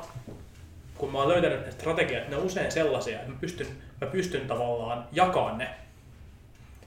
kun 0.98 1.12
mä 1.12 1.18
oon 1.18 1.28
löytänyt 1.28 1.66
ne 1.66 1.72
strategiat, 1.72 2.28
ne 2.28 2.36
on 2.36 2.42
usein 2.42 2.72
sellaisia, 2.72 3.18
että 3.18 3.30
mä 3.30 3.36
pystyn, 3.40 3.66
mä 4.00 4.06
pystyn 4.06 4.46
tavallaan 4.46 5.08
jakamaan 5.12 5.58
ne. 5.58 5.70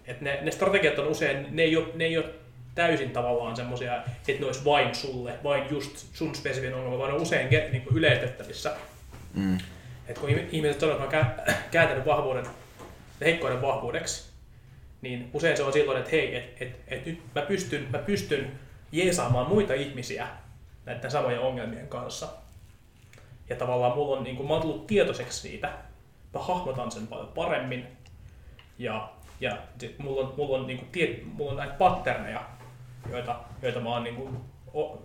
Et 0.08 0.22
ne, 0.22 0.40
ne 0.42 0.52
strategiat 0.52 1.00
on 1.00 1.08
usein, 1.08 1.48
ne 1.52 1.62
ei 1.62 1.78
ole, 1.78 1.88
ne 1.96 2.06
ei 2.06 2.18
ole 2.18 2.30
täysin 2.76 3.12
tavallaan 3.12 3.56
semmoisia, 3.56 3.98
että 4.28 4.40
ne 4.40 4.46
olisi 4.46 4.66
vain 4.66 4.96
sulle, 4.96 5.34
vain 5.44 5.64
just 5.70 6.06
sun 6.14 6.36
spesifinen 6.36 6.76
ongelma, 6.76 6.98
vaan 6.98 7.10
ne 7.10 7.16
on 7.16 7.22
usein 7.22 7.50
niin 7.50 7.82
kuin 7.82 7.98
yleistettävissä. 7.98 8.76
Mm. 9.34 9.58
Et 10.08 10.20
kun 10.20 10.30
ihmiset 10.30 10.80
sanoo, 10.80 10.96
että 10.96 11.18
mä 11.18 11.22
oon 11.22 11.26
kä- 11.26 11.54
kääntänyt 11.72 12.06
vahvuuden, 12.06 12.46
heikkouden 13.22 13.62
vahvuudeksi, 13.62 14.35
niin 15.06 15.30
usein 15.34 15.58
se 15.58 15.64
on 15.64 15.74
silloin, 15.74 15.98
että 15.98 16.12
hei, 16.12 16.36
et, 16.36 16.62
et, 16.62 16.76
et 16.88 17.06
nyt 17.06 17.20
mä 17.36 17.42
pystyn, 17.42 17.88
mä 17.92 17.98
pystyn 17.98 18.52
jeesaamaan 18.92 19.48
muita 19.50 19.74
ihmisiä 19.74 20.28
näiden 20.86 21.12
samojen 21.12 21.40
ongelmien 21.40 21.88
kanssa. 21.88 22.28
Ja 23.50 23.56
tavallaan 23.56 23.96
mulla 23.96 24.18
on, 24.18 24.24
niin 24.24 24.36
kuin, 24.36 24.48
mä 24.48 24.54
oon 24.54 24.62
tullut 24.62 24.88
tietoiseksi 24.88 25.40
siitä, 25.40 25.68
mä 26.34 26.40
hahmotan 26.40 26.92
sen 26.92 27.08
paljon 27.08 27.28
paremmin, 27.28 27.88
ja, 28.80 29.10
ja 29.40 29.58
mulla 29.98 30.22
on, 30.22 30.34
mulla 30.38 30.58
on, 30.58 30.68
niin 30.68 30.80
kuin, 30.80 30.90
tie, 30.92 31.20
mulla 31.34 31.52
on 31.52 31.58
näitä 31.58 31.74
patterneja, 31.74 32.44
joita, 33.12 33.40
joita 33.62 33.80
mä 33.80 33.90
oon, 33.90 34.04
niin 34.04 34.16
kuin, 34.16 34.38
o, 34.74 35.04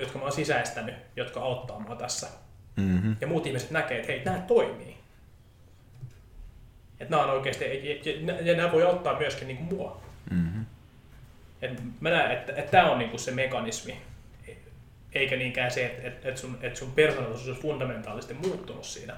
jotka 0.00 0.18
mä 0.18 0.24
oon 0.24 0.32
sisäistänyt, 0.32 0.94
jotka 1.16 1.40
auttaa 1.40 1.80
mua 1.80 1.96
tässä. 1.96 2.26
Mm-hmm. 2.76 3.16
Ja 3.20 3.26
muut 3.26 3.46
ihmiset 3.46 3.70
näkee, 3.70 3.98
että 3.98 4.12
hei, 4.12 4.24
nämä 4.24 4.38
toimii. 4.38 4.97
Että 7.00 7.10
nämä 7.10 7.22
on 7.22 7.30
oikeasti, 7.30 7.64
ja, 8.44 8.56
nämä 8.56 8.72
voi 8.72 8.82
auttaa 8.82 9.18
myöskin 9.18 9.48
niin 9.48 9.56
kuin 9.56 9.78
mua. 9.78 10.00
Mm-hmm. 10.30 10.66
Et 11.62 11.82
mä 12.00 12.10
näen, 12.10 12.32
että, 12.32 12.52
että 12.52 12.70
tämä 12.70 12.90
on 12.90 12.98
niin 12.98 13.10
kuin 13.10 13.20
se 13.20 13.30
mekanismi, 13.30 14.02
eikä 15.12 15.36
niinkään 15.36 15.70
se, 15.70 15.86
että, 15.86 16.28
että, 16.28 16.40
sun, 16.40 16.58
että 16.62 16.78
sun 16.78 16.92
persoonallisuus 16.92 17.48
olisi 17.48 17.62
fundamentaalisesti 17.62 18.34
muuttunut 18.34 18.84
siinä. 18.84 19.16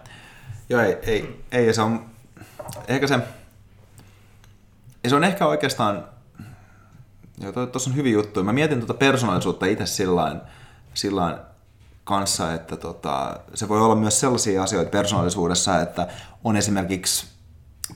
Joo, 0.68 0.81
ei, 0.81 0.99
ei, 1.03 1.22
mm. 1.22 1.35
ei 1.53 1.66
ja 1.66 1.74
se 1.74 1.83
on, 1.83 2.11
ehkä 2.89 3.07
se, 3.07 3.18
ja 5.05 5.11
se 5.11 5.16
on 5.16 5.24
ehkä 5.24 5.47
oikeastaan, 5.47 6.05
joo, 7.41 7.66
tuossa 7.66 7.91
on 7.91 7.97
hyvin 7.97 8.12
juttu. 8.12 8.45
Mä 8.45 8.53
mietin 8.53 8.78
tuota 8.78 8.95
persoonallisuutta 8.95 9.66
itse 9.66 9.87
sillain, 9.87 10.41
sillain 10.95 11.37
kanssa, 12.05 12.55
että 12.55 12.76
tota, 12.76 13.41
se 13.55 13.68
voi 13.68 13.81
olla 13.81 13.95
myös 13.95 14.20
sellaisia 14.20 14.62
asioita 14.62 14.91
persoonallisuudessa, 14.91 15.81
että 15.81 16.09
on 16.45 16.57
esimerkiksi 16.57 17.26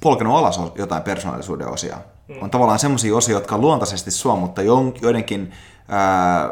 polkenut 0.00 0.36
alas 0.36 0.60
jotain 0.74 1.02
persoonallisuuden 1.02 1.68
osia. 1.68 1.96
Mm. 2.28 2.34
On 2.42 2.50
tavallaan 2.50 2.78
sellaisia 2.78 3.16
osia, 3.16 3.34
jotka 3.34 3.54
on 3.54 3.60
luontaisesti 3.60 4.10
sua, 4.10 4.36
mutta 4.36 4.62
joidenkin 5.02 5.52
ää, 5.88 6.50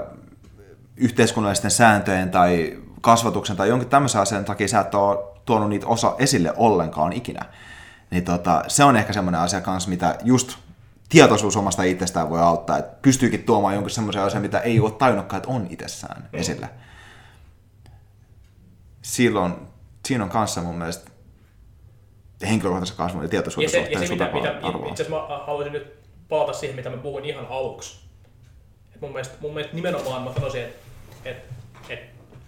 yhteiskunnallisten 0.97 1.71
sääntöjen 1.71 2.31
tai 2.31 2.79
kasvatuksen 3.01 3.57
tai 3.57 3.69
jonkin 3.69 3.89
tämmöisen 3.89 4.21
asian 4.21 4.45
takia 4.45 4.69
sä 4.69 4.81
et 4.81 4.95
ole 4.95 5.19
tuonut 5.45 5.69
niitä 5.69 5.87
osa 5.87 6.15
esille 6.19 6.55
ollenkaan 6.57 7.13
ikinä. 7.13 7.45
Niin 8.11 8.25
tota, 8.25 8.63
se 8.69 8.85
on 8.85 8.97
ehkä 8.97 9.13
semmoinen 9.13 9.41
asia 9.41 9.61
kanssa, 9.61 9.91
mitä 9.91 10.19
just 10.25 10.57
tietoisuus 11.09 11.57
omasta 11.57 11.83
itsestään 11.83 12.31
voi 12.31 12.41
auttaa, 12.41 12.79
että 12.79 12.97
pystyykin 13.03 13.43
tuomaan 13.45 13.75
jonkun 13.75 13.91
semmoisen 13.91 14.23
asian, 14.23 14.43
mitä 14.43 14.59
ei 14.59 14.81
ole 14.81 14.91
tajunnutkaan, 14.91 15.39
että 15.39 15.51
on 15.51 15.67
itsessään 15.71 16.23
mm. 16.23 16.39
esille. 16.39 16.71
Silloin, 19.03 19.55
siinä 20.07 20.25
on 20.25 20.31
kanssa 20.31 20.63
mun 20.63 20.79
mielestä 20.79 21.12
henkilökohtaisen 22.49 22.97
kasvun 22.97 23.23
ja 23.23 23.29
tietoisuuden 23.29 23.65
ja 23.65 23.71
se, 23.71 23.79
suhteen 23.79 24.03
ja 24.03 24.09
se, 24.09 24.15
mitä, 24.15 24.31
mitä, 24.33 24.59
arvoa. 24.63 24.89
Itse 24.89 25.03
asiassa 25.03 25.27
mä 25.29 25.39
haluaisin 25.47 25.73
nyt 25.73 25.95
palata 26.29 26.53
siihen, 26.53 26.77
mitä 26.77 26.91
mä 26.91 26.97
puhuin 26.97 27.25
ihan 27.25 27.47
aluksi. 27.51 28.01
Et 28.95 29.01
mun, 29.01 29.13
mielestä, 29.13 29.35
mun 29.41 29.55
mielestä 29.55 29.77
nimenomaan 29.77 30.23
mä 30.23 30.33
sanoisin, 30.35 30.63
että 30.63 30.79
et, 31.25 31.37
et 31.89 32.01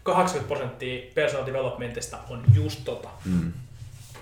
80 0.02 0.54
prosenttia 0.54 1.10
personal 1.14 1.46
developmentista 1.46 2.18
on 2.28 2.42
just 2.54 2.80
tota. 2.84 3.08
Mm. 3.24 3.52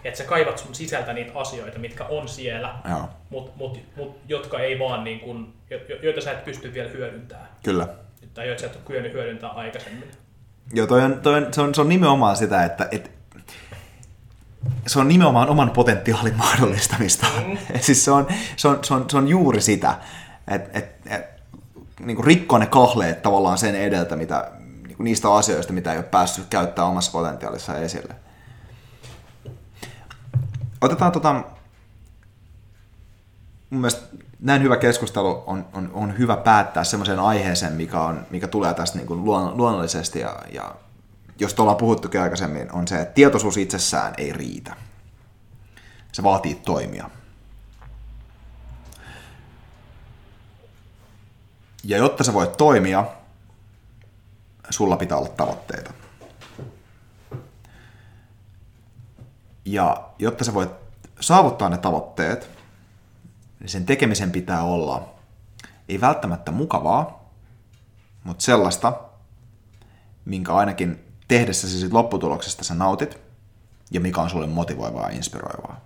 Että 0.05 0.19
sä 0.19 0.25
kaivat 0.25 0.59
sun 0.59 0.75
sisältä 0.75 1.13
niitä 1.13 1.33
asioita, 1.35 1.79
mitkä 1.79 2.05
on 2.05 2.29
siellä, 2.29 2.75
Joo. 2.89 3.09
mut, 3.31 3.57
mut, 3.57 3.79
mut, 3.97 4.17
jotka 4.29 4.61
ei 4.61 4.79
vaan 4.79 5.05
niin 5.05 5.21
kun, 5.21 5.53
jo, 5.71 5.79
joita 6.03 6.21
sä 6.21 6.33
et 6.33 6.45
pysty 6.45 6.75
vielä 6.75 6.91
hyödyntämään. 6.91 7.49
Kyllä. 7.63 7.89
Tai 8.35 8.47
joita 8.47 8.61
sä 8.61 8.67
et 8.67 8.77
ole 8.77 8.83
kyennyt 8.87 9.13
hyödyntämään 9.13 9.57
aikaisemmin. 9.57 10.11
Joo, 10.73 10.87
toi 10.87 11.03
on, 11.03 11.21
toi 11.21 11.35
on, 11.35 11.55
se, 11.55 11.61
on, 11.61 11.75
se 11.75 11.81
on 11.81 11.89
nimenomaan 11.89 12.37
sitä, 12.37 12.65
että 12.65 12.89
et, 12.91 13.11
se 14.87 14.99
on 14.99 15.09
nimenomaan 15.09 15.49
oman 15.49 15.71
potentiaalin 15.71 16.37
mahdollistamista. 16.47 17.27
Mm. 17.47 17.59
siis 17.81 18.05
se 18.05 18.11
on, 18.11 18.27
se, 18.57 18.69
on, 18.69 18.79
se, 18.85 18.95
on, 18.95 19.11
se 19.11 19.17
on 19.17 19.29
juuri 19.29 19.61
sitä, 19.61 19.99
että 20.49 20.79
et, 20.79 20.95
et, 21.07 21.27
niin 22.01 22.25
rikkoa 22.25 22.59
ne 22.59 22.67
kahleet 22.67 23.23
tavallaan 23.23 23.59
sen 23.59 23.75
edeltä, 23.75 24.17
mitä, 24.17 24.51
niin 24.87 24.97
niistä 24.99 25.35
asioista, 25.35 25.73
mitä 25.73 25.93
ei 25.93 25.99
ole 25.99 26.05
päässyt 26.05 26.47
käyttämään 26.51 26.91
omassa 26.91 27.13
potentiaalissa 27.13 27.79
esille. 27.79 28.15
Otetaan 30.81 31.13
tota, 31.13 31.33
mun 33.71 33.81
mielestä 33.81 34.17
näin 34.41 34.63
hyvä 34.63 34.77
keskustelu 34.77 35.43
on, 35.47 35.67
on, 35.73 35.91
on 35.93 36.19
hyvä 36.19 36.37
päättää 36.37 36.85
semmoiseen 36.85 37.19
aiheeseen, 37.19 37.73
mikä, 37.73 38.01
on, 38.01 38.27
mikä 38.31 38.49
tulee 38.49 38.75
tästä 38.75 38.99
niin 38.99 39.07
kuin 39.07 39.25
luon, 39.25 39.57
luonnollisesti 39.57 40.21
ja, 40.21 40.37
ja 40.53 40.75
josta 41.43 41.63
ollaan 41.63 41.77
puhuttukin 41.77 42.21
aikaisemmin, 42.21 42.73
on 42.73 42.89
se, 42.89 43.01
että 43.01 43.15
tietoisuus 43.15 43.57
itsessään 43.57 44.15
ei 44.19 44.33
riitä. 44.33 44.77
Se 46.13 46.23
vaatii 46.23 46.55
toimia. 46.55 47.11
Ja 51.85 51.97
jotta 51.97 52.25
sä 52.25 52.33
voit 52.33 52.57
toimia, 52.57 53.05
sulla 54.71 54.97
pitää 54.97 55.19
olla 55.19 55.29
tavoitteita. 55.29 55.93
Ja 59.65 60.09
jotta 60.19 60.45
sä 60.45 60.55
voit 60.55 60.71
saavuttaa 61.21 61.69
ne 61.69 61.79
tavoitteet, 61.79 62.51
niin 63.61 63.69
sen 63.69 63.87
tekemisen 63.87 64.31
pitää 64.31 64.63
olla 64.63 65.15
ei 65.89 66.01
välttämättä 66.01 66.51
mukavaa, 66.51 67.31
mutta 68.25 68.45
sellaista, 68.45 69.01
minkä 70.25 70.55
ainakin 70.55 71.02
tehdessäsi 71.29 71.81
sit 71.81 71.93
lopputuloksesta 71.93 72.65
sä 72.65 72.75
nautit 72.75 73.19
ja 73.91 74.01
mikä 74.01 74.21
on 74.21 74.31
sulle 74.31 74.47
motivoivaa 74.47 75.11
ja 75.11 75.17
inspiroivaa. 75.17 75.81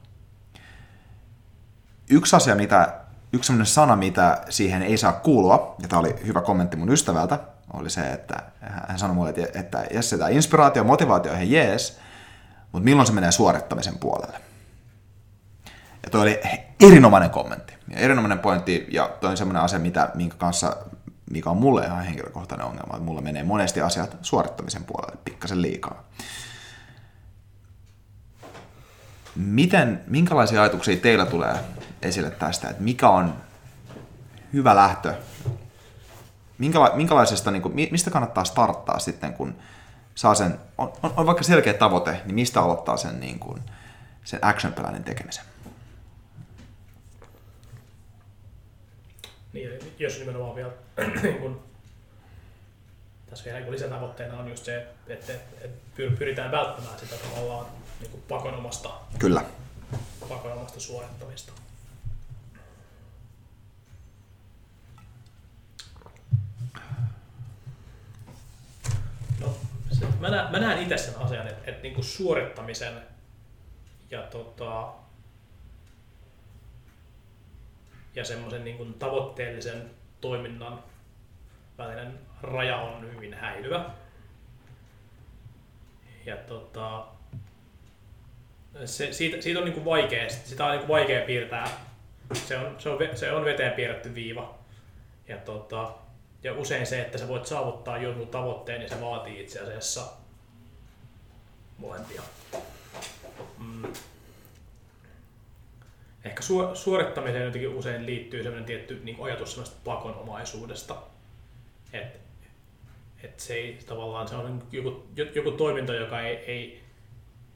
Yksi 2.11 2.37
asia, 2.37 2.55
mitä, 2.55 3.01
yksi 3.33 3.47
sellainen 3.47 3.67
sana, 3.67 3.97
mitä 3.97 4.43
siihen 4.49 4.83
ei 4.83 4.99
saa 4.99 5.13
kuulua, 5.13 5.77
ja 5.83 5.89
tämä 5.89 6.01
oli 6.01 6.15
hyvä 6.27 6.43
kommentti 6.43 6.77
mun 6.77 6.93
ystävältä, 6.93 7.39
oli 7.73 7.91
se, 7.91 8.13
että 8.13 8.43
hän 8.61 8.99
sanoi 8.99 9.15
mulle, 9.15 9.35
että, 9.55 9.87
Jesse, 9.95 10.19
tämä 10.19 10.31
inspiraatio 10.31 10.85
motivaatio 10.85 11.33
ihan 11.33 11.51
jees, 11.51 11.99
mutta 12.73 12.85
milloin 12.85 13.07
se 13.07 13.13
menee 13.13 13.33
suorittamisen 13.33 13.99
puolelle? 13.99 14.41
Ja 16.03 16.11
toi 16.11 16.21
oli 16.21 16.41
erinomainen 16.81 17.31
kommentti 17.31 17.75
ja 17.91 17.99
erinomainen 17.99 18.39
pointti, 18.39 18.87
ja 18.91 19.11
toi 19.21 19.31
on 19.31 19.37
semmoinen 19.37 19.63
asia, 19.63 19.79
mitä, 19.79 20.11
minkä 20.15 20.37
kanssa, 20.37 20.77
mikä 21.31 21.51
on 21.51 21.57
mulle 21.57 21.85
ihan 21.85 22.05
henkilökohtainen 22.05 22.67
ongelma, 22.67 22.95
että 22.95 23.05
mulla 23.05 23.21
menee 23.21 23.43
monesti 23.43 23.81
asiat 23.81 24.17
suorittamisen 24.23 24.85
puolelle 24.85 25.17
pikkasen 25.25 25.63
liikaa. 25.63 26.05
Miten, 29.37 30.05
minkälaisia 30.07 30.63
ajatuksia 30.63 30.97
teillä 30.97 31.27
tulee 31.27 31.55
esille 32.03 32.31
tästä, 32.31 32.69
että 32.69 32.83
mikä 32.83 33.09
on 33.09 33.35
hyvä 34.53 34.77
lähtö, 34.77 35.15
Minkäla, 36.59 36.91
minkälaisesta, 36.95 37.51
niin 37.51 37.63
kuin, 37.63 37.75
mistä 37.91 38.11
kannattaa 38.11 38.45
starttaa 38.45 38.99
sitten, 38.99 39.33
kun 39.33 39.55
saa 40.15 40.35
sen, 40.35 40.59
on, 40.79 40.93
on, 41.03 41.13
on 41.17 41.27
vaikka 41.27 41.45
selkeä 41.45 41.75
tavoite, 41.75 42.21
niin 42.25 42.35
mistä 42.35 42.61
aloittaa 42.61 42.97
sen, 42.97 43.21
niin 43.21 43.39
kuin, 43.39 43.63
sen 44.25 44.39
action 44.43 44.73
planin 44.73 45.05
tekemisen? 45.05 45.45
Niin, 49.57 49.95
jos 49.99 50.19
nimenomaan 50.19 50.55
vielä 50.57 50.71
niin 51.23 51.39
kun, 51.39 51.63
tässä 53.31 53.45
vielä 53.45 53.61
niin 53.61 53.73
lisätavoitteena 53.73 54.39
on 54.39 54.49
just 54.49 54.65
se, 54.65 54.87
että, 55.07 55.33
että 55.61 55.79
pyritään 56.19 56.51
välttämään 56.51 56.99
sitä 56.99 57.17
tavallaan 57.17 57.67
niin 58.01 58.11
kuin 58.11 58.23
pakonomasta, 58.29 58.91
Kyllä. 59.19 59.45
pakonomasta 60.29 60.81
suorittamista. 60.81 61.53
No, 69.41 69.57
se, 69.93 70.07
mä, 70.21 70.31
näen, 70.31 70.53
mä 70.53 70.59
näen 70.59 70.83
itse 70.83 70.99
sen 70.99 71.19
asian, 71.19 71.49
että, 71.49 71.71
että 71.71 71.83
niin 71.83 71.95
kuin 71.95 72.05
suorittamisen 72.05 73.03
ja 74.11 74.23
tota, 74.23 74.93
ja 78.17 78.25
semmoisen 78.25 78.65
niin 78.65 78.77
kuin 78.77 78.95
tavoitteellisen 78.95 79.91
toiminnan 80.21 80.83
välinen 81.79 82.19
raja 82.43 82.77
on 82.77 83.13
hyvin 83.15 83.35
häilyvä. 83.35 83.91
Ja 86.27 86.37
tota, 86.37 87.07
se, 88.85 89.13
siitä, 89.13 89.43
siitä 89.43 89.61
on 89.61 89.65
niin 89.65 89.75
kuin 89.75 89.85
vaikea, 89.85 90.31
sitä 90.31 90.65
on 90.65 90.71
niin 90.71 90.81
kuin 90.81 90.89
vaikea 90.89 91.27
piirtää. 91.27 91.69
Se 92.35 92.59
on, 92.59 92.77
se, 92.79 92.89
on, 92.89 92.99
se 93.15 93.33
on 93.33 93.45
veteen 93.45 93.73
piirretty 93.73 94.15
viiva. 94.15 94.59
Ja, 95.29 95.37
tota, 95.37 95.95
ja 96.43 96.55
usein 96.55 96.87
se, 96.87 97.01
että 97.01 97.19
sä 97.19 97.29
voit 97.29 97.47
saavuttaa 97.47 97.99
jonkun 97.99 98.29
tavoitteen, 98.29 98.81
niin 98.81 98.91
se 98.91 99.01
vaatii 99.01 99.41
itse 99.41 99.61
asiassa 99.61 100.13
molempia. 101.79 102.23
Mm. 103.59 103.93
Ehkä 106.27 106.43
su- 106.43 106.77
suorittamiseen 106.77 107.45
jotenkin 107.45 107.75
usein 107.75 108.07
liittyy 108.07 108.43
sellainen 108.43 108.67
tietty 108.67 109.01
niin 109.05 109.17
ajatus 109.21 109.51
sellaista 109.51 109.77
pakonomaisuudesta. 109.85 110.97
Että 111.93 112.19
et 113.23 113.41
se 113.41 113.55
ei 113.55 113.79
tavallaan, 113.87 114.29
se 114.29 114.35
on 114.35 114.63
joku, 114.73 115.07
joku 115.35 115.51
toiminto, 115.51 115.95
joka 115.95 116.21
ei, 116.21 116.37
ei, 116.37 116.85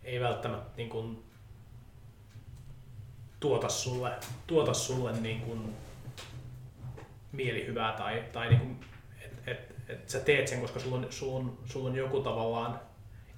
ei 0.04 0.20
välttämättä 0.20 0.70
niin 0.76 0.88
kuin, 0.88 1.24
tuota 3.40 3.68
sulle, 3.68 4.12
tuota 4.46 4.74
sulle 4.74 5.12
niin 5.12 5.40
kuin, 5.40 5.76
mielihyvää 7.32 7.92
tai, 7.92 8.24
tai 8.32 8.48
niin 8.48 8.60
kuin, 8.60 8.80
et, 9.24 9.48
et, 9.48 9.74
et 9.88 10.08
sä 10.10 10.20
teet 10.20 10.48
sen, 10.48 10.60
koska 10.60 10.80
sulla 10.80 10.96
on, 10.96 11.06
sulla 11.10 11.38
on, 11.38 11.58
sulla 11.64 11.88
on 11.88 11.96
joku 11.96 12.20
tavallaan 12.20 12.80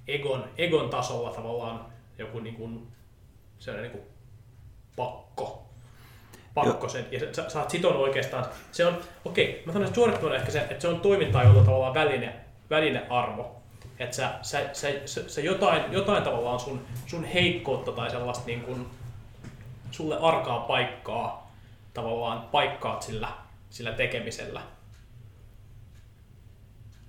egon, 0.07 0.49
egon 0.57 0.89
tasolla 0.89 1.31
tavallaan 1.31 1.85
joku 2.17 2.39
niin 2.39 2.55
kuin, 2.55 2.87
sellainen 3.59 3.91
niin 3.91 4.01
kuin 4.01 4.13
pakko. 4.95 5.63
Pakko 6.53 6.89
sen, 6.89 7.05
ja 7.11 7.19
sä, 7.19 7.49
sä 7.49 7.59
oot 7.59 7.69
sitonut 7.69 8.01
oikeastaan, 8.01 8.45
se 8.71 8.85
on, 8.85 8.97
okei, 9.25 9.63
okay, 9.65 9.73
mä 9.73 9.85
että 9.85 9.95
suorittaminen 9.95 10.39
ehkä 10.39 10.51
se, 10.51 10.59
että 10.59 10.79
se 10.79 10.87
on 10.87 10.99
toimintaa, 10.99 11.43
jolla 11.43 11.63
tavallaan 11.63 11.93
väline, 11.93 12.35
välinearvo. 12.69 13.55
Että 13.99 14.15
sä, 14.15 14.29
sä, 14.41 14.69
sä, 14.73 14.87
sä, 15.05 15.29
sä 15.29 15.41
jotain, 15.41 15.93
jotain 15.93 16.23
tavallaan 16.23 16.59
sun, 16.59 16.81
sun 17.07 17.23
heikkoutta 17.23 17.91
tai 17.91 18.09
sellaista 18.09 18.45
niin 18.45 18.61
kuin, 18.61 18.87
sulle 19.91 20.17
arkaa 20.21 20.59
paikkaa, 20.59 21.51
tavallaan 21.93 22.41
paikkaat 22.41 23.01
sillä, 23.01 23.27
sillä 23.69 23.91
tekemisellä. 23.91 24.61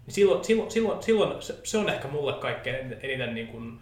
Niin 0.06 0.14
silloin, 0.14 0.44
silloin, 0.44 0.70
silloin, 0.70 1.02
silloin 1.02 1.42
se, 1.42 1.56
se, 1.64 1.78
on 1.78 1.88
ehkä 1.88 2.08
mulle 2.08 2.32
kaikkein 2.32 2.96
eniten 3.02 3.34
niin 3.34 3.48
kuin, 3.48 3.80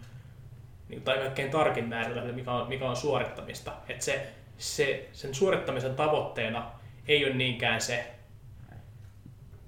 niin, 0.89 1.01
tai 1.01 1.17
kaikkein 1.17 1.51
tarkin 1.51 1.89
määritelmä, 1.89 2.31
mikä 2.31 2.51
on, 2.51 2.69
mikä 2.69 2.89
on 2.89 2.95
suorittamista. 2.95 3.71
Että 3.89 4.05
se, 4.05 4.27
se, 4.57 5.09
sen 5.13 5.35
suorittamisen 5.35 5.95
tavoitteena 5.95 6.71
ei 7.07 7.25
ole 7.25 7.33
niinkään 7.33 7.81
se 7.81 8.13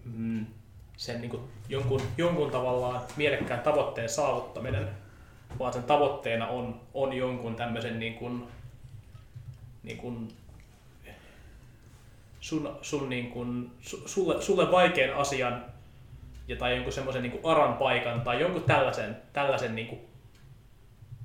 mm, 0.05 0.45
sen 0.97 1.21
niin 1.21 1.31
kuin 1.31 1.41
jonkun, 1.69 2.01
jonkun 2.17 2.51
tavallaan 2.51 3.01
mielekkään 3.17 3.59
tavoitteen 3.61 4.09
saavuttaminen, 4.09 4.89
vaan 5.59 5.73
sen 5.73 5.83
tavoitteena 5.83 6.47
on, 6.47 6.81
on 6.93 7.13
jonkun 7.13 7.55
tämmöisen 7.55 7.99
niin 7.99 8.13
kuin, 8.13 8.47
niin 9.83 9.97
kuin 9.97 10.33
sun, 12.39 12.77
sun 12.81 13.09
niin 13.09 13.31
kuin, 13.31 13.71
sulle, 14.05 14.41
sulle 14.41 14.71
vaikean 14.71 15.17
asian 15.17 15.65
ja 16.47 16.55
tai 16.55 16.75
jonkun 16.75 16.93
semmoisen 16.93 17.23
niin 17.23 17.39
aran 17.43 17.73
paikan 17.73 18.21
tai 18.21 18.39
jonkun 18.39 18.63
tällaisen, 18.63 19.17
tällaisen 19.33 19.75
niin 19.75 19.87
kuin 19.87 20.01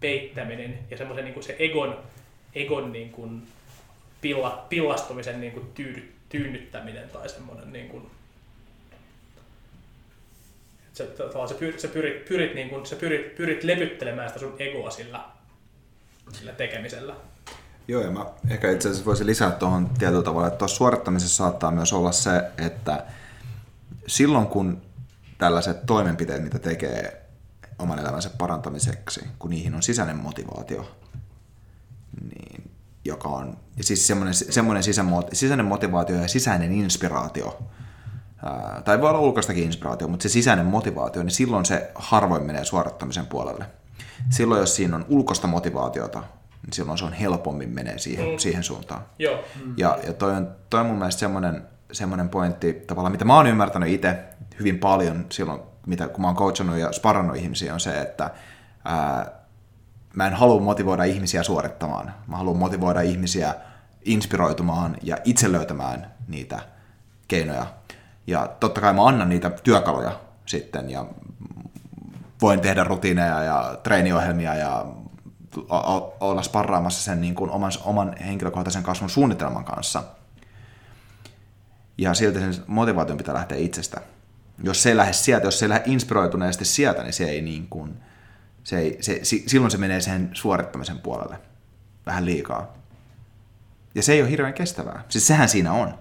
peittäminen 0.00 0.78
ja 0.90 0.96
semmoisen 0.96 1.24
niin 1.24 1.34
kuin 1.34 1.44
se 1.44 1.56
egon, 1.58 1.98
egon 2.54 2.92
niin 2.92 3.10
kuin 3.10 3.42
pilla, 4.20 4.66
pillastumisen 4.68 5.40
niin 5.40 5.52
kuin 5.52 5.66
tyydy, 5.74 6.12
tyynnyttäminen 6.28 7.08
tai 7.08 7.28
semmoinen 7.28 7.72
niin 7.72 7.88
kuin, 7.88 8.10
se, 10.92 11.08
se, 11.48 11.54
pyrit, 11.54 11.80
se 11.80 11.88
pyrit, 11.88 12.24
pyrit, 12.24 12.54
niin 12.54 12.68
kuin, 12.68 12.86
se 12.86 12.96
pyrit, 12.96 13.34
pyrit 13.34 13.64
levyttelemään 13.64 14.28
sitä 14.28 14.40
sun 14.40 14.56
egoa 14.58 14.90
sillä, 14.90 15.24
sillä 16.32 16.52
tekemisellä. 16.52 17.14
Joo, 17.88 18.02
ja 18.02 18.10
mä 18.10 18.26
ehkä 18.50 18.70
itse 18.70 18.88
asiassa 18.88 19.06
voisin 19.06 19.26
lisätä 19.26 19.50
tuohon 19.50 19.90
tietyllä 19.98 20.22
tavalla, 20.22 20.46
että 20.46 20.58
tuossa 20.58 20.76
suorittamisessa 20.76 21.36
saattaa 21.36 21.70
myös 21.70 21.92
olla 21.92 22.12
se, 22.12 22.30
että 22.66 23.04
silloin 24.06 24.46
kun 24.46 24.82
tällaiset 25.38 25.86
toimenpiteet, 25.86 26.42
mitä 26.42 26.58
tekee 26.58 27.19
oman 27.80 27.98
elämänsä 27.98 28.30
parantamiseksi, 28.38 29.20
kun 29.38 29.50
niihin 29.50 29.74
on 29.74 29.82
sisäinen 29.82 30.16
motivaatio, 30.16 30.96
niin, 32.22 32.70
joka 33.04 33.28
on, 33.28 33.56
ja 33.76 33.84
siis 33.84 34.06
semmoinen, 34.06 34.34
semmoinen 34.34 34.82
sisäinen 35.32 35.66
motivaatio 35.66 36.16
ja 36.16 36.28
sisäinen 36.28 36.72
inspiraatio, 36.72 37.58
ää, 38.44 38.82
tai 38.84 39.00
voi 39.00 39.08
olla 39.10 39.20
ulkoistakin 39.20 39.64
inspiraatio, 39.64 40.08
mutta 40.08 40.22
se 40.22 40.28
sisäinen 40.28 40.66
motivaatio, 40.66 41.22
niin 41.22 41.30
silloin 41.30 41.64
se 41.64 41.90
harvoin 41.94 42.42
menee 42.42 42.64
suorittamisen 42.64 43.26
puolelle. 43.26 43.64
Silloin, 44.30 44.60
jos 44.60 44.76
siinä 44.76 44.96
on 44.96 45.06
ulkoista 45.08 45.46
motivaatiota, 45.46 46.18
niin 46.62 46.72
silloin 46.72 46.98
se 46.98 47.04
on 47.04 47.12
helpommin 47.12 47.70
menee 47.70 47.98
siihen, 47.98 48.28
mm. 48.28 48.38
siihen 48.38 48.62
suuntaan. 48.62 49.02
Joo. 49.18 49.44
Ja, 49.76 49.98
ja 50.06 50.12
toi, 50.12 50.32
on, 50.32 50.50
toi 50.70 50.80
on 50.80 50.86
mun 50.86 50.98
mielestä 50.98 51.20
semmoinen, 51.20 51.62
semmoinen 51.92 52.28
pointti, 52.28 52.72
tavallaan 52.72 53.12
mitä 53.12 53.24
mä 53.24 53.36
oon 53.36 53.46
ymmärtänyt 53.46 53.88
itse 53.88 54.18
hyvin 54.58 54.78
paljon 54.78 55.26
silloin, 55.30 55.60
mitä, 55.86 56.08
kun 56.08 56.20
mä 56.20 56.26
oon 56.26 56.36
coachannut 56.36 56.78
ja 56.78 56.92
sparannut 56.92 57.36
ihmisiä, 57.36 57.74
on 57.74 57.80
se, 57.80 58.00
että 58.00 58.30
ää, 58.84 59.30
mä 60.14 60.26
en 60.26 60.34
halua 60.34 60.60
motivoida 60.60 61.04
ihmisiä 61.04 61.42
suorittamaan. 61.42 62.14
Mä 62.26 62.36
haluan 62.36 62.56
motivoida 62.56 63.00
ihmisiä 63.00 63.54
inspiroitumaan 64.04 64.96
ja 65.02 65.16
itse 65.24 65.52
löytämään 65.52 66.14
niitä 66.28 66.60
keinoja. 67.28 67.66
Ja 68.26 68.48
totta 68.60 68.80
kai 68.80 68.92
mä 68.92 69.06
annan 69.06 69.28
niitä 69.28 69.50
työkaluja 69.50 70.20
sitten 70.46 70.90
ja 70.90 71.06
voin 72.42 72.60
tehdä 72.60 72.84
rutiineja 72.84 73.42
ja 73.42 73.76
treeniohjelmia 73.82 74.54
ja 74.54 74.86
olla 76.20 76.42
sparraamassa 76.42 77.02
sen 77.02 77.20
niin 77.20 77.34
kuin 77.34 77.50
oman, 77.50 77.72
oman 77.84 78.16
henkilökohtaisen 78.16 78.82
kasvun 78.82 79.10
suunnitelman 79.10 79.64
kanssa. 79.64 80.02
Ja 81.98 82.14
silti 82.14 82.38
sen 82.38 82.54
motivaation 82.66 83.18
pitää 83.18 83.34
lähteä 83.34 83.58
itsestä. 83.58 84.00
Jos 84.62 84.82
se 84.82 84.88
ei 84.88 84.96
lähde 84.96 85.12
sieltä, 85.12 85.46
jos 85.46 85.58
se 85.58 85.64
ei 85.64 85.68
lähde 85.68 85.82
inspiroituneesti 85.86 86.64
sieltä, 86.64 87.02
niin 87.02 87.12
se 87.12 87.24
ei 87.24 87.42
niin 87.42 87.66
kuin, 87.68 87.94
se 88.64 88.78
ei, 88.78 88.98
se, 89.00 89.20
silloin 89.22 89.70
se 89.70 89.78
menee 89.78 90.00
sen 90.00 90.30
suorittamisen 90.32 90.98
puolelle 90.98 91.38
vähän 92.06 92.24
liikaa. 92.24 92.72
Ja 93.94 94.02
se 94.02 94.12
ei 94.12 94.22
ole 94.22 94.30
hirveän 94.30 94.54
kestävää. 94.54 95.04
Siis 95.08 95.26
sehän 95.26 95.48
siinä 95.48 95.72
on. 95.72 95.94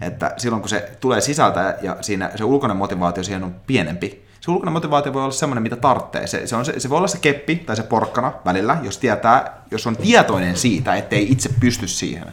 Että 0.00 0.34
silloin 0.36 0.62
kun 0.62 0.68
se 0.68 0.96
tulee 1.00 1.20
sisältä 1.20 1.78
ja 1.82 1.96
siinä 2.00 2.30
se 2.36 2.44
ulkoinen 2.44 2.76
motivaatio 2.76 3.22
siihen 3.22 3.44
on 3.44 3.56
pienempi, 3.66 4.24
se 4.44 4.50
ulkoinen 4.50 4.72
motivaatio 4.72 5.12
voi 5.12 5.22
olla 5.22 5.32
semmoinen, 5.32 5.62
mitä 5.62 5.76
tarvitsee. 5.76 6.26
Se, 6.26 6.46
se, 6.46 6.56
on 6.56 6.64
se, 6.64 6.80
se 6.80 6.90
voi 6.90 6.98
olla 6.98 7.08
se 7.08 7.18
keppi 7.18 7.56
tai 7.56 7.76
se 7.76 7.82
porkkana 7.82 8.32
välillä, 8.44 8.78
jos 8.82 8.98
tietää, 8.98 9.62
jos 9.70 9.86
on 9.86 9.96
tietoinen 9.96 10.56
siitä, 10.56 10.94
ettei 10.94 11.32
itse 11.32 11.50
pysty 11.60 11.88
siihen. 11.88 12.32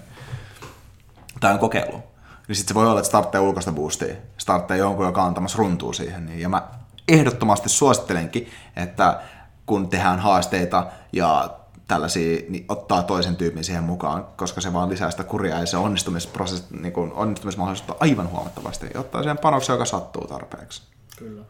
Tai 1.40 1.54
on 1.54 1.60
kokeilu. 1.60 2.04
Niin 2.52 2.58
sitten 2.58 2.74
se 2.74 2.76
voi 2.76 2.88
olla, 2.88 3.00
että 3.00 3.06
se 3.06 3.12
tarvitsee 3.12 3.40
ulkoista 3.40 3.72
boostia. 3.72 4.16
Se 4.38 4.46
tarvitsee 4.46 4.78
jonkun, 4.78 5.06
joka 5.06 5.22
on 5.22 5.28
antamassa 5.28 5.58
runtuu 5.58 5.94
siihen. 5.94 6.26
Niin- 6.26 6.40
ja 6.40 6.50
mä 6.50 6.68
ehdottomasti 7.08 7.70
suosittelenkin, 7.70 8.50
että 8.76 9.22
kun 9.66 9.90
tehdään 9.90 10.20
haasteita 10.20 10.88
ja 11.14 11.50
tällaisia, 11.88 12.42
niin 12.50 12.66
ottaa 12.70 13.04
toisen 13.04 13.36
tyypin 13.36 13.64
siihen 13.64 13.84
mukaan, 13.84 14.26
koska 14.36 14.62
se 14.62 14.74
vaan 14.74 14.90
lisää 14.90 15.12
sitä 15.12 15.24
kuria 15.24 15.60
ja 15.60 15.66
se 15.66 15.78
onnistumisprosessi, 15.78 16.66
niin 16.80 16.94
kuin 16.94 17.14
onnistumismahdollisuutta 17.14 17.96
aivan 18.00 18.32
huomattavasti. 18.32 18.88
Ja 18.94 19.00
ottaa 19.00 19.24
sen 19.24 19.38
panoksen, 19.38 19.74
joka 19.74 19.86
sattuu 19.86 20.28
tarpeeksi. 20.28 20.82
Kyllä. 21.18 21.44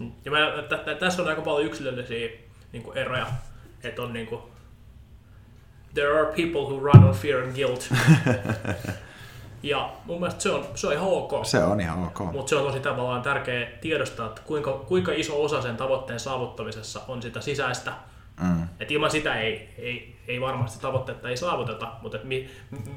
Mm. 0.00 0.12
Ja 0.24 0.30
mä, 0.30 0.38
t- 0.68 0.84
t- 0.84 0.98
tässä 0.98 1.22
on 1.22 1.28
aika 1.28 1.42
paljon 1.42 1.66
yksilöllisiä 1.66 2.28
niin 2.72 2.84
eroja, 2.94 3.26
että 3.82 4.02
on 4.02 4.12
niin 4.12 4.26
kuin, 4.26 4.42
there 5.94 6.20
are 6.20 6.32
people 6.32 6.60
who 6.60 6.80
run 6.80 7.04
on 7.04 7.14
fear 7.14 7.42
and 7.42 7.54
guilt. 7.54 7.88
ja 9.62 9.92
mun 10.04 10.20
mielestä 10.20 10.42
se 10.42 10.50
on, 10.50 10.64
se 10.74 10.86
on 10.86 10.92
ihan 10.92 11.08
ok. 11.08 11.32
Se 11.44 11.64
on 11.64 11.80
ihan 11.80 12.04
ok. 12.04 12.32
Mutta 12.32 12.50
se 12.50 12.56
on 12.56 12.66
tosi 12.66 12.80
tavallaan 12.80 13.22
tärkeä 13.22 13.66
tiedostaa, 13.80 14.26
että 14.26 14.40
kuinka, 14.44 14.72
kuinka 14.72 15.12
iso 15.12 15.44
osa 15.44 15.62
sen 15.62 15.76
tavoitteen 15.76 16.20
saavuttamisessa 16.20 17.00
on 17.08 17.22
sitä 17.22 17.40
sisäistä. 17.40 17.92
Mm. 18.40 18.68
Et 18.80 18.90
ilman 18.90 19.10
sitä 19.10 19.34
ei, 19.34 19.74
ei, 19.78 20.16
ei 20.28 20.40
varmasti 20.40 20.80
tavoitteetta 20.80 21.28
ei 21.28 21.36
saavuteta, 21.36 21.92
mutta 22.02 22.16
et 22.16 22.24
mi, 22.24 22.50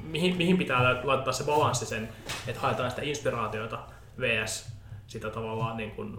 mihin, 0.03 0.37
mihin 0.37 0.57
pitää 0.57 0.95
laittaa 1.03 1.33
se 1.33 1.43
balanssi 1.43 1.85
sen, 1.85 2.09
että 2.47 2.61
haetaan 2.61 2.89
sitä 2.89 3.01
inspiraatiota 3.01 3.79
vs. 4.19 4.73
sitä 5.07 5.29
tavallaan 5.29 5.77
niin 5.77 5.91
kuin 5.91 6.17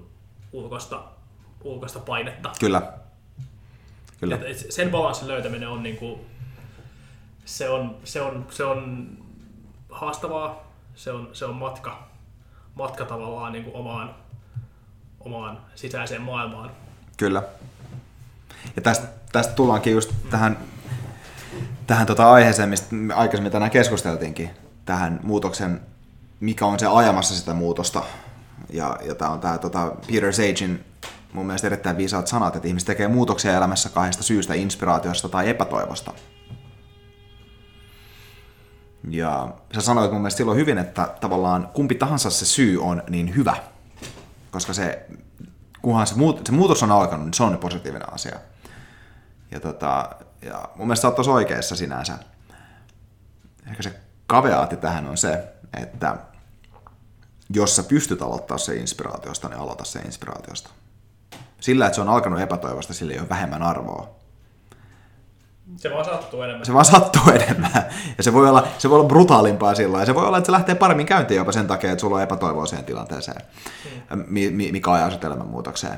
ulkoista, 0.53 1.03
ulkoista 1.65 1.99
painetta. 1.99 2.51
Kyllä. 2.61 2.93
Kyllä. 4.20 4.39
Et 4.47 4.66
sen 4.70 4.90
balanssin 4.90 5.28
löytäminen 5.28 5.69
on, 5.69 5.82
niin 5.82 5.97
kuin, 5.97 6.20
se 7.44 7.69
on, 7.69 7.97
se 8.05 8.20
on, 8.23 8.47
se 8.51 8.64
on 8.64 9.09
haastavaa, 9.90 10.73
se 10.94 11.12
on, 11.12 11.31
se 11.32 11.44
on 11.44 11.55
matka, 11.55 12.09
matka 12.74 13.05
tavallaan 13.05 13.52
niin 13.52 13.64
kuin 13.64 13.77
omaan, 13.77 14.14
omaan 15.20 15.59
sisäiseen 15.74 16.23
maailmaan. 16.23 16.70
Kyllä. 17.16 17.43
Ja 18.77 18.82
tästä, 18.82 19.06
tästä 19.32 19.55
tullaankin 19.55 19.93
just 19.93 20.10
tähän, 20.31 20.59
tähän 21.86 22.06
tota 22.06 22.32
aiheeseen, 22.32 22.69
mistä 22.69 22.97
aikaisemmin 23.14 23.52
tänään 23.52 23.70
keskusteltiinkin, 23.70 24.51
tähän 24.85 25.20
muutoksen, 25.23 25.81
mikä 26.40 26.66
on 26.66 26.78
se 26.78 26.86
ajamassa 26.86 27.35
sitä 27.35 27.55
muutosta 27.55 28.02
ja, 28.73 28.98
ja 29.05 29.14
tämä 29.14 29.31
on 29.31 29.40
tämä 29.40 29.59
tota, 29.59 29.93
Peter 30.06 30.32
Sagein 30.32 30.85
mun 31.32 31.47
mielestä 31.47 31.66
erittäin 31.66 31.97
viisaat 31.97 32.27
sanat, 32.27 32.56
että 32.56 32.69
ihmiset 32.69 32.86
tekee 32.86 33.09
muutoksia 33.09 33.56
elämässä 33.56 33.89
kahdesta 33.89 34.23
syystä, 34.23 34.55
inspiraatiosta 34.55 35.28
tai 35.28 35.48
epätoivosta. 35.48 36.12
Ja 39.11 39.49
sä 39.74 39.81
sanoit 39.81 40.11
mun 40.11 40.20
mielestä 40.20 40.37
silloin 40.37 40.59
hyvin, 40.59 40.79
että 40.79 41.15
tavallaan 41.20 41.69
kumpi 41.74 41.95
tahansa 41.95 42.31
se 42.31 42.45
syy 42.45 42.83
on 42.83 43.03
niin 43.11 43.35
hyvä, 43.35 43.57
koska 44.51 44.73
se, 44.73 45.07
kunhan 45.83 46.07
se, 46.07 46.15
muut, 46.15 46.47
se 46.47 46.53
muutos 46.53 46.83
on 46.83 46.93
alkanut, 46.93 47.27
niin 47.27 47.35
se 47.35 47.43
on 47.43 47.59
positiivinen 47.59 48.15
asia. 48.15 48.39
Ja, 49.51 49.61
tota, 49.61 50.11
ja 50.43 50.69
mun 50.77 50.87
mielestä 50.87 51.03
sä 51.03 51.09
oot 51.09 51.27
oikeassa 51.27 51.77
sinänsä. 51.77 52.19
Ehkä 53.66 53.83
se 53.83 54.01
kaveaatti 54.27 54.77
tähän 54.77 55.07
on 55.07 55.16
se, 55.16 55.45
että 55.83 56.16
jos 57.51 57.77
sä 57.77 57.83
pystyt 57.83 58.23
aloittaa 58.23 58.59
se 58.59 58.77
inspiraatiosta, 58.77 59.49
niin 59.49 59.61
aloita 59.61 59.85
se 59.85 59.99
inspiraatiosta. 59.99 60.70
Sillä, 61.61 61.87
että 61.87 61.95
se 61.95 62.01
on 62.01 62.09
alkanut 62.09 62.41
epätoivosta, 62.41 62.95
sillä 62.95 63.12
ei 63.12 63.20
ole 63.20 63.29
vähemmän 63.29 63.62
arvoa. 63.62 64.22
Se 65.77 65.90
vaan 65.90 66.05
sattuu 66.05 66.43
enemmän. 66.43 66.66
Se 66.66 66.73
vaan 66.73 66.85
sattuu 66.85 67.23
enemmän. 67.35 67.70
Ja 68.19 68.23
se 68.23 68.32
voi 68.32 68.49
olla, 68.49 68.66
se 68.78 68.90
voi 68.90 68.99
olla 68.99 69.09
brutaalimpaa 69.09 69.74
sillä 69.74 69.99
ja 70.01 70.07
se 70.07 70.15
voi 70.15 70.27
olla, 70.27 70.39
että 70.39 70.47
se 70.47 70.53
lähtee 70.53 70.74
paremmin 70.74 71.07
käyntiin 71.07 71.39
jopa 71.39 71.53
sen 71.53 71.66
takia, 71.66 71.93
että 71.93 72.01
sulla 72.01 72.16
on 72.16 72.23
epätoivoa 72.23 72.66
siihen 72.66 72.85
tilanteeseen, 72.85 73.43
mi- 74.27 74.51
mi- 74.51 74.73
mikä 74.73 74.93
ajaa 74.93 75.11
sut 75.11 75.24
elämänmuutokseen. 75.24 75.97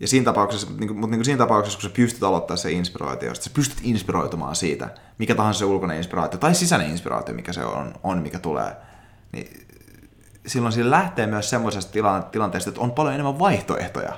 Ja 0.00 0.08
siinä 0.08 0.24
tapauksessa, 0.24 0.66
niin 0.78 0.88
kuin, 0.88 0.98
mutta 0.98 1.10
niin 1.10 1.18
kuin 1.18 1.24
siinä 1.24 1.38
tapauksessa, 1.38 1.78
kun 1.80 1.90
sä 1.90 1.94
pystyt 1.96 2.22
aloittamaan 2.22 2.58
se 2.58 2.70
inspiraatio, 2.70 3.34
sä 3.34 3.50
pystyt 3.54 3.78
inspiroitumaan 3.82 4.56
siitä, 4.56 4.88
mikä 5.18 5.34
tahansa 5.34 5.58
se 5.58 5.64
ulkoinen 5.64 5.96
inspiraatio, 5.96 6.38
tai 6.38 6.54
sisäinen 6.54 6.90
inspiraatio, 6.90 7.34
mikä 7.34 7.52
se 7.52 7.64
on, 7.64 7.94
on 8.02 8.18
mikä 8.22 8.38
tulee, 8.38 8.76
niin 9.32 9.66
silloin 10.46 10.72
sillä 10.72 10.90
lähtee 10.90 11.26
myös 11.26 11.50
semmoisesta 11.50 11.92
tila- 11.92 12.22
tilanteesta, 12.32 12.70
että 12.70 12.80
on 12.80 12.92
paljon 12.92 13.14
enemmän 13.14 13.38
vaihtoehtoja. 13.38 14.12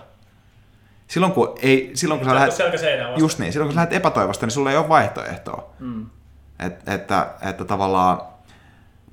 Silloin 1.09 1.33
kun, 1.33 1.55
ei, 1.63 1.91
silloin 1.95 2.21
kun 2.21 2.29
sä 2.29 2.35
vastaan. 2.35 3.21
just 3.21 3.39
niin, 3.39 3.53
silloin 3.53 3.69
kun 3.69 3.75
sä 3.75 3.81
lähdet 3.81 3.97
epätoivosta, 3.97 4.47
niin 4.47 4.53
sulla 4.53 4.71
ei 4.71 4.77
ole 4.77 4.89
vaihtoehtoa. 4.89 5.71
Mm. 5.79 6.07
Et, 6.59 6.89
että, 6.89 7.35
että 7.43 7.65
tavallaan 7.65 8.23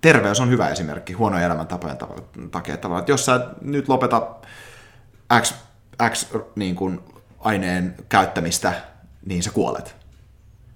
terveys 0.02 0.40
on 0.40 0.50
hyvä 0.50 0.70
esimerkki 0.70 1.14
huonojen 1.14 1.46
elämäntapojen 1.46 1.98
takia. 2.52 2.78
Tavallaan, 2.78 3.00
että 3.00 3.12
jos 3.12 3.26
sä 3.26 3.48
nyt 3.62 3.90
lopeta 3.90 4.28
X, 5.42 5.54
X 6.10 6.34
niin 6.56 6.76
kuin, 6.76 7.00
aineen 7.40 7.96
käyttämistä, 8.10 8.74
niin 9.26 9.44
sä 9.44 9.52
kuolet. 9.52 9.96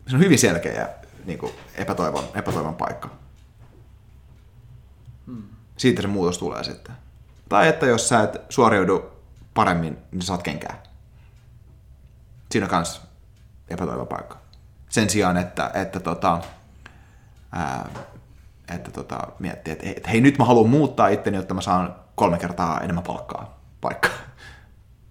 Se 0.08 0.16
on 0.16 0.22
hyvin 0.22 0.40
selkeä 0.40 0.90
niin 1.26 1.40
kuin, 1.40 1.52
epätoivon, 1.76 2.24
epätoivon 2.36 2.76
paikka. 2.76 3.10
Siitä 5.78 6.02
se 6.02 6.08
muutos 6.08 6.38
tulee 6.38 6.64
sitten. 6.64 6.96
Tai 7.50 7.68
että 7.68 7.86
jos 7.86 8.10
sä 8.10 8.24
et 8.24 8.41
suoriudu 8.50 9.12
paremmin, 9.54 9.98
niin 10.12 10.22
saat 10.22 10.44
kenkää. 10.44 10.84
Siinä 12.52 12.66
on 12.66 12.70
kans 12.70 13.02
epätoivon 13.70 14.08
paikka. 14.08 14.38
Sen 14.90 15.10
sijaan, 15.10 15.38
että, 15.38 15.72
että, 15.74 16.00
tota, 16.00 16.42
ää, 17.52 17.90
että 18.76 18.92
tota, 18.92 19.20
miettii, 19.40 19.74
että, 19.74 19.86
että 19.90 20.10
hei 20.10 20.22
nyt 20.22 20.38
mä 20.38 20.46
haluan 20.46 20.70
muuttaa 20.70 21.08
itteni, 21.08 21.38
jotta 21.38 21.54
mä 21.54 21.62
saan 21.62 21.96
kolme 22.16 22.38
kertaa 22.38 22.82
enemmän 22.82 23.04
palkkaa 23.04 23.60
paikka. 23.82 24.10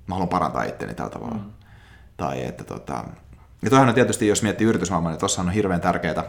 Mä 0.07 0.15
haluan 0.15 0.29
parantaa 0.29 0.63
itteni 0.63 0.95
tällä 0.95 1.11
tavalla. 1.11 1.35
Mm. 1.35 1.51
Tai 2.17 2.45
että 2.45 2.65
tota, 2.65 3.05
ja 3.63 3.71
toihan 3.71 3.89
on 3.89 3.95
tietysti, 3.95 4.29
jos 4.29 4.43
miettii 4.43 4.67
yritysmaailmaa, 4.67 5.13
niin 5.13 5.21
tuossa 5.21 5.43
on 5.43 5.51
hirveän 5.51 5.81
tärkeää 5.81 6.25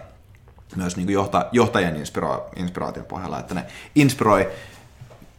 myös 0.76 0.98
niin 0.98 1.06
kuin 1.06 1.14
johta, 1.14 1.46
johtajien 1.52 1.96
inspira, 1.96 2.42
inspiraation 2.56 3.06
pohjalla, 3.06 3.40
että 3.40 3.56
ne 3.56 3.66
inspiroi, 3.96 4.50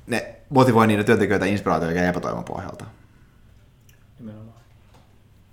ne 0.07 0.35
motivoi 0.49 0.87
niitä 0.87 1.05
työntekijöitä 1.05 1.47
inspiraatio 1.47 1.91
ja 1.91 2.09
epätoivon 2.09 2.45
pohjalta. 2.45 2.85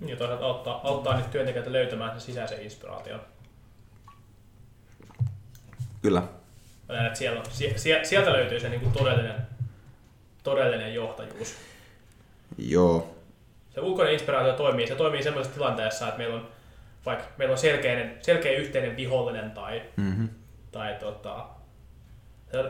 Niin, 0.00 0.08
ja 0.10 0.16
toisaalta 0.16 0.44
auttaa, 0.46 0.80
auttaa 0.84 1.16
niitä 1.16 1.28
työntekijöitä 1.28 1.72
löytämään 1.72 2.10
sen 2.10 2.20
sisäisen 2.20 2.62
inspiraation. 2.62 3.20
Kyllä. 6.02 6.20
Mä 6.88 6.94
näen, 6.94 7.06
että 7.06 7.18
siellä, 7.18 7.42
sie- 7.50 7.78
sie- 7.78 8.04
sieltä 8.04 8.32
löytyy 8.32 8.60
se 8.60 8.68
niin 8.68 8.80
kuin 8.80 8.92
todellinen, 8.92 9.34
todellinen 10.42 10.94
johtajuus. 10.94 11.54
Joo. 12.58 13.14
Se 13.74 13.80
ulkoinen 13.80 14.12
inspiraatio 14.14 14.52
toimii. 14.52 14.86
Se 14.86 14.94
toimii 14.94 15.22
semmoisessa 15.22 15.54
tilanteessa, 15.54 16.06
että 16.06 16.18
meillä 16.18 16.34
on, 16.36 16.48
vaikka 17.06 17.24
meillä 17.38 17.52
on 17.52 17.58
selkeinen, 17.58 18.18
selkeä 18.22 18.52
yhteinen 18.58 18.96
vihollinen 18.96 19.50
tai, 19.50 19.82
Mm-hmm. 19.96 20.28
tai 20.72 20.94
tota, 21.00 21.46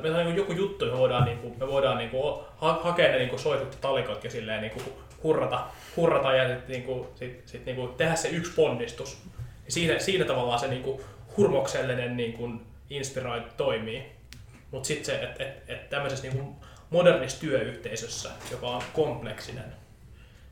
meillä 0.02 0.18
on 0.18 0.24
niin 0.24 0.36
joku 0.36 0.52
juttu, 0.52 0.84
me 0.86 0.98
voidaan, 0.98 1.24
niin 1.24 1.38
kuin, 1.38 1.58
me 1.58 1.66
voidaan 1.68 1.98
niin 1.98 2.10
kuin, 2.10 2.44
ha- 2.56 2.80
hakea 2.82 3.08
ne 3.08 3.18
niin 3.18 3.38
soitut 3.38 3.72
ja 3.72 3.78
talikot 3.80 4.24
ja 4.24 4.30
silleen, 4.30 4.60
niin 4.60 4.72
kuin, 4.72 4.84
hurrata, 5.22 5.66
hurrata 5.96 6.32
ja 6.32 6.48
sitten 6.48 6.68
niin 6.68 6.82
kuin, 6.82 7.08
sit, 7.14 7.42
sit, 7.48 7.66
niin 7.66 7.76
kuin, 7.76 7.94
tehdä 7.94 8.16
se 8.16 8.28
yksi 8.28 8.52
ponnistus. 8.52 9.18
Ja 9.66 9.72
siinä, 9.72 9.98
siinä 9.98 10.24
tavallaan 10.24 10.58
se 10.58 10.68
niin 10.68 10.82
kuin, 10.82 11.00
hurmoksellinen 11.36 12.16
niin 12.16 12.32
kuin, 12.32 12.66
inspirointi 12.90 13.50
toimii. 13.56 14.12
Mutta 14.70 14.86
sitten 14.86 15.04
se, 15.04 15.22
että 15.22 15.44
et, 15.44 15.70
et 15.70 15.90
tämmöisessä 15.90 16.28
niin 16.28 16.36
kuin, 16.36 16.56
modernissa 16.90 17.40
työyhteisössä, 17.40 18.30
joka 18.50 18.66
on 18.66 18.82
kompleksinen, 18.92 19.74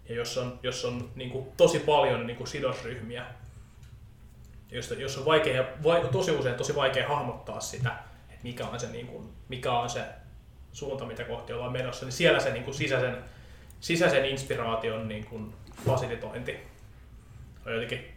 ja 0.08 0.14
jos 0.14 0.38
on, 0.38 0.58
jos 0.62 0.84
on 0.84 1.10
niin 1.14 1.30
kuin, 1.30 1.46
tosi 1.56 1.78
paljon 1.78 2.26
niin 2.26 2.36
kuin, 2.36 2.46
sidosryhmiä, 2.46 3.26
josta, 4.70 4.94
jos 4.94 5.18
on 5.18 5.24
vaikea, 5.24 5.64
vai, 5.82 6.08
tosi 6.12 6.30
usein 6.30 6.54
tosi 6.54 6.74
vaikea 6.74 7.08
hahmottaa 7.08 7.60
sitä, 7.60 7.90
että 8.28 8.42
mikä 8.42 8.66
on 8.66 8.80
se, 8.80 8.86
niin 8.86 9.06
kuin, 9.06 9.28
mikä 9.48 9.72
on 9.72 9.90
se 9.90 10.00
suunta, 10.72 11.04
mitä 11.06 11.24
kohti 11.24 11.52
ollaan 11.52 11.72
menossa, 11.72 12.04
niin 12.04 12.12
siellä 12.12 12.40
se 12.40 12.52
niin 12.52 12.64
kuin, 12.64 12.74
sisäisen, 12.74 13.16
sisäisen 13.80 14.24
inspiraation 14.24 15.08
niin 15.08 15.26
kuin, 15.26 15.54
fasilitointi 15.86 16.56
on 17.66 17.72
jotenkin 17.72 18.16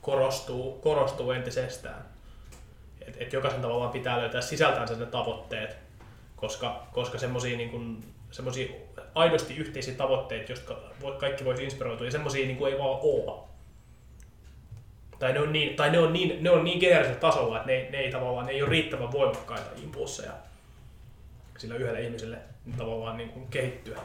korostuu, 0.00 0.72
korostuu 0.72 1.30
entisestään. 1.30 2.04
Et, 3.06 3.16
et 3.20 3.32
jokaisen 3.32 3.62
tavallaan 3.62 3.90
pitää 3.90 4.18
löytää 4.18 4.40
sisältänsä 4.40 4.94
ne 4.94 5.06
tavoitteet, 5.06 5.76
koska, 6.36 6.86
koska 6.92 7.18
semmoisia 7.18 7.56
niin 7.56 7.70
kuin, 7.70 8.04
semmosia 8.30 8.68
aidosti 9.14 9.56
yhteisiä 9.56 9.94
tavoitteita, 9.94 10.52
joista 10.52 10.74
kaikki 11.18 11.44
voisi 11.44 11.64
inspiroitua, 11.64 12.06
ja 12.06 12.10
semmoisia 12.10 12.46
niin 12.46 12.56
kuin 12.56 12.72
ei 12.72 12.78
vaan 12.78 12.98
ole. 13.02 13.48
Tai 15.18 15.32
ne 15.32 15.40
on 15.40 15.52
niin, 15.52 15.76
tai 15.76 15.90
ne 15.90 15.98
on 15.98 16.12
niin, 16.12 16.44
ne 16.44 16.50
on 16.50 16.64
niin 16.64 16.80
tasolla, 17.20 17.56
että 17.56 17.72
ne, 17.72 17.88
ne, 17.90 17.98
ei 17.98 18.10
tavallaan 18.10 18.46
ne 18.46 18.52
ei 18.52 18.62
ole 18.62 18.70
riittävän 18.70 19.12
voimakkaita 19.12 19.70
impulseja 19.82 20.32
sillä 21.58 21.74
yhdelle 21.74 22.02
ihmiselle 22.02 22.38
tavallaan 22.76 23.16
niin 23.16 23.28
kuin 23.28 23.48
kehittyä. 23.48 24.00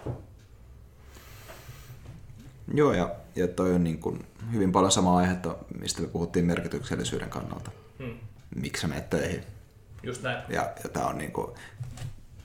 Joo, 2.73 2.93
ja, 2.93 3.15
ja 3.35 3.47
toi 3.47 3.75
on 3.75 3.83
niin 3.83 3.99
kuin 3.99 4.25
hyvin 4.53 4.71
paljon 4.71 4.91
samaa 4.91 5.17
aihetta, 5.17 5.55
mistä 5.79 6.01
me 6.01 6.07
puhuttiin 6.07 6.45
merkityksellisyyden 6.45 7.29
kannalta. 7.29 7.71
Hmm. 7.99 8.17
Miksi 8.55 8.81
sä 8.81 8.87
menet 8.87 9.09
töihin? 9.09 9.43
Just 10.03 10.23
näin. 10.23 10.43
Ja, 10.49 10.73
ja 10.83 10.89
tämä 10.89 11.07
on 11.07 11.17
niin 11.17 11.31
kuin, 11.31 11.51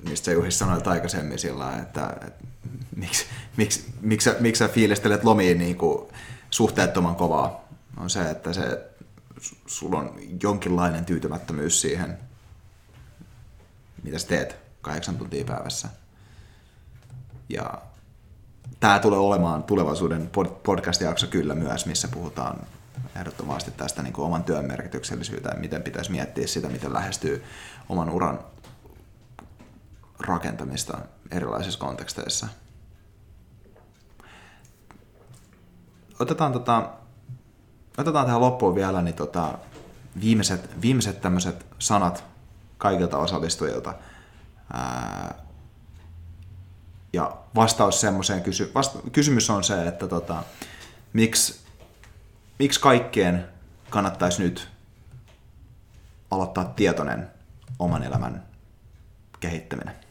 mistä 0.08 0.24
sä 0.24 0.32
Juhis 0.32 0.58
sanoit 0.58 0.86
aikaisemmin 0.86 1.38
sillä 1.38 1.78
että, 1.78 2.16
että 2.26 2.44
miksi, 2.96 3.26
miksi, 3.56 3.84
miksi, 4.00 4.24
sä, 4.24 4.36
miksi 4.40 4.58
sä 4.58 4.68
fiilistelet 4.68 5.24
lomiin 5.24 5.58
niin 5.58 5.76
kuin 5.76 6.08
suhteettoman 6.50 7.16
kovaa, 7.16 7.68
on 7.96 8.10
se, 8.10 8.30
että 8.30 8.52
se, 8.52 8.90
sulla 9.66 9.98
on 9.98 10.14
jonkinlainen 10.42 11.04
tyytymättömyys 11.04 11.80
siihen, 11.80 12.18
mitä 14.02 14.18
sä 14.18 14.28
teet 14.28 14.67
kahdeksan 14.88 15.18
tuntia 15.18 15.44
päivässä. 15.44 15.88
Ja 17.48 17.82
tämä 18.80 18.98
tulee 18.98 19.18
olemaan 19.18 19.62
tulevaisuuden 19.62 20.30
pod- 20.36 20.54
podcast-jakso 20.62 21.26
kyllä 21.26 21.54
myös, 21.54 21.86
missä 21.86 22.08
puhutaan 22.08 22.58
ehdottomasti 23.16 23.70
tästä 23.70 24.02
niin 24.02 24.12
kuin 24.12 24.26
oman 24.26 24.44
työn 24.44 24.64
merkityksellisyyteen, 24.64 25.60
miten 25.60 25.82
pitäisi 25.82 26.10
miettiä 26.10 26.46
sitä, 26.46 26.68
miten 26.68 26.92
lähestyy 26.92 27.44
oman 27.88 28.10
uran 28.10 28.38
rakentamista 30.20 30.98
erilaisissa 31.30 31.80
konteksteissa. 31.80 32.48
Otetaan, 36.20 36.52
tota, 36.52 36.90
otetaan 37.98 38.26
tähän 38.26 38.40
loppuun 38.40 38.74
vielä 38.74 39.02
niin 39.02 39.14
tota, 39.14 39.58
viimeiset, 40.20 40.80
viimeiset 40.82 41.20
tämmöiset 41.20 41.66
sanat 41.78 42.24
kaikilta 42.78 43.18
osallistujilta. 43.18 43.94
Ja 47.12 47.36
vastaus 47.54 48.00
semmoiseen 48.00 48.42
kysy- 48.42 48.70
vasta- 48.74 49.10
kysymys 49.12 49.50
on 49.50 49.64
se, 49.64 49.86
että 49.86 50.08
tota, 50.08 50.42
miksi, 51.12 51.60
miksi 52.58 52.80
kaikkien 52.80 53.48
kannattaisi 53.90 54.42
nyt 54.42 54.68
aloittaa 56.30 56.64
tietoinen 56.64 57.30
oman 57.78 58.02
elämän 58.02 58.46
kehittäminen? 59.40 60.07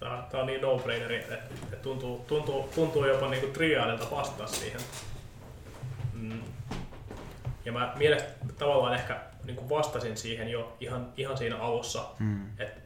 Tää, 0.00 0.26
tää 0.30 0.40
on 0.40 0.46
niin 0.46 0.60
no-braineri, 0.60 1.16
että, 1.16 1.34
että 1.34 1.76
tuntuu, 1.76 2.24
tuntuu, 2.28 2.70
tuntuu 2.74 3.06
jopa 3.06 3.28
niinku 3.28 3.46
triaalilta 3.46 4.10
vastata 4.10 4.46
siihen. 4.46 4.80
Mm. 6.12 6.42
Ja 7.64 7.72
mä 7.72 7.92
mielestä 7.96 8.28
tavallaan 8.58 8.94
ehkä 8.94 9.20
niinku 9.44 9.68
vastasin 9.68 10.16
siihen 10.16 10.48
jo 10.48 10.76
ihan, 10.80 11.12
ihan 11.16 11.38
siinä 11.38 11.56
alussa, 11.56 12.04
mm. 12.18 12.46
että 12.58 12.80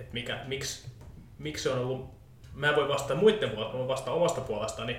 et 0.00 0.12
mikä, 0.12 0.40
miksi, 0.46 0.88
miksi 1.38 1.62
se 1.62 1.70
on 1.70 1.78
ollut, 1.78 2.10
mä 2.54 2.68
en 2.68 2.76
voi 2.76 2.88
vastata 2.88 3.14
muiden 3.14 3.50
puolesta, 3.50 3.72
mä 3.72 3.78
voin 3.78 3.88
vastata 3.88 4.12
omasta 4.12 4.40
puolestani 4.40 4.96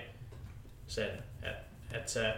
sen, 0.87 1.23
että 1.43 1.97
et 1.97 2.07
se, 2.07 2.33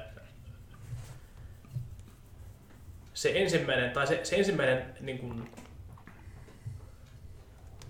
se 3.14 3.32
ensimmäinen, 3.36 3.92
tai 3.92 4.08
se, 4.08 4.20
se 4.24 4.36
ensimmäinen 4.36 4.86
niin 5.00 5.20
kuin, 5.20 5.50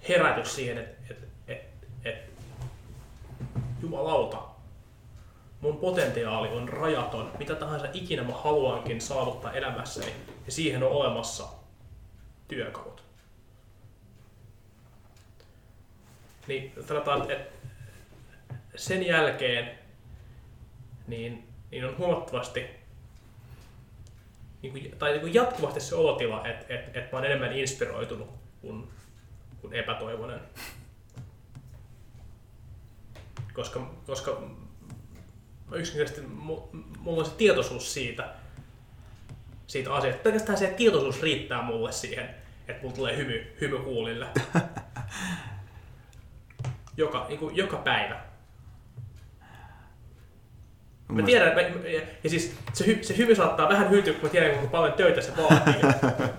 herätys 0.09 0.55
siihen, 0.55 0.77
että 0.77 0.93
et, 1.09 1.23
et, 1.47 1.61
et, 2.05 2.31
jumalauta, 3.81 4.37
mun 5.61 5.77
potentiaali 5.77 6.49
on 6.49 6.69
rajaton, 6.69 7.31
mitä 7.39 7.55
tahansa 7.55 7.87
ikinä 7.93 8.23
mä 8.23 8.33
haluankin 8.33 9.01
saavuttaa 9.01 9.53
elämässäni, 9.53 10.13
ja 10.45 10.51
siihen 10.51 10.83
on 10.83 10.91
olemassa 10.91 11.47
työkalut. 12.47 13.03
Niin 16.47 16.73
sanotaan, 16.87 17.31
että 17.31 17.67
sen 18.75 19.07
jälkeen 19.07 19.79
niin, 21.07 21.47
niin 21.71 21.85
on 21.85 21.97
huomattavasti 21.97 22.65
niin 24.61 24.71
kuin, 24.71 24.95
tai 24.99 25.11
niin 25.11 25.21
kuin 25.21 25.33
jatkuvasti 25.33 25.79
se 25.79 25.95
olotila, 25.95 26.47
että 26.47 26.73
että 26.73 26.99
että 26.99 27.11
mä 27.11 27.17
oon 27.17 27.25
enemmän 27.25 27.57
inspiroitunut 27.57 28.29
kuin, 28.61 28.89
kuin 29.61 29.73
epätoivoinen. 29.73 30.39
Koska, 33.53 33.91
koska 34.07 34.41
yksinkertaisesti, 35.75 36.27
mulla 36.27 37.21
on 37.21 37.25
se 37.25 37.31
tietoisuus 37.31 37.93
siitä, 37.93 38.33
siitä 39.67 39.93
asiasta. 39.93 40.21
Pelkästään 40.23 40.57
se 40.57 40.67
tietoisuus 40.67 41.21
riittää 41.21 41.61
mulle 41.61 41.91
siihen, 41.91 42.29
että 42.67 42.81
mulla 42.81 42.95
tulee 42.95 43.17
hymy, 43.17 43.55
hymy 43.61 43.77
huulille. 43.77 44.27
joka, 46.97 47.25
niin 47.29 47.39
kuin, 47.39 47.55
joka 47.55 47.77
päivä. 47.77 48.21
Mä 51.07 51.23
tiedän, 51.23 51.55
mä, 51.55 51.61
ja 52.23 52.29
siis 52.29 52.55
se, 52.73 52.85
hy, 52.85 52.99
se 53.03 53.17
hymy 53.17 53.35
saattaa 53.35 53.69
vähän 53.69 53.89
hyytyä, 53.89 54.13
kun 54.13 54.23
mä 54.23 54.29
tiedän, 54.29 54.51
kuinka 54.51 54.67
paljon 54.67 54.93
töitä 54.93 55.21
se 55.21 55.31
vaatii. 55.37 55.81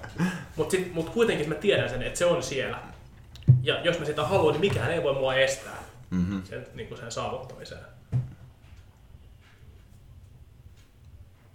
Mutta 0.56 0.76
mut 0.92 1.10
kuitenkin 1.10 1.48
mä 1.48 1.54
tiedän 1.54 1.90
sen, 1.90 2.02
että 2.02 2.18
se 2.18 2.26
on 2.26 2.42
siellä. 2.42 2.78
Ja 3.62 3.80
jos 3.80 3.98
mä 3.98 4.04
sitä 4.04 4.24
haluan, 4.24 4.52
niin 4.52 4.60
mikään 4.60 4.92
ei 4.92 5.02
voi 5.02 5.14
mua 5.14 5.34
estää 5.34 5.82
mm-hmm. 6.10 6.42
sen, 6.44 6.66
niin 6.74 6.88
kuin 6.88 6.98
sen 6.98 7.12
saavuttamiseen. 7.12 7.80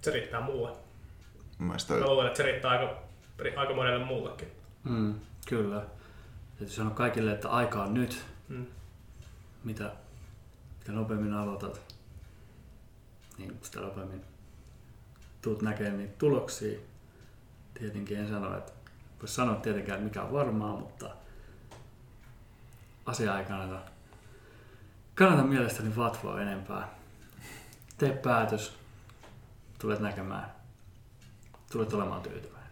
Se 0.02 0.12
riittää 0.12 0.42
mulle. 0.42 0.72
Mielestä... 1.60 1.94
Mä 1.94 2.06
luulen, 2.06 2.28
että 2.28 2.38
se 2.38 2.44
riittää 2.44 2.72
aika, 2.72 2.98
aika 3.56 3.74
monelle 3.74 4.06
muullekin. 4.06 4.48
Mm, 4.84 5.20
kyllä. 5.46 5.82
Täytyy 6.58 6.76
sanoa 6.76 6.94
kaikille, 6.94 7.32
että 7.32 7.50
aika 7.50 7.84
on 7.84 7.94
nyt. 7.94 8.26
Mm. 8.50 8.66
Mitä, 9.64 9.92
mitä 10.80 10.92
nopeammin 10.92 11.34
aloitat, 11.34 11.96
niin 13.38 13.60
sitä 13.62 13.80
nopeammin 13.80 14.22
tuut 15.42 15.62
näkemään 15.62 15.98
niitä 15.98 16.16
tuloksia. 16.18 16.80
Tietenkin 17.74 18.18
en 18.20 18.30
sano, 18.30 18.58
että 18.58 18.72
voisi 19.20 19.34
sanoa 19.34 19.56
tietenkään, 19.56 20.02
mikä 20.02 20.22
on 20.22 20.34
varmaa, 20.34 20.78
mutta 20.78 21.10
asia 23.08 23.40
ei 23.40 23.46
kannata, 23.46 23.92
kannata 25.16 25.44
mielestäni 25.44 25.96
vatvoa 25.96 26.42
enempää. 26.42 26.90
Tee 27.98 28.12
päätös, 28.12 28.78
tulet 29.80 30.00
näkemään, 30.00 30.52
tulet 31.72 31.94
olemaan 31.94 32.22
tyytyväinen. 32.22 32.72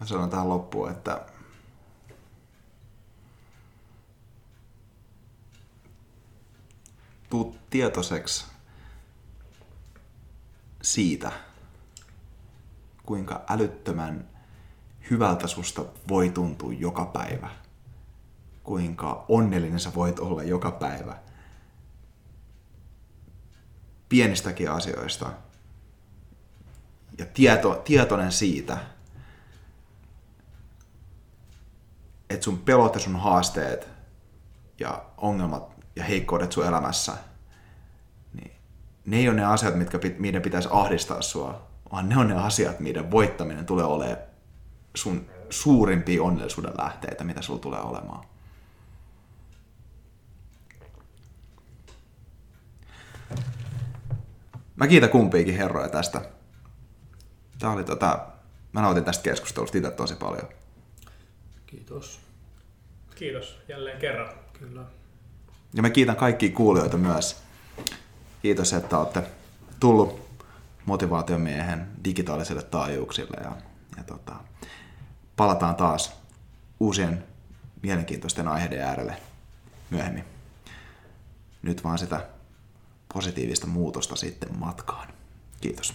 Mä 0.00 0.06
sanon 0.06 0.30
tähän 0.30 0.48
loppuun, 0.48 0.90
että 0.90 1.26
tuu 7.30 7.58
tietoiseksi 7.70 8.44
siitä, 10.82 11.32
kuinka 13.06 13.44
älyttömän 13.48 14.37
hyvältä 15.10 15.46
susta 15.46 15.84
voi 16.08 16.30
tuntua 16.30 16.72
joka 16.72 17.04
päivä. 17.04 17.50
Kuinka 18.62 19.24
onnellinen 19.28 19.80
sä 19.80 19.94
voit 19.94 20.18
olla 20.18 20.42
joka 20.42 20.70
päivä. 20.70 21.16
Pienistäkin 24.08 24.70
asioista. 24.70 25.32
Ja 27.18 27.26
tieto, 27.26 27.82
tietoinen 27.84 28.32
siitä, 28.32 28.78
että 32.30 32.44
sun 32.44 32.58
pelot 32.58 32.94
ja 32.94 33.00
sun 33.00 33.16
haasteet 33.16 33.88
ja 34.80 35.04
ongelmat 35.16 35.72
ja 35.96 36.04
heikkoudet 36.04 36.52
sun 36.52 36.66
elämässä, 36.66 37.12
niin 38.32 38.52
ne 39.06 39.16
ei 39.16 39.28
ole 39.28 39.36
ne 39.36 39.44
asiat, 39.44 39.74
mitkä 39.74 39.98
meidän 40.18 40.42
pitäisi 40.42 40.68
ahdistaa 40.72 41.22
sua, 41.22 41.68
vaan 41.92 42.08
ne 42.08 42.16
on 42.16 42.28
ne 42.28 42.34
asiat, 42.34 42.80
miten 42.80 43.10
voittaminen 43.10 43.66
tulee 43.66 43.84
olemaan 43.84 44.27
sun 45.00 45.26
suurimpia 45.50 46.22
onnellisuuden 46.22 46.72
lähteitä, 46.78 47.24
mitä 47.24 47.42
sulla 47.42 47.60
tulee 47.60 47.80
olemaan. 47.80 48.24
Mä 54.76 54.86
kiitän 54.86 55.10
kumpiikin 55.10 55.56
herroja 55.56 55.88
tästä. 55.88 56.30
Tää 57.58 57.70
oli 57.70 57.84
tota, 57.84 58.26
mä 58.72 58.80
nautin 58.80 59.04
tästä 59.04 59.22
keskustelusta 59.22 59.78
itse 59.78 59.90
tosi 59.90 60.14
paljon. 60.14 60.48
Kiitos. 61.66 62.20
Kiitos 63.14 63.58
jälleen 63.68 63.98
kerran. 63.98 64.28
Kyllä. 64.58 64.82
Ja 65.74 65.82
mä 65.82 65.90
kiitän 65.90 66.16
kaikkia 66.16 66.50
kuulijoita 66.50 66.96
myös. 66.96 67.42
Kiitos, 68.42 68.72
että 68.72 68.98
olette 68.98 69.22
tullut 69.80 70.28
motivaatiomiehen 70.84 71.88
digitaalisille 72.04 72.62
taajuuksille 72.62 73.36
ja, 73.40 73.56
ja 73.96 74.04
tota, 74.04 74.32
palataan 75.38 75.76
taas 75.76 76.12
uusien 76.80 77.24
mielenkiintoisten 77.82 78.48
aiheiden 78.48 78.82
äärelle 78.82 79.16
myöhemmin. 79.90 80.24
Nyt 81.62 81.84
vaan 81.84 81.98
sitä 81.98 82.26
positiivista 83.14 83.66
muutosta 83.66 84.16
sitten 84.16 84.58
matkaan. 84.58 85.08
Kiitos. 85.60 85.94